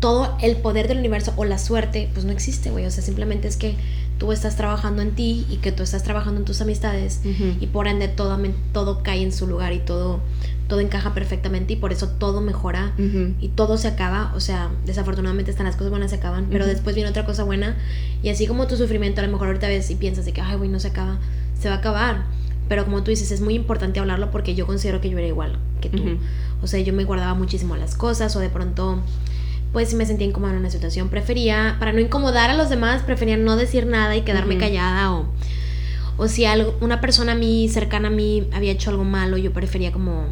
todo 0.00 0.36
el 0.40 0.56
poder 0.56 0.88
del 0.88 0.98
universo 0.98 1.32
o 1.36 1.44
la 1.44 1.58
suerte, 1.58 2.08
pues 2.12 2.24
no 2.24 2.32
existe, 2.32 2.70
güey. 2.70 2.86
O 2.86 2.90
sea, 2.90 3.02
simplemente 3.02 3.48
es 3.48 3.56
que 3.56 3.76
tú 4.18 4.32
estás 4.32 4.56
trabajando 4.56 5.02
en 5.02 5.12
ti 5.12 5.46
y 5.48 5.56
que 5.56 5.72
tú 5.72 5.82
estás 5.82 6.02
trabajando 6.02 6.40
en 6.40 6.44
tus 6.44 6.60
amistades 6.60 7.20
y 7.60 7.66
por 7.68 7.86
ende 7.86 8.08
todo, 8.08 8.38
todo 8.72 9.02
cae 9.02 9.22
en 9.22 9.32
su 9.32 9.46
lugar 9.46 9.72
y 9.72 9.78
todo, 9.78 10.20
todo 10.66 10.80
encaja 10.80 11.14
perfectamente 11.14 11.74
y 11.74 11.76
por 11.76 11.92
eso 11.92 12.08
todo 12.08 12.40
mejora 12.40 12.92
y 13.40 13.48
todo 13.48 13.78
se 13.78 13.88
acaba. 13.88 14.32
O 14.34 14.40
sea, 14.40 14.70
desafortunadamente 14.86 15.50
están 15.50 15.66
las 15.66 15.76
cosas 15.76 15.90
buenas 15.90 16.10
se 16.10 16.16
acaban, 16.16 16.48
pero 16.50 16.66
después 16.66 16.94
viene 16.94 17.10
otra 17.10 17.24
cosa 17.24 17.44
buena 17.44 17.76
y 18.22 18.30
así 18.30 18.46
como 18.46 18.66
tu 18.66 18.76
sufrimiento 18.76 19.20
a 19.20 19.24
lo 19.24 19.32
mejor 19.32 19.48
ahorita 19.48 19.68
ves 19.68 19.90
y 19.90 19.94
piensas 19.94 20.24
de 20.24 20.32
que, 20.32 20.40
ay, 20.40 20.56
güey, 20.56 20.68
no 20.68 20.80
se 20.80 20.88
acaba, 20.88 21.18
se 21.58 21.68
va 21.68 21.76
a 21.76 21.78
acabar. 21.78 22.24
Pero 22.68 22.84
como 22.84 23.02
tú 23.02 23.10
dices, 23.10 23.30
es 23.30 23.40
muy 23.40 23.54
importante 23.54 24.00
hablarlo 24.00 24.30
porque 24.30 24.54
yo 24.54 24.66
considero 24.66 25.00
que 25.00 25.08
yo 25.10 25.18
era 25.18 25.26
igual 25.26 25.58
que 25.80 25.88
tú. 25.88 26.02
O 26.62 26.66
sea, 26.66 26.80
yo 26.80 26.92
me 26.92 27.04
guardaba 27.04 27.34
muchísimo 27.34 27.76
las 27.76 27.94
cosas 27.94 28.34
o 28.36 28.40
de 28.40 28.50
pronto 28.50 29.02
pues 29.72 29.90
si 29.90 29.96
me 29.96 30.06
sentía 30.06 30.26
incómoda 30.26 30.52
en 30.52 30.60
una 30.60 30.70
situación, 30.70 31.08
prefería, 31.08 31.76
para 31.78 31.92
no 31.92 32.00
incomodar 32.00 32.50
a 32.50 32.54
los 32.54 32.70
demás, 32.70 33.02
prefería 33.02 33.36
no 33.36 33.56
decir 33.56 33.86
nada 33.86 34.16
y 34.16 34.22
quedarme 34.22 34.56
callada 34.56 35.12
o, 35.12 35.26
o 36.16 36.26
si 36.26 36.46
algo, 36.46 36.74
una 36.80 37.00
persona 37.00 37.32
a 37.32 37.34
mí, 37.34 37.68
cercana 37.68 38.08
a 38.08 38.10
mí, 38.10 38.48
había 38.52 38.72
hecho 38.72 38.90
algo 38.90 39.04
malo, 39.04 39.36
yo 39.36 39.52
prefería 39.52 39.92
como, 39.92 40.24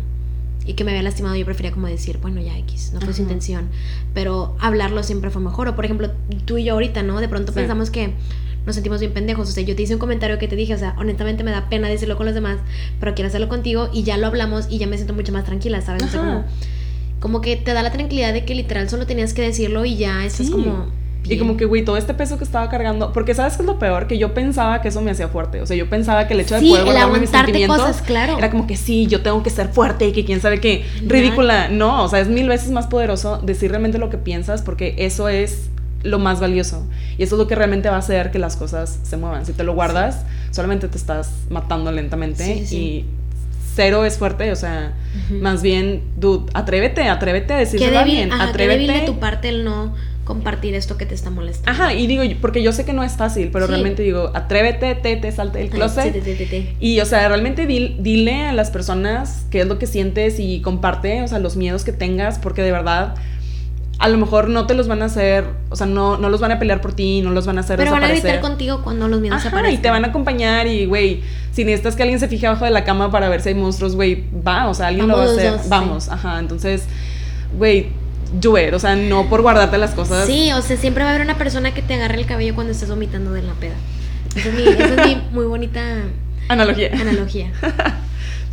y 0.65 0.73
que 0.73 0.85
me 0.85 0.91
había 0.91 1.03
lastimado, 1.03 1.37
yo 1.37 1.45
prefería 1.45 1.71
como 1.71 1.87
decir, 1.87 2.19
bueno, 2.19 2.41
ya 2.41 2.57
X, 2.59 2.93
no 2.95 3.01
fue 3.01 3.13
su 3.13 3.23
intención, 3.23 3.69
pero 4.15 4.57
hablarlo 4.59 5.03
siempre 5.03 5.31
fue 5.31 5.43
mejor. 5.43 5.69
O 5.69 5.77
por 5.77 5.85
ejemplo, 5.85 6.11
tú 6.45 6.59
y 6.59 6.65
yo 6.65 6.73
ahorita, 6.73 7.03
¿no? 7.03 7.21
De 7.21 7.29
pronto 7.29 7.53
pensamos 7.53 7.91
que 7.91 8.15
nos 8.67 8.75
sentimos 8.75 9.01
bien 9.01 9.13
pendejos. 9.13 9.49
O 9.49 9.53
sea, 9.53 9.63
yo 9.63 9.75
te 9.75 9.83
hice 9.83 9.95
un 9.95 10.01
comentario 10.01 10.39
que 10.39 10.49
te 10.49 10.57
dije, 10.57 10.75
o 10.75 10.79
sea, 10.79 10.95
honestamente 10.99 11.45
me 11.45 11.53
da 11.53 11.69
pena 11.69 11.89
decirlo 11.89 12.17
con 12.17 12.27
los 12.27 12.35
demás, 12.35 12.59
pero 13.01 13.15
quiero 13.15 13.29
hacerlo 13.29 13.49
contigo 13.49 13.89
y 13.93 14.03
ya 14.03 14.19
lo 14.19 14.27
hablamos 14.27 14.67
y 14.69 14.79
ya 14.79 14.87
me 14.87 14.97
siento 14.97 15.15
mucho 15.15 15.33
más 15.33 15.45
tranquila, 15.45 15.81
¿sabes? 15.81 16.03
O 16.03 16.09
sea, 16.09 16.21
como 16.21 16.45
como 17.21 17.41
que 17.41 17.57
te 17.57 17.73
da 17.73 17.83
la 17.83 17.93
tranquilidad 17.93 18.33
de 18.33 18.45
que 18.45 18.55
literal 18.55 18.89
solo 18.89 19.07
tenías 19.07 19.35
que 19.35 19.43
decirlo 19.43 19.85
y 19.85 19.97
ya 19.97 20.25
estás 20.25 20.51
como... 20.51 20.87
Y 21.29 21.39
como 21.39 21.57
que, 21.57 21.65
güey, 21.65 21.85
todo 21.85 21.97
este 21.97 22.15
peso 22.15 22.39
que 22.39 22.45
estaba 22.45 22.69
cargando, 22.69 23.13
porque 23.13 23.35
sabes 23.35 23.57
qué 23.57 23.63
es 23.63 23.67
lo 23.67 23.81
peor, 23.81 24.07
que 24.07 24.17
yo 24.17 24.33
pensaba 24.33 24.81
que 24.81 24.89
eso 24.89 25.01
me 25.01 25.11
hacía 25.11 25.27
fuerte. 25.27 25.61
O 25.61 25.67
sea, 25.67 25.77
yo 25.77 25.91
pensaba 25.91 26.29
que 26.29 26.35
el 26.35 26.41
hecho 26.41 26.55
de 26.55 26.61
poder 26.61 26.85
guardarme 26.85 27.19
mis 27.19 27.31
sentimientos 27.31 27.79
cosas, 27.79 28.03
claro. 28.03 28.39
era 28.39 28.49
como 28.49 28.69
que 28.69 28.77
sí, 28.77 29.09
yo 29.09 29.23
tengo 29.23 29.43
que 29.43 29.51
ser 29.51 29.67
fuerte 29.71 30.07
y 30.07 30.13
que 30.13 30.25
quién 30.25 30.41
sabe 30.41 30.61
qué, 30.61 30.85
ridícula. 31.05 31.69
No, 31.69 32.05
o 32.05 32.09
sea, 32.09 32.21
es 32.21 32.29
mil 32.29 32.47
veces 32.47 32.71
más 32.71 32.87
poderoso 32.87 33.39
decir 33.39 33.71
realmente 33.71 33.99
lo 33.99 34.09
que 34.09 34.19
piensas, 34.19 34.63
porque 34.63 34.95
eso 34.99 35.29
es 35.29 35.69
lo 36.07 36.19
más 36.19 36.41
valioso. 36.41 36.87
Y 37.19 37.23
eso 37.23 37.35
es 37.37 37.39
lo 37.39 37.47
que 37.47 37.55
realmente 37.55 37.89
va 37.89 37.97
a 37.97 37.99
hacer 37.99 38.31
que 38.31 38.39
las 38.39 38.57
cosas 38.57 38.99
se 39.03 39.17
muevan. 39.17 39.45
Si 39.45 39.53
te 39.53 39.65
lo 39.65 39.75
guardas, 39.75 40.25
solamente 40.51 40.89
te 40.89 40.97
estás 40.97 41.31
matando 41.51 41.93
lentamente 41.93 42.67
y 42.71 43.05
cero 43.77 44.05
es 44.07 44.17
fuerte, 44.17 44.51
o 44.51 44.57
sea, 44.57 44.95
más 45.31 45.63
bien, 45.63 46.03
dude, 46.17 46.51
atrévete, 46.55 47.09
atrévete 47.09 47.53
a 47.53 47.59
decirlo 47.59 48.05
bien, 48.05 48.33
atrévete. 48.33 48.91
de 48.91 49.01
tu 49.03 49.21
parte 49.21 49.51
el 49.51 49.65
no 49.65 49.95
compartir 50.25 50.75
esto 50.75 50.97
que 50.97 51.07
te 51.07 51.15
está 51.15 51.31
molestando. 51.31 51.71
Ajá, 51.71 51.95
y 51.95 52.07
digo, 52.07 52.23
porque 52.41 52.63
yo 52.63 52.73
sé 52.73 52.85
que 52.85 52.93
no 52.93 53.05
es 53.05 53.13
fácil, 53.13 53.51
pero 53.53 53.69
realmente 53.69 54.03
digo, 54.03 54.33
atrévete, 54.35 54.97
te, 54.97 55.17
te, 55.17 55.31
salte 55.31 55.59
del 55.59 55.71
closet. 55.71 56.15
y, 56.81 57.01
o 57.01 57.07
sea, 57.07 57.29
realmente 57.29 57.67
dile 57.67 58.47
a 58.47 58.53
las 58.53 58.71
personas 58.71 59.47
qué 59.51 59.61
es 59.61 59.67
lo 59.67 59.79
que 59.79 59.87
sientes 59.87 60.41
y 60.41 60.61
comparte, 60.63 61.23
o 61.23 61.29
sea, 61.29 61.39
los 61.39 61.57
miedos 61.57 61.85
que 61.85 61.93
tengas, 61.93 62.39
porque 62.39 62.63
de 62.63 62.73
verdad 62.73 63.15
a 64.07 64.09
lo 64.09 64.19
mejor 64.19 64.49
no 64.49 64.69
te 64.69 64.75
los 64.75 64.87
van 64.87 65.03
a 65.03 65.07
hacer, 65.07 65.45
o 65.69 65.75
sea, 65.75 65.89
no, 65.89 66.17
no 66.17 66.31
los 66.31 66.41
van 66.41 66.53
a 66.53 66.61
pelear 66.61 66.81
por 66.81 66.95
ti, 66.95 67.23
no 67.23 67.33
los 67.33 67.45
van 67.45 67.59
a 67.59 67.63
hacer 67.63 67.77
Pero 67.77 67.91
van 67.91 68.05
a 68.05 68.13
estar 68.13 68.41
contigo 68.41 68.83
cuando 68.83 69.09
los 69.09 69.21
miedos 69.21 69.45
Ajá, 69.45 69.69
y 69.69 69.79
te 69.79 69.91
van 69.91 70.05
a 70.05 70.09
acompañar 70.09 70.69
y, 70.69 70.87
güey, 70.87 71.23
si 71.51 71.65
necesitas 71.65 71.97
que 71.97 72.05
alguien 72.05 72.21
se 72.21 72.29
fije 72.29 72.47
abajo 72.47 72.65
de 72.65 72.71
la 72.71 72.85
cama 72.85 73.11
para 73.11 73.29
ver 73.29 73.41
si 73.41 73.49
hay 73.49 73.57
monstruos, 73.57 73.97
güey, 73.97 74.23
va, 74.47 74.69
o 74.69 74.75
sea, 74.75 74.87
alguien 74.87 75.09
lo 75.09 75.17
va 75.17 75.25
a 75.25 75.27
hacer, 75.27 75.59
vamos, 75.69 76.09
ajá, 76.09 76.39
entonces, 76.39 76.85
güey, 77.59 77.89
lluver, 78.41 78.77
o 78.77 78.79
sea, 78.79 78.95
no 78.95 79.29
por 79.29 79.43
guardarte 79.43 79.77
las 79.77 79.91
cosas. 79.91 80.25
Sí, 80.25 80.53
o 80.53 80.63
sea, 80.63 80.77
siempre 80.77 81.03
va 81.03 81.11
a 81.11 81.15
haber 81.15 81.25
una 81.25 81.37
persona 81.37 81.75
que 81.75 81.83
te 81.83 81.95
agarre 81.95 82.19
el 82.19 82.27
cabello 82.27 82.55
cuando 82.55 82.73
estés 82.73 82.89
vomitando 82.89 83.33
de 83.33 83.43
la 83.43 83.55
peda. 83.55 83.75
Esa 84.37 84.51
es 84.51 84.55
mi, 84.55 84.63
esa 84.63 85.03
es 85.03 85.07
mi 85.09 85.23
muy 85.33 85.47
bonita... 85.47 85.81
Analogía. 86.49 86.93
Analogía. 86.93 87.51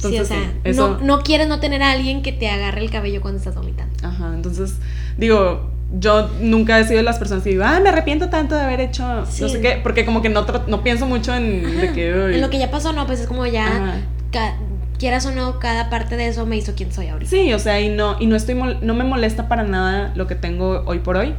sí, 0.10 0.20
o 0.20 0.26
sea, 0.26 0.54
no, 0.76 1.00
no 1.00 1.22
quieres 1.22 1.48
no 1.48 1.60
tener 1.60 1.82
a 1.84 1.92
alguien 1.92 2.22
que 2.22 2.32
te 2.32 2.50
agarre 2.50 2.82
el 2.82 2.92
cabello 2.92 3.22
cuando 3.22 3.38
estás 3.38 3.56
vomitando. 3.56 3.94
Ajá, 4.08 4.32
entonces 4.34 4.76
digo, 5.18 5.72
yo 6.00 6.30
nunca 6.40 6.80
he 6.80 6.84
sido 6.86 6.98
de 6.98 7.04
las 7.04 7.20
personas 7.20 7.44
que 7.44 7.52
digo, 7.52 7.64
ah, 7.66 7.80
me 7.82 7.90
arrepiento 7.90 8.30
tanto 8.30 8.56
de 8.56 8.62
haber 8.62 8.82
hecho 8.82 9.04
no 9.06 9.26
sé 9.26 9.62
qué, 9.62 9.80
porque 9.84 10.06
como 10.06 10.22
que 10.22 10.30
no, 10.30 10.46
no 10.68 10.84
pienso 10.84 11.06
mucho 11.06 11.34
en, 11.36 11.80
de 11.80 11.92
que, 11.94 12.10
en 12.10 12.42
lo 12.42 12.50
que 12.50 12.58
ya 12.58 12.72
pasó, 12.72 12.94
no, 12.94 13.06
pues 13.06 13.20
es 13.20 13.28
como 13.28 13.46
ya, 13.46 14.02
quieras 14.98 15.26
o 15.26 15.32
no, 15.32 15.60
cada 15.60 15.90
parte 15.90 16.18
de 16.18 16.28
eso 16.28 16.46
me 16.46 16.58
hizo 16.58 16.74
quien 16.76 16.92
soy 16.92 17.08
ahorita. 17.08 17.30
Sí, 17.30 17.54
o 17.54 17.60
sea, 17.60 17.80
y 17.82 17.90
no, 17.90 18.18
y 18.20 18.26
no, 18.26 18.36
estoy 18.36 18.56
no 18.56 18.94
me 18.94 19.04
molesta 19.04 19.48
para 19.48 19.64
nada 19.64 20.14
lo 20.16 20.28
que 20.28 20.36
tengo 20.36 20.84
hoy 20.86 21.00
por 21.00 21.18
hoy, 21.18 21.36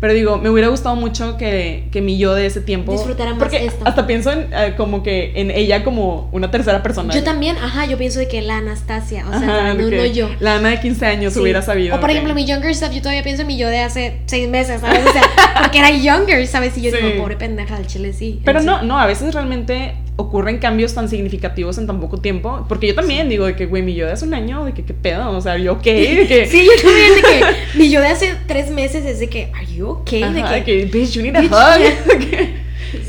Pero 0.00 0.12
digo, 0.12 0.38
me 0.38 0.48
hubiera 0.48 0.68
gustado 0.68 0.94
mucho 0.94 1.36
que, 1.36 1.88
que 1.90 2.00
mi 2.00 2.18
yo 2.18 2.34
de 2.34 2.46
ese 2.46 2.60
tiempo. 2.60 2.92
Disfrutara 2.92 3.30
más 3.30 3.38
porque 3.40 3.64
esto. 3.66 3.84
Hasta 3.84 4.06
pienso 4.06 4.30
en, 4.30 4.48
eh, 4.52 4.74
como 4.76 5.02
que 5.02 5.32
en 5.34 5.50
ella 5.50 5.82
como 5.82 6.28
una 6.32 6.50
tercera 6.50 6.82
persona. 6.82 7.12
Yo 7.12 7.24
también, 7.24 7.56
ajá, 7.56 7.84
yo 7.86 7.98
pienso 7.98 8.18
de 8.20 8.28
que 8.28 8.40
la 8.40 8.58
Anastasia, 8.58 9.24
o 9.26 9.30
sea, 9.38 9.48
Ajá, 9.70 9.74
no, 9.74 9.90
no 9.90 10.04
yo. 10.06 10.28
La 10.40 10.54
Ana 10.56 10.68
de 10.70 10.80
15 10.80 11.04
años 11.06 11.32
Sí. 11.34 11.40
hubiera 11.40 11.62
sabido. 11.62 11.96
O 11.96 12.00
por 12.00 12.08
que- 12.08 12.12
ejemplo, 12.14 12.34
mi 12.34 12.44
younger 12.46 12.74
self, 12.74 12.92
yo 12.94 13.00
todavía 13.00 13.22
pienso 13.24 13.42
en 13.42 13.48
mi 13.48 13.56
yo 13.58 13.68
de 13.68 13.80
hace 13.80 14.20
seis 14.26 14.48
meses, 14.48 14.80
¿sabes? 14.80 15.04
O 15.04 15.12
sea, 15.12 15.22
porque 15.62 15.78
era 15.78 15.90
younger, 15.90 16.46
¿sabes? 16.46 16.76
Y 16.78 16.82
yo 16.82 16.90
Sí. 16.92 16.96
digo, 17.02 17.22
pobre 17.22 17.36
pendeja 17.36 17.76
del 17.76 17.86
chile, 17.88 18.12
sí. 18.12 18.40
Pero 18.44 18.60
no, 18.62 18.82
no, 18.82 18.98
a 19.00 19.06
veces 19.06 19.34
realmente 19.34 19.94
ocurren 20.20 20.58
cambios 20.58 20.94
tan 20.94 21.08
significativos 21.08 21.78
en 21.78 21.86
tan 21.86 22.00
poco 22.00 22.18
tiempo. 22.18 22.66
Porque 22.68 22.88
yo 22.88 22.94
también 22.96 23.28
digo 23.28 23.46
de 23.46 23.54
que, 23.54 23.66
güey, 23.66 23.82
mi 23.84 23.94
yo 23.94 24.04
de 24.06 24.12
hace 24.12 24.24
un 24.24 24.34
año, 24.34 24.64
de 24.64 24.72
que 24.74 24.84
qué 24.84 24.92
pedo, 24.92 25.30
o 25.30 25.40
sea, 25.40 25.56
yo 25.58 25.74
ok, 25.74 25.84
de 25.84 26.26
que. 26.28 26.46
Sí, 26.46 26.66
yo 26.66 26.82
también 26.82 27.14
de 27.14 27.22
que 27.22 27.44
mi 27.78 27.88
yo 27.90 28.00
de 28.00 28.08
hace 28.08 28.34
tres 28.48 28.70
meses 28.70 29.04
es 29.06 29.20
de 29.20 29.28
que, 29.28 29.50
¿are 29.54 29.66
you 29.72 29.86
okay? 29.88 30.24
Ajá, 30.24 30.32
de 30.32 30.58
de 30.58 30.64
que, 30.64 30.80
que, 30.80 30.98
bitch, 30.98 31.12
you 31.12 31.22
need 31.22 31.36
a 31.36 31.40
Bitch, 31.40 31.52
hug. 31.52 31.78
yeah. 31.80 32.04
De 32.18 32.18
que- 32.26 32.54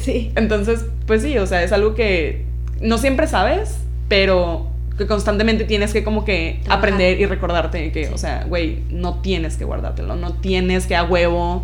sí. 0.04 0.32
Entonces, 0.36 0.86
pues 1.08 1.24
sí, 1.24 1.38
o 1.40 1.48
sea, 1.48 1.64
es 1.64 1.72
algo 1.72 1.96
que 1.96 2.46
no 2.80 2.98
siempre 3.00 3.26
sabes, 3.28 3.78
pero 4.08 4.68
que 4.98 5.08
constantemente 5.08 5.64
tienes 5.64 5.94
que 5.94 6.04
como 6.04 6.26
que 6.26 6.60
Trabajar. 6.64 6.78
aprender 6.78 7.20
y 7.22 7.26
recordarte 7.26 7.92
que, 7.92 8.06
Sí. 8.06 8.12
o 8.14 8.18
sea, 8.18 8.46
güey, 8.48 8.80
no 8.92 9.20
tienes 9.22 9.56
que 9.58 9.64
guardártelo, 9.66 10.16
no 10.16 10.34
tienes 10.34 10.86
que 10.86 10.96
a 10.96 11.04
huevo 11.04 11.64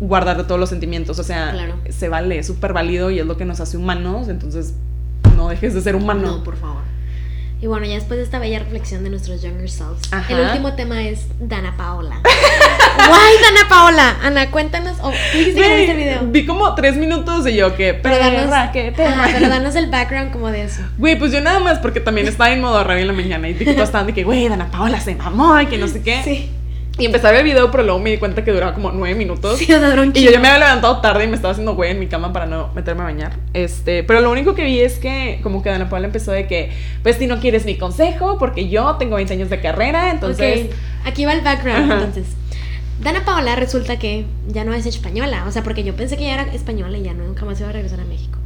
guardarte 0.00 0.44
todos 0.44 0.60
los 0.60 0.68
sentimientos, 0.68 1.18
o 1.18 1.22
sea, 1.22 1.52
Claro. 1.52 1.74
se 1.88 2.08
vale, 2.08 2.38
es 2.38 2.46
súper 2.46 2.72
válido 2.72 3.10
y 3.10 3.18
es 3.18 3.26
lo 3.26 3.36
que 3.36 3.44
nos 3.44 3.60
hace 3.60 3.76
humanos, 3.76 4.28
entonces 4.28 4.74
no 5.36 5.48
dejes 5.48 5.74
de 5.74 5.80
ser 5.80 5.96
humano. 5.96 6.22
No, 6.22 6.44
por 6.44 6.56
favor. 6.56 6.82
Y 7.58 7.68
bueno, 7.68 7.86
ya 7.86 7.94
después 7.94 8.18
de 8.18 8.24
esta 8.24 8.38
bella 8.38 8.58
reflexión 8.58 9.02
de 9.02 9.08
nuestros 9.08 9.40
younger 9.42 9.70
selves, 9.70 10.12
Ajá. 10.12 10.30
el 10.34 10.46
último 10.46 10.74
tema 10.74 11.02
es 11.02 11.26
Dana 11.40 11.74
Paola. 11.78 12.20
Guay, 13.08 13.32
Dana 13.42 13.68
Paola. 13.68 14.16
Ana, 14.22 14.50
cuéntanos. 14.50 14.98
Oh, 15.00 15.10
tú 15.10 15.38
viste 15.38 15.90
el 15.90 15.96
video. 15.96 16.20
Vi 16.26 16.44
como 16.44 16.74
tres 16.74 16.96
minutos 16.96 17.44
de 17.44 17.54
yo 17.54 17.74
que 17.74 17.94
Pero 17.94 18.18
danos, 18.18 18.42
perra, 18.42 18.72
que 18.72 18.92
perra. 18.92 19.14
Ajá, 19.24 19.30
pero 19.32 19.48
danos 19.48 19.74
el 19.74 19.88
background 19.90 20.32
como 20.32 20.50
de 20.50 20.64
eso. 20.64 20.82
Güey, 20.98 21.18
pues 21.18 21.32
yo 21.32 21.40
nada 21.40 21.58
más 21.60 21.78
porque 21.78 22.00
también 22.00 22.28
estaba 22.28 22.52
en 22.52 22.60
modo 22.60 22.84
radio 22.84 23.00
en 23.00 23.06
la 23.08 23.12
mañana 23.14 23.48
y 23.48 23.54
todos 23.54 23.78
estaban 23.78 24.06
de 24.06 24.12
que, 24.12 24.24
güey, 24.24 24.46
Dana 24.50 24.70
Paola 24.70 25.00
se 25.00 25.14
mamó 25.14 25.58
y 25.62 25.66
que 25.66 25.78
no 25.78 25.88
sé 25.88 26.02
qué. 26.02 26.20
Sí. 26.24 26.50
Y 26.98 27.04
empecé 27.04 27.26
a 27.26 27.30
ver 27.30 27.40
el 27.40 27.46
video, 27.46 27.70
pero 27.70 27.82
luego 27.82 27.98
me 27.98 28.10
di 28.10 28.16
cuenta 28.16 28.42
que 28.42 28.52
duraba 28.52 28.72
como 28.72 28.90
nueve 28.90 29.14
minutos. 29.14 29.58
Sí, 29.58 29.66
Y 30.14 30.22
yo 30.22 30.30
ya 30.30 30.40
me 30.40 30.48
había 30.48 30.66
levantado 30.66 31.00
tarde 31.00 31.24
y 31.24 31.28
me 31.28 31.36
estaba 31.36 31.52
haciendo 31.52 31.74
güey 31.74 31.90
en 31.90 31.98
mi 31.98 32.06
cama 32.06 32.32
para 32.32 32.46
no 32.46 32.70
meterme 32.74 33.02
a 33.02 33.04
bañar. 33.04 33.36
Este, 33.52 34.02
pero 34.02 34.20
lo 34.20 34.30
único 34.30 34.54
que 34.54 34.64
vi 34.64 34.80
es 34.80 34.98
que 34.98 35.40
como 35.42 35.62
que 35.62 35.68
Dana 35.68 35.90
Paola 35.90 36.06
empezó 36.06 36.32
de 36.32 36.46
que, 36.46 36.70
pues 37.02 37.16
si 37.16 37.26
no 37.26 37.38
quieres 37.38 37.66
mi 37.66 37.76
consejo, 37.76 38.38
porque 38.38 38.68
yo 38.68 38.96
tengo 38.96 39.16
20 39.16 39.34
años 39.34 39.50
de 39.50 39.60
carrera, 39.60 40.10
entonces... 40.10 40.66
Ok, 40.66 40.72
aquí 41.04 41.24
va 41.26 41.34
el 41.34 41.42
background. 41.42 41.92
Ajá. 41.92 42.04
Entonces, 42.04 42.34
Dana 43.00 43.26
Paola 43.26 43.56
resulta 43.56 43.98
que 43.98 44.24
ya 44.48 44.64
no 44.64 44.72
es 44.72 44.86
española. 44.86 45.44
O 45.46 45.52
sea, 45.52 45.62
porque 45.62 45.84
yo 45.84 45.94
pensé 45.94 46.16
que 46.16 46.24
ya 46.24 46.34
era 46.34 46.42
española 46.54 46.96
y 46.96 47.02
ya 47.02 47.12
nunca 47.12 47.44
más 47.44 47.60
iba 47.60 47.68
a 47.68 47.72
regresar 47.72 48.00
a 48.00 48.04
México. 48.04 48.38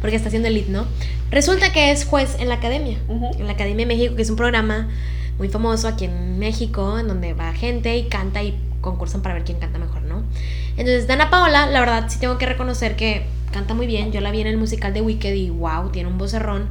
Porque 0.00 0.16
está 0.16 0.28
haciendo 0.28 0.48
elite, 0.48 0.70
¿no? 0.70 0.86
Resulta 1.30 1.72
que 1.72 1.90
es 1.90 2.06
juez 2.06 2.36
en 2.40 2.48
la 2.48 2.54
academia. 2.54 2.96
En 3.38 3.46
la 3.46 3.52
Academia 3.52 3.84
de 3.84 3.94
México, 3.94 4.16
que 4.16 4.22
es 4.22 4.30
un 4.30 4.36
programa 4.36 4.88
muy 5.38 5.48
famoso 5.48 5.88
aquí 5.88 6.04
en 6.06 6.38
México, 6.38 6.98
en 6.98 7.08
donde 7.08 7.32
va 7.34 7.52
gente 7.52 7.96
y 7.96 8.08
canta 8.08 8.42
y 8.42 8.58
concursan 8.80 9.22
para 9.22 9.34
ver 9.34 9.44
quién 9.44 9.58
canta 9.58 9.78
mejor, 9.78 10.02
¿no? 10.02 10.22
Entonces, 10.72 11.06
Dana 11.06 11.30
Paola, 11.30 11.66
la 11.66 11.80
verdad, 11.80 12.06
sí 12.08 12.18
tengo 12.18 12.38
que 12.38 12.46
reconocer 12.46 12.96
que 12.96 13.26
canta 13.52 13.74
muy 13.74 13.86
bien. 13.86 14.12
Yo 14.12 14.20
la 14.20 14.30
vi 14.30 14.40
en 14.40 14.46
el 14.46 14.56
musical 14.56 14.92
de 14.94 15.00
Wicked 15.00 15.34
y 15.34 15.50
wow, 15.50 15.90
tiene 15.90 16.08
un 16.08 16.18
vocerrón. 16.18 16.68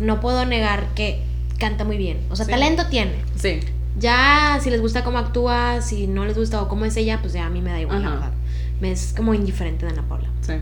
No 0.00 0.20
puedo 0.20 0.44
negar 0.46 0.86
que 0.94 1.22
canta 1.58 1.84
muy 1.84 1.96
bien. 1.96 2.18
O 2.30 2.36
sea, 2.36 2.44
Sí. 2.46 2.50
talento 2.50 2.86
tiene. 2.88 3.14
Sí. 3.36 3.60
Ya, 3.98 4.58
si 4.60 4.70
les 4.70 4.80
gusta 4.80 5.04
cómo 5.04 5.18
actúa, 5.18 5.80
si 5.80 6.08
no 6.08 6.24
les 6.24 6.36
gusta 6.36 6.60
o 6.62 6.68
cómo 6.68 6.84
es 6.84 6.96
ella, 6.96 7.18
pues 7.20 7.32
ya 7.32 7.46
a 7.46 7.50
mí 7.50 7.60
me 7.60 7.70
da 7.70 7.80
igual, 7.80 8.02
la 8.02 8.08
Ajá. 8.08 8.16
verdad. 8.16 8.32
Me 8.80 8.90
es 8.90 9.12
como 9.16 9.34
indiferente 9.34 9.86
de 9.86 9.92
Ana 9.92 10.02
Paula. 10.08 10.28
Sí. 10.40 10.54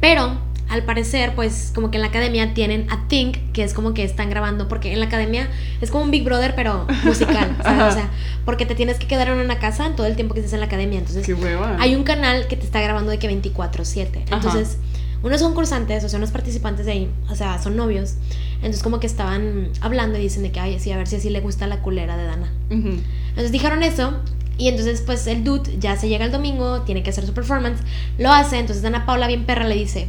Pero, 0.00 0.38
al 0.70 0.84
parecer, 0.84 1.34
pues 1.34 1.72
como 1.74 1.90
que 1.90 1.98
en 1.98 2.02
la 2.02 2.08
academia 2.08 2.54
tienen 2.54 2.86
a 2.90 3.08
Think, 3.08 3.52
que 3.52 3.64
es 3.64 3.74
como 3.74 3.92
que 3.92 4.04
están 4.04 4.30
grabando, 4.30 4.68
porque 4.68 4.92
en 4.92 5.00
la 5.00 5.06
academia 5.06 5.48
es 5.80 5.90
como 5.90 6.04
un 6.04 6.12
Big 6.12 6.22
Brother, 6.22 6.54
pero 6.54 6.86
musical, 7.04 7.56
¿sabes? 7.60 7.92
O 7.92 7.96
sea, 7.96 8.08
porque 8.44 8.66
te 8.66 8.76
tienes 8.76 8.96
que 8.98 9.08
quedar 9.08 9.28
en 9.28 9.38
una 9.38 9.58
casa 9.58 9.84
en 9.84 9.96
todo 9.96 10.06
el 10.06 10.14
tiempo 10.14 10.32
que 10.32 10.40
estés 10.40 10.54
en 10.54 10.60
la 10.60 10.66
academia. 10.66 11.00
Entonces, 11.00 11.26
Qué 11.26 11.36
hay 11.78 11.96
un 11.96 12.04
canal 12.04 12.46
que 12.46 12.56
te 12.56 12.64
está 12.64 12.80
grabando 12.80 13.10
de 13.10 13.18
que 13.18 13.28
24/7. 13.28 14.22
Ajá. 14.26 14.36
Entonces, 14.36 14.78
unos 15.24 15.42
concursantes, 15.42 16.04
o 16.04 16.08
sea, 16.08 16.18
unos 16.18 16.30
participantes 16.30 16.86
de 16.86 16.92
ahí, 16.92 17.10
o 17.28 17.34
sea, 17.34 17.60
son 17.60 17.76
novios. 17.76 18.14
Entonces, 18.56 18.84
como 18.84 19.00
que 19.00 19.08
estaban 19.08 19.70
hablando 19.80 20.18
y 20.18 20.22
dicen 20.22 20.44
de 20.44 20.52
que, 20.52 20.60
ay, 20.60 20.78
sí, 20.78 20.92
a 20.92 20.96
ver 20.96 21.08
si 21.08 21.16
así 21.16 21.30
le 21.30 21.40
gusta 21.40 21.66
la 21.66 21.82
culera 21.82 22.16
de 22.16 22.24
Dana. 22.26 22.52
Ujú. 22.70 23.00
Entonces 23.30 23.50
dijeron 23.50 23.82
eso. 23.82 24.14
Y 24.56 24.68
entonces, 24.68 25.02
pues 25.04 25.26
el 25.26 25.42
dude 25.42 25.78
ya 25.78 25.96
se 25.96 26.08
llega 26.08 26.24
el 26.26 26.30
domingo, 26.30 26.82
tiene 26.82 27.02
que 27.02 27.10
hacer 27.10 27.26
su 27.26 27.32
performance, 27.32 27.80
lo 28.18 28.30
hace. 28.30 28.58
Entonces, 28.58 28.82
Dana 28.82 29.06
Paula, 29.06 29.26
bien 29.26 29.46
perra, 29.46 29.64
le 29.64 29.74
dice: 29.74 30.08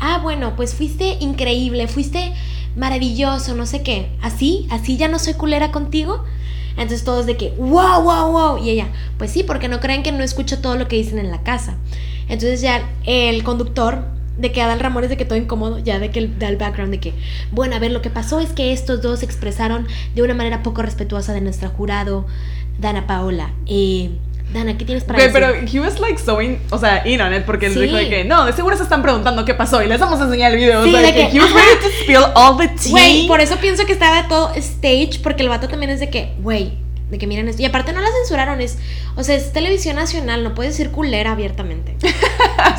Ah, 0.00 0.18
bueno, 0.22 0.56
pues 0.56 0.74
fuiste 0.74 1.18
increíble, 1.20 1.86
fuiste 1.86 2.32
maravilloso, 2.74 3.54
no 3.54 3.66
sé 3.66 3.82
qué. 3.82 4.10
Así, 4.22 4.66
así 4.70 4.96
ya 4.96 5.08
no 5.08 5.18
soy 5.18 5.34
culera 5.34 5.70
contigo. 5.70 6.24
Entonces, 6.70 7.04
todos 7.04 7.26
de 7.26 7.36
que, 7.36 7.50
wow, 7.58 8.02
wow, 8.02 8.30
wow. 8.30 8.64
Y 8.64 8.70
ella, 8.70 8.88
pues 9.18 9.30
sí, 9.30 9.42
porque 9.42 9.68
no 9.68 9.80
creen 9.80 10.02
que 10.02 10.12
no 10.12 10.22
escucho 10.22 10.60
todo 10.60 10.76
lo 10.76 10.88
que 10.88 10.96
dicen 10.96 11.18
en 11.18 11.30
la 11.30 11.42
casa. 11.42 11.76
Entonces, 12.28 12.60
ya 12.62 12.88
el 13.04 13.42
conductor 13.42 14.04
de 14.38 14.52
que 14.52 14.62
Adal 14.62 14.80
Ramones 14.80 15.10
de 15.10 15.16
que 15.16 15.26
todo 15.26 15.38
incómodo, 15.38 15.78
ya 15.78 15.98
de 15.98 16.10
que 16.10 16.26
da 16.26 16.48
el 16.48 16.56
background 16.56 16.92
de 16.92 17.00
que, 17.00 17.12
bueno, 17.52 17.76
a 17.76 17.78
ver, 17.78 17.90
lo 17.90 18.00
que 18.00 18.08
pasó 18.08 18.40
es 18.40 18.52
que 18.52 18.72
estos 18.72 19.02
dos 19.02 19.18
se 19.18 19.26
expresaron 19.26 19.86
de 20.14 20.22
una 20.22 20.32
manera 20.32 20.62
poco 20.62 20.80
respetuosa 20.80 21.34
de 21.34 21.42
nuestra 21.42 21.68
jurado, 21.68 22.26
Dana 22.78 23.06
Paola. 23.06 23.52
Eh, 23.66 24.10
Dana, 24.52 24.76
¿qué 24.76 24.84
tienes 24.84 25.04
para 25.04 25.18
decir? 25.18 25.32
pero 25.32 25.54
he 25.54 25.78
was 25.80 26.00
like 26.00 26.18
so 26.18 26.40
in, 26.42 26.58
o 26.70 26.78
sea, 26.78 27.06
in 27.06 27.20
on 27.20 27.32
it, 27.32 27.44
porque 27.44 27.66
él 27.66 27.74
Sí. 27.74 27.80
dijo 27.80 27.96
de 27.96 28.08
que, 28.08 28.24
no, 28.24 28.44
de 28.46 28.52
seguro 28.52 28.76
se 28.76 28.82
están 28.82 29.00
preguntando 29.02 29.44
qué 29.44 29.54
pasó 29.54 29.82
y 29.82 29.86
les 29.86 30.00
vamos 30.00 30.20
a 30.20 30.24
enseñar 30.24 30.52
el 30.52 30.58
video. 30.58 30.82
Sí, 30.84 30.88
o 30.88 30.92
sea, 30.92 31.02
de 31.02 31.14
que, 31.14 31.28
que, 31.30 31.36
he 31.36 31.40
was 31.40 31.50
ajá. 31.50 31.58
ready 31.58 31.80
to 31.80 31.88
spill 32.02 32.24
all 32.34 32.56
the 32.56 32.68
tea. 32.68 32.90
Güey, 32.90 33.26
por 33.28 33.40
eso 33.40 33.56
pienso 33.58 33.86
que 33.86 33.92
estaba 33.92 34.26
todo 34.28 34.52
stage, 34.56 35.20
porque 35.22 35.42
el 35.44 35.48
vato 35.48 35.68
también 35.68 35.90
es 35.90 36.00
de 36.00 36.10
que, 36.10 36.32
güey, 36.40 36.72
de 37.10 37.18
que 37.18 37.26
miren 37.26 37.48
esto. 37.48 37.62
Y 37.62 37.64
aparte 37.64 37.92
no 37.92 38.00
la 38.00 38.08
censuraron, 38.10 38.60
es, 38.60 38.78
o 39.16 39.22
sea, 39.22 39.36
es 39.36 39.52
televisión 39.52 39.96
nacional, 39.96 40.42
no 40.42 40.54
puedes 40.54 40.76
decir 40.76 40.90
culera 40.90 41.32
abiertamente. 41.32 41.96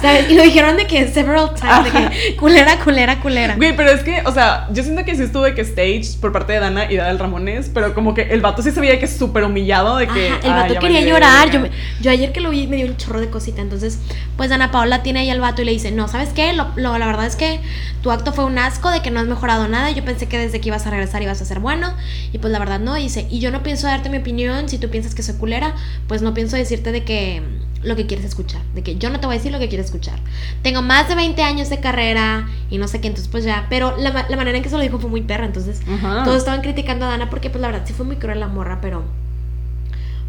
¿Sabes? 0.01 0.29
Y 0.29 0.35
lo 0.35 0.43
dijeron 0.43 0.77
de 0.77 0.87
que 0.87 1.07
several 1.07 1.53
times, 1.53 1.83
de 1.85 1.91
que 1.91 2.35
culera, 2.35 2.79
culera, 2.79 3.19
culera. 3.19 3.55
Güey, 3.55 3.75
pero 3.75 3.91
es 3.91 4.01
que, 4.03 4.21
o 4.25 4.31
sea, 4.33 4.67
yo 4.71 4.83
siento 4.83 5.03
que 5.05 5.15
sí 5.15 5.23
estuvo 5.23 5.43
de 5.43 5.53
que 5.53 5.61
stage 5.61 6.17
por 6.19 6.31
parte 6.31 6.53
de 6.53 6.59
Dana 6.59 6.91
y 6.91 6.95
Dana 6.95 7.17
Ramones, 7.17 7.69
pero 7.73 7.93
como 7.93 8.13
que 8.13 8.23
el 8.23 8.41
vato 8.41 8.61
sí 8.61 8.71
se 8.71 8.79
veía 8.79 8.97
que 8.99 9.05
es 9.05 9.15
súper 9.17 9.43
humillado 9.43 9.97
de 9.97 10.07
que. 10.07 10.29
Ajá, 10.29 10.39
el 10.43 10.51
"Ah, 10.51 10.55
vato 10.67 10.79
quería 10.79 11.01
llorar. 11.01 11.49
verga". 11.49 11.53
Yo, 11.53 11.59
me- 11.59 11.71
yo 12.01 12.11
ayer 12.11 12.31
que 12.31 12.39
lo 12.41 12.49
vi 12.49 12.67
me 12.67 12.77
dio 12.77 12.87
un 12.87 12.97
chorro 12.97 13.19
de 13.19 13.29
cosita. 13.29 13.61
Entonces, 13.61 13.99
pues 14.37 14.51
Ana 14.51 14.71
Paola 14.71 15.03
tiene 15.03 15.19
ahí 15.21 15.29
al 15.29 15.39
vato 15.41 15.61
y 15.61 15.65
le 15.65 15.71
dice: 15.71 15.91
No, 15.91 16.07
¿sabes 16.07 16.29
qué? 16.29 16.53
Lo, 16.53 16.67
lo- 16.75 16.97
la 16.97 17.05
verdad 17.05 17.25
es 17.25 17.35
que 17.35 17.59
tu 18.01 18.11
acto 18.11 18.33
fue 18.33 18.45
un 18.45 18.57
asco 18.57 18.89
de 18.89 19.01
que 19.01 19.11
no 19.11 19.19
has 19.19 19.27
mejorado 19.27 19.67
nada. 19.67 19.91
Yo 19.91 20.03
pensé 20.03 20.27
que 20.27 20.37
desde 20.37 20.59
que 20.59 20.69
ibas 20.69 20.87
a 20.87 20.89
regresar 20.89 21.21
ibas 21.21 21.41
a 21.41 21.45
ser 21.45 21.59
bueno. 21.59 21.93
Y 22.33 22.39
pues 22.39 22.51
la 22.51 22.59
verdad 22.59 22.79
no. 22.79 22.95
Dice: 22.95 23.27
Y 23.29 23.39
yo 23.39 23.51
no 23.51 23.61
pienso 23.63 23.87
darte 23.87 24.09
mi 24.09 24.17
opinión. 24.17 24.67
Si 24.69 24.77
tú 24.77 24.89
piensas 24.89 25.13
que 25.15 25.23
soy 25.23 25.35
culera, 25.35 25.75
pues 26.07 26.21
no 26.21 26.33
pienso 26.33 26.55
decirte 26.55 26.91
de 26.91 27.03
que 27.03 27.41
lo 27.83 27.95
que 27.95 28.05
quieres 28.05 28.25
escuchar. 28.25 28.61
De 28.75 28.83
que 28.83 28.95
yo 28.97 29.09
no 29.09 29.19
te 29.19 29.25
voy 29.25 29.35
a 29.35 29.37
decir 29.37 29.51
lo 29.51 29.59
que 29.59 29.67
quieres 29.69 29.87
escuchar. 29.87 30.19
Tengo 30.61 30.81
más 30.81 31.07
de 31.07 31.15
20 31.15 31.41
años 31.41 31.69
de 31.69 31.79
carrera 31.79 32.47
y 32.69 32.77
no 32.77 32.87
sé 32.87 33.01
qué. 33.01 33.07
Entonces, 33.07 33.29
pues 33.31 33.43
ya. 33.43 33.65
Pero 33.69 33.95
la, 33.97 34.25
la 34.29 34.37
manera 34.37 34.57
en 34.57 34.63
que 34.63 34.69
se 34.69 34.75
lo 34.77 34.81
dijo 34.81 34.99
fue 34.99 35.09
muy 35.09 35.21
perra. 35.21 35.45
Entonces, 35.45 35.81
Ajá. 35.87 36.23
todos 36.23 36.37
estaban 36.37 36.61
criticando 36.61 37.05
a 37.05 37.09
Dana 37.09 37.29
porque, 37.29 37.49
pues, 37.49 37.61
la 37.61 37.67
verdad, 37.67 37.83
sí 37.85 37.93
fue 37.93 38.05
muy 38.05 38.17
cruel 38.17 38.39
la 38.39 38.47
morra, 38.47 38.79
pero. 38.81 39.03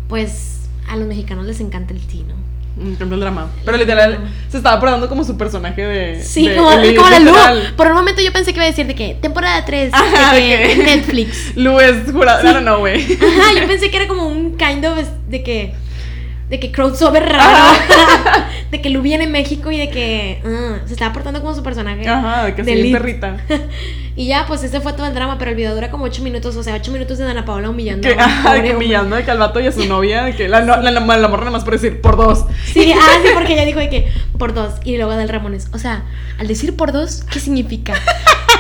Pues 0.09 0.61
a 0.89 0.97
los 0.97 1.07
mexicanos 1.07 1.47
les 1.47 1.61
encanta 1.61 1.95
el 1.95 2.01
tino. 2.07 2.35
Mm, 2.77 2.95
Cambio 2.95 3.15
el 3.17 3.21
drama. 3.21 3.51
Pero 3.65 3.77
literal, 3.77 4.19
se 4.49 4.57
estaba 4.57 4.77
acordando 4.77 5.09
como 5.09 5.25
su 5.25 5.37
personaje 5.37 5.83
de. 5.83 6.23
Sí, 6.23 6.49
de 6.49 6.57
como, 6.57 6.71
como 6.71 7.11
la 7.11 7.19
Lu. 7.21 7.33
Por 7.77 7.87
un 7.89 7.95
momento 7.95 8.23
yo 8.23 8.33
pensé 8.33 8.53
que 8.53 8.59
iba 8.59 8.65
a 8.65 8.69
decir 8.69 8.87
de 8.87 8.95
que 8.95 9.15
temporada 9.21 9.65
3 9.65 9.93
Ajá, 9.93 10.35
de 10.35 10.77
Netflix. 10.77 11.53
Lu 11.57 11.79
es 11.81 12.11
jurado. 12.11 12.43
I 12.49 12.53
don't 12.53 12.63
know, 12.63 12.79
güey. 12.79 13.03
Ajá, 13.03 13.61
yo 13.61 13.67
pensé 13.67 13.91
que 13.91 13.97
era 13.97 14.09
como 14.09 14.27
un 14.27 14.57
kind 14.57 14.85
of 14.87 14.99
de 15.29 15.43
que. 15.43 15.75
De 16.53 16.61
que 16.61 16.71
crossover 16.71 17.27
raro. 17.33 17.65
De 18.71 18.83
que 18.83 18.91
Lu 18.91 19.01
viene 19.01 19.25
en 19.25 19.33
México 19.33 19.71
y 19.71 19.79
de 19.79 19.89
que. 19.89 20.43
ah, 20.45 20.81
se 20.87 20.93
estaba 20.93 21.11
portando 21.15 21.41
como 21.41 21.55
su 21.55 21.63
personaje. 21.63 22.07
Ajá, 22.07 22.45
de 22.45 22.55
que 22.55 22.63
de 22.63 22.83
sí, 22.83 22.93
perrita. 22.93 23.39
Y 24.17 24.27
ya, 24.27 24.45
pues 24.47 24.63
ese 24.63 24.83
fue 24.83 24.93
todo 24.93 25.07
el 25.07 25.15
drama, 25.15 25.39
pero 25.39 25.53
el 25.53 25.57
video 25.57 25.75
dura 25.75 25.91
como 25.91 26.05
8 26.05 26.23
minutos, 26.23 26.55
o 26.57 26.63
sea, 26.63 26.75
8 26.75 26.93
minutos 26.93 27.17
de 27.17 27.25
Dana 27.25 27.47
Paola 27.47 27.71
humillando. 27.71 28.07
Que, 28.07 28.13
ajá, 28.21 28.53
de 28.53 28.63
que 28.63 28.77
humillando 28.77 29.17
de 29.17 29.25
que 29.25 29.31
al 29.31 29.39
vato 29.39 29.59
y 29.61 29.67
a 29.67 29.73
su 29.73 29.85
novia, 29.89 30.25
de 30.25 30.37
que 30.37 30.47
la, 30.51 30.61
no- 30.61 30.77
la, 30.83 30.91
la, 30.91 31.01
la 31.01 31.29
morra 31.29 31.45
nada 31.45 31.53
más 31.53 31.65
por 31.65 31.73
decir 31.73 32.03
por 32.03 32.19
dos. 32.19 32.45
Sí, 32.67 32.93
ah, 32.95 33.19
sí, 33.23 33.29
porque 33.33 33.55
ella 33.55 33.65
dijo 33.65 33.79
de 33.79 33.89
que 33.89 34.13
por 34.39 34.53
dos. 34.53 34.75
Y 34.85 34.99
luego 34.99 35.13
del 35.13 35.31
Ramones. 35.31 35.69
O 35.73 35.79
sea, 35.79 36.03
al 36.39 36.47
decir 36.47 36.77
por 36.77 36.93
dos, 36.93 37.25
¿qué 37.33 37.41
significa? 37.41 37.95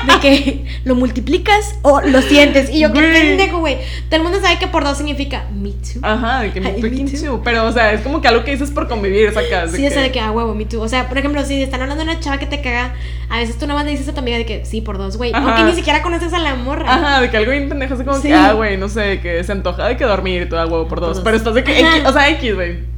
De 0.06 0.20
que 0.20 0.64
lo 0.84 0.94
multiplicas 0.94 1.76
o 1.82 2.00
lo 2.00 2.22
sientes. 2.22 2.70
Y 2.70 2.80
yo, 2.80 2.92
qué 2.92 3.00
pendejo, 3.00 3.58
güey. 3.60 3.78
Todo 4.08 4.16
el 4.16 4.22
mundo 4.22 4.40
sabe 4.40 4.58
que 4.58 4.66
por 4.68 4.84
dos 4.84 4.96
significa 4.98 5.46
me 5.54 5.70
too. 5.70 6.00
Ajá, 6.02 6.40
de 6.40 6.52
que 6.52 6.60
me 6.60 6.70
Ay, 6.70 6.82
me 6.82 6.90
too. 6.90 7.06
too. 7.36 7.40
Pero, 7.44 7.66
o 7.66 7.72
sea, 7.72 7.92
es 7.92 8.00
como 8.00 8.20
que 8.20 8.28
algo 8.28 8.44
que 8.44 8.50
dices 8.52 8.70
por 8.70 8.88
convivir, 8.88 9.32
sacas. 9.32 9.72
Sí, 9.72 9.86
o 9.86 9.90
sea, 9.90 10.02
de 10.02 10.10
que, 10.10 10.20
ah, 10.20 10.30
huevo, 10.30 10.54
me 10.54 10.64
too. 10.64 10.80
O 10.80 10.88
sea, 10.88 11.08
por 11.08 11.18
ejemplo, 11.18 11.44
si 11.44 11.62
están 11.62 11.82
hablando 11.82 12.04
de 12.04 12.10
una 12.10 12.20
chava 12.20 12.38
que 12.38 12.46
te 12.46 12.60
caga, 12.60 12.94
a 13.28 13.38
veces 13.38 13.58
tú 13.58 13.66
nomás 13.66 13.84
le 13.84 13.92
dices 13.92 14.08
a 14.08 14.12
tu 14.14 14.20
amiga 14.20 14.36
de 14.38 14.46
que 14.46 14.64
sí, 14.64 14.80
por 14.80 14.98
dos, 14.98 15.16
güey. 15.16 15.32
Aunque 15.34 15.62
ni 15.64 15.72
siquiera 15.72 16.02
conoces 16.02 16.32
a 16.32 16.38
la 16.38 16.54
morra. 16.54 16.92
Ajá, 16.92 17.20
de 17.20 17.30
que 17.30 17.36
algo 17.36 17.52
bien 17.52 17.68
pendejo, 17.68 17.94
así 17.94 18.04
como 18.04 18.16
Sí. 18.18 18.28
que, 18.28 18.34
ah, 18.34 18.52
güey, 18.52 18.76
no 18.76 18.88
sé, 18.88 19.20
que 19.20 19.42
se 19.44 19.52
antoja 19.52 19.86
de 19.88 19.96
que 19.96 20.04
dormir 20.04 20.42
y 20.42 20.48
todo, 20.48 20.60
ah, 20.60 20.66
huevo, 20.66 20.88
por 20.88 20.98
Por 20.98 21.08
dos. 21.08 21.20
Pero 21.20 21.36
estás 21.36 21.54
de 21.54 21.64
que. 21.64 21.78
X, 21.80 21.90
o 22.06 22.12
sea, 22.12 22.28
X, 22.30 22.54
güey. 22.54 22.91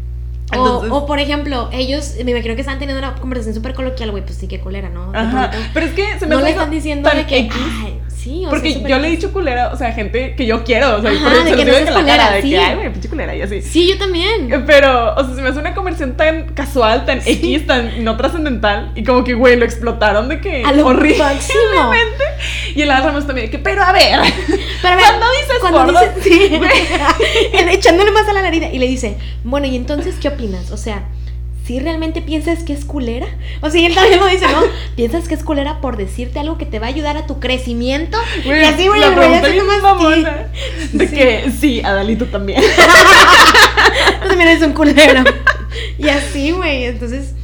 O, 0.52 0.56
Entonces- 0.56 0.90
o, 0.92 1.06
por 1.06 1.18
ejemplo, 1.18 1.68
ellos, 1.72 2.14
me 2.22 2.30
imagino 2.32 2.54
que 2.54 2.60
están 2.60 2.78
teniendo 2.78 2.98
una 3.06 3.14
conversación 3.18 3.54
súper 3.54 3.74
coloquial, 3.74 4.10
güey, 4.10 4.24
pues 4.24 4.36
sí, 4.36 4.46
qué 4.46 4.60
culera, 4.60 4.90
¿no? 4.90 5.10
Ajá. 5.14 5.50
pronto, 5.50 5.66
Pero 5.72 5.86
es 5.86 5.92
que 5.92 6.18
se 6.18 6.26
me 6.26 6.34
no 6.34 6.40
le 6.42 6.50
están 6.50 6.70
diciendo 6.70 7.08
de 7.10 7.24
que, 7.26 7.38
X. 7.38 7.56
ay, 7.84 8.00
sí, 8.24 8.44
o 8.46 8.50
Porque 8.50 8.72
sea, 8.72 8.88
yo 8.88 8.98
le 8.98 9.08
he 9.08 9.10
dicho 9.10 9.32
culera, 9.32 9.70
o 9.72 9.76
sea, 9.76 9.92
gente 9.92 10.34
que 10.34 10.46
yo 10.46 10.64
quiero, 10.64 10.96
o 10.96 11.00
sea, 11.02 11.10
Ajá, 11.10 11.30
por 11.30 11.44
de 11.44 11.56
que 11.56 11.64
no 11.64 11.72
de 11.74 11.80
la 11.82 11.86
cara, 11.92 12.00
culera, 12.00 12.30
de 12.32 12.42
sí. 12.42 12.50
que, 12.50 12.58
ay, 12.58 12.74
güey, 12.76 12.92
pinche 12.92 13.08
culera, 13.08 13.36
y 13.36 13.42
así. 13.42 13.62
Sí, 13.62 13.88
yo 13.88 13.98
también. 13.98 14.52
Eh, 14.52 14.62
Pero, 14.66 15.14
o 15.14 15.24
sea, 15.24 15.34
se 15.34 15.42
me 15.42 15.48
hace 15.50 15.58
una 15.58 15.74
conversión 15.74 16.16
tan 16.16 16.46
casual, 16.54 17.04
tan 17.06 17.20
X, 17.24 17.66
tan 17.66 18.02
no 18.02 18.16
trascendental. 18.16 18.92
Y 18.94 19.04
como 19.04 19.22
que, 19.24 19.34
güey, 19.34 19.56
lo 19.56 19.64
explotaron 19.64 20.28
de 20.28 20.40
que 20.40 20.64
A 20.64 20.72
lo 20.72 20.86
horrible. 20.86 21.18
máximo. 21.18 21.58
Y 22.74 22.82
el 22.82 22.88
Ramos 22.88 23.26
también, 23.26 23.46
de 23.46 23.50
que, 23.52 23.58
pero 23.58 23.82
a 23.82 23.92
ver. 23.92 24.18
Pero 24.82 24.94
a 24.94 24.96
ver, 24.96 25.04
cuando 25.06 25.26
dices 25.40 25.56
cuando 25.60 25.84
gordo, 25.84 26.00
dices- 26.00 26.22
sí. 26.24 26.60
echándole 27.70 28.10
más 28.10 28.28
a 28.28 28.32
la 28.32 28.46
herida 28.46 28.68
y 28.72 28.78
le 28.78 28.86
dice, 28.86 29.16
bueno, 29.44 29.66
¿y 29.66 29.76
entonces 29.76 30.16
qué 30.20 30.28
opinas? 30.28 30.70
O 30.70 30.76
sea, 30.76 31.04
¿sí 31.64 31.80
realmente 31.80 32.20
piensas 32.22 32.62
que 32.62 32.72
es 32.72 32.84
culera? 32.84 33.26
O 33.62 33.70
sea, 33.70 33.80
y 33.80 33.86
él 33.86 33.94
también 33.94 34.20
lo 34.20 34.26
dice, 34.26 34.46
¿no? 34.46 34.60
¿Piensas 34.96 35.28
que 35.28 35.34
es 35.34 35.42
culera 35.42 35.80
por 35.80 35.96
decirte 35.96 36.38
algo 36.38 36.58
que 36.58 36.66
te 36.66 36.78
va 36.78 36.86
a 36.86 36.90
ayudar 36.90 37.16
a 37.16 37.26
tu 37.26 37.40
crecimiento? 37.40 38.18
Y 38.44 38.50
así, 38.50 38.86
güey, 38.88 39.00
la 39.00 39.14
pregunta 39.14 39.48
bien 39.48 39.66
nomás, 39.66 39.82
mamona. 39.82 40.46
sí. 40.90 40.98
De 40.98 41.08
Sí. 41.08 41.14
que, 41.14 41.50
sí, 41.58 41.80
Adalito 41.82 42.26
también. 42.26 42.60
Tú 44.22 44.28
también 44.28 44.50
eres 44.50 44.62
un 44.62 44.72
culero. 44.72 45.24
y 45.98 46.08
así, 46.08 46.50
güey, 46.52 46.84
entonces... 46.84 47.34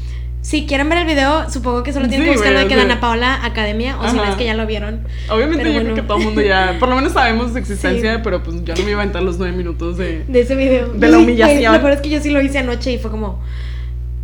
Si 0.43 0.65
quieren 0.65 0.89
ver 0.89 0.99
el 1.01 1.05
video, 1.05 1.51
supongo 1.51 1.83
que 1.83 1.93
solo 1.93 2.09
tienen 2.09 2.27
Sí, 2.27 2.31
que 2.33 2.37
buscarlo 2.39 2.61
de 2.61 2.67
que. 2.67 2.75
Dana 2.75 2.99
Paola 2.99 3.45
Academia, 3.45 3.99
o 4.01 4.09
si 4.09 4.17
no 4.17 4.25
es 4.25 4.37
que 4.37 4.47
ya 4.47 4.55
lo 4.55 4.67
vieron. 4.67 5.07
Obviamente 5.29 5.59
Pero 5.59 5.69
yo 5.69 5.75
bueno. 5.75 5.91
creo 5.93 5.95
que 5.97 6.09
todo 6.09 6.17
el 6.19 6.25
mundo 6.25 6.41
ya, 6.41 6.77
por 6.81 6.89
lo 6.89 6.97
menos 6.97 7.13
sabemos 7.13 7.53
su 7.53 7.59
existencia, 7.59 8.15
Sí. 8.15 8.21
pero 8.25 8.43
pues 8.43 8.57
yo 8.65 8.75
no 8.75 8.83
me 8.83 8.91
iba 8.91 9.01
a 9.01 9.03
aventar 9.03 9.23
los 9.23 9.37
nueve 9.37 9.55
minutos 9.55 9.99
de... 9.99 10.25
De 10.27 10.41
ese 10.41 10.55
video. 10.57 10.89
De 10.95 10.99
Yo 11.07 11.13
la 11.13 11.19
sí, 11.19 11.23
humillación. 11.25 11.75
Lo 11.75 11.81
peor 11.81 11.93
es 11.93 12.01
que 12.01 12.09
yo 12.09 12.21
sí 12.23 12.31
lo 12.31 12.41
hice 12.41 12.57
anoche 12.59 12.91
y 12.91 12.99
fue 12.99 13.11
como, 13.11 13.39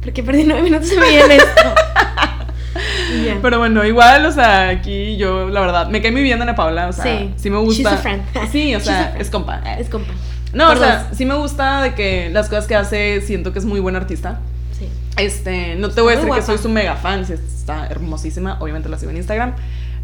¿por 0.07 0.13
qué 0.15 0.23
perdí 0.23 0.45
nueve 0.45 0.63
minutos 0.63 0.89
de 0.89 1.01
mi 1.01 1.07
vida 1.09 1.25
en 1.25 1.33
esto? 1.33 1.75
Pero 3.43 3.59
bueno, 3.59 3.85
igual, 3.85 4.25
o 4.27 4.31
sea, 4.33 4.69
aquí 4.69 5.17
yo, 5.17 5.49
la 5.49 5.61
verdad, 5.61 5.89
me 5.89 6.01
cae 6.01 6.13
muy 6.13 6.23
bien 6.23 6.41
Ana 6.41 6.55
Paula, 6.55 6.89
o 6.89 6.93
sea, 6.93 7.05
Sí. 7.05 7.33
sí, 7.37 7.51
me 7.51 7.59
gusta. 7.59 7.91
She's 7.91 7.99
a 7.99 8.03
friend. 8.03 8.23
Sí, 8.53 8.75
o 8.75 8.81
sea, 8.81 9.17
es 9.19 9.31
compa. 9.31 9.61
es 9.79 9.89
compa. 9.89 10.13
No, 10.53 10.69
Por 10.69 10.77
o 10.77 10.81
sea, 10.81 11.05
dos. 11.09 11.17
sí 11.19 11.25
me 11.25 11.35
gusta 11.35 11.83
de 11.83 11.95
que 11.95 12.31
las 12.33 12.49
cosas 12.49 12.67
que 12.67 12.77
hace, 12.77 13.21
siento 13.21 13.53
que 13.53 13.59
es 13.59 13.65
muy 13.65 13.81
buen 13.81 13.97
artista. 13.97 14.39
Sí. 14.79 14.89
Este, 15.17 15.75
no 15.77 15.89
te 15.91 16.01
voy 16.01 16.13
a 16.15 16.17
decir 16.17 16.33
que 16.33 16.43
soy 16.43 16.59
su 16.59 16.69
mega 16.69 16.95
fan, 16.97 17.21
está 17.23 17.87
hermosísima, 17.89 18.59
obviamente 18.61 18.89
la 18.89 18.99
sigo 18.99 19.11
en 19.11 19.17
Instagram. 19.19 19.55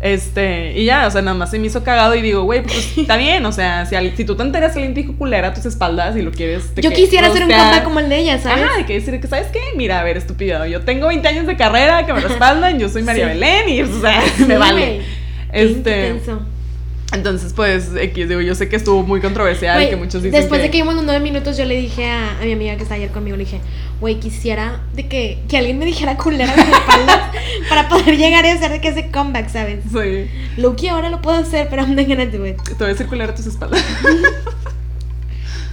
Este, 0.04 0.72
y 0.76 0.84
ya, 0.84 1.06
o 1.06 1.10
sea, 1.12 1.22
nada 1.22 1.36
más 1.36 1.52
se 1.52 1.60
me 1.60 1.68
hizo 1.68 1.84
cagado 1.84 2.16
y 2.16 2.22
digo, 2.22 2.42
güey, 2.42 2.60
pues 2.64 2.98
está 2.98 3.16
bien, 3.16 3.46
o 3.46 3.52
sea, 3.52 3.86
si, 3.86 3.94
al- 3.94 4.16
si 4.16 4.24
tú 4.24 4.34
te 4.34 4.42
enteras 4.42 4.72
que 4.72 4.80
alguien 4.80 4.94
te 4.94 5.02
dijo 5.02 5.12
culera 5.16 5.48
a 5.48 5.54
tus 5.54 5.64
espaldas 5.64 6.16
y 6.16 6.22
lo 6.22 6.32
quieres. 6.32 6.72
Yo 6.74 6.90
que 6.90 6.96
quisiera 6.96 7.28
hacer 7.28 7.44
un 7.44 7.50
compa 7.50 7.84
como 7.84 8.00
el 8.00 8.08
de 8.08 8.18
ella, 8.18 8.38
¿sabes? 8.40 8.64
Ajá, 8.64 8.78
de 8.78 8.84
que 8.84 8.94
decir 8.94 9.20
que, 9.20 9.28
¿sabes 9.28 9.46
qué? 9.52 9.60
Mira, 9.76 10.00
a 10.00 10.02
ver, 10.02 10.16
estúpido, 10.16 10.66
yo 10.66 10.80
tengo 10.80 11.06
20 11.06 11.28
años 11.28 11.46
de 11.46 11.56
carrera 11.56 12.04
que 12.04 12.12
me 12.12 12.18
respaldan, 12.28 12.80
yo 12.80 12.88
soy 12.88 13.04
María 13.04 13.26
Sí. 13.26 13.38
Belén 13.38 13.68
y, 13.68 13.82
o 13.82 14.00
sea, 14.00 14.22
Sí, 14.36 14.44
me 14.44 14.58
vale. 14.58 15.02
Qué 15.52 15.62
Este, 15.62 16.14
entonces, 17.12 17.52
pues, 17.54 17.90
X, 17.94 18.26
digo, 18.28 18.40
yo 18.40 18.54
sé 18.54 18.68
que 18.70 18.76
estuvo 18.76 19.02
muy 19.02 19.20
controversial, 19.20 19.76
Güey, 19.76 19.90
que 19.90 19.96
muchos 19.96 20.22
dicen 20.22 20.40
después 20.40 20.60
que... 20.60 20.68
de 20.68 20.70
que 20.70 20.78
vimos 20.78 20.94
los 20.94 21.04
nueve 21.04 21.20
minutos, 21.20 21.58
yo 21.58 21.66
le 21.66 21.76
dije 21.76 22.10
a, 22.10 22.40
a 22.40 22.44
mi 22.44 22.52
amiga 22.54 22.74
que 22.76 22.84
está 22.84 22.94
ayer 22.94 23.10
conmigo, 23.10 23.36
le 23.36 23.44
dije, 23.44 23.60
güey, 24.02 24.18
quisiera 24.20 24.80
de 24.94 25.06
que, 25.06 25.38
que 25.48 25.56
alguien 25.56 25.78
me 25.78 25.84
dijera 25.86 26.16
culera 26.16 26.52
mis 26.56 26.66
espaldas 26.66 27.20
para 27.68 27.88
poder 27.88 28.16
llegar 28.18 28.44
y 28.44 28.48
hacer 28.48 28.72
de 28.72 28.80
que 28.80 28.88
ese 28.88 29.10
comeback, 29.12 29.48
¿sabes? 29.48 29.78
Sí, 29.92 30.28
Loki 30.60 30.88
ahora 30.88 31.08
lo 31.08 31.22
puedo 31.22 31.38
hacer, 31.38 31.68
pero 31.70 31.82
I'm 31.82 31.94
not 31.94 32.06
gonna 32.08 32.26
do 32.26 32.44
it. 32.44 32.60
te 32.62 32.74
voy 32.84 32.92
a 32.92 32.96
circular 32.96 33.30
a 33.30 33.34
tus 33.34 33.46
espaldas. 33.46 33.82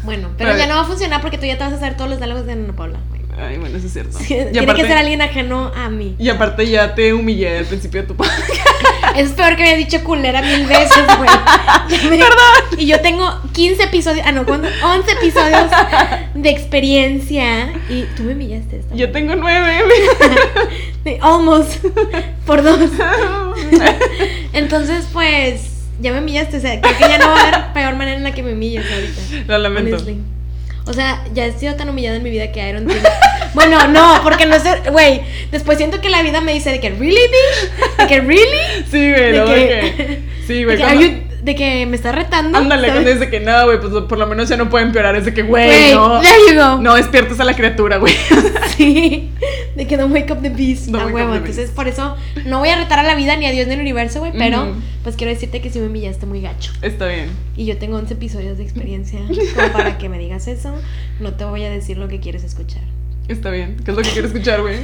Bueno, 0.03 0.29
pero 0.37 0.55
ya 0.57 0.65
no 0.65 0.75
va 0.75 0.81
a 0.81 0.85
funcionar 0.85 1.21
porque 1.21 1.37
tú 1.37 1.45
ya 1.45 1.57
te 1.57 1.63
vas 1.65 1.73
a 1.73 1.75
hacer 1.75 1.97
todos 1.97 2.09
los 2.09 2.19
diálogos 2.19 2.45
de 2.45 2.53
Ana 2.53 2.73
Paula. 2.73 2.99
Ay, 3.37 3.57
bueno, 3.57 3.77
eso 3.77 3.87
es 3.87 3.93
cierto. 3.93 4.17
Sí, 4.17 4.33
Y 4.33 4.51
Tiene 4.51 4.59
aparte- 4.61 4.81
que 4.81 4.87
ser 4.87 4.97
alguien 4.97 5.21
ajeno 5.21 5.71
a 5.75 5.89
mí. 5.89 6.15
Y 6.17 6.29
aparte 6.29 6.67
ya 6.67 6.95
te 6.95 7.13
humillé 7.13 7.57
al 7.59 7.65
principio 7.65 8.01
de 8.01 8.07
tu 8.07 8.15
podcast. 8.17 8.39
Eso 9.15 9.29
es 9.29 9.31
peor 9.31 9.55
que 9.55 9.63
me 9.63 9.69
había 9.71 9.85
dicho 9.85 10.03
culera 10.03 10.41
mil 10.41 10.65
veces, 10.65 11.03
güey. 11.17 11.29
Me- 12.09 12.81
Y 12.81 12.85
yo 12.87 12.99
tengo 13.01 13.39
15 13.53 13.83
episodios, 13.83 14.25
ah, 14.27 14.31
no, 14.31 14.45
¿cuánto? 14.45 14.67
11 14.83 15.11
episodios 15.11 15.65
de 16.35 16.49
experiencia. 16.49 17.73
Y 17.89 18.03
tú 18.15 18.23
me 18.23 18.33
humillaste 18.33 18.79
esta. 18.79 18.95
Yo 18.95 19.11
tengo 19.11 19.35
nueve. 19.35 19.79
De 21.03 21.17
Almost. 21.21 21.83
Por 22.45 22.61
dos. 22.63 22.79
Entonces, 24.53 25.07
pues, 25.13 25.61
ya 26.01 26.11
me 26.11 26.19
humillaste. 26.19 26.57
O 26.57 26.59
sea, 26.61 26.79
creo 26.81 26.97
que 26.97 27.03
ya 27.07 27.17
no 27.17 27.27
va 27.27 27.35
a 27.39 27.47
haber 27.47 27.73
peor 27.73 27.95
manera 27.95 28.17
en 28.17 28.23
la 28.23 28.31
que 28.33 28.43
me 28.43 28.53
humilles 28.53 28.85
ahorita. 28.91 29.21
Lo 29.47 29.57
lamento. 29.57 29.95
honestly. 29.97 30.17
O 30.85 30.93
sea, 30.93 31.23
ya 31.33 31.45
he 31.45 31.51
sido 31.51 31.75
tan 31.75 31.89
humillada 31.89 32.17
en 32.17 32.23
mi 32.23 32.29
vida 32.31 32.51
que 32.51 32.67
I 32.67 32.73
don't 32.73 32.89
think- 32.89 33.07
Bueno, 33.53 33.87
no, 33.87 34.21
porque 34.23 34.45
no 34.45 34.59
sé, 34.59 34.89
güey. 34.91 35.21
Después 35.51 35.77
siento 35.77 36.01
que 36.01 36.09
la 36.09 36.21
vida 36.21 36.41
me 36.41 36.53
dice 36.53 36.71
de 36.71 36.79
que, 36.79 36.89
¿really, 36.89 37.15
bitch? 37.15 37.97
De 37.97 38.07
que, 38.07 38.21
¿really? 38.21 38.85
Sí, 38.89 39.11
güey, 39.11 39.45
que-. 39.45 40.19
Sí, 40.45 40.63
güey. 40.63 40.77
de 41.43 41.55
que 41.55 41.85
me 41.85 41.95
está 41.95 42.11
retando. 42.11 42.57
Ándale, 42.57 42.87
¿sabes? 42.87 43.03
cuando 43.03 43.19
dice 43.19 43.29
que 43.29 43.39
no, 43.39 43.65
güey, 43.65 43.79
pues 43.79 43.93
por 44.03 44.17
lo 44.17 44.27
menos 44.27 44.49
ya 44.49 44.57
no 44.57 44.69
puede 44.69 44.85
empeorar. 44.85 45.15
Es 45.15 45.25
de 45.25 45.33
que, 45.33 45.43
güey, 45.43 45.93
no. 45.93 46.81
No 46.81 46.95
despiertes 46.95 47.39
a 47.39 47.43
la 47.43 47.55
criatura, 47.55 47.97
güey. 47.97 48.13
Sí, 48.79 49.29
de 49.75 49.87
que 49.87 49.97
don't 49.97 50.13
wake 50.13 50.31
up 50.31 50.41
the 50.41 50.49
beast. 50.49 50.87
A 50.95 50.99
wake 50.99 51.13
huevo. 51.13 51.35
Entonces, 51.35 51.69
por 51.69 51.89
eso 51.89 52.15
no 52.45 52.59
voy 52.59 52.69
a 52.69 52.77
retar 52.77 52.97
a 52.97 53.03
la 53.03 53.13
vida 53.13 53.35
ni 53.35 53.45
a 53.45 53.51
Dios 53.51 53.67
ni 53.67 53.73
al 53.73 53.81
universo, 53.81 54.19
güey. 54.19 54.31
Pero, 54.31 54.73
pues 55.03 55.17
quiero 55.17 55.33
decirte 55.33 55.59
que 55.59 55.69
sí 55.69 55.79
me 55.79 55.87
humillaste 55.87 56.25
muy 56.25 56.39
gacho. 56.39 56.71
Está 56.81 57.07
bien. 57.07 57.29
Y 57.57 57.65
yo 57.65 57.77
tengo 57.77 57.97
11 57.97 58.13
episodios 58.13 58.57
de 58.57 58.63
experiencia. 58.63 59.19
Como 59.55 59.73
para 59.73 59.97
que 59.97 60.07
me 60.07 60.17
digas 60.17 60.47
eso, 60.47 60.73
no 61.19 61.33
te 61.33 61.43
voy 61.43 61.65
a 61.65 61.69
decir 61.69 61.97
lo 61.97 62.07
que 62.07 62.21
quieres 62.21 62.45
escuchar. 62.45 62.83
Está 63.29 63.51
bien. 63.51 63.77
¿Qué 63.85 63.91
es 63.91 63.97
lo 63.97 64.03
que 64.03 64.09
quiero 64.09 64.27
escuchar, 64.27 64.61
güey? 64.61 64.75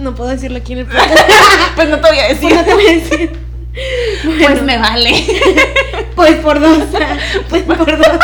No 0.00 0.14
puedo 0.14 0.30
decirlo 0.30 0.58
aquí 0.58 0.72
en 0.72 0.80
el 0.80 0.86
podcast. 0.86 1.18
pues 1.76 1.88
no 1.88 2.00
te 2.00 2.08
voy 2.08 2.18
a 2.18 2.28
decir. 2.28 2.40
Pues 2.50 2.54
no 2.56 2.64
te 2.64 2.74
voy 2.74 2.86
a 2.86 2.90
decir. 2.92 3.30
Bueno, 4.24 4.46
Pues 4.46 4.62
me 4.62 4.78
vale. 4.78 5.10
pues 6.14 6.36
por 6.36 6.60
dos. 6.60 6.78
Pues 7.48 7.62
por 7.64 7.98
dos. 7.98 8.18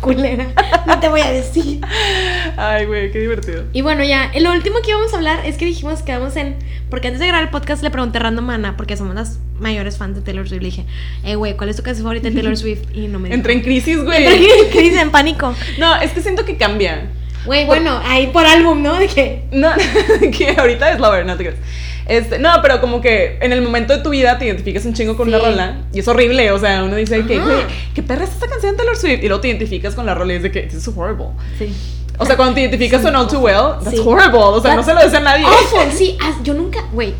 Culera. 0.00 0.46
No 0.86 0.98
te 0.98 1.08
voy 1.08 1.20
a 1.20 1.30
decir. 1.30 1.80
Ay, 2.56 2.84
güey, 2.86 3.12
qué 3.12 3.20
divertido. 3.20 3.64
Y 3.72 3.82
bueno, 3.82 4.02
ya, 4.02 4.32
lo 4.40 4.50
último 4.52 4.76
que 4.82 4.90
íbamos 4.90 5.12
a 5.12 5.16
hablar 5.16 5.46
es 5.46 5.56
que 5.58 5.64
dijimos 5.64 6.02
que 6.02 6.12
vamos 6.12 6.34
en. 6.36 6.56
Porque 6.90 7.06
antes 7.08 7.20
de 7.20 7.26
grabar 7.28 7.44
el 7.44 7.50
podcast 7.50 7.82
le 7.84 7.90
pregunté 7.90 8.18
random 8.18 8.50
a 8.50 8.54
Ana, 8.54 8.76
porque 8.76 8.96
somos 8.96 9.14
las 9.14 9.38
mayores 9.60 9.96
fans 9.96 10.16
de 10.16 10.22
Taylor 10.22 10.48
Swift. 10.48 10.60
Le 10.60 10.66
dije, 10.66 10.86
eh, 11.24 11.36
güey, 11.36 11.56
¿cuál 11.56 11.70
es 11.70 11.76
tu 11.76 11.82
canción 11.84 12.04
favorita 12.04 12.28
de 12.28 12.34
Taylor 12.34 12.56
Swift? 12.56 12.82
Y 12.94 13.06
no 13.06 13.18
me 13.20 13.28
dijo. 13.28 13.36
Entré 13.36 13.52
en 13.52 13.60
crisis, 13.62 14.02
güey. 14.02 14.24
Entré 14.24 14.60
en 14.64 14.70
crisis, 14.70 14.98
en 15.00 15.10
pánico. 15.10 15.54
No, 15.78 15.94
es 16.00 16.10
que 16.12 16.20
siento 16.20 16.44
que 16.44 16.56
cambia. 16.56 17.10
Güey, 17.46 17.66
bueno, 17.66 18.00
ahí 18.04 18.28
por 18.28 18.46
álbum, 18.46 18.82
¿no? 18.82 18.94
De 18.98 19.06
que. 19.08 19.42
No, 19.52 19.70
que 20.36 20.54
ahorita 20.58 20.90
es 20.92 20.98
Lover, 21.00 21.26
no 21.26 21.36
te 21.36 21.44
creas. 21.44 21.58
Este, 22.06 22.38
no, 22.38 22.50
pero 22.60 22.80
como 22.82 23.00
que 23.00 23.38
en 23.40 23.52
el 23.52 23.62
momento 23.62 23.96
de 23.96 24.02
tu 24.02 24.10
vida 24.10 24.36
te 24.36 24.44
identificas 24.44 24.84
un 24.84 24.92
chingo 24.92 25.16
con 25.16 25.26
Sí. 25.28 25.34
una 25.34 25.42
rola 25.42 25.76
y 25.92 26.00
es 26.00 26.08
horrible, 26.08 26.50
o 26.52 26.58
sea, 26.58 26.84
uno 26.84 26.96
dice 26.96 27.24
que, 27.24 27.38
güey, 27.38 27.56
qué 27.94 28.02
perra 28.02 28.24
es 28.24 28.30
esta 28.30 28.46
canción 28.46 28.72
de 28.72 28.76
Taylor 28.78 28.96
Swift 28.96 29.20
y 29.22 29.28
luego 29.28 29.40
te 29.40 29.48
identificas 29.48 29.94
con 29.94 30.04
la 30.04 30.14
rola 30.14 30.34
y 30.34 30.36
es 30.36 30.42
de 30.42 30.50
que 30.50 30.62
this 30.64 30.74
is 30.86 30.88
horrible. 30.94 31.28
Sí. 31.58 31.72
O 32.18 32.26
sea, 32.26 32.36
cuando 32.36 32.54
te 32.54 32.60
identificas 32.60 33.00
con 33.00 33.16
All 33.16 33.26
Too 33.26 33.38
Well, 33.40 33.56
that's 33.82 33.90
Sí. 33.96 34.02
horrible, 34.04 34.38
o 34.38 34.60
sea, 34.60 34.74
no 34.76 34.82
That's 34.82 34.86
se 34.86 34.94
lo 34.94 35.02
dice 35.02 35.16
a 35.16 35.20
nadie. 35.20 35.46
Awful, 35.46 35.90
sí, 35.92 36.16
yo 36.44 36.52
nunca, 36.52 36.80
güey, 36.92 37.14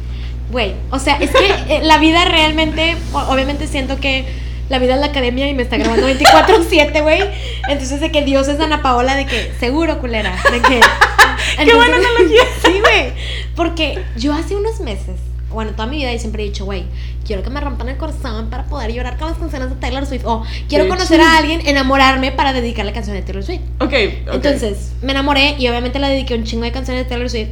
güey, 0.52 0.74
o 0.90 0.98
sea, 0.98 1.16
es 1.16 1.30
que 1.30 1.46
eh, 1.76 1.80
la 1.82 1.96
vida 1.98 2.26
realmente, 2.26 2.94
obviamente 3.12 3.66
siento 3.66 3.98
que 3.98 4.26
la 4.68 4.78
vida 4.78 4.94
es 4.94 5.00
la 5.00 5.06
academia 5.06 5.48
y 5.48 5.54
me 5.54 5.62
está 5.62 5.76
grabando 5.76 6.08
24/7, 6.08 7.02
güey, 7.02 7.22
entonces 7.68 8.00
de 8.00 8.10
que 8.10 8.22
Dios 8.22 8.48
es 8.48 8.60
Ana 8.60 8.82
Paola, 8.82 9.14
de 9.16 9.26
que 9.26 9.52
seguro, 9.58 9.98
culera, 10.00 10.36
de 10.50 10.60
que... 10.60 10.80
Qué 11.64 11.74
buena 11.74 11.96
analogía. 11.96 12.42
Sí, 12.64 12.80
güey, 12.80 13.12
porque 13.54 14.02
yo 14.16 14.32
hace 14.32 14.56
unos 14.56 14.80
meses, 14.80 15.16
bueno, 15.50 15.72
toda 15.72 15.86
mi 15.86 15.98
vida 15.98 16.12
y 16.12 16.18
siempre 16.18 16.42
he 16.42 16.46
dicho, 16.46 16.64
güey, 16.64 16.84
quiero 17.24 17.42
que 17.42 17.50
me 17.50 17.60
rompan 17.60 17.88
el 17.88 17.96
corazón 17.96 18.50
para 18.50 18.64
poder 18.64 18.92
llorar 18.92 19.18
con 19.18 19.28
las 19.28 19.38
canciones 19.38 19.70
de 19.70 19.76
Taylor 19.76 20.06
Swift, 20.06 20.24
o 20.24 20.44
quiero 20.68 20.88
conocer 20.88 21.20
a 21.20 21.36
alguien, 21.36 21.66
enamorarme 21.66 22.32
para 22.32 22.52
dedicarle 22.52 22.92
canciones 22.92 23.22
de 23.22 23.26
Taylor 23.26 23.44
Swift. 23.44 23.62
Ok, 23.80 23.92
ok. 24.26 24.34
Entonces, 24.34 24.92
me 25.02 25.12
enamoré 25.12 25.56
y 25.58 25.68
obviamente 25.68 25.98
le 25.98 26.08
dediqué 26.08 26.34
un 26.34 26.44
chingo 26.44 26.64
de 26.64 26.72
canciones 26.72 27.04
de 27.04 27.08
Taylor 27.08 27.30
Swift. 27.30 27.50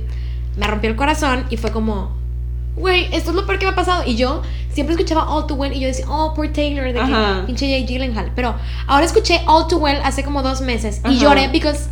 Me 0.56 0.66
rompió 0.66 0.90
el 0.90 0.97
corazón 0.97 1.47
y 1.51 1.56
fue 1.56 1.70
como, 1.70 2.16
güey, 2.77 3.09
esto 3.15 3.31
es 3.31 3.36
lo 3.36 3.47
peor 3.47 3.59
que 3.59 3.66
me 3.66 3.73
ha 3.73 3.74
pasado. 3.77 4.03
Y 4.07 4.16
yo 4.16 4.43
siempre 4.73 4.94
escuchaba 4.94 5.28
All 5.35 5.47
Too 5.47 5.55
Well 5.57 5.73
y 5.73 5.81
yo 5.81 5.89
decía, 5.89 6.07
oh, 6.09 6.35
por 6.35 6.49
Taylor, 6.49 6.86
de 6.86 6.94
que 6.94 7.01
Ajá. 7.01 7.44
pinche 7.47 7.66
Jay 7.69 7.85
Gyllenhaal. 7.86 8.32
Pero 8.35 8.55
ahora 8.86 9.05
escuché 9.05 9.40
All 9.47 9.66
Too 9.69 9.78
Well 9.78 10.01
hace 10.05 10.23
como 10.24 10.43
dos 10.43 10.61
meses 10.61 11.01
y 11.05 11.09
Ajá. 11.09 11.16
lloré 11.16 11.49
because 11.49 11.89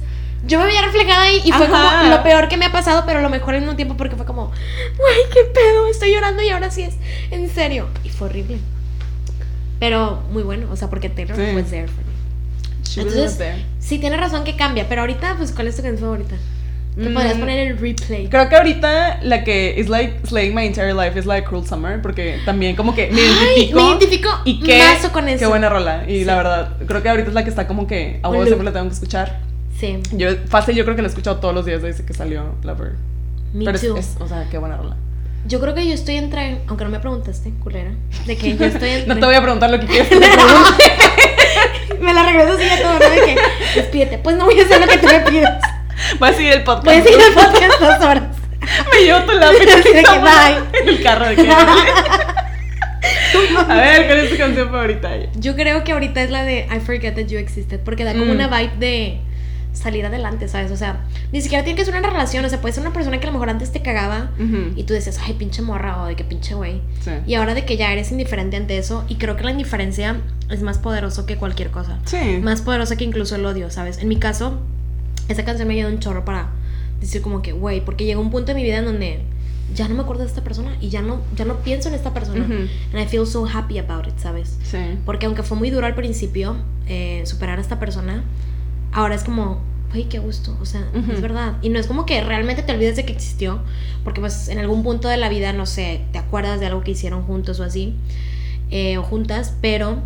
yo 0.46 0.58
me 0.58 0.64
veía 0.66 0.80
reflejada 0.82 1.22
ahí 1.24 1.42
y 1.44 1.52
fue 1.52 1.66
Ajá. 1.66 1.98
como 2.00 2.08
lo 2.16 2.22
peor 2.22 2.48
que 2.48 2.56
me 2.56 2.64
ha 2.64 2.72
pasado, 2.72 3.02
pero 3.06 3.20
lo 3.20 3.28
mejor 3.28 3.54
en 3.54 3.68
un 3.68 3.76
tiempo 3.76 3.96
porque 3.96 4.16
fue 4.16 4.24
como, 4.24 4.46
güey, 4.46 5.16
qué 5.32 5.40
pedo, 5.52 5.88
estoy 5.90 6.14
llorando 6.14 6.42
y 6.42 6.48
ahora 6.48 6.70
sí 6.70 6.82
es 6.82 6.94
en 7.30 7.48
serio. 7.50 7.88
Y 8.04 8.08
fue 8.08 8.28
horrible. 8.28 8.58
Pero 9.78 10.22
muy 10.32 10.42
bueno, 10.42 10.66
o 10.70 10.76
sea, 10.76 10.88
porque 10.90 11.08
Taylor 11.08 11.36
Sí. 11.36 11.54
was 11.54 11.70
there 11.70 11.88
for 11.88 12.04
me. 12.04 12.10
She 12.84 13.00
was 13.04 13.12
Entonces, 13.14 13.38
there. 13.38 13.64
sí, 13.78 13.98
tiene 13.98 14.16
razón 14.16 14.44
que 14.44 14.56
cambia, 14.56 14.88
pero 14.88 15.02
ahorita, 15.02 15.36
pues, 15.36 15.52
¿cuál 15.52 15.68
es 15.68 15.76
tu 15.76 15.82
canción 15.82 16.00
favorita? 16.10 16.36
Que 16.96 17.08
Mm. 17.08 17.14
podrías 17.14 17.38
poner 17.38 17.68
el 17.68 17.78
replay. 17.78 18.28
Creo 18.28 18.48
que 18.48 18.56
ahorita 18.56 19.20
la 19.22 19.44
que 19.44 19.74
is 19.78 19.88
like 19.88 20.26
slaying 20.26 20.54
my 20.54 20.66
entire 20.66 20.92
life 20.92 21.18
is 21.18 21.24
like 21.26 21.46
Cruel 21.46 21.64
Summer, 21.66 22.02
porque 22.02 22.38
también 22.44 22.74
como 22.76 22.94
que 22.94 23.08
me 23.10 23.20
Ay, 23.20 23.26
identifico. 23.30 23.76
me 23.80 23.88
identifico 23.88 24.28
y 24.44 24.60
qué, 24.60 24.78
mazo 24.78 25.12
con 25.12 25.28
eso. 25.28 25.38
Qué 25.38 25.46
buena 25.46 25.68
rola. 25.68 26.04
Y 26.08 26.18
Sí. 26.20 26.24
la 26.24 26.36
verdad, 26.36 26.76
creo 26.86 27.02
que 27.02 27.08
ahorita 27.08 27.28
es 27.28 27.34
la 27.34 27.44
que 27.44 27.50
está 27.50 27.66
como 27.66 27.86
que 27.86 28.18
a 28.22 28.28
vos 28.28 28.44
siempre 28.44 28.64
la 28.64 28.72
tengo 28.72 28.86
que 28.88 28.94
escuchar. 28.94 29.38
Sí. 29.78 29.98
Yo, 30.12 30.28
fácil, 30.48 30.74
yo 30.74 30.84
creo 30.84 30.96
que 30.96 31.02
la 31.02 31.08
he 31.08 31.10
escuchado 31.10 31.36
todos 31.38 31.54
los 31.54 31.64
días 31.64 31.80
desde 31.80 32.04
que 32.04 32.12
salió 32.12 32.54
Lover. 32.64 32.92
Me 33.54 33.64
Pero 33.64 33.76
es- 33.76 33.82
too. 33.82 33.96
es, 33.96 34.16
o 34.20 34.26
sea, 34.28 34.46
qué 34.50 34.58
buena 34.58 34.76
rola. 34.76 34.96
Yo 35.46 35.58
creo 35.60 35.74
que 35.74 35.86
yo 35.86 35.94
estoy 35.94 36.16
entre, 36.16 36.58
aunque 36.66 36.84
no 36.84 36.90
me 36.90 36.98
preguntaste, 37.00 37.50
culera, 37.62 37.92
de 38.26 38.36
que 38.36 38.56
yo 38.56 38.66
estoy 38.66 38.90
entre... 38.90 39.06
No 39.14 39.18
te 39.18 39.24
voy 39.26 39.34
a 39.36 39.40
preguntar 39.40 39.70
lo 39.70 39.80
que 39.80 39.86
quieres 39.86 40.08
te. 40.10 40.16
Me 42.00 42.12
la 42.14 42.22
regreso 42.24 42.52
así 42.54 42.64
a 42.64 42.82
todo, 42.82 42.92
¿no? 42.94 42.98
De 43.10 43.20
que, 43.24 43.36
despídete. 43.76 44.18
Pues 44.18 44.36
no 44.36 44.44
voy 44.46 44.58
a 44.60 44.64
hacer 44.64 44.80
lo 44.80 44.86
que 44.86 44.98
tú 44.98 45.06
me 45.06 45.20
pides. 45.20 45.48
Voy 46.18 46.28
a 46.28 46.32
seguir 46.32 46.52
el 46.52 46.64
podcast. 46.64 46.84
Voy 46.86 46.94
a 46.96 47.02
seguir 47.02 47.20
el 47.20 47.34
podcast 47.34 47.80
dos 47.80 48.00
horas. 48.06 48.22
Me 48.92 49.04
llevo 49.04 49.20
tu 49.20 49.32
lápiz 49.32 49.68
Así 49.78 49.88
de 49.92 50.02
que 50.02 50.02
vámonos 50.02 50.70
bye. 50.70 50.80
en 50.80 50.88
el 50.88 51.02
carro 51.02 51.26
de 51.28 51.36
que. 51.36 51.50
A 53.68 53.74
ver, 53.74 54.06
¿cuál 54.06 54.18
es 54.18 54.30
tu 54.30 54.36
canción 54.36 54.68
favorita? 54.70 55.10
Yo 55.36 55.54
creo 55.56 55.84
que 55.84 55.92
ahorita 55.92 56.22
es 56.22 56.30
la 56.30 56.44
de 56.44 56.66
I 56.74 56.80
Forget 56.80 57.14
That 57.14 57.26
You 57.26 57.38
Existed, 57.38 57.80
porque 57.84 58.04
da 58.04 58.12
como 58.12 58.26
Mm. 58.26 58.30
una 58.30 58.48
vibe 58.48 58.72
de 58.78 59.20
salir 59.72 60.04
adelante, 60.04 60.48
¿sabes? 60.48 60.70
O 60.72 60.76
sea, 60.76 61.00
ni 61.32 61.40
siquiera 61.40 61.62
tiene 61.64 61.76
que 61.78 61.84
ser 61.84 61.94
una 61.96 62.06
relación, 62.08 62.44
o 62.44 62.48
sea, 62.48 62.60
puede 62.60 62.74
ser 62.74 62.82
una 62.82 62.92
persona 62.92 63.18
que 63.18 63.24
a 63.24 63.28
lo 63.28 63.32
mejor 63.34 63.50
antes 63.50 63.70
te 63.72 63.80
cagaba 63.82 64.30
Ujú. 64.38 64.72
y 64.76 64.82
tú 64.82 64.92
decías, 64.94 65.18
ay, 65.24 65.34
pinche 65.34 65.62
morra 65.62 66.02
o 66.02 66.06
de 66.06 66.16
que 66.16 66.24
pinche 66.24 66.54
güey. 66.54 66.82
Sí. 67.02 67.12
Y 67.26 67.34
ahora 67.34 67.54
de 67.54 67.64
que 67.64 67.76
ya 67.76 67.92
eres 67.92 68.10
indiferente 68.10 68.56
ante 68.56 68.76
eso, 68.78 69.04
y 69.08 69.14
creo 69.14 69.36
que 69.36 69.44
la 69.44 69.52
indiferencia 69.52 70.16
es 70.50 70.60
más 70.62 70.78
poderoso 70.78 71.24
que 71.24 71.36
cualquier 71.36 71.70
cosa. 71.70 71.98
Sí. 72.04 72.40
Más 72.42 72.62
poderosa 72.62 72.96
que 72.96 73.04
incluso 73.04 73.36
el 73.36 73.46
odio, 73.46 73.70
¿sabes? 73.70 73.98
En 73.98 74.08
mi 74.08 74.16
caso, 74.16 74.58
esa 75.32 75.44
canción 75.44 75.68
me 75.68 75.74
ayudó 75.74 75.88
un 75.88 75.98
chorro 75.98 76.24
para 76.24 76.50
decir 77.00 77.22
como 77.22 77.42
que, 77.42 77.52
güey, 77.52 77.84
porque 77.84 78.04
llegó 78.04 78.20
un 78.20 78.30
punto 78.30 78.52
en 78.52 78.56
mi 78.56 78.62
vida 78.62 78.78
en 78.78 78.84
donde 78.84 79.20
ya 79.74 79.88
no 79.88 79.94
me 79.94 80.02
acuerdo 80.02 80.22
de 80.22 80.28
esta 80.28 80.42
persona 80.42 80.76
y 80.80 80.88
ya 80.88 81.00
no, 81.00 81.20
ya 81.36 81.44
no 81.44 81.56
pienso 81.58 81.88
en 81.88 81.94
esta 81.94 82.12
persona. 82.12 82.44
And 82.44 83.00
I 83.00 83.06
feel 83.06 83.26
so 83.26 83.46
happy 83.46 83.78
about 83.78 84.06
it, 84.06 84.18
¿sabes? 84.18 84.58
Sí. 84.62 84.78
Porque 85.06 85.26
aunque 85.26 85.42
fue 85.42 85.56
muy 85.56 85.70
duro 85.70 85.86
al 85.86 85.94
principio 85.94 86.56
eh, 86.86 87.22
superar 87.24 87.58
a 87.58 87.62
esta 87.62 87.78
persona, 87.78 88.24
ahora 88.92 89.14
es 89.14 89.22
como, 89.22 89.60
güey, 89.90 90.08
qué 90.08 90.18
gusto. 90.18 90.56
O 90.60 90.66
sea, 90.66 90.84
es 91.12 91.20
verdad. 91.20 91.56
Y 91.62 91.68
no 91.68 91.78
es 91.78 91.86
como 91.86 92.06
que 92.06 92.20
realmente 92.22 92.62
te 92.62 92.72
olvides 92.72 92.96
de 92.96 93.04
que 93.04 93.12
existió, 93.12 93.60
porque 94.02 94.20
pues 94.20 94.48
en 94.48 94.58
algún 94.58 94.82
punto 94.82 95.08
de 95.08 95.16
la 95.16 95.28
vida, 95.28 95.52
no 95.52 95.66
sé, 95.66 96.02
te 96.12 96.18
acuerdas 96.18 96.60
de 96.60 96.66
algo 96.66 96.82
que 96.82 96.90
hicieron 96.92 97.22
juntos 97.22 97.60
o 97.60 97.64
así, 97.64 97.94
eh, 98.70 98.98
o 98.98 99.02
juntas, 99.02 99.54
pero 99.60 99.98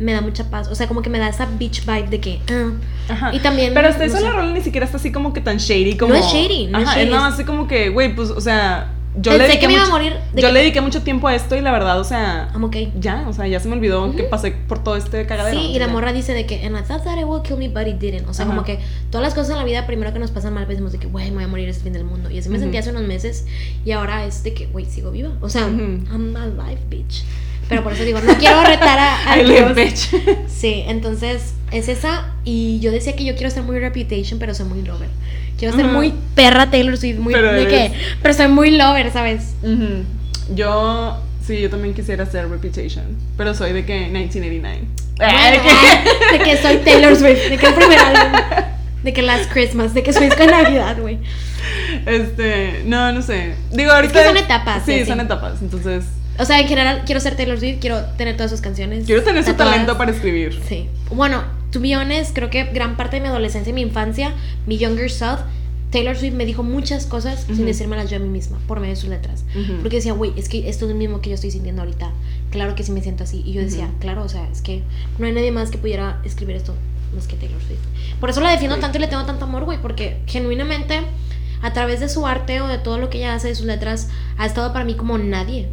me 0.00 0.12
da 0.12 0.20
mucha 0.20 0.50
paz. 0.50 0.66
O 0.68 0.74
sea, 0.74 0.88
como 0.88 1.02
que 1.02 1.10
me 1.10 1.18
da 1.18 1.28
esa 1.28 1.46
beach 1.58 1.84
vibe 1.86 2.08
de 2.08 2.20
que... 2.20 2.40
ah. 2.50 2.70
Ajá. 3.12 3.34
Y 3.34 3.38
también... 3.40 3.72
Pero 3.74 3.88
hasta 3.88 4.00
no 4.00 4.04
eso 4.06 4.16
sé. 4.18 4.22
la 4.24 4.32
rola 4.32 4.52
ni 4.52 4.60
siquiera 4.62 4.84
está 4.86 4.96
así 4.96 5.12
como 5.12 5.32
que 5.32 5.40
tan 5.40 5.58
shady 5.58 5.96
como. 5.96 6.14
No 6.14 6.18
es 6.20 6.26
shady, 6.26 6.66
no 6.66 6.78
es 6.78 6.88
Ajá, 6.88 6.98
shady. 6.98 7.10
nada 7.10 7.26
así 7.28 7.44
como 7.44 7.68
que, 7.68 7.90
güey, 7.90 8.14
pues, 8.14 8.30
o 8.30 8.40
sea. 8.40 8.94
Yo 9.16 9.32
Pensé 9.32 9.38
le 9.38 9.44
dediqué 9.48 9.58
que 9.62 9.66
me 9.66 9.72
iba 9.72 9.82
a 9.82 9.86
mucho- 9.86 9.92
morir 9.96 10.12
de 10.32 10.40
Yo 10.40 10.46
que- 10.48 10.54
le 10.54 10.60
dediqué 10.60 10.80
mucho 10.80 11.02
tiempo 11.02 11.26
a 11.26 11.34
esto 11.34 11.56
y 11.56 11.60
la 11.60 11.72
verdad, 11.72 11.98
o 11.98 12.04
sea. 12.04 12.48
I'm 12.54 12.62
okay. 12.62 12.92
Ya, 13.00 13.24
o 13.26 13.32
sea, 13.32 13.48
ya 13.48 13.58
se 13.58 13.68
me 13.68 13.74
olvidó 13.74 14.14
que 14.14 14.22
pasé 14.22 14.52
por 14.52 14.84
todo 14.84 14.94
este 14.94 15.26
cagadero. 15.26 15.58
Sí, 15.60 15.66
y 15.66 15.78
la 15.80 15.86
Ya. 15.86 15.92
morra 15.92 16.12
dice 16.12 16.32
de 16.32 16.46
que, 16.46 16.64
and 16.64 16.78
I 16.78 16.82
thought 16.86 17.02
that 17.02 17.18
it 17.18 17.24
would 17.24 17.42
kill 17.42 17.56
me, 17.56 17.68
but 17.68 17.88
it 17.88 17.96
didn't. 17.98 18.28
O 18.28 18.32
sea, 18.34 18.44
Ajá. 18.44 18.54
como 18.54 18.64
que 18.64 18.78
todas 19.10 19.24
las 19.26 19.34
cosas 19.34 19.50
en 19.50 19.56
la 19.56 19.64
vida, 19.64 19.84
primero 19.84 20.12
que 20.12 20.20
nos 20.20 20.30
pasan 20.30 20.54
mal, 20.54 20.64
pensamos 20.68 20.92
de 20.92 20.98
que, 21.00 21.08
güey, 21.08 21.26
me 21.30 21.38
voy 21.38 21.44
a 21.44 21.48
morir, 21.48 21.68
es 21.68 21.78
el 21.78 21.82
fin 21.82 21.92
del 21.92 22.04
mundo. 22.04 22.30
Y 22.30 22.38
así 22.38 22.48
me 22.50 22.54
Ujú. 22.54 22.62
sentí 22.66 22.78
hace 22.78 22.90
unos 22.90 23.02
meses, 23.02 23.46
y 23.84 23.90
ahora 23.90 24.24
es 24.26 24.44
de 24.44 24.54
que, 24.54 24.66
güey, 24.66 24.84
sigo 24.84 25.10
viva. 25.10 25.30
O 25.40 25.48
sea, 25.48 25.66
Ujú. 25.66 25.80
I'm 26.12 26.36
alive, 26.36 26.78
bitch. 26.88 27.24
Pero 27.70 27.82
por 27.82 27.92
eso 27.94 28.04
digo, 28.04 28.20
no 28.20 28.34
quiero 28.36 28.62
retar 28.64 28.98
a, 28.98 29.32
a 29.32 29.36
Dios. 29.38 30.10
Sí, 30.48 30.84
entonces 30.86 31.54
es 31.72 31.88
esa. 31.88 32.26
Y 32.44 32.78
yo 32.80 32.90
decía 32.92 33.16
que 33.16 33.24
yo 33.24 33.34
quiero 33.34 33.48
ser 33.50 33.62
muy 33.62 33.78
Reputation, 33.78 34.38
pero 34.38 34.52
soy 34.54 34.66
muy 34.66 34.82
lover. 34.82 35.08
Quiero 35.58 35.74
ser 35.74 35.86
muy 35.86 36.12
perra 36.34 36.70
Taylor 36.70 36.96
Swift, 36.98 37.18
muy 37.18 37.32
Pero 37.32 37.52
de 37.52 37.66
que, 37.68 37.84
eres- 37.86 37.98
pero 38.22 38.34
soy 38.34 38.48
muy 38.48 38.70
lover, 38.76 39.10
¿sabes? 39.12 39.54
Ujú. 39.62 40.04
Yo, 40.54 41.18
sí, 41.46 41.60
yo 41.60 41.70
también 41.70 41.94
quisiera 41.94 42.24
hacer 42.24 42.48
Reputation, 42.48 43.04
pero 43.36 43.54
soy 43.54 43.72
de 43.72 43.84
que 43.84 44.08
1989. 44.08 44.80
Bueno, 45.16 45.32
Ah, 45.38 45.50
de 45.50 45.58
que- 45.58 45.68
ah, 45.68 46.32
de 46.32 46.38
que 46.38 46.56
soy 46.62 46.76
Taylor 46.78 47.14
Swift, 47.16 47.48
de 47.50 47.56
que 47.58 47.66
el 47.66 47.74
primer 47.74 47.98
álbum, 47.98 48.40
de 49.04 49.12
que 49.12 49.22
Last 49.22 49.52
Christmas, 49.52 49.92
de 49.94 50.02
que 50.02 50.12
soy 50.14 50.28
con 50.30 50.46
Navidad, 50.46 50.96
güey. 50.98 51.18
Este, 52.06 52.82
no, 52.86 53.12
no 53.12 53.20
sé. 53.22 53.54
Digo, 53.70 53.92
ahorita. 53.92 54.14
que 54.20 54.26
son 54.28 54.36
etapas, 54.38 54.82
Sí, 54.86 55.00
sí, 55.00 55.04
son 55.06 55.20
etapas. 55.20 55.60
Entonces, 55.60 56.04
O 56.40 56.44
sea, 56.44 56.58
en 56.60 56.66
general 56.68 57.02
quiero 57.04 57.20
ser 57.20 57.36
Taylor 57.36 57.58
Swift, 57.58 57.78
quiero 57.80 58.00
tener 58.16 58.36
todas 58.36 58.50
sus 58.50 58.60
canciones. 58.60 59.04
quiero 59.06 59.22
tener 59.22 59.44
su 59.44 59.54
talento 59.54 59.96
para 59.98 60.10
escribir. 60.10 60.58
Sí. 60.68 60.88
Bueno, 61.14 61.42
to 61.70 61.80
be 61.80 61.94
honest, 61.96 62.34
creo 62.34 62.50
que 62.50 62.64
gran 62.64 62.96
parte 62.96 63.16
de 63.16 63.22
mi 63.22 63.28
adolescencia 63.28 63.70
y 63.70 63.74
mi 63.74 63.82
infancia, 63.82 64.32
mi 64.66 64.78
younger 64.78 65.10
self, 65.10 65.40
Taylor 65.90 66.16
Swift 66.16 66.34
me 66.34 66.44
dijo 66.46 66.62
muchas 66.62 67.04
cosas 67.06 67.42
sin 67.46 67.56
Ujú. 67.56 67.64
decírmelas 67.64 68.08
yo 68.10 68.16
a 68.16 68.20
mí 68.20 68.28
misma, 68.28 68.58
por 68.68 68.78
medio 68.78 68.94
de 68.94 69.00
sus 69.00 69.10
letras. 69.10 69.44
Ujú. 69.56 69.80
Porque 69.82 69.96
decía, 69.96 70.12
güey, 70.12 70.32
es 70.36 70.48
que 70.48 70.68
esto 70.68 70.84
es 70.86 70.92
lo 70.92 70.96
mismo 70.96 71.20
que 71.20 71.30
yo 71.30 71.34
estoy 71.34 71.50
sintiendo 71.50 71.82
ahorita. 71.82 72.12
Claro 72.50 72.74
que 72.76 72.84
sí 72.84 72.92
me 72.92 73.02
siento 73.02 73.24
así. 73.24 73.42
Y 73.44 73.52
yo 73.54 73.60
decía, 73.60 73.86
Ujú. 73.86 73.98
claro, 73.98 74.22
o 74.22 74.28
sea, 74.28 74.48
es 74.50 74.62
que 74.62 74.82
no 75.18 75.26
hay 75.26 75.32
nadie 75.32 75.50
más 75.50 75.70
que 75.70 75.78
pudiera 75.78 76.20
escribir 76.24 76.54
esto 76.56 76.74
más 77.14 77.26
que 77.26 77.34
Taylor 77.36 77.60
Swift. 77.60 77.80
Por 78.20 78.30
eso 78.30 78.40
la 78.40 78.50
defiendo 78.52 78.76
Sí. 78.76 78.82
tanto 78.82 78.98
y 78.98 79.00
le 79.00 79.08
tengo 79.08 79.24
tanto 79.24 79.44
amor, 79.46 79.64
güey, 79.64 79.78
porque 79.82 80.18
genuinamente, 80.26 81.00
a 81.60 81.72
través 81.72 81.98
de 81.98 82.08
su 82.08 82.24
arte 82.24 82.60
o 82.60 82.68
de 82.68 82.78
todo 82.78 82.98
lo 82.98 83.10
que 83.10 83.18
ella 83.18 83.34
hace, 83.34 83.48
de 83.48 83.54
sus 83.56 83.66
letras, 83.66 84.08
ha 84.38 84.46
estado 84.46 84.72
para 84.72 84.84
mí 84.84 84.94
como 84.94 85.18
nadie. 85.18 85.68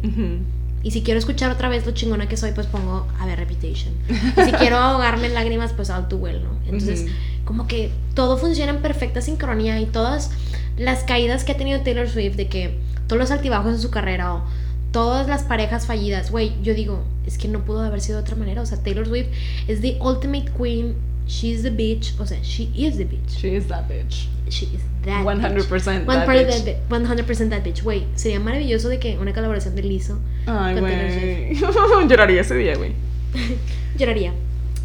Y 0.88 0.90
si 0.90 1.02
quiero 1.02 1.18
escuchar 1.18 1.50
otra 1.50 1.68
vez 1.68 1.84
lo 1.84 1.92
chingona 1.92 2.28
que 2.28 2.38
soy, 2.38 2.52
pues 2.52 2.66
pongo 2.66 3.06
a 3.20 3.26
ver 3.26 3.38
Reputation. 3.38 3.92
Y 4.08 4.40
si 4.42 4.52
quiero 4.52 4.78
ahogarme 4.78 5.26
en 5.26 5.34
lágrimas, 5.34 5.74
pues 5.74 5.90
All 5.90 6.08
Too 6.08 6.16
Well, 6.16 6.42
¿no? 6.42 6.48
Entonces, 6.64 7.04
como 7.44 7.66
que 7.66 7.90
todo 8.14 8.38
funciona 8.38 8.72
en 8.72 8.80
perfecta 8.80 9.20
sincronía 9.20 9.78
y 9.80 9.84
todas 9.84 10.30
las 10.78 11.04
caídas 11.04 11.44
que 11.44 11.52
ha 11.52 11.58
tenido 11.58 11.82
Taylor 11.82 12.08
Swift, 12.08 12.36
de 12.36 12.48
que 12.48 12.78
todos 13.06 13.20
los 13.20 13.30
altibajos 13.30 13.74
en 13.74 13.80
su 13.82 13.90
carrera 13.90 14.36
o 14.36 14.44
todas 14.90 15.28
las 15.28 15.42
parejas 15.42 15.84
fallidas, 15.84 16.30
güey, 16.30 16.54
yo 16.62 16.72
digo, 16.72 17.04
es 17.26 17.36
que 17.36 17.48
no 17.48 17.66
pudo 17.66 17.82
haber 17.82 18.00
sido 18.00 18.16
de 18.16 18.22
otra 18.22 18.36
manera. 18.36 18.62
O 18.62 18.64
sea, 18.64 18.82
Taylor 18.82 19.06
Swift 19.06 19.28
es 19.66 19.82
the 19.82 19.98
ultimate 20.00 20.50
queen. 20.58 20.94
She's 21.28 21.62
the 21.62 21.70
bitch. 21.70 22.18
O 22.18 22.24
sea, 22.26 22.42
she 22.42 22.70
is 22.74 22.96
the 22.96 23.04
bitch. 23.04 23.38
She 23.38 23.54
is 23.54 23.68
that 23.68 23.86
bitch. 23.86 24.26
She 24.48 24.64
is 24.66 24.80
that 25.04 25.26
100% 25.26 25.68
bitch. 25.68 26.06
One 26.06 26.06
that 26.06 26.26
part 26.26 26.38
of 26.38 26.46
bitch. 26.48 26.64
that 26.64 26.88
bi- 26.88 26.98
100% 26.98 27.50
that 27.50 27.62
bitch. 27.62 27.82
Güey, 27.82 28.06
sería 28.14 28.40
maravilloso 28.40 28.88
de 28.88 28.98
que 28.98 29.18
una 29.18 29.34
colaboración 29.34 29.74
de 29.74 29.82
Lizzo 29.82 30.18
Ay, 30.46 30.80
güey. 30.80 31.54
Lloraría 32.08 32.40
ese 32.40 32.54
día, 32.54 32.76
güey. 32.76 32.92
Lloraría. 33.98 34.32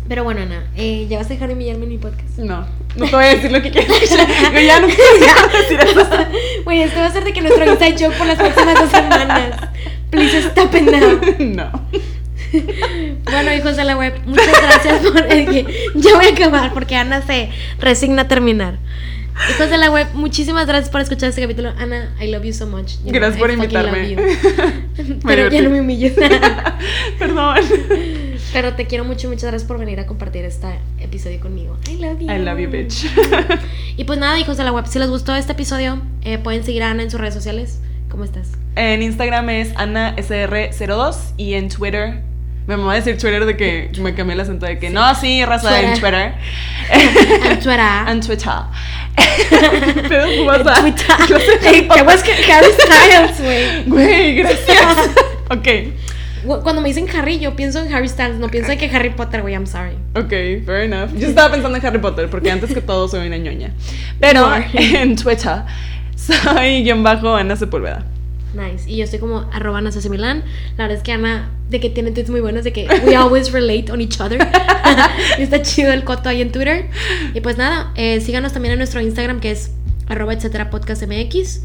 Pero 0.10 0.26
bueno, 0.26 0.42
Ana, 0.42 0.70
eh, 0.76 1.08
¿ya 1.10 1.18
vas 1.18 1.28
a 1.28 1.30
dejar 1.30 1.48
de 1.48 1.54
humillarme 1.54 1.86
en 1.86 1.90
mi 1.92 1.98
podcast? 1.98 2.38
No, 2.38 2.68
no 2.98 3.06
te 3.06 3.16
voy 3.16 3.24
a 3.24 3.36
decir 3.36 3.50
lo 3.50 3.62
que 3.62 3.72
quieres. 3.72 4.10
Yo 4.54 4.60
ya 4.60 4.82
no 4.82 4.88
quiero 4.88 5.48
decir 5.48 5.80
eso. 5.80 6.06
Güey, 6.66 6.82
esto 6.82 7.00
va 7.00 7.06
a 7.06 7.12
ser 7.14 7.24
de 7.24 7.32
que 7.32 7.40
nuestro 7.42 7.64
inside 7.72 7.96
joke 7.98 8.18
por 8.18 8.28
las 8.28 8.36
próximas 8.36 8.76
dos 8.76 8.90
semanas. 8.92 9.70
Please 10.10 10.40
stop 10.50 10.76
it 10.76 10.82
now. 10.82 11.22
No. 11.40 11.72
Bueno, 13.24 13.54
hijos 13.54 13.76
de 13.76 13.84
la 13.84 13.98
web, 13.98 14.14
muchas 14.26 14.62
gracias 14.62 15.02
por. 15.02 15.28
ya 15.96 16.16
voy 16.16 16.26
a 16.26 16.30
acabar 16.30 16.74
porque 16.74 16.96
Ana 16.96 17.22
se 17.22 17.50
resigna 17.80 18.24
a 18.24 18.28
terminar. 18.28 18.78
Hijos 19.50 19.70
de 19.70 19.78
la 19.78 19.90
web, 19.90 20.08
muchísimas 20.14 20.68
gracias 20.68 20.90
por 20.90 21.02
escuchar 21.02 21.30
este 21.30 21.42
capítulo. 21.42 21.74
Ana, 21.80 22.16
I 22.22 22.28
love 22.28 22.44
you 22.44 22.54
so 22.54 22.68
much. 22.68 22.98
You 22.98 23.12
know, 23.12 23.14
Gracias 23.14 23.40
por 23.40 23.50
I 23.50 23.54
invitarme. 23.56 24.16
Pero 25.26 25.50
ya 25.50 25.62
no 25.64 25.72
me 25.72 25.82
humilles. 25.82 26.14
Perdón. 27.20 27.58
Pero 28.54 28.74
te 28.74 28.86
quiero 28.86 29.04
mucho 29.06 29.28
y 29.28 29.30
muchas 29.32 29.50
gracias 29.50 29.64
por 29.68 29.80
venir 29.80 30.00
a 30.00 30.06
compartir 30.06 30.46
este 30.46 30.68
episodio 31.00 31.40
conmigo. 31.40 31.78
I 31.90 31.98
love 31.98 32.20
you. 32.20 32.32
I 32.32 32.38
love 32.38 32.60
you, 32.60 32.70
bitch. 32.70 33.06
Y 33.98 34.04
pues 34.04 34.20
nada, 34.20 34.40
hijos 34.40 34.58
de 34.58 34.64
la 34.64 34.72
web, 34.72 34.86
si 34.86 35.00
les 35.00 35.10
gustó 35.10 35.36
este 35.36 35.54
episodio, 35.54 36.00
eh, 36.24 36.38
pueden 36.38 36.64
seguir 36.64 36.84
a 36.84 36.92
Ana 36.92 37.04
en 37.04 37.10
sus 37.10 37.20
redes 37.20 37.34
sociales. 37.34 37.80
¿Cómo 38.10 38.24
estás? 38.24 38.52
En 38.76 39.02
Instagram 39.02 39.50
es 39.50 39.74
AnaSR02 39.74 41.34
y 41.38 41.56
en 41.56 41.70
Twitter. 41.70 42.22
Me 42.68 42.78
mamá 42.78 42.96
decir 42.96 43.18
Twitter 43.18 43.46
de 43.46 43.58
que 43.58 43.92
me 44.00 44.14
cambié 44.16 44.36
el 44.36 44.40
acento 44.40 44.66
de 44.66 44.80
que 44.80 44.88
Sí. 44.88 44.94
no, 44.94 45.14
sí, 45.16 45.44
raza 45.44 45.82
en 45.82 46.00
Twitter. 46.00 46.34
En 46.92 47.60
Twitter. 47.60 47.80
En 48.08 48.20
Twitter. 48.22 48.52
Pero. 50.10 50.26
En 50.86 50.96
Twitter. 50.96 51.16
No 51.30 51.70
Ey, 51.70 51.88
¿Qué 51.88 52.02
was 52.04 52.24
que 52.24 52.32
Harry 52.52 52.68
Styles, 52.74 53.42
güey? 53.42 53.84
Güey, 53.86 54.36
gracias. 54.36 54.98
ok, 55.50 55.68
Cuando 56.64 56.82
me 56.82 56.88
dicen 56.90 57.08
Harry, 57.18 57.40
yo 57.40 57.56
pienso 57.56 57.80
en 57.80 57.94
Harry 57.94 58.08
Styles, 58.10 58.38
no 58.38 58.50
pienso 58.50 58.72
en 58.72 58.78
que 58.80 58.86
Harry 58.94 59.10
Potter, 59.12 59.42
güey, 59.42 59.54
I'm 59.54 59.68
sorry. 59.68 59.96
ok, 60.16 60.66
fair 60.66 60.84
enough. 60.92 61.12
Yo 61.18 61.28
estaba 61.28 61.52
pensando 61.52 61.78
en 61.78 61.86
Harry 61.86 62.00
Potter 62.00 62.30
porque 62.30 62.52
antes 62.52 62.74
que 62.74 62.82
todo 62.82 63.08
soy 63.08 63.28
una 63.28 63.38
ñoña. 63.38 63.72
Pero 64.20 64.46
are. 64.46 64.68
en 64.74 65.16
Twitter 65.16 65.64
soy 66.16 66.84
guion 66.84 67.04
bajo 67.04 67.36
Ana 67.36 67.56
Sepúlveda. 67.56 68.06
Nice. 68.54 68.90
Y 68.90 68.98
yo 68.98 69.04
estoy 69.04 69.20
como 69.20 69.50
arroba 69.52 69.82
Milán. 69.82 70.44
La 70.78 70.84
verdad 70.86 70.98
es 70.98 71.04
que 71.04 71.12
Ana, 71.12 71.50
de 71.70 71.80
que 71.80 71.90
tiene 71.90 72.12
tweets 72.12 72.30
muy 72.30 72.42
buenos, 72.42 72.64
de 72.64 72.72
que 72.72 72.88
we 73.06 73.16
always 73.16 73.52
relate 73.52 73.92
on 73.92 74.02
each 74.02 74.20
other. 74.20 74.40
y 75.40 75.42
está 75.42 75.62
chido 75.62 75.92
el 75.92 76.04
coto 76.04 76.30
ahí 76.30 76.42
en 76.42 76.52
Twitter. 76.52 76.90
Y 77.34 77.42
pues 77.42 77.58
nada, 77.58 77.92
eh, 77.96 78.22
síganos 78.22 78.54
también 78.54 78.74
en 78.74 78.78
nuestro 78.80 79.02
Instagram 79.02 79.40
que 79.40 79.52
es 79.52 79.72
arroba 80.08 80.34
etcétera 80.34 80.70
podcast 80.70 81.04
MX 81.04 81.62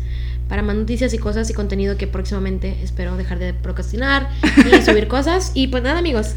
para 0.49 0.63
más 0.63 0.77
noticias 0.77 1.13
y 1.13 1.19
cosas 1.19 1.51
y 1.51 1.55
contenido 1.55 1.97
que 1.97 2.07
próximamente 2.07 2.77
espero 2.83 3.17
dejar 3.17 3.39
de 3.39 3.53
procrastinar 3.53 4.31
y 4.67 4.83
subir 4.85 5.09
cosas. 5.09 5.53
Y 5.55 5.69
pues 5.69 5.83
nada, 5.83 5.99
amigos, 5.99 6.35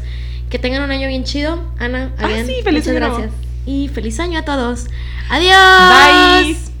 que 0.50 0.58
tengan 0.58 0.82
un 0.82 0.90
año 0.90 1.08
bien 1.08 1.24
chido. 1.24 1.58
Ana, 1.78 2.12
Ah, 2.18 2.26
again, 2.26 2.46
sí, 2.46 2.56
feliz 2.62 2.86
muchas 2.86 2.88
año 2.88 3.14
gracias. 3.16 3.32
Y 3.64 3.88
feliz 3.88 4.20
año 4.20 4.38
a 4.38 4.44
todos. 4.44 4.86
Adiós. 5.30 6.46
Bye. 6.46 6.71